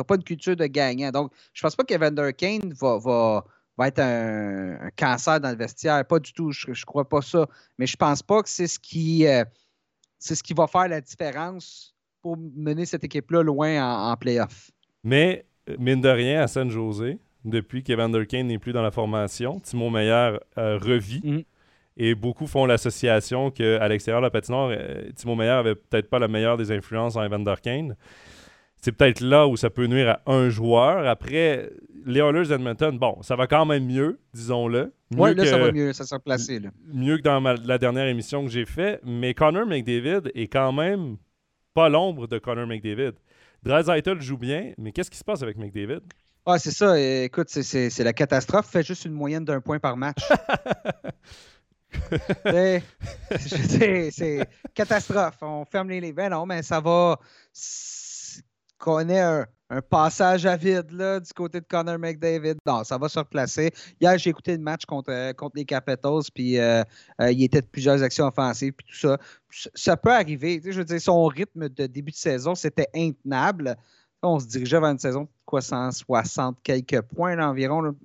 pas 0.07 0.16
une 0.16 0.24
culture 0.24 0.55
de 0.55 0.66
gagnant. 0.66 1.11
Donc, 1.11 1.32
je 1.53 1.61
pense 1.61 1.76
pas 1.76 1.84
qu'Evander 1.84 2.32
Kane 2.36 2.74
va, 2.74 2.97
va, 2.97 3.45
va 3.78 3.88
être 3.88 3.99
un, 3.99 4.89
cancer 4.95 5.39
dans 5.39 5.49
le 5.51 5.57
vestiaire. 5.57 6.05
Pas 6.05 6.20
du 6.20 6.34
tout, 6.34 6.51
je 6.51 6.70
ne 6.70 6.86
crois 6.86 7.07
pas 7.07 7.22
ça. 7.22 7.47
Mais 7.78 7.86
je 7.86 7.95
pense 7.95 8.22
pas 8.24 8.41
que 8.41 8.49
c'est 8.49 8.68
ce 8.68 8.80
qui 8.80 9.28
euh, 9.28 9.43
c'est 10.24 10.36
ce 10.36 10.43
qui 10.43 10.53
va 10.53 10.68
faire 10.68 10.88
la 10.88 11.01
différence 11.01 11.93
pour 12.22 12.38
mener 12.38 12.86
cette 12.86 13.03
équipe-là 13.03 13.43
loin 13.43 14.11
en, 14.11 14.16
playoff. 14.16 14.72
Mais, 15.03 15.45
mine 15.78 15.99
de 15.99 16.07
rien, 16.07 16.41
à 16.41 16.47
San 16.47 16.70
José, 16.70 17.20
depuis 17.43 17.84
qu'Evander 17.84 18.26
Kane 18.26 18.47
n'est 18.47 18.57
plus 18.57 18.72
dans 18.72 18.82
la 18.82 18.91
formation, 18.91 19.59
Timo 19.59 19.89
Meyer 19.89 20.38
euh, 20.57 20.78
revit. 20.78 21.20
Mm-hmm. 21.20 21.45
Et 21.96 22.16
beaucoup 22.16 22.48
font 22.48 22.66
l'association 22.66 23.52
qu'à 23.52 23.88
l'extérieur 23.88 24.22
de 24.22 24.26
la 24.26 24.32
patinoire, 24.32 24.70
euh, 24.72 25.12
Timo 25.16 25.36
Meyer 25.36 25.52
avait 25.52 25.76
peut-être 25.76 26.10
pas 26.10 26.20
la 26.20 26.28
meilleure 26.28 26.58
des 26.58 26.72
influences 26.72 27.16
en 27.16 27.24
Evander 27.24 27.54
Kane. 27.62 27.96
C'est 28.82 28.91
peut-être 28.91 29.22
là 29.22 29.48
où 29.48 29.56
ça 29.56 29.70
peut 29.70 29.86
nuire 29.86 30.10
à 30.10 30.32
un 30.32 30.50
joueur. 30.50 31.08
Après, 31.08 31.70
les 32.06 32.20
Oilers 32.20 32.48
d'Edmonton, 32.48 32.98
bon, 32.98 33.22
ça 33.22 33.36
va 33.36 33.48
quand 33.48 33.66
même 33.66 33.86
mieux, 33.86 34.20
disons-le. 34.34 34.94
Oui, 35.16 35.36
là, 35.36 35.46
ça 35.46 35.58
va 35.58 35.72
mieux, 35.72 35.94
ça 35.94 36.04
s'est 36.04 36.20
placé. 36.20 36.60
Là. 36.60 36.70
Mieux 36.94 37.18
que 37.18 37.22
dans 37.22 37.39
la 37.39 37.78
dernière 37.78 38.08
émission 38.08 38.44
que 38.44 38.52
j'ai 38.52 38.66
faite. 38.66 39.00
Mais 39.06 39.34
Connor 39.34 39.66
McDavid 39.66 40.32
est 40.34 40.48
quand 40.48 40.74
même 40.74 41.18
pas 41.74 41.89
l'ombre 41.89 42.28
de 42.28 42.39
Connor 42.39 42.68
McDavid. 42.68 43.14
Dreisaitl 43.64 44.20
joue 44.20 44.38
bien, 44.38 44.74
mais 44.78 44.91
qu'est-ce 44.91 45.10
qui 45.10 45.18
se 45.18 45.24
passe 45.24 45.41
avec 45.44 45.58
McDavid? 45.58 46.02
Ah, 46.46 46.60
c'est 46.60 46.72
ça. 46.72 47.00
Écoute, 47.00 47.48
c'est 47.50 48.04
la 48.04 48.14
catastrophe. 48.14 48.68
Fait 48.68 48.84
juste 48.84 49.06
une 49.06 49.14
moyenne 49.14 49.46
d'un 49.46 49.62
point 49.62 49.80
par 49.80 49.96
match. 49.96 50.22
c'est 53.39 54.48
catastrophe. 54.74 55.38
On 55.41 55.66
ferme 55.66 55.89
les 55.89 56.02
livres. 56.02 56.16
Ben 56.16 56.30
non, 56.30 56.46
mais 56.46 56.62
ça 56.64 56.80
va. 56.80 57.20
Qu'on 58.78 59.08
ait 59.08 59.20
un, 59.20 59.46
passage 59.89 60.46
à 60.46 60.56
vide 60.56 60.91
là, 60.91 61.20
du 61.20 61.32
côté 61.34 61.60
de 61.60 61.66
Connor 61.66 61.98
McDavid. 61.98 62.56
Non, 62.66 62.84
ça 62.84 62.98
va 62.98 63.10
se 63.10 63.18
replacer. 63.18 63.72
Hier, 64.00 64.18
j'ai 64.18 64.30
écouté 64.30 64.52
le 64.52 64.62
match 64.62 64.86
contre, 64.86 65.32
contre 65.34 65.56
les 65.56 65.66
Capitals, 65.66 66.22
puis 66.34 66.60
euh, 66.60 66.84
euh, 67.22 67.32
il 67.32 67.44
était 67.44 67.62
de 67.62 67.66
plusieurs 67.66 68.04
actions 68.04 68.28
offensives, 68.28 68.74
puis 68.74 68.86
tout 68.88 68.98
ça. 68.98 69.18
Ça 69.74 69.98
peut 69.98 70.12
arriver. 70.12 70.62
Je 70.64 70.78
veux 70.78 70.86
dire, 70.86 71.02
son 71.02 71.26
rythme 71.26 71.70
de 71.70 71.88
début 71.88 72.12
de 72.12 72.18
saison, 72.18 72.54
c'était 72.56 72.89
intenable. 72.94 73.76
On 74.22 74.39
se 74.39 74.48
dirigeait 74.48 74.80
vers 74.80 74.91
une 74.91 75.00
saison 75.00 75.24
de 75.24 75.30
quoi, 75.46 75.62
160 75.62 76.58
quelques 76.64 77.02
points 77.02 77.39
environ. 77.39 77.96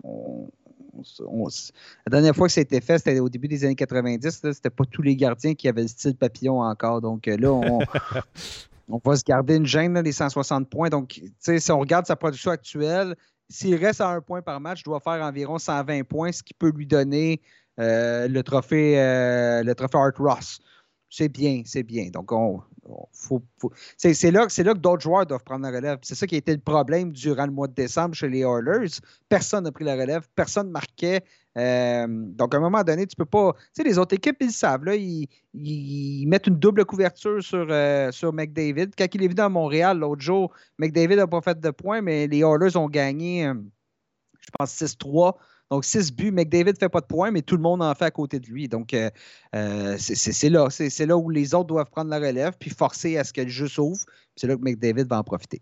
La 1.21 2.11
dernière 2.11 2.35
fois 2.35 2.47
que 2.47 2.53
ça 2.53 2.61
a 2.61 2.63
été 2.63 2.81
fait, 2.81 2.99
c'était 2.99 3.21
au 3.21 3.29
début 3.29 3.49
des 3.49 3.65
années 3.65 3.75
90. 3.75 4.43
C'était 4.53 4.71
pas 4.71 4.85
tous 4.85 5.03
les 5.03 5.17
gardiens 5.17 5.55
qui 5.55 5.69
avaient 5.69 5.83
le 5.83 5.89
style 5.89 6.17
papillon 6.17 6.61
encore. 6.61 7.01
Donc 7.01 7.29
euh, 7.29 7.37
là, 7.37 7.53
on, 7.53 8.99
va 9.05 9.17
se 9.17 9.25
garder 9.25 9.57
une 9.57 9.67
gêne, 9.67 9.99
les 9.99 10.13
160 10.13 10.69
points. 10.69 10.89
Donc, 10.89 11.21
si 11.39 11.73
on 11.73 11.79
regarde 11.79 12.07
sa 12.07 12.17
production 12.17 12.51
actuelle, 12.51 13.15
s'il 13.49 13.75
reste 13.77 14.01
à 14.01 14.11
un 14.11 14.21
point 14.21 14.43
par 14.43 14.61
match, 14.61 14.81
il 14.81 14.85
doit 14.85 15.01
faire 15.01 15.23
environ 15.25 15.59
120 15.59 16.05
points, 16.05 16.33
ce 16.33 16.43
qui 16.43 16.55
peut 16.55 16.71
lui 16.71 16.87
donner 16.87 17.41
euh, 17.79 18.29
le 18.29 18.43
trophée, 18.43 19.01
euh, 19.01 19.63
le 19.63 19.75
trophée 19.75 19.99
Art 19.99 20.13
Ross. 20.19 20.59
C'est 21.09 21.29
bien, 21.29 21.63
c'est 21.65 21.83
bien. 21.83 22.11
Donc, 22.11 22.33
on, 22.33 22.63
c'est 23.97 24.31
là, 24.31 24.41
là, 24.41 24.47
que 24.47 24.79
d'autres 24.79 25.03
joueurs 25.03 25.27
doivent 25.27 25.45
prendre 25.45 25.63
la 25.63 25.71
relève. 25.71 25.99
C'est 26.03 26.15
ça 26.15 26.27
qui 26.27 26.35
a 26.35 26.39
été 26.39 26.53
le 26.53 26.61
problème 26.61 27.13
durant 27.13 27.47
le 27.47 27.53
mois 27.53 27.69
de 27.69 27.75
décembre 27.75 28.15
chez 28.15 28.29
les 28.29 28.41
Oilers. 28.41 28.89
Personne 29.29 29.65
n'a 29.65 29.73
pris 29.73 29.85
la 29.85 29.95
relève, 29.95 30.27
personne 30.35 30.69
ne 30.69 30.73
marquait. 30.73 31.23
Euh, 31.57 32.07
donc, 32.09 32.55
à 32.55 32.59
un 32.59 32.61
moment 32.61 32.83
donné, 32.85 33.07
tu 33.07 33.17
peux 33.17 33.25
pas. 33.25 33.53
Tu 33.53 33.61
sais, 33.73 33.83
les 33.83 33.99
autres 33.99 34.15
équipes, 34.15 34.37
ils 34.41 34.47
le 34.47 34.53
savent. 34.53 34.85
Là, 34.85 34.95
ils, 34.95 36.27
mettent 36.27 36.47
une 36.47 36.59
double 36.59 36.85
couverture 36.85 37.43
sur, 37.43 37.67
euh, 37.71 38.13
sur 38.13 38.33
McDavid. 38.33 38.91
Quand 38.97 39.07
il 39.13 39.25
est 39.25 39.29
venu 39.29 39.41
à 39.41 39.49
Montréal 39.49 39.99
l'autre 39.99 40.23
jour, 40.23 40.53
McDavid 40.79 41.17
n'a 41.17 41.27
pas 41.27 41.41
fait 41.41 41.59
de 41.59 41.71
points, 41.71 42.01
mais 42.01 42.27
les 42.27 42.39
Oilers 42.39 42.77
ont 42.77 42.89
gagné, 42.89 43.47
euh, 43.47 43.55
je 44.39 44.49
pense, 44.57 44.71
6-3. 44.71 45.37
Donc, 45.71 45.85
6 45.85 46.13
buts. 46.13 46.31
McDavid 46.31 46.73
ne 46.73 46.79
fait 46.79 46.89
pas 46.89 47.01
de 47.01 47.07
points, 47.07 47.31
mais 47.31 47.43
tout 47.43 47.57
le 47.57 47.63
monde 47.63 47.83
en 47.83 47.95
fait 47.95 48.07
à 48.07 48.11
côté 48.11 48.41
de 48.41 48.47
lui. 48.47 48.69
Donc, 48.69 48.95
euh, 48.95 49.11
euh, 49.55 49.97
c'est 49.99 50.49
là. 50.49 50.69
C'est 50.71 51.07
là 51.07 51.17
où 51.17 51.29
les 51.29 51.55
autres 51.55 51.67
doivent 51.67 51.91
prendre 51.91 52.11
la 52.11 52.19
relève 52.19 52.55
puis 52.59 52.71
forcer 52.71 53.19
à 53.19 53.25
ce 53.25 53.33
que 53.33 53.43
le 53.43 53.49
jeu 53.49 53.69
s'ouvre. 53.69 54.05
C'est 54.37 54.47
là 54.47 54.57
que 54.57 54.63
McDavid 54.63 55.05
va 55.05 55.19
en 55.19 55.25
profiter. 55.25 55.61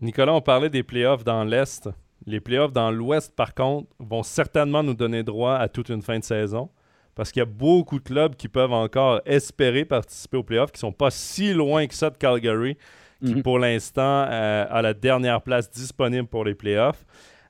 Nicolas, 0.00 0.34
on 0.34 0.40
parlait 0.40 0.70
des 0.70 0.82
playoffs 0.82 1.24
dans 1.24 1.44
l'Est. 1.44 1.88
Les 2.26 2.40
playoffs 2.40 2.72
dans 2.72 2.90
l'Ouest, 2.90 3.34
par 3.34 3.54
contre, 3.54 3.88
vont 3.98 4.22
certainement 4.22 4.82
nous 4.82 4.94
donner 4.94 5.22
droit 5.22 5.54
à 5.54 5.68
toute 5.68 5.88
une 5.88 6.02
fin 6.02 6.18
de 6.18 6.24
saison. 6.24 6.68
Parce 7.14 7.30
qu'il 7.30 7.40
y 7.40 7.42
a 7.42 7.46
beaucoup 7.46 7.98
de 7.98 8.04
clubs 8.04 8.36
qui 8.36 8.48
peuvent 8.48 8.72
encore 8.72 9.20
espérer 9.26 9.84
participer 9.84 10.36
aux 10.38 10.42
playoffs, 10.42 10.72
qui 10.72 10.78
ne 10.78 10.90
sont 10.90 10.92
pas 10.92 11.10
si 11.10 11.52
loin 11.52 11.86
que 11.86 11.94
ça 11.94 12.10
de 12.10 12.16
Calgary, 12.16 12.76
qui 13.24 13.34
mhm. 13.34 13.42
pour 13.42 13.58
l'instant 13.58 14.26
euh, 14.28 14.66
a 14.68 14.82
la 14.82 14.94
dernière 14.94 15.42
place 15.42 15.70
disponible 15.70 16.26
pour 16.26 16.44
les 16.44 16.54
playoffs. 16.54 17.04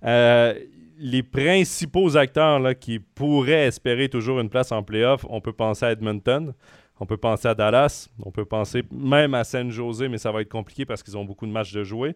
Euh, 0.04 0.54
les 0.98 1.22
principaux 1.22 2.16
acteurs 2.16 2.58
là, 2.60 2.74
qui 2.74 2.98
pourraient 2.98 3.66
espérer 3.66 4.08
toujours 4.08 4.40
une 4.40 4.48
place 4.48 4.72
en 4.72 4.82
playoff, 4.82 5.26
on 5.28 5.40
peut 5.40 5.52
penser 5.52 5.86
à 5.86 5.92
Edmonton, 5.92 6.54
on 7.00 7.06
peut 7.06 7.16
penser 7.16 7.48
à 7.48 7.54
Dallas, 7.54 8.08
on 8.24 8.30
peut 8.30 8.44
penser 8.44 8.84
même 8.92 9.34
à 9.34 9.44
San 9.44 9.70
Jose, 9.70 10.04
mais 10.08 10.18
ça 10.18 10.30
va 10.30 10.40
être 10.40 10.48
compliqué 10.48 10.84
parce 10.84 11.02
qu'ils 11.02 11.16
ont 11.16 11.24
beaucoup 11.24 11.46
de 11.46 11.52
matchs 11.52 11.72
de 11.72 11.84
jouer. 11.84 12.14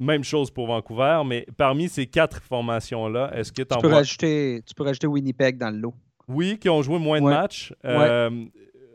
Même 0.00 0.22
chose 0.22 0.50
pour 0.50 0.68
Vancouver, 0.68 1.22
mais 1.26 1.46
parmi 1.56 1.88
ces 1.88 2.06
quatre 2.06 2.40
formations-là, 2.42 3.32
est-ce 3.34 3.52
que 3.52 3.62
tu 3.62 3.78
peux, 3.80 3.88
rajouter, 3.88 4.62
tu 4.64 4.74
peux 4.74 4.84
rajouter 4.84 5.08
Winnipeg 5.08 5.58
dans 5.58 5.70
le 5.70 5.78
lot? 5.78 5.94
Oui, 6.28 6.58
qui 6.58 6.68
ont 6.68 6.82
joué 6.82 6.98
moins 6.98 7.20
de 7.20 7.26
matchs. 7.26 7.72
Euh, 7.84 8.30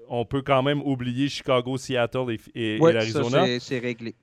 on 0.07 0.26
peut 0.26 0.41
quand 0.41 0.61
même 0.61 0.82
oublier 0.82 1.28
Chicago, 1.28 1.78
Seattle 1.78 2.38
et, 2.55 2.76
et, 2.76 2.80
ouais, 2.80 2.93
l'Arizona. 2.93 3.59
C'est 3.59 3.80
réglé. 3.80 4.16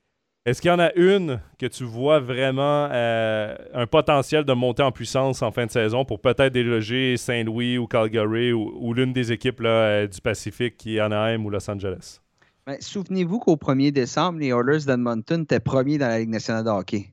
Est-ce 0.46 0.62
qu'il 0.62 0.70
y 0.70 0.72
en 0.72 0.78
a 0.78 0.90
une 0.94 1.38
que 1.58 1.66
tu 1.66 1.84
vois 1.84 2.18
vraiment 2.18 2.88
euh, 2.90 3.54
un 3.74 3.86
potentiel 3.86 4.44
de 4.44 4.54
monter 4.54 4.82
en 4.82 4.90
puissance 4.90 5.42
en 5.42 5.52
fin 5.52 5.66
de 5.66 5.70
saison 5.70 6.06
pour 6.06 6.18
peut-être 6.18 6.54
déloger 6.54 7.18
Saint-Louis 7.18 7.76
ou 7.76 7.86
Calgary 7.86 8.50
ou, 8.50 8.94
l'une 8.94 9.12
des 9.12 9.32
équipes 9.32 9.60
euh, 9.62 10.06
du 10.06 10.18
Pacifique 10.22 10.78
qui 10.78 10.96
est 10.96 11.00
Anaheim 11.00 11.44
ou 11.44 11.50
Los 11.50 11.70
Angeles? 11.70 12.20
Ben, 12.66 12.78
souvenez-vous 12.80 13.38
qu'au 13.38 13.56
1er 13.56 13.90
décembre, 13.90 14.38
les 14.38 14.48
Oilers 14.48 14.86
d'Edmonton 14.86 15.42
étaient 15.42 15.60
premiers 15.60 15.98
dans 15.98 16.08
la 16.08 16.20
Ligue 16.20 16.30
nationale 16.30 16.64
de 16.64 16.70
hockey. 16.70 17.12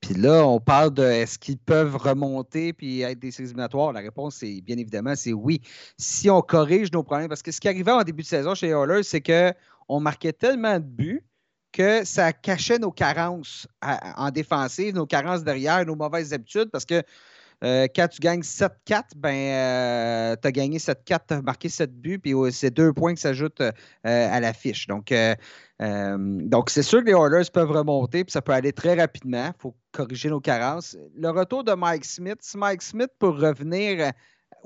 Puis 0.00 0.14
là, 0.14 0.46
on 0.46 0.60
parle 0.60 0.94
de 0.94 1.02
est-ce 1.02 1.40
qu'ils 1.40 1.58
peuvent 1.58 1.96
remonter 1.96 2.72
puis 2.72 3.00
être 3.00 3.18
des 3.18 3.32
séries. 3.32 3.54
La 3.56 4.00
réponse, 4.00 4.36
c'est 4.36 4.60
bien 4.60 4.78
évidemment, 4.78 5.16
c'est 5.16 5.32
oui. 5.32 5.62
Si 5.98 6.30
on 6.30 6.42
corrige 6.42 6.92
nos 6.92 7.02
problèmes, 7.02 7.28
parce 7.28 7.42
que 7.42 7.50
ce 7.50 7.60
qui 7.60 7.66
arrivait 7.66 7.90
en 7.90 8.04
début 8.04 8.22
de 8.22 8.28
saison 8.28 8.54
chez 8.54 8.66
les 8.66 8.72
Oilers, 8.72 9.02
c'est 9.02 9.20
qu'on 9.20 9.98
marquait 9.98 10.32
tellement 10.32 10.78
de 10.78 10.84
buts 10.84 11.24
que 11.76 12.06
ça 12.06 12.32
cachait 12.32 12.78
nos 12.78 12.90
carences 12.90 13.68
en 13.82 14.30
défensive, 14.30 14.94
nos 14.94 15.04
carences 15.04 15.44
derrière, 15.44 15.84
nos 15.84 15.94
mauvaises 15.94 16.32
habitudes, 16.32 16.70
parce 16.70 16.86
que 16.86 17.02
euh, 17.64 17.86
quand 17.94 18.08
tu 18.08 18.20
gagnes 18.20 18.40
7-4, 18.40 19.02
ben, 19.16 19.34
euh, 19.34 20.36
tu 20.40 20.48
as 20.48 20.52
gagné 20.52 20.78
7-4, 20.78 21.18
tu 21.28 21.34
as 21.34 21.42
marqué 21.42 21.68
7 21.68 21.94
buts, 22.00 22.18
puis 22.18 22.32
c'est 22.50 22.70
deux 22.70 22.94
points 22.94 23.14
qui 23.14 23.20
s'ajoutent 23.20 23.60
euh, 23.60 23.72
à 24.02 24.40
la 24.40 24.54
fiche. 24.54 24.86
Donc, 24.86 25.12
donc 25.78 26.70
c'est 26.70 26.82
sûr 26.82 27.00
que 27.00 27.06
les 27.06 27.12
Oilers 27.12 27.50
peuvent 27.52 27.70
remonter, 27.70 28.24
puis 28.24 28.32
ça 28.32 28.40
peut 28.40 28.52
aller 28.52 28.72
très 28.72 28.94
rapidement. 28.94 29.48
Il 29.48 29.60
faut 29.60 29.76
corriger 29.92 30.30
nos 30.30 30.40
carences. 30.40 30.96
Le 31.14 31.28
retour 31.28 31.62
de 31.62 31.74
Mike 31.74 32.06
Smith, 32.06 32.38
si 32.40 32.56
Mike 32.56 32.80
Smith 32.80 33.10
peut 33.18 33.28
revenir 33.28 34.12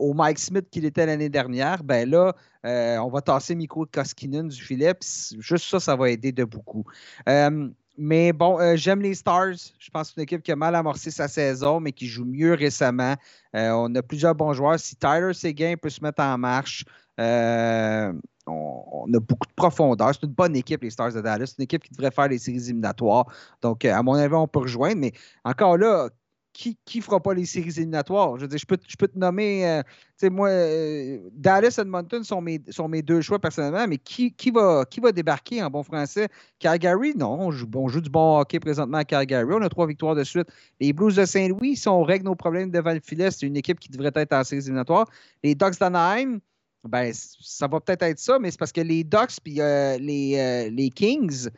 au 0.01 0.15
Mike 0.15 0.39
Smith 0.39 0.67
qu'il 0.71 0.85
était 0.85 1.07
l'année 1.07 1.29
dernière, 1.29 1.85
ben 1.85 2.09
là, 2.09 2.35
euh, 2.67 2.97
on 2.99 3.09
va 3.09 3.21
tasser 3.21 3.55
Mikko 3.55 3.87
Koskinen 3.93 4.49
du 4.49 4.61
filet. 4.61 4.95
Juste 5.39 5.67
ça, 5.67 5.79
ça 5.79 5.95
va 5.95 6.11
aider 6.11 6.33
de 6.33 6.45
beaucoup. 6.45 6.85
Euh, 7.29 7.69
mais 7.99 8.33
bon, 8.33 8.59
euh, 8.59 8.77
j'aime 8.77 9.03
les 9.03 9.15
Stars. 9.15 9.55
Je 9.79 9.91
pense 9.91 10.09
que 10.09 10.15
c'est 10.15 10.21
une 10.21 10.25
équipe 10.25 10.43
qui 10.43 10.53
a 10.53 10.57
mal 10.57 10.75
amorcé 10.75 11.11
sa 11.11 11.29
saison, 11.29 11.81
mais 11.81 11.93
qui 11.93 12.07
joue 12.07 12.25
mieux 12.25 12.55
récemment. 12.55 13.15
on 13.53 13.95
a 13.95 14.03
plusieurs 14.03 14.35
bons 14.35 14.55
joueurs. 14.55 14.81
Si 14.81 14.97
Tyler 14.97 15.35
Seguin 15.35 15.75
peut 15.81 15.91
se 15.91 16.03
mettre 16.03 16.23
en 16.23 16.39
marche, 16.39 16.85
on, 17.19 19.07
a 19.15 19.21
beaucoup 19.21 19.47
de 19.47 19.55
profondeur. 19.55 20.13
C'est 20.15 20.27
une 20.27 20.33
bonne 20.33 20.57
équipe, 20.57 20.83
les 20.83 20.91
Stars 20.91 21.13
de 21.13 21.21
Dallas. 21.21 21.47
C'est 21.49 21.59
une 21.59 21.65
équipe 21.65 21.85
qui 21.85 21.93
devrait 21.93 22.11
faire 22.11 22.29
les 22.29 22.39
séries 22.39 22.65
éliminatoires. 22.65 23.27
Donc, 23.61 23.85
à 23.85 24.03
mon 24.03 24.15
avis, 24.15 24.35
on 24.35 24.49
peut 24.49 24.61
rejoindre. 24.61 24.97
Mais 24.97 25.13
encore 25.45 25.77
là, 25.77 26.09
qui 26.53 26.99
ne 26.99 27.03
fera 27.03 27.21
pas 27.21 27.35
les 27.35 27.47
séries 27.47 27.71
éliminatoires? 27.77 28.39
Je 28.39 28.47
je 28.47 28.67
peux, 28.67 28.79
je 28.87 28.97
peux 28.97 29.09
te 29.09 29.19
nommer, 29.19 29.67
euh, 29.67 29.83
tu 29.83 29.93
sais, 30.17 30.31
moi, 30.31 30.49
euh, 30.49 31.19
Dallas 31.33 31.77
et 31.79 31.81
Edmonton 31.81 32.23
sont 32.25 32.41
mes, 32.41 32.61
sont 32.71 32.89
mes 32.89 33.03
deux 33.03 33.21
choix 33.21 33.39
personnellement, 33.39 33.87
mais 33.89 33.99
qui, 33.99 34.33
qui, 34.33 34.51
va, 34.51 34.85
qui 34.85 35.01
va 35.01 35.13
débarquer 35.13 35.63
en 35.63 35.71
bon 35.71 35.83
français? 35.83 36.29
Calgary, 36.59 37.15
non, 37.17 37.39
on 37.41 37.51
joue, 37.51 37.67
du 38.01 38.11
bon 38.11 38.39
hockey 38.39 38.61
présentement 38.61 38.99
à 38.99 39.05
Calgary. 39.05 39.49
On 39.53 39.63
a 39.63 39.69
trois 39.69 39.87
victoires 39.87 40.15
de 40.15 40.25
suite. 40.25 40.49
Les 40.81 40.93
Blues 40.93 41.17
de 41.17 41.25
Saint-Louis, 41.25 41.77
si 41.77 41.89
on 41.89 42.03
règle 42.03 42.25
nos 42.25 42.35
problèmes 42.35 42.71
devant 42.71 42.93
le 42.93 43.01
filet, 43.01 43.31
c'est 43.31 43.47
une 43.47 43.57
équipe 43.57 43.79
qui 43.79 43.89
devrait 43.89 44.13
être 44.15 44.33
en 44.33 44.45
séries 44.45 44.63
éliminatoires. 44.63 45.07
Les 45.43 45.55
Ducks 45.55 45.79
d'Anaheim, 45.79 46.41
ben, 46.85 47.13
ça 47.15 47.69
va 47.69 47.81
peut-être 47.81 48.03
être 48.03 48.19
ça, 48.19 48.39
mais 48.39 48.51
c'est 48.51 48.59
parce 48.59 48.73
que 48.73 48.81
les 48.81 49.05
Ducks 49.05 49.39
et 49.47 49.61
euh, 49.61 49.99
les, 49.99 50.71
les 50.71 50.91
Kings, 50.91 51.49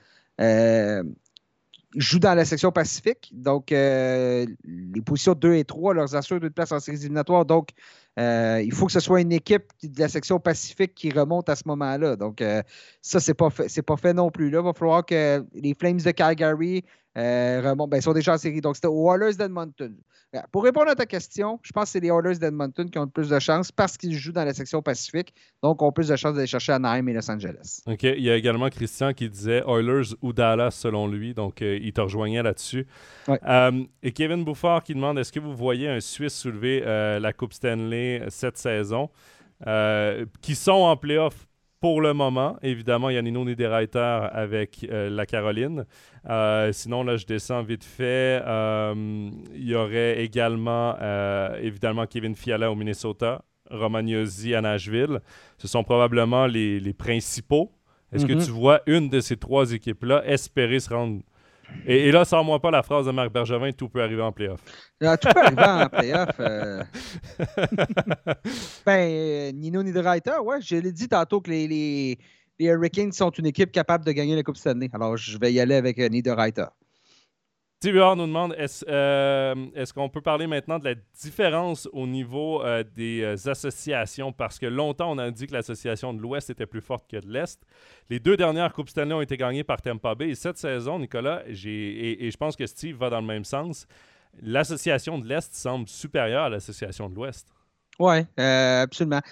jouent 1.95 2.19
dans 2.19 2.35
la 2.35 2.45
section 2.45 2.73
Pacifique. 2.73 3.31
Donc, 3.35 3.71
les 3.71 4.47
positions 5.05 5.35
2 5.35 5.55
et 5.55 5.65
3 5.65 5.95
leur 5.95 6.15
assurent 6.15 6.43
une 6.43 6.51
place 6.51 6.73
en 6.73 6.81
séries 6.81 6.99
éliminatoires. 6.99 7.45
Donc, 7.45 7.71
il 8.17 8.73
faut 8.73 8.87
que 8.87 8.93
ce 8.93 9.01
soit 9.01 9.21
une 9.21 9.33
équipe 9.33 9.65
de 9.83 10.01
la 10.01 10.09
section 10.09 10.39
Pacifique 10.39 10.95
qui 10.95 11.11
remonte 11.11 11.49
à 11.49 11.57
ce 11.57 11.63
moment-là. 11.67 12.17
Donc, 12.17 12.43
ça, 13.01 13.21
c'est 13.21 13.35
pas 13.35 13.51
pas 13.51 13.97
fait 13.97 14.15
non 14.15 14.31
plus. 14.31 14.51
Là, 14.51 14.61
il 14.61 14.65
va 14.65 14.73
falloir 14.73 15.05
que 15.05 15.45
les 15.55 15.75
Flames 15.75 15.99
de 15.99 16.11
Calgary 16.11 16.85
remontent. 17.15 17.89
Ben, 17.89 17.99
ils 17.99 18.03
sont 18.03 18.13
déjà 18.13 18.35
en 18.35 18.39
série. 18.39 18.61
Donc, 18.61 18.77
c'était 18.77 18.89
aux 18.89 19.13
Oilers 19.13 19.35
d'Edmonton. 19.35 19.97
Pour 20.51 20.65
répondre 20.65 20.89
à 20.89 20.95
ta 20.95 21.05
question, 21.05 21.61
je 21.63 21.73
pense 21.73 21.85
que 21.85 21.91
c'est 21.91 22.01
les 22.01 22.09
Oilers 22.09 22.39
d'Edmonton 22.39 22.89
qui 22.89 22.99
ont 22.99 23.05
le 23.05 23.11
plus 23.11 23.29
de 23.29 23.39
chances 23.39 23.71
parce 23.71 23.99
qu'ils 23.99 24.17
jouent 24.17 24.33
dans 24.33 24.45
la 24.45 24.55
section 24.55 24.81
Pacifique. 24.81 25.35
Donc, 25.63 25.83
ont 25.83 25.93
plus 25.93 26.09
de 26.09 26.17
chances 26.17 26.35
d'aller 26.35 26.47
chercher 26.47 26.73
Anaheim 26.73 27.07
et 27.09 27.13
Los 27.13 27.31
Angeles. 27.31 27.83
OK. 27.87 28.03
Il 28.03 28.23
y 28.23 28.31
a 28.31 28.37
également 28.37 28.71
Christian 28.71 29.13
qui 29.13 29.29
disait 29.29 29.63
Oilers 29.67 30.15
ou 30.23 30.33
Dallas 30.33 30.71
selon 30.71 31.07
lui. 31.07 31.35
Donc, 31.35 31.61
euh, 31.61 31.79
il 31.83 31.93
te 31.93 32.01
rejoignait 32.01 32.43
là-dessus. 32.43 32.87
Euh, 33.29 33.85
et 34.03 34.13
Kevin 34.13 34.45
Bouffard 34.45 34.83
qui 34.83 34.95
demande 34.95 35.19
est-ce 35.19 35.33
que 35.33 35.41
vous 35.41 35.55
voyez 35.55 35.89
un 35.89 36.01
Suisse 36.01 36.35
soulever 36.35 36.83
euh, 36.87 37.21
la 37.21 37.33
Coupe 37.33 37.53
Stanley 37.53 38.25
cette 38.29 38.57
saison? 38.57 39.11
Qui 40.41 40.57
sont 40.57 40.73
en 40.73 40.97
playoff 40.97 41.47
pour 41.83 42.01
le 42.01 42.15
moment. 42.15 42.57
Évidemment, 42.63 43.11
il 43.11 43.17
y 43.17 43.19
a 43.19 43.23
Nino 43.23 43.45
Niederreiter 43.45 44.29
avec 44.33 44.87
euh, 44.89 45.11
la 45.11 45.27
Caroline. 45.27 45.85
Euh, 46.31 46.71
sinon, 46.73 47.03
là, 47.03 47.17
je 47.17 47.27
descends 47.27 47.65
vite 47.65 47.83
fait. 47.83 48.41
Euh, 48.47 48.95
il 49.53 49.69
y 49.69 49.75
aurait 49.75 50.23
également, 50.25 50.97
évidemment, 51.61 52.07
Kevin 52.07 52.37
Fiala 52.37 52.71
au 52.71 52.77
Minnesota, 52.77 53.43
Romagnosi 53.69 54.55
à 54.55 54.61
Nashville. 54.61 55.19
Ce 55.59 55.67
sont 55.67 55.83
probablement 55.83 56.47
les, 56.47 56.95
principaux. 56.97 57.73
Est-ce 58.13 58.27
que 58.27 58.35
mm-hmm. 58.35 58.45
tu 58.45 58.53
vois 58.53 58.83
une 58.87 59.09
de 59.09 59.19
ces 59.19 59.37
trois 59.37 59.73
équipes-là 59.73 60.23
espérer 60.25 60.79
se 60.79 60.95
rendre 60.95 61.21
et, 61.87 62.13
là, 62.13 62.25
sors-moi 62.25 62.61
pas 62.61 62.71
la 62.71 62.83
phrase 62.83 63.07
de 63.07 63.13
Marc 63.13 63.33
Bergevin 63.33 63.73
tout 63.73 63.89
peut 63.89 64.03
arriver 64.03 64.23
en 64.23 64.33
playoff. 64.33 64.61
Ah, 65.03 65.17
tout 65.17 65.29
peut 65.33 65.41
arriver 65.41 65.63
en 65.63 65.89
playoff. 65.93 66.41
Euh. 66.41 66.83
ben, 68.87 69.11
euh, 69.11 69.53
Nino 69.53 69.83
Niederreiter, 69.83 70.39
ouais, 70.43 70.61
je 70.61 70.77
l'ai 70.77 70.93
dit 70.93 71.09
tantôt 71.09 71.41
que 71.41 71.51
les, 71.51 71.67
les, 71.67 72.19
les, 72.59 72.67
Hurricanes 72.67 73.13
sont 73.13 73.31
une 73.31 73.47
équipe 73.47 73.73
capable 73.73 74.05
de 74.05 74.13
gagner 74.13 74.37
la 74.37 74.43
Coupe 74.43 74.57
Stanley. 74.57 74.89
Alors, 74.93 75.17
je 75.17 75.39
vais 75.39 75.53
y 75.53 75.61
aller 75.61 75.75
avec 75.75 75.99
euh, 75.99 76.09
Niederreiter. 76.09 76.67
TVR 77.83 78.15
nous 78.15 78.29
demande 78.29 78.55
euh, 78.87 79.55
est-ce 79.75 79.93
qu'on 79.93 80.09
peut 80.09 80.21
parler 80.21 80.47
maintenant 80.47 80.79
de 80.79 80.85
la 80.85 80.95
différence 81.21 81.89
au 81.93 82.07
niveau 82.07 82.63
euh, 82.63 82.85
des 82.95 83.23
euh, 83.23 83.51
associations? 83.51 84.33
Parce 84.33 84.61
que 84.61 84.67
longtemps, 84.67 85.11
on 85.11 85.19
a 85.19 85.33
dit 85.33 85.49
que 85.49 85.53
l'association 85.53 86.15
de 86.15 86.21
l'Ouest 86.21 86.49
était 86.49 86.67
plus 86.67 86.81
forte 86.81 87.11
que 87.11 87.17
de 87.17 87.27
l'Est. 87.27 87.61
Les 88.09 88.21
deux 88.21 88.37
dernières 88.37 88.73
Coupes 88.73 88.89
Stanley 88.89 89.15
ont 89.15 89.21
été 89.21 89.37
gagnées 89.37 89.65
par 89.65 89.83
Tampa 89.83 90.15
Bay. 90.15 90.29
Et 90.29 90.35
cette 90.37 90.59
saison, 90.59 91.01
Nicolas, 91.01 91.43
et, 91.49 92.25
et, 92.25 92.31
je 92.31 92.37
pense 92.37 92.55
que 92.55 92.67
Steve 92.67 92.97
va 92.97 93.11
dans 93.11 93.21
le 93.21 93.27
même 93.27 93.45
sens, 93.45 93.89
l'association 94.41 95.19
de 95.19 95.27
l'Est 95.27 95.53
semble 95.53 95.89
supérieure 95.89 96.45
à 96.45 96.51
l'association 96.51 97.11
de 97.11 97.17
l'Ouest. 97.17 97.49
Oui, 97.99 98.19
absolument 98.37 99.23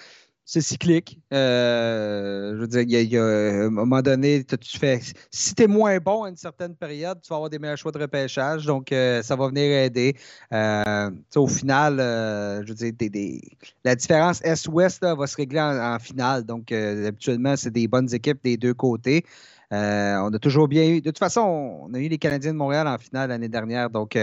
c'est 0.51 0.59
cyclique. 0.59 1.17
Euh, 1.31 2.55
je 2.55 2.59
veux 2.59 2.67
dire, 2.67 2.81
il 2.81 3.13
y, 3.13 3.17
a, 3.17 3.23
un 3.23 3.69
moment 3.69 4.01
donné, 4.01 4.43
tu 4.43 4.77
fais. 4.77 4.99
Si 5.31 5.55
tu 5.55 5.63
es 5.63 5.67
moins 5.67 5.97
bon 5.99 6.23
à 6.23 6.29
une 6.29 6.35
certaine 6.35 6.75
période, 6.75 7.21
tu 7.21 7.29
vas 7.29 7.37
avoir 7.37 7.49
des 7.49 7.57
meilleurs 7.57 7.77
choix 7.77 7.93
de 7.93 7.99
repêchage. 7.99 8.65
Donc, 8.65 8.91
euh, 8.91 9.23
ça 9.23 9.37
va 9.37 9.47
venir 9.47 9.63
aider. 9.63 10.13
Euh, 10.51 11.09
au 11.37 11.47
final, 11.47 11.99
je 11.99 12.67
veux 12.67 12.91
dire, 12.91 13.41
la 13.85 13.95
différence 13.95 14.41
Est-Ouest 14.43 15.05
va 15.05 15.25
se 15.25 15.37
régler 15.37 15.61
en, 15.61 15.97
finale. 15.99 16.43
Donc, 16.43 16.73
habituellement, 16.73 17.55
c'est 17.55 17.71
des 17.71 17.87
bonnes 17.87 18.13
équipes 18.13 18.43
des 18.43 18.57
deux 18.57 18.73
côtés. 18.73 19.23
on 19.71 20.33
a 20.33 20.39
toujours 20.39 20.67
bien 20.67 20.85
eu. 20.85 20.99
De 20.99 21.11
toute 21.11 21.19
façon, 21.19 21.79
on 21.83 21.93
a 21.93 21.99
eu 21.99 22.09
les 22.09 22.17
Canadiens 22.17 22.51
de 22.51 22.57
Montréal 22.57 22.89
en 22.89 22.97
finale 22.97 23.29
l'année 23.29 23.47
dernière. 23.47 23.89
Donc, 23.89 24.17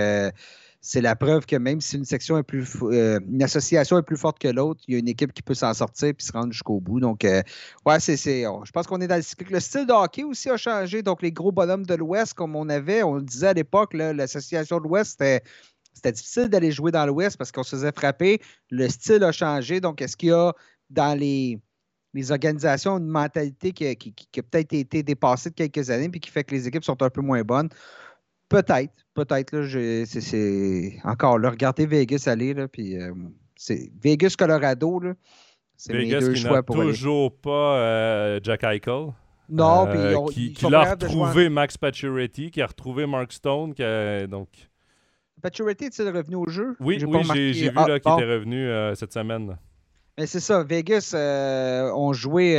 c'est 0.81 1.01
la 1.01 1.17
preuve 1.17 1.45
que 1.45 1.57
même 1.57 1.81
si 1.81 1.97
une 1.97 2.05
section 2.05 2.39
est 2.39 2.45
plus 2.45 2.69
euh, 2.83 3.19
une 3.29 3.43
association 3.43 3.99
est 3.99 4.03
plus 4.03 4.17
forte 4.17 4.39
que 4.39 4.49
l'autre, 4.49 4.81
il 4.87 4.95
y 4.95 4.97
a 4.97 5.01
une 5.01 5.09
équipe 5.09 5.33
qui 5.33 5.43
peut 5.43 5.55
s'en 5.55 5.75
sortir 5.75 6.09
et 6.09 6.15
se 6.19 6.33
rendre 6.33 6.53
jusqu'au 6.53 6.81
bout. 6.81 7.01
Donc, 7.01 7.25
euh, 7.25 7.43
ouais, 7.85 7.99
c'est, 7.99 8.17
je 8.17 8.71
pense 8.71 8.87
qu'on 8.87 9.01
est 9.01 9.09
dans 9.09 9.17
le 9.17 9.23
cycle. 9.23 9.53
Le 9.53 9.61
style 9.61 9.87
de 9.87 9.93
hockey 9.93 10.23
aussi 10.23 10.49
a 10.51 10.57
changé. 10.57 11.03
Donc, 11.03 11.23
les 11.23 11.33
gros 11.33 11.51
bonhommes 11.51 11.85
de 11.85 11.95
l'Ouest, 11.95 12.35
comme 12.35 12.55
on 12.55 12.69
avait, 12.69 13.03
on 13.03 13.15
le 13.15 13.23
disait 13.23 13.49
à 13.49 13.53
l'époque, 13.55 13.93
l'association 13.95 14.79
de 14.79 14.85
l'Ouest, 14.85 15.21
c'était, 15.21 16.13
difficile 16.13 16.49
d'aller 16.49 16.71
jouer 16.71 16.93
dans 16.93 17.07
l'Ouest 17.07 17.37
parce 17.37 17.51
qu'on 17.51 17.65
se 17.65 17.75
faisait 17.75 17.93
frapper. 17.93 18.41
Le 18.71 18.89
style 18.89 19.25
a 19.25 19.33
changé. 19.33 19.81
Donc, 19.81 20.01
est-ce 20.01 20.17
qu'il 20.17 20.29
y 20.29 20.33
a 20.33 20.53
dans 20.91 21.19
les, 21.19 21.61
organisations 22.31 22.99
une 22.99 23.07
mentalité 23.07 23.73
qui, 23.73 23.97
qui 23.97 24.41
a 24.41 24.43
peut-être 24.43 24.73
été 24.73 25.03
dépassée 25.03 25.51
de 25.51 25.55
quelques 25.55 25.91
années 25.91 26.11
et 26.13 26.19
qui 26.19 26.31
fait 26.31 26.43
que 26.45 26.55
les 26.55 26.67
équipes 26.67 26.85
sont 26.85 27.01
un 27.03 27.11
peu 27.11 27.21
moins 27.21 27.43
bonnes? 27.43 27.69
Peut-être, 28.49 28.95
peut-être. 29.15 29.53
Là, 29.53 30.05
c'est, 30.07 30.99
encore 31.05 31.39
là, 31.39 31.51
regardez 31.51 31.87
Vegas 31.87 32.25
aller, 32.27 32.55
là, 32.55 32.67
puis 32.67 32.97
euh, 32.97 33.13
c'est 33.57 33.91
Vegas, 34.03 34.35
Colorado, 34.39 35.01
là, 35.01 35.15
c'est 35.77 35.93
mes 35.93 36.09
deux 36.09 36.33
qui 36.33 36.41
choix 36.41 36.63
pour 36.63 36.77
toujours 36.77 37.37
pas 37.37 37.77
euh, 37.79 38.41
Jack 38.43 38.65
Eichel. 38.65 39.09
Non, 39.51 39.87
euh, 39.89 40.17
puis 40.29 40.53
qui, 40.53 40.69
l'a 40.69 40.91
retrouvé 40.91 41.49
Max 41.49 41.77
Pacioretty, 41.77 42.51
qui 42.51 42.61
a 42.61 42.67
retrouvé 42.67 43.07
Mark 43.07 43.33
Stone, 43.33 43.73
qui 43.75 43.83
donc... 44.29 44.49
Pacioretty 45.41 45.85
est-il 45.85 46.09
revenu 46.09 46.37
au 46.37 46.49
jeu? 46.49 46.75
Oui, 46.81 47.03
oui 47.05 47.53
j'ai, 47.55 47.71
vu 47.71 47.77
ah, 47.77 47.87
là, 47.87 48.01
qu'il 48.01 48.13
était 48.13 48.25
revenu 48.25 48.69
cette 48.97 49.13
semaine. 49.13 49.57
Mais 50.19 50.27
c'est 50.27 50.41
ça, 50.41 50.65
Vegas 50.65 51.15
ont, 51.95 52.13
joué, 52.13 52.59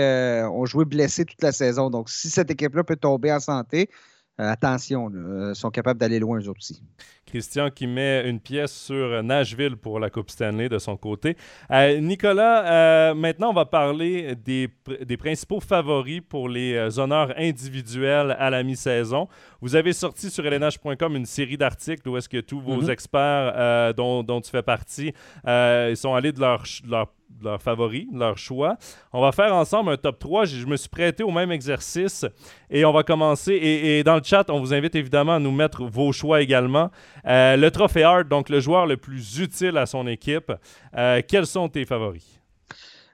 ont 0.50 0.66
joué 0.66 0.86
blessé 0.86 1.26
toute 1.26 1.42
la 1.44 1.52
saison. 1.52 1.90
Donc, 1.90 2.10
si 2.10 2.30
cette 2.30 2.50
équipe-là 2.50 2.84
peut 2.84 2.96
tomber 2.96 3.32
en 3.34 3.40
santé, 3.40 3.90
euh, 3.92 3.94
attention, 4.40 5.12
ils 5.50 5.56
sont 5.56 5.70
capables 5.70 6.00
d'aller 6.00 6.20
loin, 6.20 6.40
eux 6.40 6.50
aussi. 6.50 6.82
Christian 7.26 7.70
qui 7.70 7.86
met 7.86 8.28
une 8.28 8.40
pièce 8.40 8.74
sur 8.74 9.22
Nashville 9.22 9.78
pour 9.78 10.00
la 10.00 10.10
Coupe 10.10 10.30
Stanley 10.32 10.68
de 10.68 10.80
son 10.80 10.98
côté. 10.98 11.38
Euh, 11.72 12.00
Nicolas, 12.00 12.66
euh, 12.66 13.14
maintenant, 13.14 13.52
on 13.52 13.54
va 13.54 13.66
parler 13.66 14.36
des, 14.36 14.70
des, 15.06 15.18
principaux 15.18 15.60
favoris 15.60 16.22
pour 16.28 16.50
les 16.50 16.98
honneurs 16.98 17.34
individuels 17.38 18.36
à 18.40 18.50
la 18.50 18.64
mi-saison. 18.64 19.28
Vous 19.62 19.76
avez 19.76 19.94
sorti 19.94 20.30
sur 20.32 20.44
lnh.com 20.44 21.16
une 21.16 21.26
série 21.26 21.58
d'articles 21.58 22.08
où 22.10 22.18
est-ce 22.18 22.30
que 22.30 22.40
tous 22.40 22.60
vos 22.60 22.82
mm-hmm. 22.82 22.92
experts 22.92 23.94
dont, 23.96 24.24
dont, 24.24 24.42
tu 24.42 24.50
fais 24.50 24.64
partie 24.64 25.14
ils 25.46 25.98
sont 25.98 26.16
allés 26.16 26.32
de 26.32 26.40
leur, 26.40 26.64
de 26.84 26.90
leur 26.90 27.08
leurs 27.42 27.62
favoris, 27.62 28.08
leur 28.14 28.38
choix. 28.38 28.78
On 29.14 29.22
va 29.22 29.32
faire 29.32 29.54
ensemble 29.54 29.92
un 29.92 29.98
top 29.98 30.20
3. 30.20 30.46
Je, 30.46 30.66
me 30.66 30.78
suis 30.78 30.90
prêté 30.90 31.24
au 31.24 31.32
même 31.32 31.52
exercice 31.52 32.26
et 32.70 32.86
on 32.86 32.92
va 32.92 33.04
commencer. 33.04 33.54
Et, 33.54 34.04
dans 34.04 34.16
le 34.16 34.24
chat, 34.24 34.50
on 34.50 34.60
vous 34.60 34.74
invite 34.74 34.96
évidemment 34.96 35.36
à 35.36 35.40
nous 35.40 35.52
mettre 35.52 35.86
vos 35.86 36.12
choix 36.12 36.42
également. 36.42 36.92
Euh, 37.26 37.56
le 37.56 37.72
trophée 37.72 38.04
Hart, 38.04 38.28
donc 38.28 38.50
le 38.50 38.60
joueur 38.60 38.86
le 38.86 38.98
plus 38.98 39.40
utile 39.40 39.78
à 39.78 39.86
son 39.86 40.08
équipe. 40.08 40.52
Euh, 40.98 41.22
quels 41.28 41.46
sont 41.46 41.70
tes 41.70 41.86
favoris? 41.86 42.40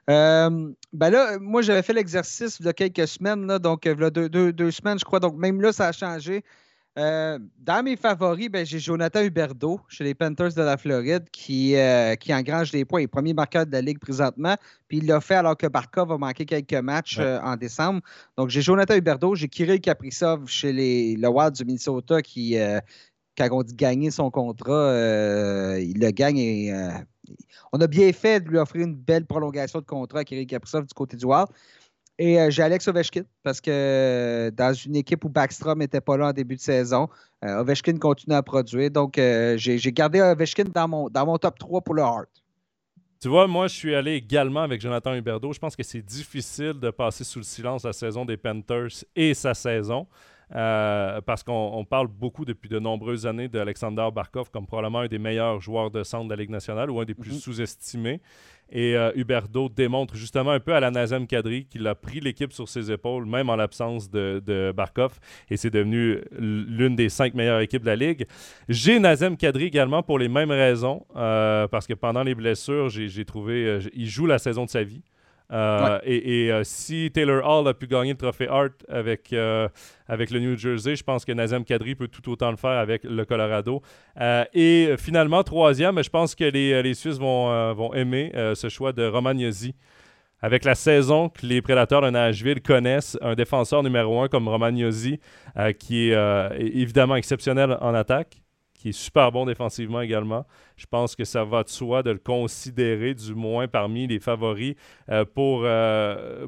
Euh, 0.08 0.72
ben 0.92 1.10
là, 1.10 1.38
moi, 1.40 1.62
j'avais 1.62 1.82
fait 1.82 1.92
l'exercice 1.92 2.58
il 2.60 2.66
y 2.66 2.68
a 2.68 2.72
quelques 2.72 3.08
semaines, 3.08 3.58
donc 3.58 3.84
il 3.84 4.00
y 4.00 4.04
a 4.04 4.10
deux, 4.10 4.70
semaines, 4.70 4.98
je 4.98 5.04
crois. 5.04 5.20
Donc, 5.20 5.36
même 5.36 5.60
là, 5.60 5.72
ça 5.72 5.88
a 5.88 5.92
changé. 5.92 6.44
Euh, 6.98 7.38
dans 7.58 7.82
mes 7.82 7.96
favoris, 7.96 8.48
ben, 8.48 8.64
j'ai 8.64 8.78
Jonathan 8.78 9.20
Huberdeau 9.22 9.80
chez 9.88 10.02
les 10.02 10.14
Panthers 10.14 10.54
de 10.54 10.62
la 10.62 10.78
Floride 10.78 11.28
qui, 11.30 11.76
euh, 11.76 12.14
qui 12.14 12.32
engrange 12.32 12.70
des 12.70 12.86
points. 12.86 13.00
Il 13.00 13.04
est 13.04 13.08
premier 13.08 13.34
marqueur 13.34 13.66
de 13.66 13.72
la 13.72 13.82
Ligue 13.82 13.98
présentement. 13.98 14.56
Puis 14.88 14.98
il 14.98 15.06
l'a 15.06 15.20
fait 15.20 15.34
alors 15.34 15.58
que 15.58 15.66
Barkov 15.66 16.08
va 16.08 16.16
manquer 16.16 16.46
quelques 16.46 16.72
matchs 16.72 17.18
euh, 17.18 17.38
en 17.42 17.56
décembre. 17.56 18.00
Donc 18.38 18.48
j'ai 18.48 18.62
Jonathan 18.62 18.94
Huberdeau, 18.94 19.34
j'ai 19.34 19.48
Kirill 19.48 19.80
Kaprizov 19.80 20.48
chez 20.48 20.72
les, 20.72 21.16
le 21.16 21.28
Wild 21.28 21.52
du 21.52 21.66
Minnesota 21.66 22.22
qui, 22.22 22.56
quand 23.36 23.48
on 23.50 23.62
dit 23.62 23.74
gagner 23.74 24.10
son 24.10 24.30
contrat, 24.30 24.94
il 25.78 26.00
le 26.00 26.10
gagne 26.12 26.38
et 26.38 26.72
on 27.72 27.80
a 27.80 27.86
bien 27.86 28.10
fait 28.12 28.40
de 28.40 28.48
lui 28.48 28.58
offrir 28.58 28.86
une 28.86 28.94
belle 28.94 29.26
prolongation 29.26 29.80
de 29.80 29.84
contrat 29.84 30.20
à 30.20 30.24
Kirill 30.24 30.46
Kaprizov 30.46 30.86
du 30.86 30.94
côté 30.94 31.16
du 31.16 31.26
Wild. 31.26 31.48
Et 32.18 32.40
euh, 32.40 32.50
j'ai 32.50 32.62
Alex 32.62 32.88
Ovechkin 32.88 33.22
parce 33.42 33.60
que 33.60 33.70
euh, 33.70 34.50
dans 34.50 34.72
une 34.72 34.96
équipe 34.96 35.24
où 35.24 35.28
Backstrom 35.28 35.78
n'était 35.78 36.00
pas 36.00 36.16
là 36.16 36.28
en 36.28 36.32
début 36.32 36.56
de 36.56 36.60
saison, 36.60 37.08
euh, 37.44 37.60
Ovechkin 37.60 37.98
continue 37.98 38.34
à 38.34 38.42
produire. 38.42 38.90
Donc, 38.90 39.16
j'ai 39.16 39.92
gardé 39.92 40.20
Ovechkin 40.20 40.64
dans 40.72 40.88
mon, 40.88 41.08
dans 41.10 41.26
mon 41.26 41.36
top 41.36 41.58
3 41.58 41.82
pour 41.82 41.94
le 41.94 42.02
Hart. 42.02 42.28
Tu 43.20 43.28
vois, 43.28 43.46
moi, 43.46 43.66
je 43.66 43.74
suis 43.74 43.94
allé 43.94 44.12
également 44.12 44.62
avec 44.62 44.80
Jonathan 44.80 45.14
Huberdeau. 45.14 45.52
Je 45.52 45.58
pense 45.58 45.74
que 45.76 45.82
c'est 45.82 46.02
difficile 46.02 46.74
de 46.74 46.90
passer 46.90 47.24
sous 47.24 47.38
le 47.38 47.44
silence 47.44 47.84
la 47.84 47.92
saison 47.92 48.24
des 48.24 48.36
Panthers 48.36 49.04
et 49.14 49.34
sa 49.34 49.54
saison. 49.54 50.06
Parce 50.50 51.42
qu'on 51.42 51.84
parle 51.88 52.08
beaucoup 52.08 52.44
depuis 52.44 52.68
de 52.68 52.78
nombreuses 52.78 53.26
années 53.26 53.48
d'Alexander 53.48 54.08
Barkov 54.14 54.50
comme 54.50 54.66
probablement 54.66 55.00
un 55.00 55.08
des 55.08 55.18
meilleurs 55.18 55.60
joueurs 55.60 55.90
de 55.90 56.02
centre 56.02 56.26
de 56.26 56.30
la 56.30 56.36
Ligue 56.36 56.50
nationale 56.50 56.90
ou 56.90 57.00
un 57.00 57.04
des 57.04 57.14
plus 57.14 57.32
mm-hmm. 57.32 57.40
sous-estimés. 57.40 58.20
Et 58.70 58.96
euh, 58.96 59.12
Huberto 59.14 59.68
démontre 59.68 60.16
justement 60.16 60.50
un 60.50 60.60
peu 60.60 60.74
à 60.74 60.80
la 60.80 60.90
Nazem 60.90 61.26
Kadri 61.26 61.66
qu'il 61.66 61.86
a 61.86 61.94
pris 61.94 62.20
l'équipe 62.20 62.52
sur 62.52 62.68
ses 62.68 62.90
épaules, 62.90 63.24
même 63.24 63.48
en 63.48 63.56
l'absence 63.56 64.10
de, 64.10 64.72
Barkov, 64.76 65.18
et 65.50 65.56
c'est 65.56 65.70
devenu 65.70 66.20
l'une 66.38 66.96
des 66.96 67.08
cinq 67.08 67.34
meilleures 67.34 67.60
équipes 67.60 67.82
de 67.82 67.86
la 67.86 67.96
Ligue. 67.96 68.26
J'ai 68.68 68.98
Nazem 68.98 69.36
Kadri 69.36 69.64
également 69.64 70.02
pour 70.02 70.18
les 70.18 70.28
mêmes 70.28 70.50
raisons, 70.50 71.06
euh, 71.14 71.68
parce 71.68 71.86
que 71.86 71.94
pendant 71.94 72.24
les 72.24 72.34
blessures, 72.34 72.88
j'ai 72.88 73.24
trouvé. 73.24 73.66
Euh, 73.66 73.80
il 73.94 74.08
joue 74.08 74.26
la 74.26 74.38
saison 74.38 74.64
de 74.64 74.70
sa 74.70 74.82
vie. 74.82 75.02
Et, 75.52 76.50
si 76.64 77.10
Taylor 77.12 77.42
Hall 77.44 77.68
a 77.68 77.74
pu 77.74 77.86
gagner 77.86 78.12
le 78.12 78.18
trophée 78.18 78.48
Hart 78.48 78.84
avec, 78.88 79.34
avec 80.08 80.30
le 80.30 80.40
New 80.40 80.56
Jersey, 80.56 80.96
je 80.96 81.04
pense 81.04 81.24
que 81.24 81.32
Nazem 81.32 81.64
Kadri 81.64 81.94
peut 81.94 82.08
tout 82.08 82.28
autant 82.30 82.50
le 82.50 82.56
faire 82.56 82.78
avec 82.78 83.04
le 83.04 83.24
Colorado. 83.24 83.82
et 84.54 84.94
finalement, 84.98 85.42
troisième, 85.42 86.02
je 86.02 86.10
pense 86.10 86.34
que 86.34 86.44
les, 86.44 86.82
les 86.82 86.94
Suisses 86.94 87.18
vont, 87.18 87.74
vont 87.74 87.94
aimer 87.94 88.32
ce 88.54 88.68
choix 88.68 88.92
de 88.92 89.06
Romagnosi 89.06 89.74
avec 90.40 90.64
la 90.64 90.74
saison 90.74 91.28
que 91.28 91.46
les 91.46 91.62
prédateurs 91.62 92.02
de 92.02 92.10
Nashville 92.10 92.60
connaissent, 92.60 93.18
un 93.22 93.34
défenseur 93.34 93.82
numéro 93.82 94.20
un 94.20 94.28
comme 94.28 94.48
Romagnosi, 94.48 95.18
euh, 95.56 95.72
qui 95.72 96.10
est 96.10 96.14
euh, 96.14 96.50
évidemment 96.58 97.16
exceptionnel 97.16 97.76
en 97.80 97.94
attaque, 97.94 98.42
qui 98.76 98.90
est 98.90 98.92
super 98.92 99.32
bon 99.32 99.46
défensivement 99.46 100.00
également. 100.00 100.46
Je 100.76 100.86
pense 100.86 101.16
que 101.16 101.24
ça 101.24 101.44
va 101.44 101.62
de 101.62 101.68
soi 101.68 102.02
de 102.02 102.10
le 102.10 102.18
considérer, 102.18 103.14
du 103.14 103.34
moins 103.34 103.68
parmi 103.68 104.06
les 104.06 104.20
favoris 104.20 104.74
euh, 105.10 105.24
pour, 105.24 105.66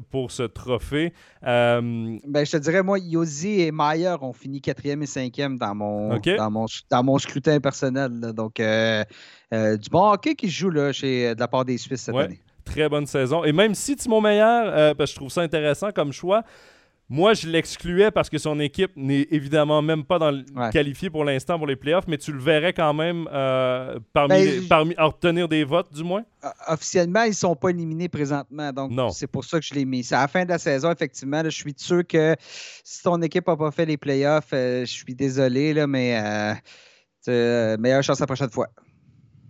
pour 0.09 0.31
ce 0.31 0.43
trophée. 0.43 1.13
Ben, 1.41 2.19
je 2.45 2.51
te 2.51 2.57
dirais, 2.57 2.83
moi, 2.83 2.99
Yosi 2.99 3.61
et 3.61 3.71
Mayer 3.71 4.15
ont 4.21 4.33
fini 4.33 4.61
quatrième 4.61 5.01
et 5.03 5.07
cinquième 5.07 5.57
dans 5.57 5.75
mon, 5.75 6.17
dans 6.17 6.51
mon, 6.51 6.65
dans 6.89 7.03
mon 7.03 7.17
scrutin 7.17 7.59
personnel. 7.59 8.19
Donc, 8.33 8.55
du 8.57 9.89
bon 9.89 10.11
hockey 10.11 10.35
qui 10.35 10.47
se 10.47 10.55
joue 10.55 10.69
là, 10.69 10.91
chez, 10.91 11.33
de 11.33 11.39
la 11.39 11.47
part 11.47 11.65
des 11.65 11.77
Suisses 11.77 12.01
cette 12.01 12.15
année 12.15 12.39
très 12.69 12.89
bonne 12.89 13.05
saison. 13.05 13.43
Et 13.43 13.51
même 13.51 13.75
si 13.75 13.95
Timon 13.95 14.21
Meyer, 14.21 14.43
euh, 14.43 14.93
parce 14.93 15.11
que 15.11 15.13
je 15.13 15.19
trouve 15.19 15.31
ça 15.31 15.41
intéressant 15.41 15.91
comme 15.91 16.11
choix, 16.11 16.43
moi, 17.11 17.33
je 17.33 17.47
l'excluais 17.47 18.11
parce 18.11 18.29
que 18.29 18.37
son 18.37 18.59
équipe 18.59 18.91
n'est 18.95 19.27
évidemment 19.31 19.81
même 19.81 20.03
pas 20.03 20.19
dans 20.19 20.43
qualifiée 20.71 21.09
pour 21.09 21.25
l'instant 21.25 21.57
pour 21.57 21.65
les 21.65 21.75
playoffs, 21.75 22.07
mais 22.07 22.19
tu 22.19 22.31
le 22.31 22.39
verrais 22.39 22.71
quand 22.71 22.93
même 22.93 23.27
euh, 23.33 23.99
parmi, 24.13 24.35
ben, 24.35 24.67
parmi 24.67 24.95
obtenir 24.95 25.47
des 25.47 25.63
votes, 25.63 25.91
du 25.91 26.03
moins? 26.03 26.23
Officiellement, 26.67 27.23
ils 27.23 27.29
ne 27.29 27.33
sont 27.33 27.55
pas 27.55 27.69
éliminés 27.69 28.09
présentement. 28.09 28.71
Donc, 28.71 29.13
c'est 29.15 29.27
pour 29.27 29.43
ça 29.43 29.59
que 29.59 29.65
je 29.65 29.73
l'ai 29.73 29.85
mis. 29.85 30.03
C'est 30.03 30.13
à 30.13 30.21
la 30.21 30.27
fin 30.27 30.43
de 30.43 30.49
la 30.49 30.59
saison, 30.59 30.91
effectivement. 30.91 31.41
je 31.43 31.49
suis 31.49 31.73
sûr 31.75 32.05
que 32.05 32.35
si 32.83 33.01
ton 33.01 33.19
équipe 33.23 33.47
n'a 33.47 33.57
pas 33.57 33.71
fait 33.71 33.87
les 33.87 33.97
playoffs, 33.97 34.53
euh, 34.53 34.81
je 34.81 34.91
suis 34.91 35.15
désolé, 35.15 35.73
là, 35.73 35.87
mais 35.87 36.21
meilleure 37.25 38.03
chance 38.03 38.19
la 38.19 38.27
prochaine 38.27 38.51
fois. 38.51 38.69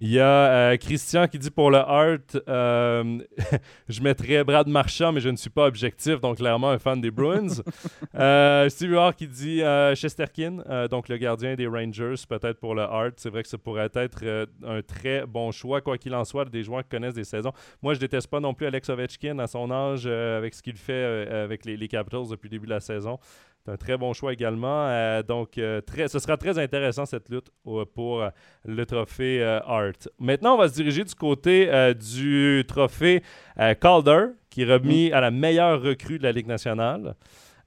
Il 0.01 0.11
y 0.11 0.19
a 0.19 0.71
euh, 0.71 0.77
Christian 0.77 1.27
qui 1.27 1.37
dit 1.37 1.51
pour 1.51 1.71
le 1.71 1.77
art, 1.77 2.19
euh, 2.47 3.19
je 3.89 4.01
mettrais 4.01 4.45
Brad 4.45 4.67
Marchand, 4.67 5.11
mais 5.11 5.19
je 5.19 5.27
ne 5.27 5.35
suis 5.35 5.49
pas 5.49 5.65
objectif, 5.65 6.21
donc 6.21 6.37
clairement 6.37 6.69
un 6.69 6.79
fan 6.79 7.01
des 7.01 7.11
Bruins. 7.11 7.61
euh, 8.15 8.69
Steve 8.69 8.95
Hart 8.95 9.17
qui 9.17 9.27
dit 9.27 9.59
Chesterkin, 9.95 10.87
donc 10.89 11.09
le 11.09 11.17
gardien 11.17 11.55
des 11.55 11.67
Rangers, 11.67 12.15
peut-être 12.29 12.59
pour 12.59 12.75
le 12.75 12.83
art. 12.83 13.11
C'est 13.17 13.29
vrai 13.29 13.43
que 13.43 13.49
ça 13.49 13.57
pourrait 13.57 13.89
être 13.93 14.47
un 14.65 14.81
très 14.81 15.25
bon 15.25 15.51
choix, 15.51 15.81
quoi 15.81 15.97
qu'il 15.97 16.15
en 16.15 16.23
soit, 16.23 16.45
des 16.45 16.63
joueurs 16.63 16.83
qui 16.83 16.89
connaissent 16.89 17.13
des 17.15 17.25
saisons. 17.25 17.51
Moi, 17.81 17.93
je 17.93 17.99
déteste 17.99 18.27
pas 18.27 18.39
non 18.39 18.53
plus 18.53 18.67
Alex 18.67 18.87
Ovechkin 18.89 19.37
à 19.39 19.47
son 19.47 19.69
âge, 19.69 20.05
avec 20.07 20.53
ce 20.53 20.61
qu'il 20.61 20.77
fait 20.77 21.27
avec 21.29 21.65
les, 21.65 21.75
les, 21.75 21.89
Capitals 21.89 22.29
depuis 22.29 22.47
le 22.47 22.51
début 22.51 22.67
de 22.67 22.71
la 22.71 22.79
saison. 22.79 23.19
C'est 23.69 23.73
un 23.73 23.77
très 23.77 23.97
bon 23.97 24.13
choix 24.13 24.33
également. 24.33 24.87
Euh, 24.87 25.21
donc, 25.21 25.59
euh, 25.59 25.79
très, 25.81 26.07
ce 26.07 26.17
sera 26.17 26.37
très 26.37 26.57
intéressant 26.57 27.05
cette 27.05 27.29
lutte 27.29 27.51
pour 27.93 28.21
euh, 28.21 28.29
le 28.65 28.85
trophée 28.85 29.43
Hart. 29.43 30.09
Maintenant, 30.17 30.55
on 30.55 30.57
va 30.57 30.67
se 30.69 30.73
diriger 30.73 31.03
du 31.03 31.13
côté 31.13 31.69
du 31.93 32.63
trophée 32.67 33.21
Calder, 33.79 34.27
qui 34.49 34.63
est 34.63 34.73
remis 34.73 35.11
mm. 35.11 35.13
à 35.13 35.21
la 35.21 35.31
meilleure 35.31 35.81
recrue 35.81 36.17
de 36.17 36.23
la 36.23 36.31
Ligue 36.31 36.47
nationale. 36.47 37.15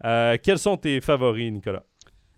quels 0.03 0.59
sont 0.59 0.77
tes 0.77 1.01
favoris, 1.01 1.53
Nicolas? 1.53 1.85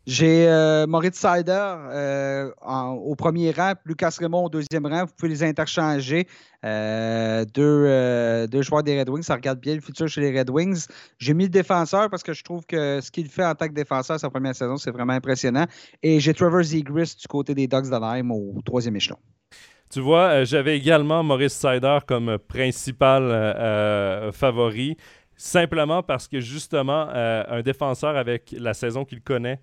J'ai 0.07 0.47
euh, 0.49 0.87
Moritz 0.87 1.17
Sider 1.17 1.51
euh, 1.51 2.51
au 2.61 3.15
premier 3.15 3.53
rang, 3.53 3.73
Lucas 3.87 4.15
Raymond 4.19 4.45
au 4.45 4.49
deuxième 4.51 4.85
rang. 4.85 5.07
Vous 5.07 5.13
pouvez 5.17 5.31
les 5.31 5.43
interchanger. 5.43 6.27
Euh, 6.63 7.47
deux, 7.47 8.63
joueurs 8.63 8.83
des 8.83 8.99
Red 8.99 9.09
Wings. 9.09 9.23
Ça 9.23 9.35
regarde 9.35 9.61
bien 9.61 9.75
le 9.75 9.81
futur 9.81 10.07
chez 10.07 10.21
les 10.21 10.39
Red 10.39 10.51
Wings. 10.51 10.87
J'ai 11.19 11.33
mis 11.33 11.45
le 11.45 11.51
défenseur 11.51 12.11
parce 12.11 12.23
que 12.23 12.35
je 12.35 12.45
trouve 12.45 12.67
que 12.67 13.01
ce 13.01 13.11
qu'il 13.11 13.29
fait 13.29 13.47
en 13.47 13.55
tant 13.55 13.67
que 13.67 13.73
défenseur 13.73 14.21
sa 14.21 14.29
première 14.29 14.55
saison, 14.55 14.77
c'est 14.77 14.91
vraiment 14.91 15.15
impressionnant. 15.15 15.65
Et 16.03 16.21
j'ai 16.21 16.35
Trevor 16.35 16.63
Zegris 16.63 17.17
du 17.19 17.27
côté 17.27 17.55
des 17.55 17.67
Ducks 17.67 17.89
d'Anaheim 17.89 18.31
au 18.31 18.61
troisième 18.63 18.97
échelon. 18.97 19.19
Tu 19.91 20.01
vois, 20.01 20.45
j'avais 20.45 20.77
également 20.77 21.23
Maurice 21.23 21.55
Sider 21.55 21.99
comme 22.07 22.37
principal 22.47 24.33
favori 24.35 24.99
simplement 25.37 26.03
parce 26.03 26.29
que 26.29 26.41
justement, 26.41 27.09
un 27.11 27.63
défenseur 27.63 28.17
avec 28.17 28.55
la 28.59 28.75
saison 28.75 29.05
qu'il 29.05 29.23
connaît, 29.23 29.61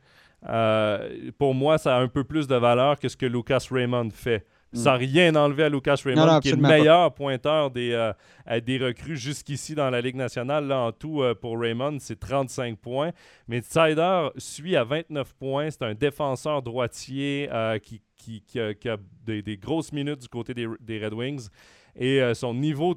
euh, 0.50 1.32
pour 1.38 1.54
moi, 1.54 1.78
ça 1.78 1.98
a 1.98 2.00
un 2.00 2.08
peu 2.08 2.24
plus 2.24 2.48
de 2.48 2.56
valeur 2.56 3.00
que 3.00 3.08
ce 3.08 3.18
que 3.18 3.26
Lucas 3.26 3.66
Raymond 3.70 4.10
fait. 4.12 4.46
Sans 4.74 4.96
mm. 4.96 5.00
rien 5.00 5.36
enlever 5.36 5.64
à 5.64 5.70
Lucas 5.70 5.98
Raymond, 6.04 6.40
qui 6.40 6.48
est 6.50 6.56
le 6.56 6.62
meilleur 6.62 7.14
pointeur 7.14 7.72
des, 7.72 7.92
euh, 7.92 8.62
des 8.62 8.78
recrues 8.78 9.18
jusqu'ici 9.18 9.76
dans 9.76 9.90
la 9.90 10.00
Ligue 10.00 10.16
nationale. 10.16 10.66
Là, 10.66 10.80
en 10.80 10.92
tout, 10.94 11.22
euh, 11.22 11.36
pour 11.36 11.60
Raymond, 11.60 11.98
c'est 12.00 12.18
35 12.18 12.78
points. 12.78 13.12
Mais 13.50 13.62
Sider 13.62 14.30
suit 14.38 14.78
à 14.78 14.86
29 14.86 15.34
points. 15.34 15.70
C'est 15.72 15.84
un 15.84 15.94
défenseur 15.94 16.62
droitier 16.62 17.50
qui, 17.84 18.02
qui, 18.16 18.60
a, 18.60 18.98
des, 19.26 19.58
grosses 19.58 19.92
minutes 19.92 20.22
du 20.22 20.30
côté 20.30 20.54
des, 20.54 20.68
des 20.80 21.04
Red 21.04 21.14
Wings. 21.14 21.50
Et 21.98 22.22
son 22.34 22.54
niveau 22.54 22.96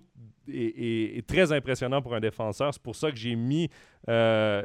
est, 0.53 1.27
très 1.27 1.53
impressionnant 1.53 2.03
pour 2.03 2.15
un 2.15 2.21
défenseur. 2.21 2.73
C'est 2.73 2.83
pour 2.83 2.97
ça 2.97 3.11
que 3.11 3.17
j'ai 3.17 3.35
mis 3.35 3.69
euh, 4.09 4.63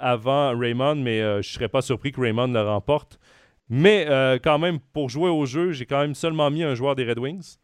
avant 0.00 0.58
Raymond, 0.58 0.96
mais 0.96 1.20
euh, 1.20 1.42
je 1.42 1.48
ne 1.48 1.54
serais 1.54 1.68
pas 1.68 1.82
surpris 1.82 2.12
que 2.12 2.20
Raymond 2.20 2.48
le 2.48 2.62
remporte. 2.62 3.18
Mais 3.68 4.06
euh, 4.08 4.38
quand 4.42 4.58
même, 4.58 4.80
pour 4.92 5.08
jouer 5.08 5.30
au 5.30 5.46
jeu, 5.46 5.72
j'ai 5.72 5.86
quand 5.86 6.00
même 6.00 6.14
seulement 6.14 6.50
mis 6.50 6.62
un 6.62 6.74
joueur 6.74 6.96
des 6.96 7.04
Red 7.04 7.18
Wings. 7.18 7.56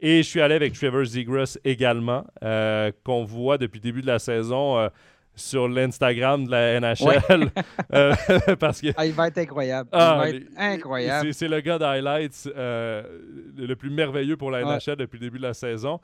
Et 0.00 0.18
je 0.18 0.28
suis 0.28 0.40
allé 0.40 0.54
avec 0.54 0.74
Trevor 0.74 1.04
Zegras 1.04 1.58
également, 1.64 2.24
euh, 2.44 2.92
qu'on 3.04 3.24
voit 3.24 3.58
depuis 3.58 3.78
le 3.78 3.82
début 3.82 4.00
de 4.00 4.06
la 4.06 4.20
saison 4.20 4.88
sur 5.34 5.68
l'Instagram 5.68 6.46
de 6.46 6.50
la 6.52 6.80
NHL. 6.80 7.50
parce 8.60 8.80
que, 8.80 8.88
ah, 8.96 9.06
il 9.06 9.12
va 9.12 9.26
être 9.26 9.38
incroyable. 9.38 9.88
il 9.92 9.98
ah, 9.98 10.16
va 10.16 10.30
être 10.30 10.46
incroyable. 10.56 11.34
C'est 11.34 11.48
le 11.48 11.60
gars 11.60 11.78
d'highlights 11.78 12.48
le 12.54 13.74
plus 13.74 13.90
merveilleux 13.90 14.36
pour 14.36 14.52
la 14.52 14.62
NHL 14.62 14.94
depuis 14.96 15.18
le 15.18 15.26
début 15.26 15.38
de 15.38 15.42
la 15.42 15.54
saison. 15.54 15.98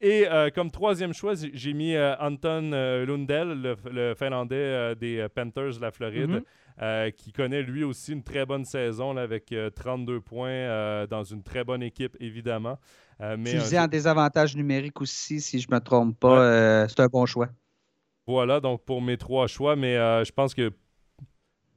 Et 0.00 0.28
euh, 0.28 0.50
comme 0.54 0.70
troisième 0.70 1.14
choix, 1.14 1.34
j'ai 1.34 1.72
mis 1.72 1.94
euh, 1.94 2.14
Anton 2.20 2.72
euh, 2.72 3.06
Lundell, 3.06 3.76
le, 3.90 4.14
Finlandais 4.14 4.94
des 4.94 5.26
Panthers 5.34 5.76
de 5.76 5.80
la 5.80 5.90
Floride, 5.90 6.42
mhm. 6.80 7.12
qui 7.12 7.32
connaît 7.32 7.62
lui 7.62 7.82
aussi 7.82 8.12
une 8.12 8.22
très 8.22 8.44
bonne 8.44 8.66
saison 8.66 9.16
avec 9.16 9.54
32 9.74 10.20
points 10.20 11.06
dans 11.06 11.24
une 11.24 11.42
très 11.42 11.64
bonne 11.64 11.82
équipe, 11.82 12.16
évidemment. 12.20 12.78
mais 13.20 13.52
tu 13.52 13.58
faisais 13.58 13.78
un 13.78 13.88
désavantage 13.88 14.54
numérique 14.54 15.00
aussi, 15.00 15.40
si 15.40 15.60
je 15.60 15.66
ne 15.70 15.74
me 15.76 15.80
trompe 15.80 16.18
pas. 16.18 16.86
c'est 16.88 17.00
un 17.00 17.06
bon 17.06 17.24
choix. 17.24 17.48
Voilà, 18.26 18.60
donc 18.60 18.84
pour 18.84 19.00
mes 19.00 19.16
trois 19.16 19.46
choix, 19.46 19.76
mais 19.76 19.94
je 19.94 20.32
pense 20.32 20.52
que 20.52 20.72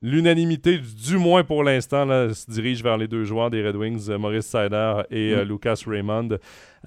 L'unanimité, 0.02 0.78
du 0.78 1.18
moins 1.18 1.44
pour 1.44 1.62
l'instant, 1.62 2.08
se 2.34 2.50
dirige 2.50 2.82
vers 2.82 2.96
les 2.96 3.10
deux 3.10 3.26
joueurs 3.26 3.50
des 3.50 3.66
Red 3.66 3.76
Wings, 3.76 4.10
euh, 4.10 4.18
Maurice 4.18 4.46
Sider 4.46 5.02
et 5.12 5.34
euh, 5.34 5.44
mm. 5.44 5.48
Lucas 5.50 5.82
Raymond. 5.86 6.30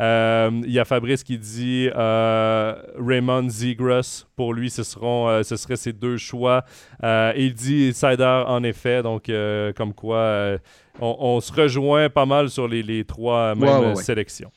Euh, 0.00 0.50
il 0.64 0.70
y 0.70 0.78
a 0.78 0.86
Fabrice 0.86 1.22
qui 1.22 1.36
dit 1.36 1.90
Raymond 1.94 3.50
Zegras. 3.50 4.24
Pour 4.34 4.54
lui, 4.54 4.70
ce, 4.70 4.82
seront, 4.82 5.42
ce 5.42 5.56
seraient 5.56 5.76
ses 5.76 5.92
deux 5.92 6.16
choix. 6.16 6.64
il 7.02 7.52
dit 7.52 7.92
Sider, 7.92 8.44
en 8.46 8.62
effet. 8.62 9.02
Donc, 9.02 9.30
comme 9.76 9.92
quoi, 9.92 10.56
on, 10.98 11.40
se 11.40 11.52
rejoint 11.52 12.08
pas 12.08 12.24
mal 12.24 12.48
sur 12.48 12.66
les, 12.66 13.04
trois 13.04 13.54
mêmes 13.54 13.94
sélections. 13.96 14.50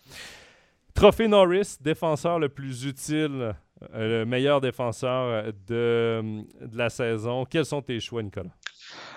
Trophée 0.94 1.28
Norris, 1.28 1.76
défenseur 1.82 2.40
le 2.40 2.48
plus 2.48 2.86
utile 2.86 3.54
le 3.94 4.24
meilleur 4.26 4.62
défenseur 4.62 5.52
de, 5.68 6.44
de, 6.62 6.78
la 6.78 6.90
saison. 6.90 7.46
Quels 7.46 7.66
sont 7.66 7.82
tes 7.82 8.00
choix, 8.00 8.24
Nicolas? 8.24 8.52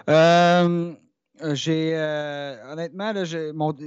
Euh, 0.08 0.94
j'ai 1.52 1.92
euh, 1.94 2.72
honnêtement, 2.72 3.12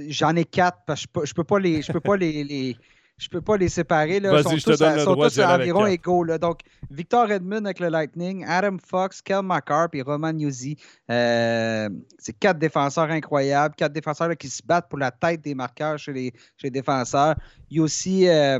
j'en 0.08 0.36
ai 0.36 0.44
quatre 0.44 0.78
parce 0.86 1.06
que 1.06 1.24
je 1.26 1.34
peux, 1.34 1.42
peux 1.42 1.44
pas 1.44 1.58
les. 1.58 1.82
Je 1.82 1.92
peux 1.92 2.00
pas 2.00 2.16
les 2.16 2.76
je 3.18 3.28
peux 3.28 3.40
pas 3.40 3.56
les 3.56 3.68
séparer. 3.68 4.20
Vas-y, 4.20 4.58
je 4.58 4.64
te 4.64 4.78
donne 4.78 4.96
le 4.96 5.04
droit 5.04 5.28
tous 5.28 5.38
environ 5.40 5.86
égaux. 5.86 6.26
Donc, 6.38 6.60
Victor 6.90 7.30
Edmund 7.30 7.66
avec 7.66 7.78
le 7.78 7.88
Lightning, 7.88 8.44
Adam 8.46 8.76
Fox, 8.84 9.22
Kel 9.22 9.42
McCarp 9.42 9.94
et 9.94 10.02
Roman 10.02 10.36
Yuzi. 10.36 10.76
Euh, 11.10 11.88
c'est 12.18 12.32
quatre 12.38 12.58
défenseurs 12.58 13.10
incroyables, 13.10 13.74
quatre 13.76 13.92
défenseurs 13.92 14.36
qui 14.36 14.48
se 14.48 14.62
battent 14.64 14.88
pour 14.88 14.98
la 14.98 15.10
tête 15.10 15.42
des 15.42 15.54
marqueurs 15.54 15.98
chez 15.98 16.12
les, 16.12 16.32
chez 16.56 16.68
les 16.68 16.70
défenseurs. 16.70 17.36
Yossi, 17.70 18.28
euh, 18.28 18.58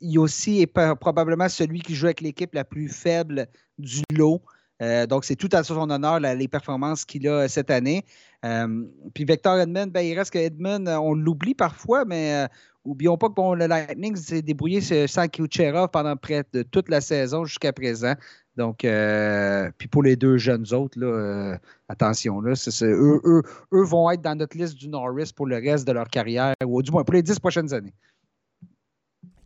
est 0.00 0.66
probablement 1.00 1.48
celui 1.48 1.80
qui 1.80 1.94
joue 1.94 2.06
avec 2.06 2.20
l'équipe 2.20 2.54
la 2.54 2.64
plus 2.64 2.88
faible 2.88 3.46
du 3.78 4.02
lot. 4.12 4.42
Euh, 4.80 5.06
donc, 5.06 5.24
c'est 5.24 5.36
tout 5.36 5.48
à 5.52 5.64
son 5.64 5.90
honneur, 5.90 6.20
les 6.20 6.48
performances 6.48 7.04
qu'il 7.04 7.26
a 7.28 7.48
cette 7.48 7.70
année. 7.70 8.04
Euh, 8.44 8.84
puis 9.14 9.24
Victor 9.24 9.58
Edmund, 9.58 9.90
ben, 9.90 10.02
il 10.02 10.16
reste 10.16 10.32
que 10.32 10.96
on 10.98 11.14
l'oublie 11.14 11.54
parfois, 11.54 12.04
mais 12.04 12.48
Oublions 12.88 13.18
pas 13.18 13.28
que 13.28 13.54
le 13.54 13.66
Lightning 13.66 14.16
s'est 14.16 14.40
débrouillé 14.40 14.80
sans 14.80 15.28
Kucherov 15.28 15.88
pendant 15.88 16.16
près 16.16 16.42
de 16.54 16.62
toute 16.62 16.88
la 16.88 17.02
saison 17.02 17.44
jusqu'à 17.44 17.70
présent. 17.70 18.14
Donc, 18.56 18.82
euh, 18.82 19.70
puis 19.76 19.88
pour 19.88 20.02
les 20.02 20.16
deux 20.16 20.38
jeunes 20.38 20.64
autres, 20.72 20.98
là, 20.98 21.06
euh, 21.06 21.56
attention, 21.90 22.40
là, 22.40 22.54
eux, 22.82 23.20
eux, 23.24 23.42
eux, 23.74 23.84
vont 23.84 24.10
être 24.10 24.22
dans 24.22 24.34
notre 24.34 24.56
liste 24.56 24.74
du 24.74 24.88
Norris 24.88 25.32
pour 25.36 25.46
le 25.46 25.56
reste 25.56 25.86
de 25.86 25.92
leur 25.92 26.08
carrière, 26.08 26.54
ou 26.64 26.82
du 26.82 26.90
moins 26.90 27.04
pour 27.04 27.12
les 27.12 27.22
dix 27.22 27.38
prochaines 27.38 27.74
années. 27.74 27.92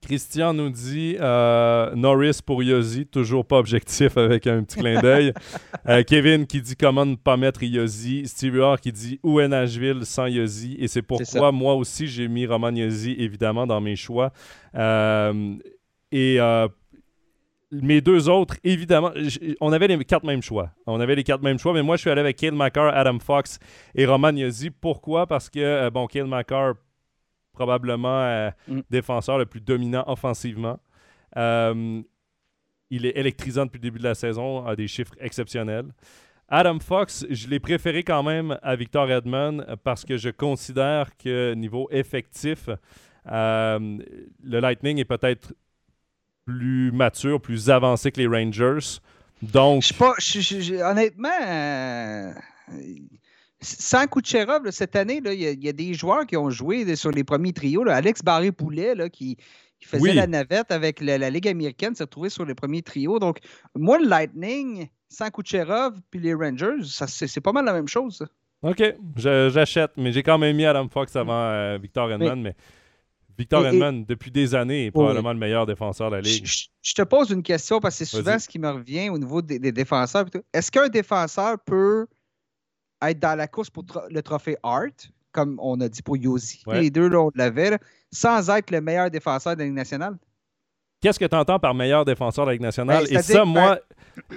Christian 0.03 0.53
nous 0.53 0.69
dit 0.69 1.17
euh, 1.21 1.95
Norris 1.95 2.41
pour 2.45 2.63
Yossi, 2.63 3.07
toujours 3.07 3.47
pas 3.47 3.59
objectif 3.59 4.17
avec 4.19 4.47
un 4.47 4.63
petit 4.65 4.79
clin 4.79 5.01
d'œil. 5.01 5.33
Euh, 5.89 6.05
Kevin 6.05 6.47
qui 6.47 6.63
dit 6.63 6.77
comment 6.77 7.05
ne 7.05 7.17
pas 7.17 7.37
mettre 7.37 7.65
Yossi. 7.65 8.23
Steve 8.29 8.61
Hart 8.61 8.81
qui 8.81 8.93
dit 8.93 9.19
où 9.25 9.41
est 9.41 9.49
Nashville 9.49 10.07
sans 10.07 10.27
Yossi. 10.27 10.77
Et 10.79 10.87
c'est 10.87 11.03
pourquoi 11.03 11.51
moi 11.51 11.75
aussi 11.75 12.07
j'ai 12.07 12.29
mis 12.29 12.47
Roman 12.47 12.71
Yossi 12.71 13.17
évidemment 13.19 13.67
dans 13.67 13.81
mes 13.81 13.97
choix. 13.97 14.33
Euh, 14.77 15.57
et 16.13 16.39
mes 17.73 18.01
deux 18.01 18.29
autres, 18.29 18.55
évidemment, 18.63 19.11
on 19.61 19.73
avait 19.73 19.89
les 19.89 20.05
quatre 20.05 20.25
mêmes 20.25 20.43
choix. 20.43 20.71
On 20.87 21.01
avait 21.01 21.17
les 21.17 21.25
quatre 21.25 21.43
mêmes 21.43 21.59
choix, 21.59 21.73
mais 21.73 21.83
moi 21.83 21.97
je 21.97 22.03
suis 22.03 22.11
allé 22.11 22.21
avec 22.21 22.37
Kale 22.37 22.55
McCarr, 22.55 22.95
Adam 22.95 23.19
Fox 23.19 23.59
et 23.97 24.07
Roman 24.07 24.37
Yossi. 24.37 24.71
Pourquoi? 24.71 25.27
Parce 25.27 25.51
que, 25.51 25.91
bon, 25.91 26.07
Kale 26.07 26.27
McCarr 26.27 26.75
probablement 27.53 28.23
euh, 28.23 28.51
mm. 28.69 28.81
défenseur 28.91 29.39
le 29.39 29.47
plus 29.47 29.61
dominant 29.61 30.05
offensivement. 30.07 30.79
Euh, 31.37 32.03
il 32.91 33.07
est 33.07 33.17
électrisant 33.17 33.67
depuis 33.67 33.79
le 33.79 33.83
début 33.83 33.99
de 33.99 34.05
la 34.05 34.15
saison, 34.15 34.67
a 34.67 34.77
des 34.77 34.89
chiffres 34.89 35.15
exceptionnels. 35.21 35.87
Adam 36.49 36.79
Fox, 36.81 37.25
je 37.31 37.49
l'ai 37.49 37.61
préféré 37.61 38.03
quand 38.03 38.23
même 38.23 38.59
à 38.63 38.77
Victor 38.77 39.11
Edmond 39.11 39.65
parce 39.83 40.05
que 40.05 40.19
je 40.19 40.29
considère 40.29 41.17
que 41.17 41.55
niveau 41.55 41.89
effectif, 41.91 42.69
euh, 43.31 43.99
le 44.43 44.61
Lightning 44.61 44.99
est 44.99 45.07
peut-être 45.07 45.55
plus 46.45 46.93
mature, 46.93 47.41
plus 47.41 47.71
avancé 47.71 48.13
que 48.13 48.21
les 48.21 48.27
Rangers. 48.27 48.99
Donc, 49.41 49.83
je 49.83 49.95
pas, 49.95 50.91
honnêtement, 50.91 51.31
sans 53.63 54.07
Kucherov, 54.07 54.71
cette 54.71 54.97
année, 54.97 55.21
il 55.25 55.65
y, 55.65 55.69
a 55.69 55.73
des 55.73 55.95
joueurs 55.95 56.27
qui 56.27 56.37
ont 56.37 56.51
joué 56.51 56.97
sur 56.97 57.11
les 57.11 57.25
premiers 57.25 57.53
trios. 57.53 57.89
Alex 57.89 58.23
Barré-Poulet, 58.23 58.95
qui, 59.11 59.37
faisait 59.81 60.15
la 60.15 60.27
navette 60.27 60.71
avec 60.71 61.01
la, 61.01 61.31
Ligue 61.31 61.49
américaine, 61.49 61.95
s'est 61.95 62.05
retrouvé 62.05 62.29
sur 62.29 62.45
les 62.45 62.55
premiers 62.55 62.83
trios. 62.83 63.19
Donc, 63.19 63.39
moi, 63.77 63.99
le 63.99 64.09
Lightning, 64.09 64.89
sans 65.09 65.31
Kucherov, 65.31 65.95
puis 66.11 66.21
les 66.21 66.35
Rangers, 66.35 66.83
c'est 66.83 67.41
pas 67.41 67.53
mal 67.53 67.65
la 67.65 67.73
même 67.73 67.89
chose. 67.89 68.25
OK, 68.63 68.83
j'achète, 69.17 69.93
mais 69.97 70.13
j'ai 70.13 70.23
quand 70.23 70.39
même 70.39 70.57
mis 70.57 70.65
Adam 70.65 70.89
Fox 70.89 71.17
avant 71.17 71.51
euh, 71.51 71.79
Victor 71.81 72.13
Edmond, 72.13 72.37
mais, 72.37 72.55
Victor 73.37 73.67
Edmond, 73.67 74.05
depuis 74.07 74.31
des 74.31 74.55
années, 74.55 74.87
est 74.87 74.91
probablement 74.91 75.33
le 75.33 75.39
meilleur 75.39 75.67
défenseur 75.67 76.11
de 76.11 76.17
la 76.17 76.23
Ligue. 76.23 76.47
Je, 76.47 76.95
te 76.95 77.03
pose 77.03 77.31
une 77.31 77.43
question 77.43 77.81
parce 77.81 77.99
que 77.99 78.05
c'est 78.05 78.17
souvent 78.17 78.39
ce 78.39 78.49
qui 78.49 78.59
me 78.59 78.71
revient 78.71 79.09
au 79.09 79.19
niveau 79.19 79.43
des, 79.43 79.59
des 79.59 79.73
défenseurs. 79.73 80.27
Est-ce 80.53 80.71
qu'un 80.71 80.89
défenseur 80.89 81.59
peut 81.65 82.07
être 83.03 83.19
dans 83.19 83.37
la 83.37 83.49
course 83.49 83.71
pour 83.71 83.85
le 84.11 84.23
trophée 84.23 84.57
Hart, 84.63 85.11
comme 85.33 85.59
on 85.61 85.81
a 85.81 85.89
dit 85.89 86.03
pour 86.03 86.17
Yosi. 86.17 86.63
Les 86.73 86.91
deux, 86.91 87.09
là, 87.09 87.21
on 87.23 87.31
l'avait, 87.35 87.79
sans 88.11 88.51
être 88.51 88.71
le 88.71 88.81
meilleur 88.81 89.11
défenseur 89.11 89.55
de 89.55 89.61
la 89.61 89.65
Ligue 89.67 89.75
nationale. 89.75 90.17
Qu'est-ce 91.01 91.19
que 91.19 91.25
tu 91.25 91.35
entends 91.35 91.59
par 91.59 91.75
meilleur 91.75 92.05
défenseur 92.05 92.45
de 92.45 92.51
la 92.51 92.53
Ligue 92.55 92.63
nationale? 92.63 93.05
Ben, 93.11 93.19
et 93.19 93.23
ça, 93.23 93.45
moi. 93.45 93.79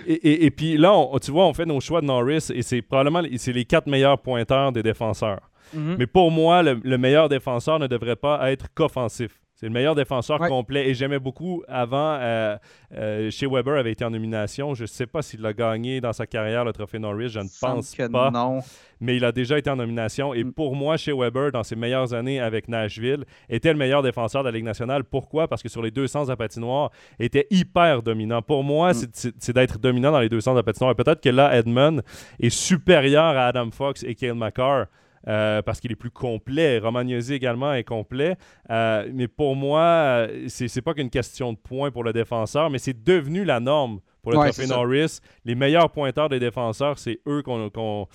Et, 0.07 0.49
puis 0.51 0.77
là, 0.77 1.05
tu 1.21 1.31
vois, 1.31 1.45
on 1.45 1.53
fait 1.53 1.65
nos 1.65 1.79
choix 1.79 2.01
de 2.01 2.07
Norris 2.07 2.47
et 2.53 2.61
c'est 2.61 2.81
probablement 2.81 3.21
c'est 3.37 3.51
les 3.51 3.65
quatre 3.65 3.87
meilleurs 3.87 4.19
pointeurs 4.19 4.71
des 4.71 4.81
défenseurs. 4.81 5.41
Mm-hmm. 5.75 5.95
Mais 5.99 6.07
pour 6.07 6.31
moi, 6.31 6.63
le, 6.63 6.97
meilleur 6.97 7.29
défenseur 7.29 7.77
ne 7.77 7.87
devrait 7.87 8.15
pas 8.15 8.51
être 8.51 8.67
qu'offensif. 8.73 9.41
C'est 9.55 9.67
le 9.67 9.71
meilleur 9.71 9.95
défenseur 9.95 10.37
complet. 10.39 10.89
Et 10.89 10.93
j'aimais 10.93 11.19
beaucoup 11.19 11.63
avant, 11.69 12.17
euh, 12.19 12.57
euh, 12.93 13.31
chez 13.31 13.47
Weber 13.47 13.77
avait 13.77 13.93
été 13.93 14.03
en 14.03 14.09
nomination. 14.09 14.73
Je 14.73 14.83
ne 14.83 14.87
sais 14.87 15.07
pas 15.07 15.21
s'il 15.21 15.41
l'a 15.41 15.53
gagné 15.53 16.01
dans 16.01 16.11
sa 16.11 16.27
carrière, 16.27 16.65
le 16.65 16.73
trophée 16.73 16.99
Norris. 16.99 17.29
Je 17.29 17.39
ne 17.39 17.47
pense 17.61 17.95
pas. 18.11 18.31
Non. 18.31 18.59
Mais 18.99 19.15
il 19.15 19.23
a 19.23 19.31
déjà 19.31 19.57
été 19.57 19.69
en 19.69 19.77
nomination. 19.77 20.33
Et 20.33 20.43
mm. 20.43 20.51
pour 20.51 20.75
moi, 20.75 20.97
chez 20.97 21.13
Weber, 21.13 21.53
dans 21.53 21.63
ses 21.63 21.77
meilleures 21.77 22.13
années 22.13 22.41
avec 22.41 22.67
Nashville, 22.67 23.23
était 23.47 23.71
le 23.71 23.79
meilleur 23.79 24.03
défenseur 24.03 24.43
de 24.43 24.49
la 24.49 24.55
Ligue 24.55 24.65
nationale. 24.65 25.05
Pourquoi? 25.05 25.47
Parce 25.47 25.63
que 25.63 25.69
sur 25.69 25.81
les 25.81 25.91
deux 25.91 26.07
sens 26.07 26.29
à 26.29 26.35
patinoire, 26.35 26.91
était 27.17 27.47
hyper 27.49 28.03
dominant. 28.03 28.41
Pour 28.41 28.61
moi, 28.61 28.91
mm. 28.91 29.31
c'est 29.39 29.53
d'être 29.53 29.79
dominant 29.79 30.11
dans 30.11 30.19
les 30.19 30.29
deux 30.29 30.41
sens 30.41 30.57
à 30.57 30.63
patinoire. 30.63 30.95
Peut-être 30.95 31.21
que 31.21 31.29
là, 31.29 31.57
Edmund 31.57 32.03
est 32.41 32.49
supérieur 32.49 33.37
à 33.37 33.47
Adam 33.47 33.71
Fox 33.71 34.03
et 34.03 34.15
Kale 34.15 34.35
McCarr. 34.35 34.87
Euh, 35.27 35.61
parce 35.61 35.79
qu'il 35.79 35.91
est 35.91 35.95
plus 35.95 36.11
complet. 36.11 36.79
Romagnosi 36.79 37.33
également 37.33 37.73
est 37.73 37.83
complet. 37.83 38.37
Euh, 38.69 39.09
mais 39.13 39.27
pour 39.27 39.55
moi, 39.55 39.81
euh, 39.81 40.45
c'est 40.47 40.81
pas 40.81 40.93
qu'une 40.93 41.09
question 41.09 41.53
de 41.53 41.57
points 41.57 41.91
pour 41.91 42.03
le 42.03 42.13
défenseur, 42.13 42.69
mais 42.69 42.77
c'est 42.77 43.03
devenu 43.03 43.43
la 43.43 43.59
norme 43.59 43.99
pour 44.21 44.33
le 44.33 44.37
ouais, 44.37 44.67
Norris. 44.67 45.19
Les 45.43 45.55
meilleurs 45.55 45.89
pointeurs 45.91 46.29
des 46.29 46.39
défenseurs, 46.39 46.99
c'est 46.99 47.19
eux 47.27 47.41
qu'on. 47.41 48.07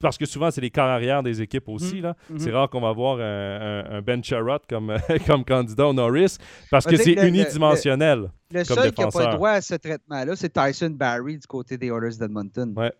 parce 0.00 0.16
que 0.16 0.24
souvent, 0.24 0.50
c'est 0.50 0.62
les 0.62 0.70
corps 0.70 0.84
arrière 0.84 1.22
des 1.22 1.42
équipes 1.42 1.68
aussi. 1.68 2.00
là. 2.00 2.16
Mm-hmm. 2.32 2.38
C'est 2.38 2.50
rare 2.50 2.70
qu'on 2.70 2.80
va 2.80 2.88
avoir 2.88 3.18
un, 3.20 4.00
Ben 4.00 4.24
Charrot 4.24 4.60
comme, 4.68 4.96
comme 5.26 5.44
candidat 5.44 5.86
au 5.86 5.92
Norris 5.92 6.38
parce 6.70 6.86
que 6.86 6.96
c'est 6.96 7.26
unidimensionnel. 7.26 8.30
Le, 8.50 8.64
seul 8.64 8.92
qui 8.92 9.02
n'a 9.02 9.08
pas 9.08 9.30
le 9.30 9.36
droit 9.36 9.50
à 9.50 9.60
ce 9.60 9.74
traitement-là, 9.74 10.34
c'est 10.36 10.52
Tyson 10.52 10.90
Barry 10.90 11.38
du 11.38 11.46
côté 11.46 11.76
des 11.76 11.88
Oilers 11.88 12.16
d'Edmonton. 12.18 12.72
Ouais. 12.76 12.92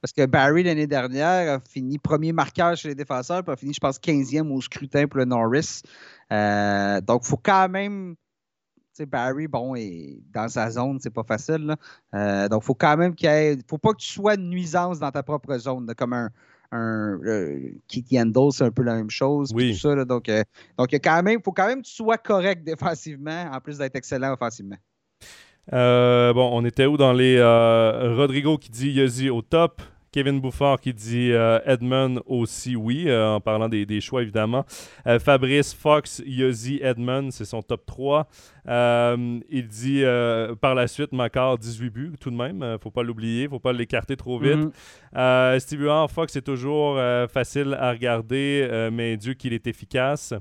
Parce 0.00 0.12
que 0.12 0.26
Barry, 0.26 0.62
l'année 0.62 0.86
dernière, 0.86 1.54
a 1.54 1.60
fini 1.60 1.98
premier 1.98 2.32
marqueur 2.32 2.76
chez 2.76 2.88
les 2.88 2.94
défenseurs, 2.94 3.42
puis 3.42 3.52
a 3.52 3.56
fini, 3.56 3.72
je 3.74 3.80
pense, 3.80 3.98
15e 3.98 4.50
au 4.52 4.60
scrutin 4.60 5.06
pour 5.06 5.18
le 5.18 5.24
Norris. 5.24 5.82
Euh, 6.32 7.00
donc, 7.00 7.22
il 7.24 7.28
faut 7.28 7.40
quand 7.42 7.68
même. 7.68 8.14
Tu 8.94 9.02
sais, 9.02 9.06
Barry, 9.06 9.46
bon, 9.46 9.74
est 9.74 10.18
dans 10.32 10.48
sa 10.48 10.70
zone, 10.70 10.98
c'est 11.00 11.10
pas 11.10 11.24
facile. 11.24 11.74
Euh, 12.14 12.48
donc, 12.48 12.62
il 12.62 12.66
faut 12.66 12.74
quand 12.74 12.96
même 12.96 13.14
qu'il 13.14 13.28
y 13.28 13.32
ait. 13.32 13.58
faut 13.68 13.78
pas 13.78 13.92
que 13.92 13.98
tu 13.98 14.08
sois 14.08 14.34
une 14.34 14.48
nuisance 14.48 14.98
dans 14.98 15.10
ta 15.10 15.22
propre 15.22 15.56
zone, 15.58 15.92
comme 15.96 16.12
un, 16.12 16.30
un 16.72 17.18
euh, 17.24 17.72
c'est 17.88 18.64
un 18.64 18.70
peu 18.70 18.82
la 18.82 18.94
même 18.94 19.10
chose. 19.10 19.50
Oui. 19.54 19.72
Tout 19.72 19.78
ça, 19.78 20.04
donc, 20.04 20.28
euh, 20.28 20.42
donc 20.78 20.92
il 20.92 21.00
quand 21.00 21.22
même, 21.22 21.40
faut 21.42 21.52
quand 21.52 21.66
même 21.66 21.82
que 21.82 21.86
tu 21.86 21.94
sois 21.94 22.18
correct 22.18 22.64
défensivement, 22.64 23.50
en 23.52 23.60
plus 23.60 23.78
d'être 23.78 23.96
excellent 23.96 24.32
offensivement. 24.32 24.76
Bon, 25.72 26.50
on 26.52 26.64
était 26.64 26.86
où 26.86 26.96
dans 26.96 27.12
les 27.12 27.40
Rodrigo 27.42 28.58
qui 28.58 28.70
dit 28.70 28.90
Yossi 28.90 29.30
au 29.30 29.42
top, 29.42 29.82
Kevin 30.16 30.40
Bouffard 30.40 30.80
qui 30.80 30.94
dit 30.94 31.30
euh, 31.32 31.58
Edmund 31.66 32.22
aussi, 32.24 32.74
oui, 32.74 33.04
euh, 33.06 33.34
en 33.34 33.40
parlant 33.42 33.68
des, 33.68 34.00
choix 34.00 34.22
évidemment. 34.22 34.64
Euh, 35.06 35.18
Fabrice 35.18 35.74
Fox, 35.74 36.22
Yossi, 36.24 36.80
Edmund, 36.82 37.32
c'est 37.32 37.44
son 37.44 37.60
top 37.60 37.84
3. 37.84 38.26
il 38.66 39.68
dit 39.68 40.02
par 40.62 40.74
la 40.74 40.88
suite, 40.88 41.12
Macar, 41.12 41.58
18 41.58 41.90
buts 41.90 42.12
tout 42.18 42.30
de 42.30 42.36
même, 42.36 42.78
faut 42.82 42.90
pas 42.90 43.02
l'oublier, 43.02 43.46
faut 43.46 43.58
pas 43.58 43.74
l'écarter 43.74 44.16
trop 44.16 44.38
vite. 44.38 44.72
Mm-hmm. 45.14 45.58
Steve 45.60 45.82
Huard, 45.82 46.10
Fox 46.10 46.34
est 46.34 46.40
toujours 46.40 46.98
facile 47.28 47.76
à 47.78 47.90
regarder, 47.90 48.88
mais 48.90 49.18
Dieu 49.18 49.34
qu'il 49.34 49.52
est 49.52 49.66
efficace. 49.66 50.32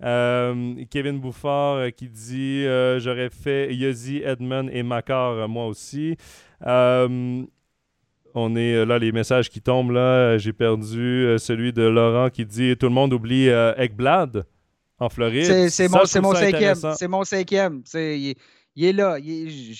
Kevin 0.00 1.18
Bouffard 1.18 1.92
qui 1.96 2.08
dit 2.08 2.64
J'aurais 2.98 3.30
fait 3.30 3.74
Yossi, 3.74 4.22
Edmund 4.24 4.70
et 4.72 4.82
Macar, 4.82 5.48
moi 5.48 5.66
aussi. 5.66 6.16
On 8.34 8.56
est 8.56 8.74
euh, 8.74 8.84
là, 8.84 8.98
les 8.98 9.12
messages 9.12 9.50
qui 9.50 9.60
tombent 9.60 9.90
là. 9.90 10.38
J'ai 10.38 10.52
perdu 10.52 11.26
euh, 11.26 11.38
celui 11.38 11.72
de 11.72 11.82
Laurent 11.82 12.30
qui 12.30 12.44
dit 12.44 12.76
Tout 12.76 12.86
le 12.86 12.92
monde 12.92 13.12
oublie 13.12 13.48
euh, 13.48 13.74
Ekblad 13.76 14.44
en 14.98 15.08
Floride. 15.08 15.68
C'est 15.70 15.88
mon, 15.88 15.98
mon, 16.22 16.34
cinquième. 16.34 16.76
C'est 16.96 17.08
mon 17.08 17.24
cinquième. 17.24 17.82
Il, 17.94 18.34
il, 18.76 18.84
est 18.84 18.92
là. 18.92 19.18
Il, 19.18 19.74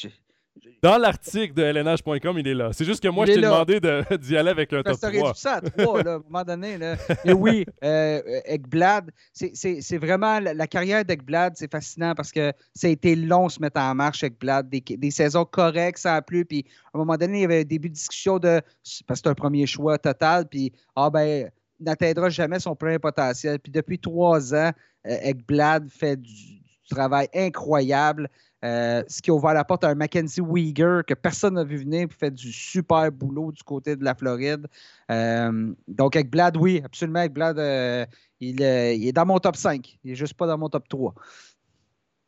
dans 0.83 0.99
l'article 0.99 1.55
de 1.55 1.63
lnh.com, 1.63 2.39
il 2.39 2.49
est 2.49 2.55
là. 2.55 2.71
C'est 2.73 2.85
juste 2.85 3.03
que 3.03 3.09
moi, 3.09 3.27
je 3.27 3.33
t'ai 3.33 3.41
demandé 3.41 3.81
d'y 4.19 4.37
aller 4.37 4.51
avec 4.51 4.73
un 4.73 4.83
top 4.83 4.99
3. 5.01 5.35
ça 5.35 5.55
à 5.55 5.61
3, 5.61 6.03
là, 6.03 6.13
à 6.13 6.17
un 6.17 6.23
moment 6.29 6.45
donné. 6.45 6.79
Là. 6.79 6.97
Oui, 7.27 7.65
euh, 7.85 8.21
Ekblad, 8.45 9.11
c'est 9.33 9.99
vraiment 9.99 10.41
la, 10.41 10.67
carrière 10.67 11.05
d'Ekblad, 11.05 11.55
c'est 11.57 11.71
fascinant 11.71 12.15
parce 12.15 12.33
que 12.33 12.53
ça 12.75 12.87
a 12.87 12.91
été 12.91 13.17
long 13.17 13.49
se 13.49 13.61
mettre 13.61 13.81
en 13.81 13.95
marche, 13.95 14.23
Ekblad. 14.23 14.69
Des, 14.69 14.81
des 14.81 15.11
saisons 15.11 15.45
correctes, 15.45 15.99
sans 15.99 16.21
plus. 16.23 16.45
Puis 16.45 16.65
à 16.93 16.97
un 16.97 16.99
moment 16.99 17.17
donné, 17.17 17.39
il 17.39 17.43
y 17.43 17.45
avait 17.45 17.61
un 17.61 17.65
début 17.65 17.89
de 17.89 17.95
discussion 17.95 18.39
de. 18.39 18.61
Parce 19.07 19.21
que 19.21 19.25
c'est 19.25 19.29
un 19.29 19.35
premier 19.35 19.67
choix 19.67 19.99
total. 19.99 20.47
Puis, 20.49 20.73
ah 20.97 21.11
ben, 21.11 21.51
n'atteindra 21.81 22.29
jamais 22.29 22.61
son 22.61 22.75
plein 22.75 22.99
potentiel. 22.99 23.59
Puis 23.59 23.73
depuis 23.73 23.99
trois 23.99 24.55
ans, 24.55 24.73
euh, 25.07 25.17
Ekblad 25.23 25.89
fait 25.91 26.17
du 26.17 26.59
travail 26.89 27.29
incroyable. 27.35 28.29
Euh, 28.65 29.05
ce 29.07 29.23
qui 29.23 29.31
a 29.31 29.35
ouvert 29.35 29.55
la 29.55 29.65
porte 29.65 29.85
à 29.85 29.89
un 29.89 29.95
Mackenzie 29.95 30.41
Weegar 30.41 31.05
que 31.05 31.15
personne 31.15 31.55
n'a 31.55 31.65
vu 31.65 31.77
venir, 31.77 32.09
puis 32.09 32.19
fait 32.19 32.31
du 32.33 32.53
super 32.53 33.11
boulot 33.13 33.53
du 33.53 33.63
côté 33.63 33.95
de 33.95 34.05
la 34.05 34.15
Floride. 34.15 34.67
Euh, 35.11 35.73
donc, 35.87 36.17
avec 36.17 36.31
Blad, 36.31 36.57
oui, 36.57 36.83
absolument. 36.85 37.21
Avec 37.21 37.33
Blad, 37.33 37.59
euh, 37.59 38.05
il, 38.41 38.61
est 38.61 39.13
dans 39.13 39.27
mon 39.27 39.39
top 39.39 39.57
5. 39.57 39.99
Il 40.03 40.11
n'est 40.11 40.17
juste 40.17 40.35
pas 40.35 40.47
dans 40.47 40.59
mon 40.59 40.69
top 40.69 40.89
3. 40.89 41.15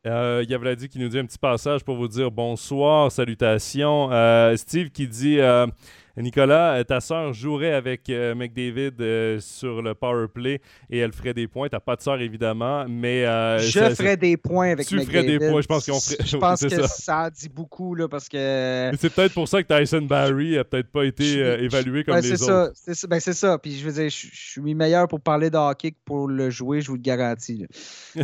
il 0.05 0.49
y 0.49 0.53
a 0.53 0.57
Vladi 0.57 0.87
qui 0.87 0.99
nous 0.99 1.09
dit 1.09 1.19
un 1.19 1.25
petit 1.25 1.37
passage 1.37 1.83
pour 1.83 1.97
vous 1.97 2.07
dire 2.07 2.31
bonsoir, 2.31 3.11
salutations. 3.11 4.09
Steve 4.55 4.89
qui 4.89 5.07
dit 5.07 5.39
Nicolas, 6.17 6.83
ta 6.83 6.99
sœur 6.99 7.33
jouerait 7.33 7.73
avec 7.73 8.09
McDavid 8.09 9.39
sur 9.39 9.81
le 9.81 9.93
power 9.93 10.27
play 10.27 10.61
et 10.89 10.99
elle 10.99 11.13
ferait 11.13 11.33
des 11.33 11.47
points. 11.47 11.69
T'as 11.69 11.79
pas 11.79 11.95
de 11.95 12.01
sœur, 12.01 12.19
évidemment, 12.21 12.85
mais... 12.87 13.23
je 13.59 13.93
ferais 13.95 14.17
des 14.17 14.37
points 14.37 14.71
avec 14.71 14.87
tu 14.87 14.99
ferais 15.01 15.23
des 15.23 15.39
points, 15.39 15.61
je 15.61 15.67
pense 15.67 15.85
qu'on 15.85 15.99
ferait... 15.99 16.25
Je 16.25 16.37
pense 16.41 16.61
que 16.61 16.87
ça. 16.87 17.29
dit 17.29 17.49
beaucoup, 17.49 17.95
là, 17.95 18.07
parce 18.07 18.27
que... 18.27 18.91
C'est 18.99 19.13
peut-être 19.13 19.33
pour 19.33 19.47
ça 19.47 19.63
que 19.63 19.79
Tyson 19.79 20.01
Barry 20.01 20.57
a 20.57 20.63
peut-être 20.63 20.91
pas 20.91 21.05
été 21.05 21.39
évalué 21.63 22.03
comme 22.03 22.17
les 22.17 22.43
autres. 22.43 22.71
Ça, 22.75 23.07
ben, 23.07 23.19
c'est 23.19 23.33
ça. 23.33 23.57
Puis 23.57 23.77
je 23.77 23.85
veux 23.85 23.93
dire, 23.93 24.09
je, 24.09 24.27
suis 24.31 24.75
meilleur 24.75 25.07
pour 25.07 25.21
parler 25.21 25.49
de 25.49 25.57
hockey 25.57 25.91
que 25.91 25.97
pour 26.05 26.27
le 26.27 26.49
jouer, 26.49 26.81
je 26.81 26.87
vous 26.87 26.95
le 26.95 27.01
garantis. 27.01 27.65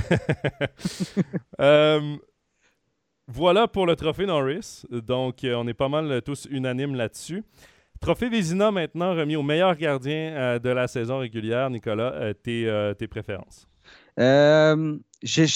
Euh, 1.60 2.16
voilà 3.28 3.68
pour 3.68 3.86
le 3.86 3.96
trophée 3.96 4.26
Norris. 4.26 4.84
Donc, 4.92 5.44
euh, 5.44 5.56
on 5.56 5.68
est 5.68 5.74
pas 5.74 5.90
mal 5.90 6.22
tous 6.22 6.48
unanimes 6.50 6.96
là-dessus. 6.96 7.44
Trophée 8.00 8.30
Vézina 8.30 8.72
maintenant 8.72 9.16
remis 9.16 9.36
au 9.36 9.44
meilleur 9.44 9.76
gardien 9.76 10.34
euh, 10.36 10.60
de 10.60 10.70
la 10.70 10.88
saison 10.88 11.20
régulière. 11.20 11.70
Nicolas, 11.70 12.34
tes, 12.44 12.94
tes 12.98 13.08
préférences? 13.08 13.68
J'ai 15.24 15.48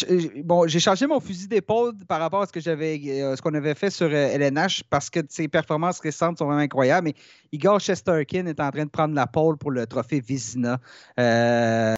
bon, 0.43 0.65
j'ai 0.67 0.79
changé 0.79 1.05
mon 1.05 1.19
fusil 1.19 1.47
d'épaule 1.47 1.93
par 2.07 2.19
rapport 2.19 2.41
à 2.41 2.47
ce 2.47 2.51
que 2.51 2.59
j'avais 2.59 2.99
euh, 3.21 3.35
ce 3.35 3.41
qu'on 3.41 3.53
avait 3.53 3.75
fait 3.75 3.91
sur 3.91 4.11
LNH 4.11 4.79
euh, 4.79 4.83
parce 4.89 5.09
que 5.09 5.19
ses 5.29 5.47
performances 5.47 5.99
récentes 5.99 6.39
sont 6.39 6.45
vraiment 6.45 6.61
incroyables. 6.61 7.09
Mais 7.09 7.13
Igor 7.51 7.79
Chesterkin 7.79 8.47
est 8.47 8.59
en 8.59 8.71
train 8.71 8.85
de 8.85 8.89
prendre 8.89 9.13
la 9.13 9.27
pole 9.27 9.57
pour 9.57 9.69
le 9.69 9.85
trophée 9.85 10.19
Vizina. 10.19 10.79
Euh, 11.19 11.93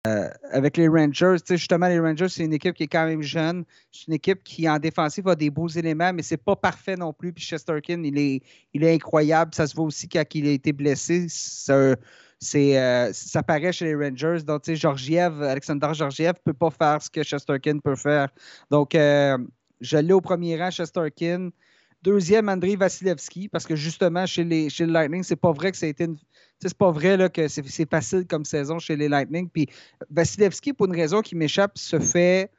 avec 0.51 0.75
les 0.75 0.89
Rangers, 0.89 1.37
justement, 1.49 1.87
les 1.87 1.99
Rangers, 1.99 2.29
c'est 2.29 2.43
une 2.43 2.53
équipe 2.53 2.75
qui 2.75 2.83
est 2.83 2.87
quand 2.87 3.05
même 3.05 3.21
jeune. 3.21 3.63
C'est 3.91 4.07
une 4.07 4.13
équipe 4.13 4.43
qui, 4.43 4.67
en 4.67 4.77
défensive, 4.77 5.27
a 5.29 5.35
des 5.35 5.49
beaux 5.49 5.69
éléments, 5.69 6.11
mais 6.11 6.21
c'est 6.21 6.37
pas 6.37 6.57
parfait 6.57 6.97
non 6.97 7.13
plus. 7.13 7.31
Puis 7.31 7.45
Chesterkin, 7.45 8.03
il 8.03 8.17
est, 8.17 8.41
il 8.73 8.83
est 8.83 8.93
incroyable. 8.93 9.53
Ça 9.55 9.67
se 9.67 9.75
voit 9.75 9.85
aussi 9.85 10.09
quand 10.09 10.23
il 10.33 10.47
a 10.47 10.51
été 10.51 10.73
blessé. 10.73 11.27
C'est 11.29 11.95
c'est, 12.43 12.77
euh, 12.77 13.11
ça 13.13 13.41
paraît 13.41 13.71
chez 13.71 13.85
les 13.85 13.95
Rangers. 13.95 14.43
Donc, 14.45 14.63
tu 14.63 14.71
sais, 14.71 14.75
Georgiev, 14.75 15.41
Alexander 15.41 15.89
Georgiev 15.93 16.33
ne 16.45 16.51
peut 16.51 16.57
pas 16.57 16.69
faire 16.69 17.01
ce 17.01 17.09
que 17.09 17.23
Chesterkin 17.23 17.79
peut 17.79 17.95
faire. 17.95 18.29
Donc, 18.69 18.95
euh, 18.95 19.37
je 19.81 19.97
l'ai 19.97 20.13
au 20.13 20.21
premier 20.21 20.57
rang, 20.61 20.71
Chesterkin. 20.71 21.49
Deuxième, 22.01 22.49
Andrei 22.49 22.75
Vasilevski, 22.75 23.47
parce 23.47 23.65
que 23.65 23.77
justement, 23.77 24.25
chez, 24.25 24.43
les, 24.43 24.69
chez 24.69 24.85
Lightning, 24.85 25.23
c'est 25.23 25.37
pas 25.37 25.53
vrai 25.53 25.71
que 25.71 25.77
ça 25.77 25.85
a 25.85 25.89
été 25.89 26.03
une. 26.03 26.17
C'est 26.61 26.77
pas 26.77 26.91
vrai 26.91 27.17
là, 27.17 27.29
que 27.29 27.47
c'est, 27.47 27.89
facile 27.89 28.25
comme 28.27 28.45
saison 28.45 28.77
chez 28.77 28.95
les 28.95 29.07
Lightning. 29.07 29.49
Puis 29.49 29.67
Vasilevski, 30.09 30.73
pour 30.73 30.87
une 30.87 30.95
raison 30.95 31.21
qui 31.21 31.35
m'échappe, 31.35 31.77
se 31.77 31.99
fait 31.99 32.51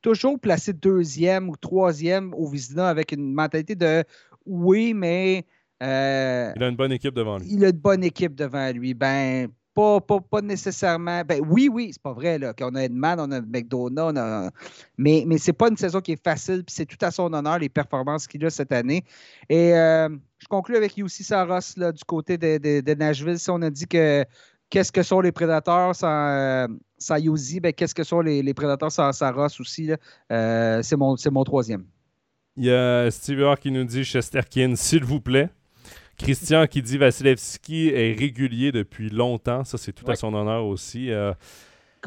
toujours 0.00 0.38
placer 0.38 0.72
deuxième 0.72 1.48
ou 1.48 1.56
troisième 1.56 2.32
au 2.34 2.48
Vizina 2.48 2.88
avec 2.88 3.12
une 3.12 3.32
mentalité 3.32 3.74
de 3.74 4.04
oui, 4.46 4.94
mais 4.94 5.44
euh, 5.82 6.52
il 6.56 6.62
a 6.62 6.68
une 6.68 6.76
bonne 6.76 6.92
équipe 6.92 7.14
devant 7.14 7.38
lui. 7.38 7.46
Il 7.50 7.64
a 7.64 7.68
une 7.68 7.76
bonne 7.76 8.04
équipe 8.04 8.34
devant 8.34 8.72
lui. 8.72 8.94
Ben, 8.94 9.48
pas, 9.74 10.00
pas, 10.00 10.40
nécessairement. 10.40 11.22
Ben, 11.22 11.42
oui, 11.46 11.68
oui, 11.70 11.90
c'est 11.92 12.02
pas 12.02 12.14
vrai 12.14 12.38
là, 12.38 12.54
qu'on 12.54 12.74
a 12.74 12.84
Edman, 12.84 13.20
on 13.20 13.30
a 13.30 13.42
McDonough, 13.42 14.16
a... 14.16 14.50
mais, 14.96 15.24
mais 15.26 15.36
c'est 15.36 15.52
pas 15.52 15.68
une 15.68 15.76
saison 15.76 16.00
qui 16.00 16.12
est 16.12 16.22
facile, 16.22 16.64
puis 16.64 16.74
c'est 16.74 16.86
tout 16.86 16.96
à 17.02 17.10
son 17.10 17.30
honneur 17.32 17.58
les 17.58 17.68
performances 17.68 18.26
qu'il 18.26 18.44
a 18.46 18.50
cette 18.50 18.72
année. 18.72 19.04
Et 19.50 19.74
euh, 19.74 20.08
je 20.38 20.46
conclue 20.48 20.76
avec 20.76 20.96
Yussi 20.96 21.24
Saros 21.24 21.60
là, 21.76 21.92
du 21.92 22.04
côté 22.04 22.38
de, 22.38 22.80
de, 22.80 22.94
Nashville. 22.94 23.38
Si 23.38 23.50
on 23.50 23.60
a 23.60 23.68
dit 23.68 23.86
que 23.86 24.24
qu'est-ce 24.70 24.90
que 24.90 25.02
sont 25.02 25.20
les 25.20 25.32
prédateurs 25.32 25.94
sans, 25.94 26.28
euh, 26.28 26.68
sans 26.96 27.16
ben, 27.60 27.72
qu'est-ce 27.74 27.94
que 27.94 28.04
sont 28.04 28.22
les, 28.22 28.42
les 28.42 28.54
prédateurs 28.54 28.90
sans 28.90 29.12
Saros 29.12 29.60
aussi? 29.60 29.90
c'est 30.30 30.96
mon, 30.96 31.16
mon 31.30 31.44
troisième. 31.44 31.84
Il 32.56 32.64
y 32.64 32.70
a 32.70 33.10
Steve 33.10 33.40
York 33.40 33.60
qui 33.60 33.70
nous 33.70 33.84
dit 33.84 34.02
Chesterkin, 34.02 34.74
s'il 34.76 35.04
vous 35.04 35.20
plaît. 35.20 35.50
Christian 36.16 36.66
qui 36.66 36.82
dit 36.82 36.98
Vasilevski 36.98 37.88
est 37.88 38.18
régulier 38.18 38.72
depuis 38.72 39.10
longtemps. 39.10 39.64
Ça, 39.64 39.78
c'est 39.78 39.92
tout 39.92 40.10
à 40.10 40.16
son 40.16 40.34
honneur 40.34 40.64
aussi. 40.64 41.10
Euh. 41.10 41.32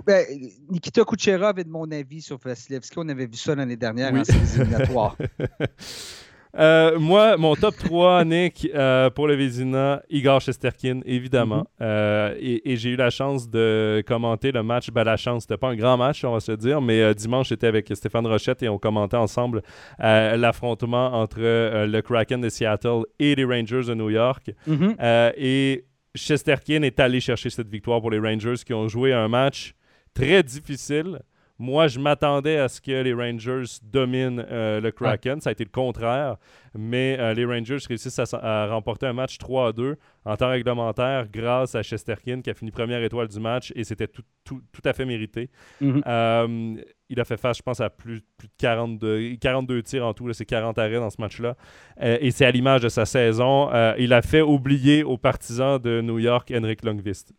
Ben, 0.06 0.26
Nikita 0.70 1.04
Kucherov 1.04 1.60
est 1.60 1.64
de 1.66 1.70
mon 1.70 1.90
avis 1.92 2.22
sur 2.22 2.38
Vasilevski. 2.38 2.96
On 2.98 3.10
avait 3.10 3.26
vu 3.26 3.36
ça 3.36 3.56
l'année 3.56 3.78
dernière 3.78 4.14
en 4.14 4.24
éliminatoire. 4.24 5.18
Euh, 6.58 6.98
moi, 6.98 7.38
mon 7.38 7.56
top 7.56 7.76
3, 7.78 8.26
Nick, 8.26 8.68
euh, 8.74 9.10
pour 9.10 9.28
le 9.28 9.36
Vézina, 9.36 10.02
Igor 10.10 10.42
Shesterkin, 10.42 11.02
évidemment. 11.06 11.62
Mm-hmm. 11.62 11.84
Euh, 11.84 12.36
et, 12.40 12.76
j'ai 12.76 12.92
eu 12.92 12.96
la 12.96 13.10
chance 13.10 13.50
de 13.50 14.04
commenter 14.08 14.52
le 14.52 14.64
match. 14.64 14.90
Ben, 14.90 15.04
la 15.04 15.18
chance, 15.18 15.44
c'était 15.44 15.58
pas 15.58 15.70
un 15.70 15.76
grand 15.76 15.98
match, 15.98 16.24
on 16.24 16.34
va 16.34 16.40
se 16.40 16.52
dire, 16.54 16.82
mais 16.82 17.14
dimanche, 17.14 17.50
j'étais 17.50 17.68
avec 17.68 17.92
Stéphane 17.94 18.26
Rochette 18.26 18.64
et 18.64 18.70
on 18.70 18.78
commentait 18.78 19.18
ensemble 19.18 19.62
l'affrontement 20.00 21.14
entre 21.14 21.40
le 21.40 22.02
Kraken 22.02 22.42
de 22.42 22.50
Seattle 22.50 23.04
et 23.20 23.36
les 23.36 23.46
Rangers 23.46 23.84
de 23.88 23.94
New 23.94 24.10
York. 24.10 24.52
Mm-hmm. 24.68 25.34
et 25.38 25.86
Shesterkin 26.16 26.82
est 26.84 27.00
allé 27.00 27.20
chercher 27.20 27.50
cette 27.50 27.70
victoire 27.70 28.02
pour 28.02 28.12
les 28.12 28.20
Rangers 28.20 28.56
qui 28.66 28.74
ont 28.74 28.88
joué 28.88 29.14
un 29.14 29.28
match 29.28 29.74
très 30.14 30.44
difficile. 30.44 31.20
Moi, 31.62 31.90
je 31.90 32.00
m'attendais 32.00 32.58
à 32.58 32.70
ce 32.70 32.80
que 32.80 33.04
les 33.04 33.14
Rangers 33.14 33.66
dominent 33.84 34.46
euh, 34.50 34.80
le 34.80 34.92
Kraken. 34.92 35.42
Ça 35.42 35.50
a 35.50 35.52
été 35.52 35.66
le 35.66 35.70
contraire. 35.70 36.38
Mais 36.74 37.18
euh, 37.20 37.34
les 37.34 37.44
Rangers 37.44 37.80
réussissent 37.86 38.18
à, 38.34 38.68
remporter 38.68 39.08
un 39.08 39.14
match 39.14 39.38
3 39.38 39.68
à 39.68 39.72
2 39.74 39.98
en 40.24 40.38
temps 40.38 40.50
réglementaire 40.50 41.28
grâce 41.30 41.76
à 41.76 41.84
Chesterkin 41.84 42.42
qui 42.42 42.50
a 42.50 42.54
fini 42.54 42.72
première 42.72 43.04
étoile 43.04 43.28
du 43.28 43.40
match 43.42 43.74
et 43.76 43.84
c'était 43.84 44.08
tout, 44.08 44.62
à 44.86 44.94
fait 44.94 45.04
mérité. 45.04 45.50
Mm-hmm. 45.82 46.02
Euh, 46.08 46.76
il 47.10 47.20
a 47.20 47.26
fait 47.26 47.38
face, 47.38 47.58
je 47.58 47.64
pense, 47.64 47.82
à 47.82 47.90
plus, 47.90 48.22
plus 48.38 48.48
de 48.48 48.54
42, 48.58 49.36
42 49.36 49.84
tirs 49.84 50.06
en 50.06 50.14
tout. 50.14 50.32
C'est 50.32 50.46
40 50.46 50.78
arrêts 50.78 51.00
dans 51.00 51.10
ce 51.10 51.20
match-là. 51.20 51.58
et 52.00 52.32
c'est 52.32 52.46
à 52.46 52.52
l'image 52.52 52.82
de 52.82 52.90
sa 52.90 53.06
saison. 53.06 53.70
il 53.98 54.14
a 54.14 54.22
fait 54.22 54.42
oublier 54.42 55.04
aux 55.04 55.18
partisans 55.18 55.78
de 55.78 56.00
New 56.02 56.20
York 56.20 56.54
Henrik 56.56 56.84
Longvist. 56.84 57.34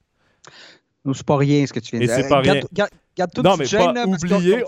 C'est 1.14 1.24
pas 1.24 1.36
rien 1.36 1.64
ce 1.66 1.72
que 1.72 1.80
tu 1.80 1.96
viens 1.96 2.06
de 2.06 2.74
dire. 2.74 2.86
C'est 3.32 3.42
pas 3.42 3.92
rien 3.92 4.06
non, 4.06 4.12
mais 4.12 4.28
pas 4.28 4.36
oublier. 4.36 4.64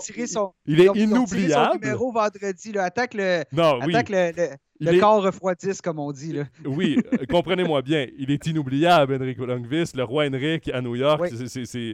il 0.65 0.81
est 0.81 0.95
inoubliable. 0.95 1.71
Son 1.73 1.79
numéro 1.79 2.11
vendredi. 2.11 2.71
Là, 2.71 2.83
attaque 2.83 3.13
le, 3.13 3.43
non, 3.51 3.79
attaque 3.81 4.09
le, 4.09 4.31
le, 4.79 4.99
corps 4.99 5.23
refroidisse, 5.23 5.81
comme 5.81 5.99
on 5.99 6.11
dit. 6.11 6.33
Là. 6.33 6.43
Oui, 6.65 6.97
euh, 7.13 7.25
comprenez-moi 7.29 7.81
bien. 7.81 8.07
Il 8.17 8.31
est 8.31 8.45
inoubliable, 8.47 9.15
Enrico 9.15 9.45
Longvis. 9.45 9.91
Le 9.95 10.03
roi 10.03 10.25
Henrik 10.27 10.69
à 10.69 10.81
New 10.81 10.95
York, 10.95 11.29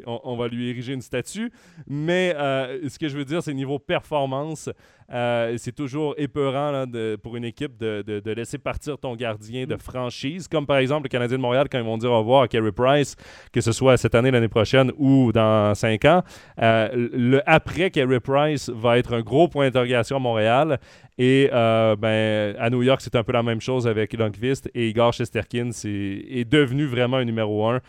on, 0.06 0.38
va 0.38 0.48
lui 0.48 0.69
ériger 0.69 0.94
une 0.94 1.02
statue. 1.02 1.52
Mais 1.88 2.34
euh, 2.38 2.88
ce 2.90 2.98
que 2.98 3.07
je 3.07 3.18
veux 3.18 3.26
dire, 3.26 3.44
c'est 3.44 3.53
niveau 3.53 3.80
performance. 3.80 4.69
Euh, 5.11 5.56
c'est 5.57 5.76
toujours 5.76 6.14
épeurant 6.18 6.86
pour 7.23 7.36
une 7.36 7.45
équipe 7.45 7.77
de, 7.77 8.22
laisser 8.34 8.57
partir 8.57 8.98
ton 8.98 9.15
gardien 9.15 9.65
de 9.65 9.76
mm. 9.76 9.80
franchise, 9.80 10.48
comme 10.48 10.65
par 10.65 10.77
exemple 10.77 11.03
le 11.03 11.10
Canadien 11.10 11.38
de 11.38 11.41
Montréal 11.41 11.68
quand 11.72 11.80
ils 11.80 11.84
vont 11.84 11.98
dire 11.98 12.11
au 12.11 12.19
revoir 12.19 12.44
à 12.44 12.48
Carey 12.48 12.72
Price, 12.72 13.15
que 13.52 13.61
ce 13.61 13.72
soit 13.72 13.98
cette 13.98 14.15
année, 14.15 14.31
l'année 14.31 14.48
prochaine 14.48 14.91
ou 14.98 15.31
dans 15.31 15.73
cinq 15.76 16.06
ans. 16.06 16.23
Euh, 16.61 16.90
le 16.94 17.41
après 17.45 17.90
Carey 17.90 18.19
Price 18.19 18.69
va 18.69 18.98
être 18.98 19.14
un 19.14 19.22
gros 19.22 19.48
point 19.48 19.65
d'interrogation 19.65 20.18
à 20.18 20.19
Montréal. 20.19 20.80
Et 21.22 21.49
euh, 21.52 21.98
ben, 21.98 22.56
à 22.57 22.69
New 22.69 22.81
York, 22.81 23.02
c'est 23.02 23.14
un 23.18 23.23
peu 23.23 23.34
la 23.34 23.44
même 23.44 23.60
chose 23.60 23.86
avec 23.88 24.14
Lundqvist 24.14 24.69
et 24.73 24.88
Igor 24.88 25.11
Shesterkin 25.11 25.72
est, 25.84 26.49
devenu 26.49 26.86
vraiment 26.86 27.18
un 27.18 27.26
numéro 27.26 27.68
un 27.68 27.81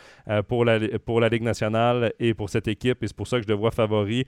pour, 0.49 0.65
la, 0.65 0.81
pour 0.99 1.21
la 1.21 1.29
Ligue 1.29 1.45
nationale 1.45 2.13
et 2.19 2.35
pour 2.35 2.51
cette 2.51 2.67
équipe. 2.67 3.05
Et 3.05 3.07
c'est 3.07 3.17
pour 3.17 3.29
ça 3.29 3.37
que 3.37 3.45
je 3.45 3.49
le 3.49 3.55
vois 3.55 3.71
favori 3.71 4.25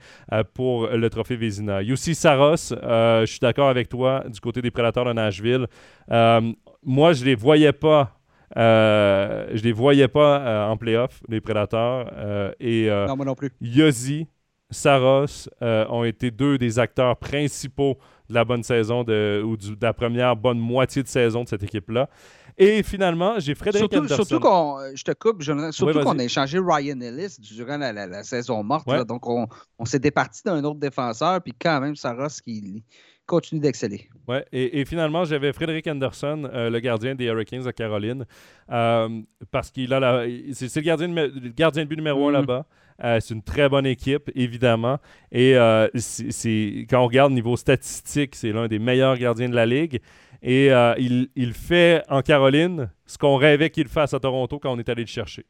pour 0.53 0.87
le 0.87 1.09
trophée 1.09 1.35
Vézina. 1.35 1.81
Yussi 1.81 2.15
Saros, 2.15 2.73
euh, 2.83 3.21
je 3.21 3.31
suis 3.31 3.39
d'accord 3.39 3.69
avec 3.69 3.89
toi 3.89 4.23
du 4.27 4.39
côté 4.39 4.61
des 4.61 4.71
Prédateurs 4.71 5.05
de 5.05 5.13
Nashville. 5.13 5.67
Euh, 6.11 6.53
moi, 6.83 7.13
je 7.13 7.25
les 7.25 7.35
voyais 7.35 7.71
pas. 7.73 8.19
Euh, 8.55 9.47
je 9.53 9.63
les 9.63 9.71
voyais 9.71 10.07
pas 10.07 10.69
en 10.69 10.77
playoff, 10.77 11.21
les 11.27 11.41
Prédateurs. 11.41 12.11
et 12.59 12.87
non, 12.89 13.15
moi 13.15 13.25
non 13.25 13.35
plus. 13.35 13.51
Yossi, 13.61 14.27
Saros 14.69 15.49
ont 15.61 16.03
été 16.03 16.29
deux 16.29 16.57
des 16.57 16.77
acteurs 16.79 17.17
principaux 17.17 17.97
de 18.29 18.35
la 18.35 18.45
bonne 18.45 18.63
saison 18.63 19.03
de, 19.03 19.41
ou 19.43 19.57
de 19.57 19.75
la 19.81 19.93
première 19.93 20.35
bonne 20.35 20.59
moitié 20.59 21.03
de 21.03 21.07
saison 21.07 21.43
de 21.43 21.49
cette 21.49 21.63
équipe-là. 21.63 22.09
Et 22.57 22.83
finalement, 22.83 23.39
j'ai 23.39 23.55
Frédéric 23.55 23.91
surtout, 23.91 24.05
Anderson. 24.05 24.15
Surtout 24.23 24.39
qu'on, 24.39 24.77
je 24.93 25.03
te 25.03 25.11
coupe, 25.11 25.41
surtout 25.41 25.99
qu'on 26.01 26.19
a 26.19 26.23
échangé 26.23 26.59
Ryan 26.59 26.99
Ellis 27.01 27.37
durant 27.39 27.77
la, 27.77 28.23
saison 28.23 28.63
morte. 28.63 28.87
donc, 29.07 29.27
on, 29.27 29.47
s'est 29.85 29.99
départi 29.99 30.43
d'un 30.45 30.63
autre 30.63 30.79
défenseur, 30.79 31.41
puis 31.41 31.53
quand 31.59 31.81
même, 31.81 31.95
Saros 31.95 32.27
qui 32.43 32.83
continue 33.25 33.61
d'exceller. 33.61 34.07
Oui, 34.27 34.37
et, 34.51 34.85
finalement, 34.85 35.23
j'avais 35.25 35.53
Frédéric 35.53 35.87
Anderson, 35.87 36.49
euh, 36.53 36.69
le 36.69 36.79
gardien 36.79 37.15
des 37.15 37.25
Hurricanes 37.25 37.63
de 37.63 37.71
Caroline, 37.71 38.25
euh, 38.71 39.21
parce 39.51 39.71
qu'il 39.71 39.93
a 39.93 39.99
la, 39.99 40.25
c'est, 40.53 40.75
le, 40.75 40.81
gardien 40.81 41.09
de, 41.09 41.47
gardien 41.55 41.83
de 41.83 41.89
but 41.89 41.95
numéro 41.95 42.27
un 42.27 42.31
mm. 42.31 42.33
là-bas. 42.33 42.65
Euh, 43.03 43.19
c'est 43.19 43.33
une 43.33 43.41
très 43.41 43.69
bonne 43.69 43.87
équipe, 43.87 44.29
évidemment. 44.35 44.99
Et 45.31 45.55
c'est, 45.95 46.85
quand 46.89 47.01
on 47.01 47.07
regarde 47.07 47.33
niveau 47.33 47.57
statistique, 47.57 48.35
c'est 48.35 48.51
l'un 48.51 48.67
des 48.67 48.79
meilleurs 48.79 49.17
gardiens 49.17 49.49
de 49.49 49.55
la 49.55 49.65
Ligue. 49.65 49.99
Et 50.43 50.73
euh, 50.73 50.93
il, 50.97 51.53
fait 51.53 52.03
en 52.09 52.21
Caroline 52.21 52.91
ce 53.05 53.17
qu'on 53.17 53.37
rêvait 53.37 53.69
qu'il 53.69 53.87
fasse 53.87 54.13
à 54.13 54.19
Toronto 54.19 54.59
quand 54.59 54.73
on 54.73 54.77
est 54.77 54.89
allé 54.89 55.03
le 55.03 55.07
chercher. 55.07 55.45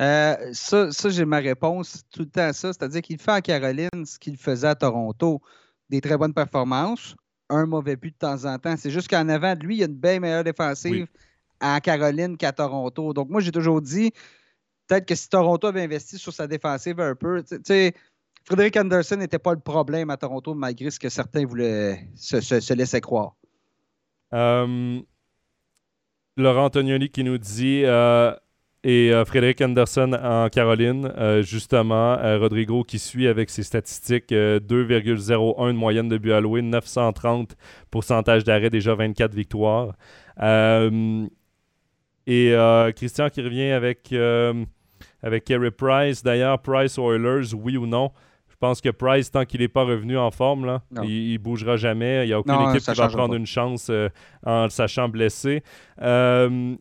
Euh, 0.00 0.36
ça, 0.52 0.88
j'ai 1.10 1.26
ma 1.26 1.38
réponse 1.38 2.02
tout 2.10 2.20
le 2.20 2.30
temps 2.30 2.52
ça. 2.54 2.72
C'est-à-dire 2.72 3.02
qu'il 3.02 3.18
fait 3.18 3.32
en 3.32 3.40
Caroline 3.40 4.06
ce 4.06 4.18
qu'il 4.18 4.38
faisait 4.38 4.68
à 4.68 4.74
Toronto. 4.74 5.42
Des 5.90 6.00
très 6.00 6.16
bonnes 6.16 6.32
performances, 6.32 7.14
un 7.50 7.66
mauvais 7.66 7.96
but 7.96 8.12
de 8.14 8.18
temps 8.18 8.44
en 8.46 8.58
temps. 8.58 8.74
C'est 8.78 8.90
juste 8.90 9.08
qu'en 9.08 9.28
avant 9.28 9.54
de 9.54 9.60
lui, 9.60 9.76
il 9.76 9.78
y 9.80 9.82
a 9.82 9.86
une 9.86 9.94
bien 9.94 10.18
meilleure 10.18 10.44
défensive 10.44 11.06
à 11.60 11.80
Caroline 11.80 12.38
qu'à 12.38 12.52
Toronto. 12.52 13.12
Donc, 13.12 13.28
moi, 13.28 13.40
j'ai 13.42 13.52
toujours 13.52 13.82
dit, 13.82 14.12
peut-être 14.86 15.06
que 15.06 15.14
si 15.14 15.28
Toronto 15.28 15.66
avait 15.66 15.82
investi 15.82 16.16
sur 16.16 16.32
sa 16.32 16.46
défensive 16.46 17.00
un 17.00 17.14
peu, 17.14 17.42
tu 17.42 17.58
sais, 17.64 17.94
Frédéric 18.44 18.78
Anderson 18.78 19.16
n'était 19.16 19.38
pas 19.38 19.52
le 19.52 19.60
problème 19.60 20.08
à 20.08 20.16
Toronto, 20.16 20.54
malgré 20.54 20.90
ce 20.90 20.98
que 20.98 21.10
certains 21.10 21.44
voulaient 21.44 22.08
se, 22.14 22.72
laisser 22.72 23.00
croire. 23.02 23.37
Euh, 24.34 25.00
Laurent 26.36 26.66
Antonioni 26.66 27.08
qui 27.08 27.24
nous 27.24 27.38
dit 27.38 27.82
euh, 27.84 28.32
et 28.84 29.12
euh, 29.12 29.24
Frédéric 29.24 29.60
Anderson 29.60 30.12
en 30.22 30.48
Caroline, 30.48 31.12
justement, 31.42 32.16
Rodrigo 32.38 32.84
qui 32.84 32.98
suit 32.98 33.26
avec 33.26 33.50
ses 33.50 33.64
statistiques 33.64 34.30
2,01 34.30 35.72
de 35.72 35.72
moyenne 35.72 36.08
de 36.08 36.16
but 36.16 36.32
alloué, 36.32 36.62
930 36.62 37.56
pourcentage 37.90 38.44
d'arrêt, 38.44 38.70
déjà 38.70 38.94
24 38.94 39.34
victoires. 39.34 39.94
et 42.26 42.54
Christian 42.94 43.30
qui 43.30 43.42
revient 43.42 43.72
avec, 43.72 44.14
avec 45.22 45.44
Kerry 45.44 45.72
Price. 45.72 46.22
D'ailleurs, 46.22 46.60
Price 46.62 46.98
Oilers, 46.98 47.54
oui 47.54 47.76
ou 47.76 47.86
non 47.86 48.12
pense 48.58 48.80
que 48.80 48.88
Price, 48.90 49.30
tant 49.30 49.44
qu'il 49.44 49.60
n'est 49.60 49.68
pas 49.68 49.84
revenu 49.84 50.18
en 50.18 50.30
forme, 50.30 50.64
là, 50.66 50.82
il, 51.02 51.32
ne 51.32 51.38
bougera 51.38 51.76
jamais. 51.76 52.24
Il 52.24 52.28
n'y 52.28 52.32
a 52.32 52.40
aucune 52.40 52.60
équipe 52.70 52.82
qui 52.82 52.98
va 52.98 53.08
prendre 53.08 53.34
une 53.34 53.46
chance 53.46 53.88
euh, 53.90 54.08
en 54.44 54.64
le 54.64 54.70
sachant 54.70 55.08
blessé. 55.08 55.62
Euh, 56.02 56.74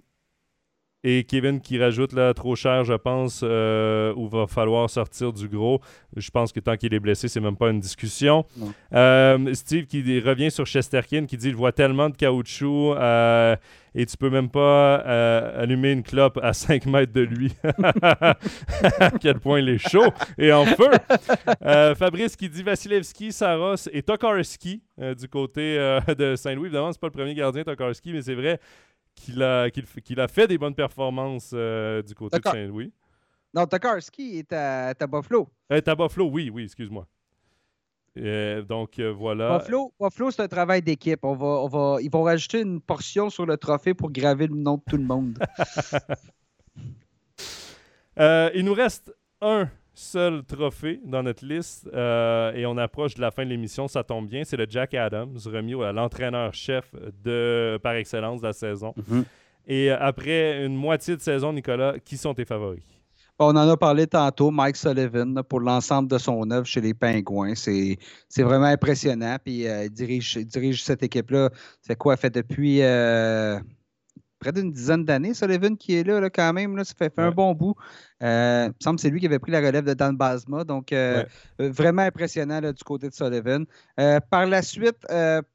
et 1.03 1.23
Kevin 1.25 1.61
qui 1.61 1.79
rajoute 1.79 2.13
là 2.13 2.33
trop 2.33 2.55
cher, 2.55 2.83
je 2.83 2.93
pense, 2.93 3.41
euh, 3.43 4.13
où 4.15 4.27
va 4.27 4.47
falloir 4.47 4.89
sortir 4.89 5.31
du 5.31 5.47
gros. 5.47 5.79
Je 6.15 6.29
pense 6.31 6.51
que 6.51 6.59
tant 6.59 6.75
qu'il 6.75 6.93
est 6.93 6.99
blessé, 6.99 7.27
c'est 7.27 7.39
même 7.39 7.55
pas 7.55 7.69
une 7.69 7.79
discussion. 7.79 8.45
Euh, 8.93 9.53
Steve 9.53 9.85
qui 9.85 10.19
revient 10.19 10.49
sur 10.49 10.65
Chesterkin, 10.65 11.25
qui 11.25 11.37
dit 11.37 11.49
il 11.49 11.55
voit 11.55 11.71
tellement 11.71 12.09
de 12.09 12.15
caoutchouc 12.15 12.95
euh, 12.95 13.55
et 13.93 14.05
tu 14.05 14.17
peux 14.17 14.29
même 14.29 14.49
pas 14.49 14.95
allumer 14.95 15.91
une 15.91 16.03
clope 16.03 16.39
à 16.41 16.53
5 16.53 16.87
mètres 16.87 17.13
de 17.13 17.21
lui. 17.21 17.53
à 18.01 19.11
quel 19.21 19.39
point 19.39 19.59
il 19.59 19.69
est 19.69 19.89
chaud 19.89 20.11
et 20.37 20.51
en 20.51 20.65
feu. 20.65 20.89
Fabrice 21.95 22.35
qui 22.35 22.49
dit 22.49 22.63
Vasilevski, 22.63 23.31
Saros 23.31 23.87
et 23.91 24.01
Tokarski 24.01 24.81
du 24.97 25.27
côté 25.29 25.77
de 26.17 26.35
Saint-Louis. 26.35 26.67
Évidemment, 26.67 26.91
c'est 26.91 27.01
pas 27.01 27.07
le 27.07 27.11
premier 27.11 27.35
gardien 27.35 27.63
Tokarski, 27.63 28.13
mais 28.13 28.21
c'est 28.23 28.35
vrai 28.35 28.59
qu'il 29.17 29.43
a, 29.43 29.69
qu'il, 29.69 30.19
a 30.19 30.27
fait 30.27 30.47
des 30.47 30.57
bonnes 30.57 30.75
performances 30.75 31.51
euh, 31.53 32.01
du 32.01 32.15
côté 32.15 32.37
de 32.37 32.43
Saint-Louis. 32.43 32.93
Non, 33.53 33.65
Tokarski 33.65 34.37
est 34.37 34.53
à, 34.53 34.89
à 34.89 35.07
Buffalo. 35.07 35.49
Est 35.69 35.87
à 35.87 35.95
Buffalo, 35.95 36.29
oui, 36.29 36.49
oui, 36.53 36.63
excuse-moi. 36.63 37.07
Euh, 38.17 38.61
donc 38.61 38.99
euh, 38.99 39.11
voilà. 39.11 39.59
Buffalo, 39.59 39.93
Buffalo 39.99 40.31
c'est 40.31 40.41
un 40.41 40.47
travail 40.47 40.81
d'équipe. 40.81 41.19
On 41.23 41.35
va, 41.35 41.45
on 41.45 41.67
va, 41.67 41.97
ils 42.01 42.09
vont 42.09 42.23
rajouter 42.23 42.61
une 42.61 42.81
portion 42.81 43.29
sur 43.29 43.45
le 43.45 43.57
trophée 43.57 43.93
pour 43.93 44.11
graver 44.11 44.47
le 44.47 44.55
nom 44.55 44.77
de 44.77 44.83
tout 44.89 44.97
le 44.97 45.03
monde. 45.03 45.37
il 48.55 48.63
nous 48.63 48.73
reste 48.73 49.13
un 49.41 49.69
seul 49.97 50.43
trophée 50.43 50.99
dans 51.03 51.23
notre 51.23 51.45
liste 51.45 51.89
euh, 51.93 52.53
et 52.53 52.65
on 52.65 52.77
approche 52.77 53.15
de 53.15 53.21
la 53.21 53.31
fin 53.31 53.43
de 53.43 53.49
l'émission, 53.49 53.87
ça 53.87 54.03
tombe 54.03 54.27
bien. 54.27 54.43
C'est 54.43 54.57
le 54.57 54.67
Jack 54.69 54.93
Adams, 54.93 55.37
remis 55.45 55.73
à 55.83 55.91
l'entraîneur-chef 55.91 56.93
de 57.23 57.79
par 57.81 57.95
excellence 57.95 58.41
de 58.41 58.47
la 58.47 58.53
saison. 58.53 58.93
Mhm. 58.95 59.25
Et 59.65 59.91
euh, 59.91 59.97
après 59.99 60.63
une 60.63 60.75
moitié 60.75 61.15
de 61.15 61.21
saison, 61.21 61.51
Nicolas, 61.51 61.95
qui 62.03 62.15
sont 62.15 62.33
tes 62.33 62.45
favoris? 62.45 62.83
On 63.39 63.55
en 63.55 63.69
a 63.69 63.77
parlé 63.77 64.07
tantôt, 64.07 64.49
Mike 64.49 64.75
Sullivan, 64.75 65.43
pour 65.43 65.59
l'ensemble 65.59 66.09
de 66.09 66.17
son 66.17 66.49
œuvre 66.49 66.65
chez 66.65 66.81
les 66.81 66.93
Pingouins. 66.93 67.53
C'est 67.55 67.97
vraiment 68.37 68.65
impressionnant. 68.65 69.37
Puis 69.43 69.67
euh, 69.67 69.85
il, 69.85 69.91
dirige, 69.91 70.37
dirige 70.37 70.83
cette 70.83 71.03
équipe-là. 71.03 71.49
C'est 71.81 71.95
quoi? 71.95 72.17
Fait 72.17 72.31
depuis 72.31 72.81
près 74.39 74.51
d'une 74.51 74.71
dizaine 74.71 75.03
d'années, 75.03 75.33
Sullivan 75.33 75.75
qui 75.75 75.95
est 75.95 76.03
là, 76.03 76.29
quand 76.29 76.53
même. 76.53 76.75
Là, 76.77 76.83
ça 76.83 76.93
fait, 76.95 77.11
un 77.17 77.31
bon 77.31 77.53
bout. 77.53 77.75
Euh, 78.23 78.65
il 78.65 78.69
me 78.69 78.83
semble 78.83 78.95
que 78.95 79.01
c'est 79.01 79.09
lui 79.09 79.19
qui 79.19 79.27
avait 79.27 79.39
pris 79.39 79.51
la 79.51 79.59
relève 79.59 79.85
de 79.85 79.93
Dan 79.93 80.15
Basma. 80.15 80.63
Donc, 80.63 80.91
euh, 80.91 81.23
euh, 81.61 81.69
vraiment 81.71 82.01
impressionnant 82.01 82.59
du 82.61 82.83
côté 82.83 83.09
de 83.09 83.13
Sullivan. 83.13 83.65
par 84.29 84.45
la 84.45 84.61
suite, 84.61 85.05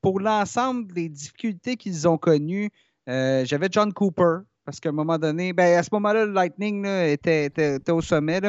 pour 0.01 0.21
l'ensemble 0.21 0.93
des 0.93 1.09
difficultés 1.09 1.77
qu'ils 1.77 2.09
ont 2.09 2.19
connues, 2.19 2.71
j'avais 3.07 3.69
John 3.71 3.93
Cooper. 3.93 4.39
Parce 4.65 4.79
qu'à 4.79 4.91
un 4.91 4.93
moment 4.93 5.19
donné, 5.19 5.53
ben, 5.53 5.77
à 5.77 5.83
ce 5.83 5.89
moment-là, 5.91 6.25
le 6.25 6.33
Lightning 6.33 6.87
était, 6.87 7.51
au 7.91 8.01
sommet. 8.01 8.41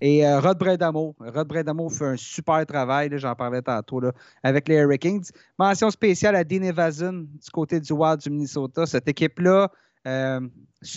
Et 0.00 0.26
Rod 0.26 0.58
Bredamo. 0.58 1.14
Rod 1.20 1.46
Bredamo 1.46 1.90
fait 1.90 2.06
un 2.06 2.16
super 2.16 2.64
travail, 2.64 3.10
j'en 3.18 3.34
parlais 3.34 3.60
tantôt, 3.60 4.00
avec 4.42 4.68
les 4.68 4.76
Hurricanes. 4.76 5.24
Mention 5.58 5.90
spéciale 5.90 6.34
à 6.36 6.44
Dean 6.44 6.62
Evason 6.62 7.12
du 7.12 7.50
côté 7.52 7.78
du 7.78 7.92
Wild 7.92 8.20
du 8.20 8.30
Minnesota. 8.30 8.86
Cette 8.86 9.06
équipe-là, 9.06 9.70
euh, 10.06 10.40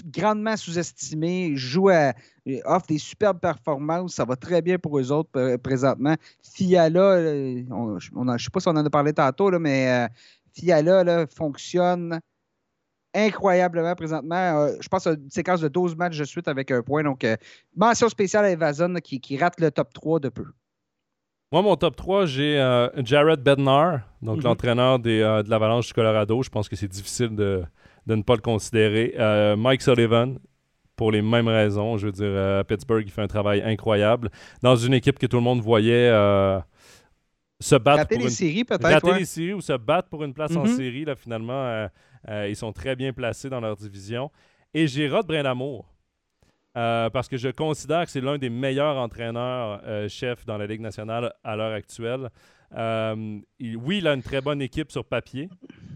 grandement 0.06 0.56
sous-estimé, 0.56 1.54
joue 1.56 1.90
à, 1.90 2.14
offre 2.66 2.88
des 2.88 2.98
superbes 2.98 3.40
performances. 3.40 4.16
Ça 4.16 4.26
va 4.26 4.36
très 4.36 4.62
bien 4.62 4.78
pour 4.78 4.98
eux 4.98 5.12
autres 5.12 5.58
présentement. 5.58 6.16
Fiala, 6.42 7.00
euh, 7.00 7.64
je 8.00 8.12
ne 8.14 8.38
sais 8.38 8.50
pas 8.50 8.60
si 8.60 8.68
on 8.68 8.72
en 8.72 8.86
a 8.86 8.90
parlé 8.90 9.14
tantôt, 9.14 9.50
là, 9.50 9.60
mais 9.60 9.90
euh, 9.90 10.08
Fiala 10.54 11.28
fonctionne 11.28 12.20
incroyablement 13.16 13.94
présentement. 13.94 14.68
je 14.80 14.88
pense 14.88 15.06
à 15.06 15.12
une 15.12 15.30
séquence 15.30 15.62
de 15.62 15.68
12 15.68 15.96
matchs 15.96 16.18
de 16.18 16.24
suite 16.24 16.48
avec 16.48 16.72
un 16.72 16.82
point. 16.82 17.04
Donc, 17.04 17.28
mention 17.76 18.10
spéciale 18.10 18.46
à 18.46 18.52
Evason 18.52 18.96
qui, 19.04 19.38
rate 19.38 19.60
le 19.60 19.70
top 19.70 19.94
3 19.94 20.20
de 20.20 20.30
peu. 20.30 20.46
Moi, 21.52 21.62
mon 21.62 21.76
top 21.76 21.96
3, 21.96 22.26
j'ai 22.26 22.90
Jared 23.04 23.42
Bednar, 23.42 24.00
donc 24.24 24.40
mm-hmm. 24.40 24.44
l'entraîneur 24.44 24.98
de 24.98 25.48
l'Avalanche 25.48 25.88
du 25.88 25.94
Colorado. 25.94 26.42
Je 26.42 26.50
pense 26.50 26.68
que 26.68 26.76
c'est 26.76 26.88
difficile 26.88 27.36
de, 27.36 27.64
de 28.08 28.16
ne 28.16 28.22
pas 28.22 28.36
le 28.36 28.42
considérer. 28.42 29.14
Euh, 29.18 29.56
Mike 29.56 29.82
Sullivan, 29.82 30.38
pour 30.96 31.12
les 31.12 31.22
mêmes 31.22 31.48
raisons. 31.48 31.98
Je 31.98 32.08
veux 32.08 32.12
dire, 32.12 32.26
euh, 32.28 32.64
Pittsburgh, 32.64 33.04
il 33.06 33.12
fait 33.12 33.22
un 33.22 33.28
travail 33.28 33.62
incroyable. 33.62 34.30
Dans 34.62 34.76
une 34.76 34.94
équipe 34.94 35.20
que 35.20 35.26
tout 35.26 35.38
le 35.38 35.44
monde 35.44 35.62
voyait 35.62 36.10
euh, 36.10 36.60
se 37.60 37.76
battre 37.76 38.08
pour 38.08 38.18
les 38.18 38.26
une... 38.26 38.30
séries, 38.30 38.64
peut-être. 38.64 39.14
les 39.14 39.26
séries 39.26 39.54
ou 39.54 39.62
se 39.62 39.74
battre 39.74 40.10
pour 40.10 40.24
une 40.24 40.34
place 40.34 40.56
en 40.56 40.64
mm-hmm. 40.66 40.76
série, 40.76 41.06
là, 41.06 41.16
finalement, 41.16 41.88
ils 42.48 42.56
sont 42.56 42.72
très 42.72 42.96
bien 42.96 43.14
placés 43.14 43.50
dans 43.50 43.60
leur 43.60 43.76
division. 43.76 44.32
Et 44.74 44.86
Rod 45.08 45.28
Brindamour. 45.28 45.86
parce 46.74 47.28
que 47.28 47.38
je 47.38 47.50
considère 47.50 48.06
que 48.06 48.12
c'est 48.12 48.22
l'un 48.22 48.38
des 48.38 48.50
meilleurs 48.50 48.98
entraîneurs-chefs 48.98 50.46
dans 50.46 50.58
la 50.58 50.68
Ligue 50.68 50.82
nationale 50.82 51.34
à 51.44 51.56
l'heure 51.56 51.74
actuelle. 51.74 52.30
Oui, 52.76 53.98
il 53.98 54.08
a 54.08 54.14
une 54.14 54.24
très 54.24 54.42
bonne 54.42 54.62
équipe 54.62 54.92
sur 54.92 55.06
papier, 55.06 55.50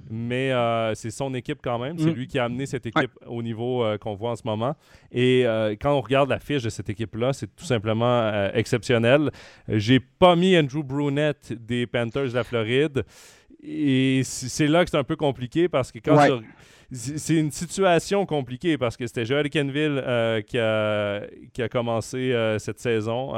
mais 0.09 0.51
euh, 0.51 0.93
c'est 0.95 1.11
son 1.11 1.33
équipe 1.33 1.59
quand 1.63 1.79
même. 1.79 1.97
C'est 1.97 2.11
mm. 2.11 2.13
lui 2.13 2.27
qui 2.27 2.39
a 2.39 2.45
amené 2.45 2.65
cette 2.65 2.85
équipe 2.85 3.11
au 3.25 3.41
niveau 3.41 3.83
euh, 3.83 3.97
qu'on 3.97 4.15
voit 4.15 4.31
en 4.31 4.35
ce 4.35 4.43
moment. 4.45 4.75
Et 5.11 5.45
euh, 5.45 5.75
quand 5.79 5.93
on 5.93 6.01
regarde 6.01 6.29
la 6.29 6.39
fiche 6.39 6.63
de 6.63 6.69
cette 6.69 6.89
équipe-là, 6.89 7.33
c'est 7.33 7.53
tout 7.55 7.65
simplement 7.65 8.31
exceptionnel. 8.53 9.31
J'ai 9.67 9.99
pas 9.99 10.35
mis 10.35 10.57
Andrew 10.57 10.83
Brunette 10.83 11.53
des 11.53 11.87
Panthers 11.87 12.29
de 12.29 12.35
la 12.35 12.43
Floride. 12.43 13.03
Et 13.63 14.21
c'est 14.23 14.67
là 14.67 14.85
que 14.85 14.91
c'est 14.91 14.97
un 14.97 15.03
peu 15.03 15.15
compliqué 15.15 15.67
parce 15.67 15.91
que 15.91 15.99
quand 15.99 16.41
c'est 16.91 17.35
une 17.35 17.51
situation 17.51 18.25
compliquée 18.25 18.77
parce 18.77 18.95
que 18.95 19.05
c'était 19.07 19.25
Joel 19.25 19.49
Kenville 19.49 20.01
qui, 20.47 20.57
a, 20.57 21.21
qui 21.51 21.61
a 21.61 21.67
commencé 21.67 22.55
cette 22.59 22.79
saison 22.79 23.33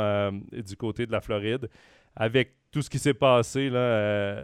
du 0.52 0.76
côté 0.76 1.06
de 1.06 1.12
la 1.12 1.22
Floride. 1.22 1.70
Avec 2.16 2.59
tout 2.72 2.82
ce 2.82 2.90
qui 2.90 3.00
s'est 3.00 3.14
passé, 3.14 3.70
là, 3.70 4.44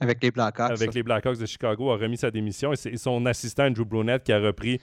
avec 0.00 0.22
les 0.22 0.30
Blackhawks. 0.30 0.70
Avec 0.70 0.94
les 0.94 1.02
Blackhawks 1.02 1.38
de 1.38 1.46
Chicago, 1.46 1.90
a 1.90 1.96
remis 1.96 2.16
sa 2.16 2.30
démission 2.30 2.72
et 2.72 2.76
c'est 2.76 2.96
son 2.96 3.24
assistant 3.26 3.64
Andrew 3.64 3.84
Brunette 3.84 4.24
qui 4.24 4.32
a 4.32 4.38
repris 4.38 4.80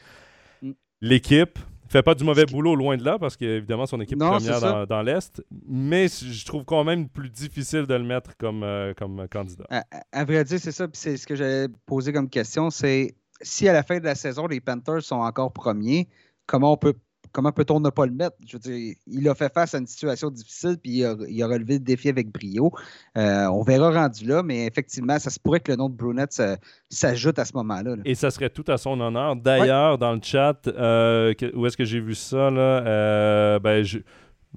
mm. 0.61 0.71
l'équipe. 1.01 1.59
Fait 1.89 2.01
pas 2.01 2.15
du 2.15 2.23
mauvais 2.23 2.45
boulot 2.45 2.75
loin 2.75 2.97
de 2.97 3.03
là 3.03 3.19
parce 3.19 3.37
qu'évidemment 3.37 3.85
son 3.85 4.01
équipe 4.01 4.19
est 4.19 4.25
première 4.25 4.87
dans, 4.87 5.01
l'Est, 5.03 5.43
mais 5.67 6.07
je 6.07 6.43
trouve 6.43 6.63
quand 6.63 6.83
même 6.83 7.07
plus 7.07 7.29
difficile 7.29 7.85
de 7.85 7.93
le 7.93 8.03
mettre 8.03 8.35
comme, 8.37 8.63
euh, 8.63 8.93
comme 8.95 9.27
candidat. 9.29 9.65
À, 10.11 10.25
vrai 10.25 10.43
dire, 10.43 10.59
c'est 10.59 10.71
ça. 10.71 10.87
C'est 10.93 11.17
ce 11.17 11.27
que 11.27 11.35
j'avais 11.35 11.67
posé 11.85 12.11
comme 12.11 12.29
question. 12.29 12.71
C'est 12.71 13.13
si 13.41 13.67
à 13.67 13.73
la 13.73 13.83
fin 13.83 13.99
de 13.99 14.05
la 14.05 14.15
saison, 14.15 14.47
les 14.47 14.59
Panthers 14.59 15.03
sont 15.03 15.17
encore 15.17 15.53
premiers, 15.53 16.07
comment 16.47 16.73
on 16.73 16.77
peut 16.77 16.95
comment 17.33 17.51
peut-on 17.51 17.79
ne 17.81 17.89
pas 17.89 18.05
le 18.05 18.13
mettre? 18.13 18.37
Je 18.47 18.53
veux 18.53 18.59
dire, 18.59 18.95
il 19.07 19.27
a 19.27 19.35
fait 19.35 19.51
face 19.51 19.73
à 19.73 19.79
une 19.79 19.87
situation 19.87 20.29
difficile, 20.29 20.77
puis 20.81 21.03
il 21.27 21.43
a, 21.43 21.47
relevé 21.47 21.73
le 21.73 21.79
défi 21.79 22.07
avec 22.07 22.31
brio. 22.31 22.71
Euh, 23.17 23.47
on 23.47 23.63
verra 23.63 23.91
rendu 23.91 24.25
là, 24.25 24.43
mais 24.43 24.65
effectivement, 24.65 25.19
ça 25.19 25.29
se 25.29 25.39
pourrait 25.39 25.59
que 25.59 25.71
le 25.71 25.77
nom 25.77 25.89
de 25.89 25.95
Brunette 25.95 26.41
s'ajoute 26.89 27.39
à 27.39 27.45
ce 27.45 27.53
moment-là. 27.55 27.95
Et 28.05 28.15
ça 28.15 28.31
serait 28.31 28.49
tout 28.49 28.63
à 28.67 28.77
son 28.77 28.99
honneur. 29.01 29.35
D'ailleurs, 29.35 29.97
dans 29.97 30.13
le 30.13 30.21
chat, 30.21 30.67
euh, 30.67 31.33
où 31.53 31.65
est-ce 31.65 31.75
que 31.75 31.85
j'ai 31.85 31.99
vu 31.99 32.15
ça? 32.15 32.49
Là? 32.49 32.61
Euh, 32.61 33.59
ben, 33.59 33.83
le 33.83 34.03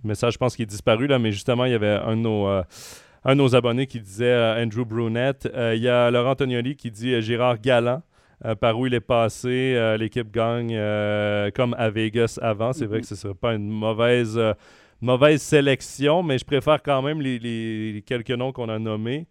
message, 0.05 0.35
je 0.35 0.39
pense 0.39 0.55
qu'il 0.55 0.65
est 0.65 0.67
disparu, 0.67 1.07
là, 1.07 1.19
mais 1.19 1.33
justement, 1.33 1.65
il 1.65 1.73
y 1.73 1.75
avait 1.75 1.99
un 2.05 2.17
de 2.17 2.21
nos 2.21 2.47
un 3.29 3.35
de 3.35 3.41
nos 3.41 3.57
abonnés 3.57 3.89
qui 3.89 3.99
disait 3.99 4.63
Andrew 4.63 4.85
Brunette. 4.85 5.49
il 5.53 5.83
y 5.83 5.89
a 5.89 6.11
Laurent 6.13 6.37
Tognoli 6.37 6.77
qui 6.77 6.93
dit 6.93 7.21
Gérard 7.23 7.59
Galland. 7.61 8.03
Euh, 8.45 8.55
par 8.55 8.79
où 8.79 8.87
il 8.87 8.93
est 8.93 9.01
passé. 9.01 9.75
Euh, 9.77 9.97
l'équipe 9.97 10.31
gagne 10.31 10.75
euh, 10.75 11.51
comme 11.55 11.75
à 11.79 11.89
Vegas 11.89 12.39
avant. 12.43 12.73
C'est 12.73 12.85
vrai 12.85 12.99
mhm. 12.99 13.03
que 13.03 13.09
ce 13.09 13.15
ne 13.15 13.19
serait 13.19 13.35
pas 13.35 13.55
une 13.55 13.69
mauvaise, 13.69 14.39
mauvaise 15.01 15.41
sélection, 15.41 16.23
mais 16.23 16.39
je 16.39 16.45
préfère 16.45 16.83
quand 16.83 17.01
même 17.01 17.21
les, 17.21 18.03
quelques 18.07 18.31
noms 18.31 18.53
qu'on 18.53 18.69
a 18.69 18.79
nommés, 18.79 19.27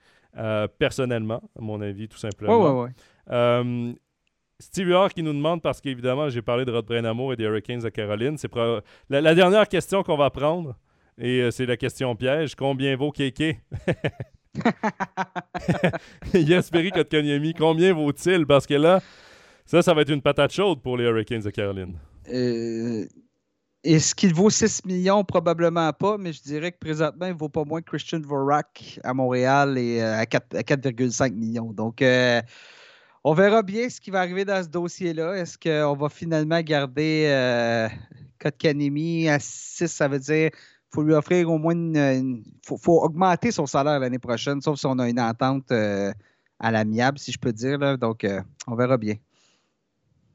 personnellement, 0.79 1.41
à 1.57 1.61
mon 1.61 1.81
avis, 1.81 2.07
tout 2.07 2.17
simplement. 2.17 2.87
Steve 4.57 4.87
Huard 4.87 5.13
qui 5.13 5.21
nous 5.21 5.33
demande, 5.33 5.61
parce 5.61 5.81
qu'évidemment, 5.81 6.29
j'ai 6.29 6.41
parlé 6.41 6.63
de 6.63 6.71
Rod 6.71 6.85
Brainamour 6.85 7.33
et 7.33 7.35
des 7.35 7.43
Hurricanes 7.43 7.81
de 7.81 7.89
Caroline. 7.89 8.37
C'est 8.37 8.49
la, 9.09 9.35
dernière 9.35 9.67
question 9.67 10.01
qu'on 10.01 10.15
va 10.15 10.29
prendre, 10.29 10.75
et 11.17 11.51
c'est 11.51 11.65
la 11.65 11.77
question 11.77 12.15
piège. 12.15 12.55
Combien 12.55 12.95
vaut 12.95 13.11
Kéké? 13.11 13.59
Yasperi 16.33 16.91
Kotkaniemi, 16.91 17.53
combien 17.53 17.93
vaut-il? 17.93 18.45
Parce 18.45 18.65
que 18.65 18.73
là, 18.75 19.01
ça, 19.65 19.81
ça 19.81 19.93
va 19.93 20.01
être 20.01 20.11
une 20.11 20.21
patate 20.21 20.51
chaude 20.51 20.81
pour 20.81 20.97
les 20.97 21.05
Hurricanes 21.05 21.41
de 21.41 21.49
Caroline. 21.49 21.97
Euh, 22.31 23.05
est-ce 23.83 24.15
qu'il 24.15 24.33
vaut 24.33 24.49
6 24.49 24.85
millions? 24.85 25.23
Probablement 25.23 25.91
pas, 25.93 26.17
mais 26.17 26.33
je 26.33 26.41
dirais 26.41 26.71
que 26.71 26.79
présentement, 26.79 27.27
il 27.27 27.33
vaut 27.33 27.49
pas 27.49 27.63
moins 27.63 27.81
que 27.81 27.89
Christian 27.89 28.21
Vorak 28.21 28.99
à 29.03 29.13
Montréal 29.13 29.77
et 29.77 30.01
euh, 30.01 30.17
à 30.19 30.23
4,5 30.23 31.33
millions. 31.33 31.71
Donc, 31.71 32.01
on 33.27 33.33
verra 33.33 33.63
bien 33.63 33.89
ce 33.89 33.99
qui 33.99 34.11
va 34.11 34.19
arriver 34.19 34.45
dans 34.45 34.61
ce 34.63 34.69
dossier-là. 34.69 35.33
Est-ce 35.33 35.57
qu'on 35.57 35.95
va 35.95 36.09
finalement 36.09 36.61
garder 36.61 37.25
euh, 37.27 37.89
Kotkanemi 38.37 39.27
à 39.27 39.39
6? 39.39 39.87
Ça 39.87 40.07
veut 40.07 40.19
dire 40.19 40.51
faut 40.95 41.03
lui 41.03 41.13
offrir 41.13 41.51
au 41.51 41.57
moins 41.57 41.73
une. 41.73 42.41
Il 42.65 42.77
faut, 42.79 43.03
augmenter 43.03 43.51
son 43.51 43.65
salaire 43.65 43.99
l'année 43.99 44.19
prochaine, 44.19 44.61
sauf 44.61 44.79
si 44.79 44.85
on 44.85 44.97
a 44.97 45.09
une 45.09 45.19
entente 45.19 45.71
euh, 45.71 46.11
à 46.59 46.71
l'amiable, 46.71 47.19
si 47.19 47.31
je 47.31 47.37
peux 47.37 47.51
dire. 47.51 47.97
Donc, 47.97 48.23
euh, 48.23 48.41
on 48.65 48.75
verra 48.75 48.97
bien. 48.97 49.15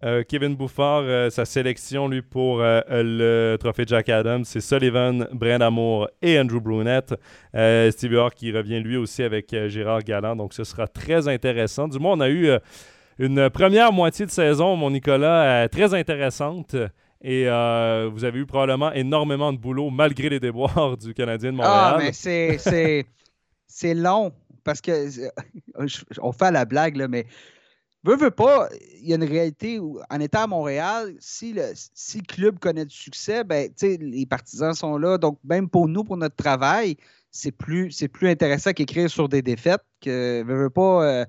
Euh, 0.02 0.22
Kevin 0.26 0.56
Bouffard, 0.56 1.30
sa 1.30 1.44
sélection, 1.44 2.08
lui, 2.08 2.22
pour 2.22 2.58
le 2.60 3.56
trophée 3.56 3.84
Jack 3.86 4.08
Adams, 4.08 4.44
c'est 4.44 4.60
Sullivan, 4.60 5.28
Brent 5.32 5.60
Amour 5.60 6.08
et 6.22 6.38
Andrew 6.38 6.60
Brunette. 6.60 7.14
Steve 7.90 8.12
York 8.12 8.34
qui 8.34 8.52
revient 8.52 8.80
lui 8.80 8.96
aussi 8.96 9.22
avec 9.22 9.54
Gérard 9.68 10.02
Galland. 10.02 10.36
Donc, 10.36 10.54
ce 10.54 10.64
sera 10.64 10.86
très 10.86 11.28
intéressant. 11.28 11.88
Du 11.88 11.98
moins, 11.98 12.12
on 12.12 12.20
a 12.20 12.30
eu 12.30 12.50
une 13.18 13.50
première 13.50 13.92
moitié 13.92 14.24
de 14.24 14.30
saison, 14.30 14.74
mon 14.76 14.90
Nicolas, 14.90 15.68
très 15.68 15.92
intéressante. 15.92 16.76
Et 17.22 17.44
vous 17.44 18.24
avez 18.24 18.38
eu 18.38 18.46
probablement 18.46 18.92
énormément 18.92 19.52
de 19.52 19.58
boulot 19.58 19.90
malgré 19.90 20.28
les 20.28 20.40
déboires 20.40 20.96
du 20.96 21.14
Canadien 21.14 21.52
de 21.52 21.58
ah, 21.60 21.94
Montréal. 21.94 21.94
Ah, 21.94 21.98
mais 21.98 23.04
c'est 23.66 23.94
long 23.94 24.32
parce 24.64 24.80
que 24.80 25.08
on 26.20 26.32
fait 26.32 26.50
la 26.50 26.64
blague, 26.64 26.96
là, 26.96 27.08
mais 27.08 27.26
Veux, 28.02 28.16
veux 28.16 28.30
pas, 28.30 28.70
il 29.02 29.10
y 29.10 29.12
a 29.12 29.16
une 29.16 29.24
réalité 29.24 29.78
où, 29.78 30.00
en 30.08 30.20
étant 30.20 30.44
à 30.44 30.46
Montréal, 30.46 31.14
si 31.18 31.52
le, 31.52 31.64
si 31.74 32.18
le 32.18 32.24
club 32.24 32.58
connaît 32.58 32.86
du 32.86 32.94
succès, 32.94 33.44
ben, 33.44 33.70
les 33.82 34.24
partisans 34.24 34.72
sont 34.72 34.96
là. 34.96 35.18
Donc, 35.18 35.38
même 35.44 35.68
pour 35.68 35.86
nous, 35.86 36.02
pour 36.02 36.16
notre 36.16 36.36
travail, 36.36 36.96
c'est 37.30 37.52
plus, 37.52 37.94
plus 38.08 38.28
intéressant 38.28 38.72
qu'écrire 38.72 39.10
sur 39.10 39.28
des 39.28 39.42
défaites. 39.42 39.82
Que, 40.00 40.42
veux, 40.46 40.62
veux 40.62 40.70
pas, 40.70 41.04
euh, 41.04 41.24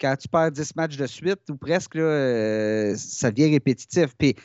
quand 0.00 0.14
tu 0.16 0.28
perds 0.28 0.52
10 0.52 0.76
matchs 0.76 0.96
de 0.96 1.06
suite 1.08 1.40
ou 1.50 1.56
presque, 1.56 1.96
là, 1.96 2.02
euh, 2.02 2.94
ça 2.96 3.32
devient 3.32 3.50
répétitif. 3.50 4.14
Puis, 4.16 4.36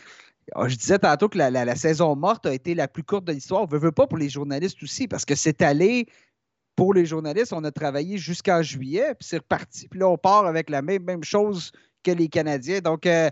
je 0.68 0.76
disais 0.76 1.00
tantôt 1.00 1.30
que 1.30 1.38
la, 1.38 1.76
saison 1.76 2.16
morte 2.16 2.46
a 2.46 2.54
été 2.54 2.76
la 2.76 2.88
plus 2.88 3.04
courte 3.04 3.26
de 3.26 3.34
l'histoire. 3.34 3.68
Veux, 3.68 3.80
veux 3.80 3.92
pas 3.92 4.08
pour 4.08 4.18
les 4.18 4.30
journalistes 4.30 4.82
aussi, 4.82 5.08
parce 5.08 5.26
que 5.26 5.36
c'est 5.36 5.62
allé 5.62 6.08
pour 6.78 6.94
les 6.94 7.06
journalistes, 7.06 7.54
on 7.54 7.64
a 7.64 7.72
travaillé 7.72 8.18
jusqu'en 8.20 8.62
juillet, 8.62 9.16
puis 9.16 9.28
c'est 9.28 9.38
reparti. 9.38 9.88
Puis 9.88 10.00
là, 10.00 10.08
on 10.08 10.18
part 10.18 10.46
avec 10.46 10.70
la 10.70 10.84
même, 10.84 11.04
même 11.04 11.24
chose 11.24 11.72
que 12.04 12.12
les 12.12 12.30
Canadiens. 12.30 12.80
Donc, 12.80 13.08
euh, 13.08 13.30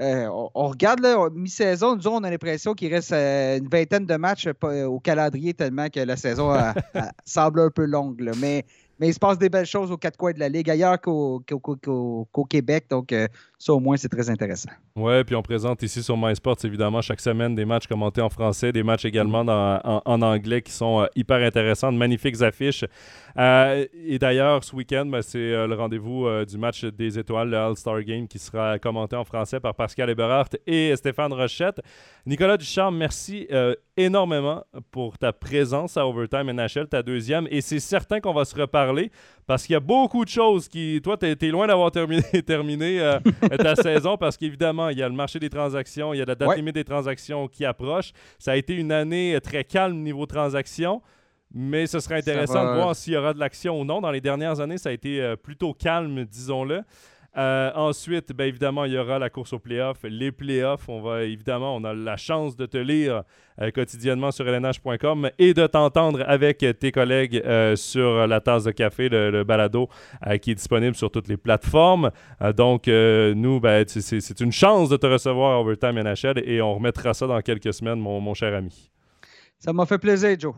euh, 0.00 0.28
on, 0.54 0.68
regarde, 0.68 1.06
mi-saison, 1.32 1.94
disons, 1.94 2.16
on 2.16 2.24
a 2.24 2.30
l'impression 2.30 2.74
qu'il 2.74 2.92
reste 2.92 3.12
euh, 3.12 3.58
une 3.58 3.68
vingtaine 3.68 4.04
de 4.04 4.16
matchs 4.16 4.48
au 4.62 4.98
calendrier 4.98 5.54
tellement 5.54 5.88
que 5.88 6.00
la 6.00 6.16
saison 6.16 6.52
semble 7.24 7.60
un 7.60 7.70
peu 7.70 7.84
longue. 7.84 8.20
Mais 8.40 8.64
mais 8.98 9.08
il 9.08 9.14
se 9.14 9.18
passe 9.18 9.38
des 9.38 9.48
belles 9.48 9.66
choses 9.66 9.90
aux 9.90 9.96
quatre 9.96 10.16
coins 10.16 10.32
de 10.32 10.40
la 10.40 10.48
Ligue, 10.48 10.68
ailleurs 10.70 11.00
qu'au 11.00 11.42
Québec. 12.48 12.86
Donc, 12.90 13.12
euh, 13.12 13.28
ça, 13.58 13.72
au 13.72 13.80
moins, 13.80 13.96
c'est 13.96 14.08
très 14.08 14.28
intéressant. 14.28 14.70
Oui, 14.96 15.22
puis 15.24 15.36
on 15.36 15.42
présente 15.42 15.82
ici 15.82 16.02
sur 16.02 16.16
MySports, 16.16 16.56
évidemment, 16.64 17.00
chaque 17.00 17.20
semaine 17.20 17.54
des 17.54 17.64
matchs 17.64 17.86
commentés 17.86 18.20
en 18.20 18.28
français, 18.28 18.72
des 18.72 18.82
matchs 18.82 19.04
également 19.04 19.40
en, 19.40 20.22
anglais 20.22 20.62
qui 20.62 20.72
sont 20.72 21.02
euh, 21.02 21.06
hyper 21.14 21.38
intéressants, 21.38 21.92
de 21.92 21.98
magnifiques 21.98 22.42
affiches. 22.42 22.84
Euh, 23.36 23.86
et 23.94 24.18
d'ailleurs, 24.18 24.64
ce 24.64 24.74
week-end, 24.74 25.06
ben, 25.06 25.22
c'est 25.22 25.66
le 25.66 25.74
rendez-vous 25.74 26.26
du 26.44 26.58
match 26.58 26.84
des 26.84 27.18
étoiles, 27.18 27.50
le 27.50 27.56
All-Star 27.56 28.02
Game, 28.02 28.26
qui 28.26 28.38
sera 28.38 28.78
commenté 28.78 29.14
en 29.14 29.24
français 29.24 29.60
par 29.60 29.74
Pascal 29.74 30.10
Eberhardt 30.10 30.56
et 30.66 30.94
Stéphane 30.96 31.32
Rochette. 31.32 31.80
Nicolas 32.26 32.56
Duchamp, 32.56 32.90
merci 32.90 33.46
énormément 33.96 34.64
pour 34.90 35.18
ta 35.18 35.32
présence 35.32 35.96
à 35.96 36.06
Overtime 36.06 36.50
NHL, 36.52 36.88
ta 36.88 37.02
deuxième. 37.02 37.46
Et 37.50 37.60
c'est 37.60 37.80
certain 37.80 38.20
qu'on 38.20 38.32
va 38.32 38.44
se 38.44 38.54
reparler 38.54 38.87
parce 39.46 39.64
qu'il 39.64 39.72
y 39.72 39.76
a 39.76 39.80
beaucoup 39.80 40.24
de 40.24 40.30
choses 40.30 40.68
qui. 40.68 41.00
Toi, 41.02 41.16
tu 41.16 41.26
es, 41.26 41.50
loin 41.50 41.66
d'avoir 41.66 41.90
terminé, 41.90 42.22
terminé 42.46 43.00
euh, 43.00 43.18
ta 43.58 43.74
saison 43.82 44.16
parce 44.16 44.36
qu'évidemment, 44.36 44.90
il 44.90 44.98
y 44.98 45.02
a 45.02 45.08
le 45.08 45.14
marché 45.14 45.38
des 45.38 45.50
transactions, 45.50 46.12
il 46.12 46.18
y 46.18 46.22
a 46.22 46.24
la 46.24 46.34
date 46.34 46.56
limite 46.56 46.74
des 46.74 46.84
transactions 46.84 47.48
qui 47.48 47.64
approche. 47.64 48.12
Ça 48.38 48.52
a 48.52 48.56
été 48.56 48.74
une 48.74 48.92
année 48.92 49.34
euh, 49.34 49.40
très 49.40 49.64
calme 49.64 49.96
niveau 49.98 50.26
transactions. 50.26 51.02
Mais 51.50 51.86
ce 51.86 51.98
serait 52.00 52.16
intéressant 52.16 52.62
de 52.62 52.74
voir 52.74 52.94
s'il 52.94 53.14
y 53.14 53.16
aura 53.16 53.32
de 53.32 53.38
l'action 53.38 53.80
ou 53.80 53.84
non. 53.84 54.02
Dans 54.02 54.10
les 54.10 54.20
dernières 54.20 54.60
années, 54.60 54.76
ça 54.76 54.90
a 54.90 54.92
été 54.92 55.20
euh, 55.20 55.34
plutôt 55.34 55.72
calme, 55.72 56.24
disons-le. 56.24 56.82
Euh, 57.38 57.70
ensuite, 57.76 58.32
bien 58.32 58.46
évidemment, 58.46 58.84
il 58.84 58.94
y 58.94 58.98
aura 58.98 59.20
la 59.20 59.30
course 59.30 59.52
aux 59.52 59.60
playoffs, 59.60 60.02
les 60.02 60.32
playoffs. 60.32 60.88
On 60.88 61.00
va 61.00 61.22
évidemment, 61.22 61.76
on 61.76 61.84
a 61.84 61.94
la 61.94 62.16
chance 62.16 62.56
de 62.56 62.66
te 62.66 62.76
lire 62.76 63.22
euh, 63.60 63.70
quotidiennement 63.70 64.32
sur 64.32 64.44
lnh.com 64.44 65.30
et 65.38 65.54
de 65.54 65.66
t'entendre 65.68 66.24
avec 66.26 66.66
tes 66.80 66.90
collègues 66.90 67.40
euh, 67.44 67.76
sur 67.76 68.26
la 68.26 68.40
tasse 68.40 68.64
de 68.64 68.72
café, 68.72 69.08
le, 69.08 69.44
balado 69.44 69.88
qui 70.42 70.50
est 70.50 70.56
disponible 70.56 70.96
sur 70.96 71.12
toutes 71.12 71.28
les 71.28 71.36
plateformes. 71.36 72.10
donc, 72.56 72.88
nous, 72.88 73.60
ben, 73.60 73.84
c'est 73.86 74.40
une 74.40 74.52
chance 74.52 74.88
de 74.88 74.96
te 74.96 75.06
recevoir 75.06 75.52
à 75.52 75.60
Overtime 75.60 76.02
NHL 76.02 76.42
et 76.44 76.60
on 76.60 76.74
remettra 76.74 77.14
ça 77.14 77.28
dans 77.28 77.40
quelques 77.40 77.72
semaines, 77.72 78.00
mon, 78.00 78.20
mon 78.20 78.34
cher 78.34 78.52
ami. 78.52 78.90
Ça 79.58 79.72
m'a 79.72 79.86
fait 79.86 79.98
plaisir, 79.98 80.34
Joe. 80.38 80.54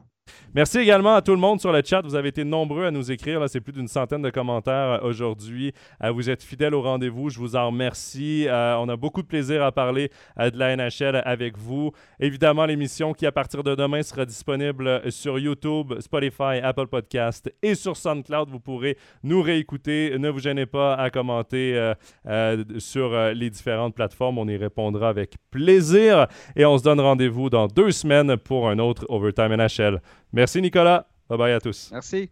Merci 0.53 0.79
également 0.79 1.15
à 1.15 1.23
tout 1.23 1.31
le 1.31 1.37
monde 1.37 1.61
sur 1.61 1.71
le 1.71 1.81
chat. 1.85 2.01
Vous 2.03 2.17
avez 2.17 2.31
été 2.31 2.43
nombreux 2.43 2.85
à 2.85 2.91
nous 2.91 3.13
écrire. 3.13 3.49
C'est 3.49 3.61
plus 3.61 3.73
d'une 3.73 3.87
centaine 3.87 4.21
de 4.21 4.31
commentaires 4.31 4.99
euh, 5.01 5.09
aujourd'hui. 5.09 5.73
Euh, 6.03 6.11
vous 6.11 6.29
êtes 6.29 6.43
fidèles 6.43 6.75
au 6.75 6.83
rendez-vous. 6.83 7.31
Je 7.31 7.39
vous 7.39 7.55
en 7.55 7.69
remercie. 7.69 8.47
Euh, 8.49 8.75
on 8.79 8.89
a 8.89 8.97
beaucoup 8.97 9.23
de 9.23 9.29
plaisir 9.29 9.63
à 9.63 9.71
parler 9.71 10.11
de 10.37 10.59
la 10.59 10.75
NHL 10.75 11.23
avec 11.25 11.57
vous. 11.57 11.93
Évidemment, 12.19 12.67
l'émission 12.67 13.13
qui, 13.13 13.27
à 13.27 13.33
partir 13.33 13.63
de 13.63 13.77
demain, 13.77 14.03
sera 14.03 14.25
disponible 14.25 15.03
sur 15.13 15.39
YouTube, 15.39 15.95
Spotify, 16.01 16.59
Apple 16.63 16.89
Podcast 16.89 17.53
et 17.63 17.77
sur 17.77 17.97
SoundCloud. 17.97 18.51
Vous 18.51 18.59
pourrez 18.59 18.97
nous 19.23 19.43
réécouter. 19.43 20.17
Ne 20.19 20.31
vous 20.31 20.41
gênez 20.41 20.67
pas 20.67 20.95
à 20.95 21.11
commenter 21.11 21.93
sur 22.79 23.17
les 23.33 23.51
différentes 23.51 23.95
plateformes. 23.95 24.39
On 24.39 24.49
y 24.49 24.57
répondra 24.57 25.09
avec 25.09 25.37
plaisir. 25.51 26.27
Et 26.57 26.65
on 26.65 26.77
se 26.77 26.83
donne 26.83 27.01
rendez-vous 27.01 27.51
dans 27.51 27.69
deux 27.69 27.93
semaines 27.93 28.37
pour 28.37 28.69
un 28.69 28.79
autre 28.81 29.07
Overtime 29.09 29.55
NHL. 29.55 30.01
Merci 30.33 30.63
Nicolas. 30.63 31.07
Bye 31.29 31.39
bye 31.39 31.53
à 31.53 31.61
tous. 31.61 31.91
Merci. 31.93 32.31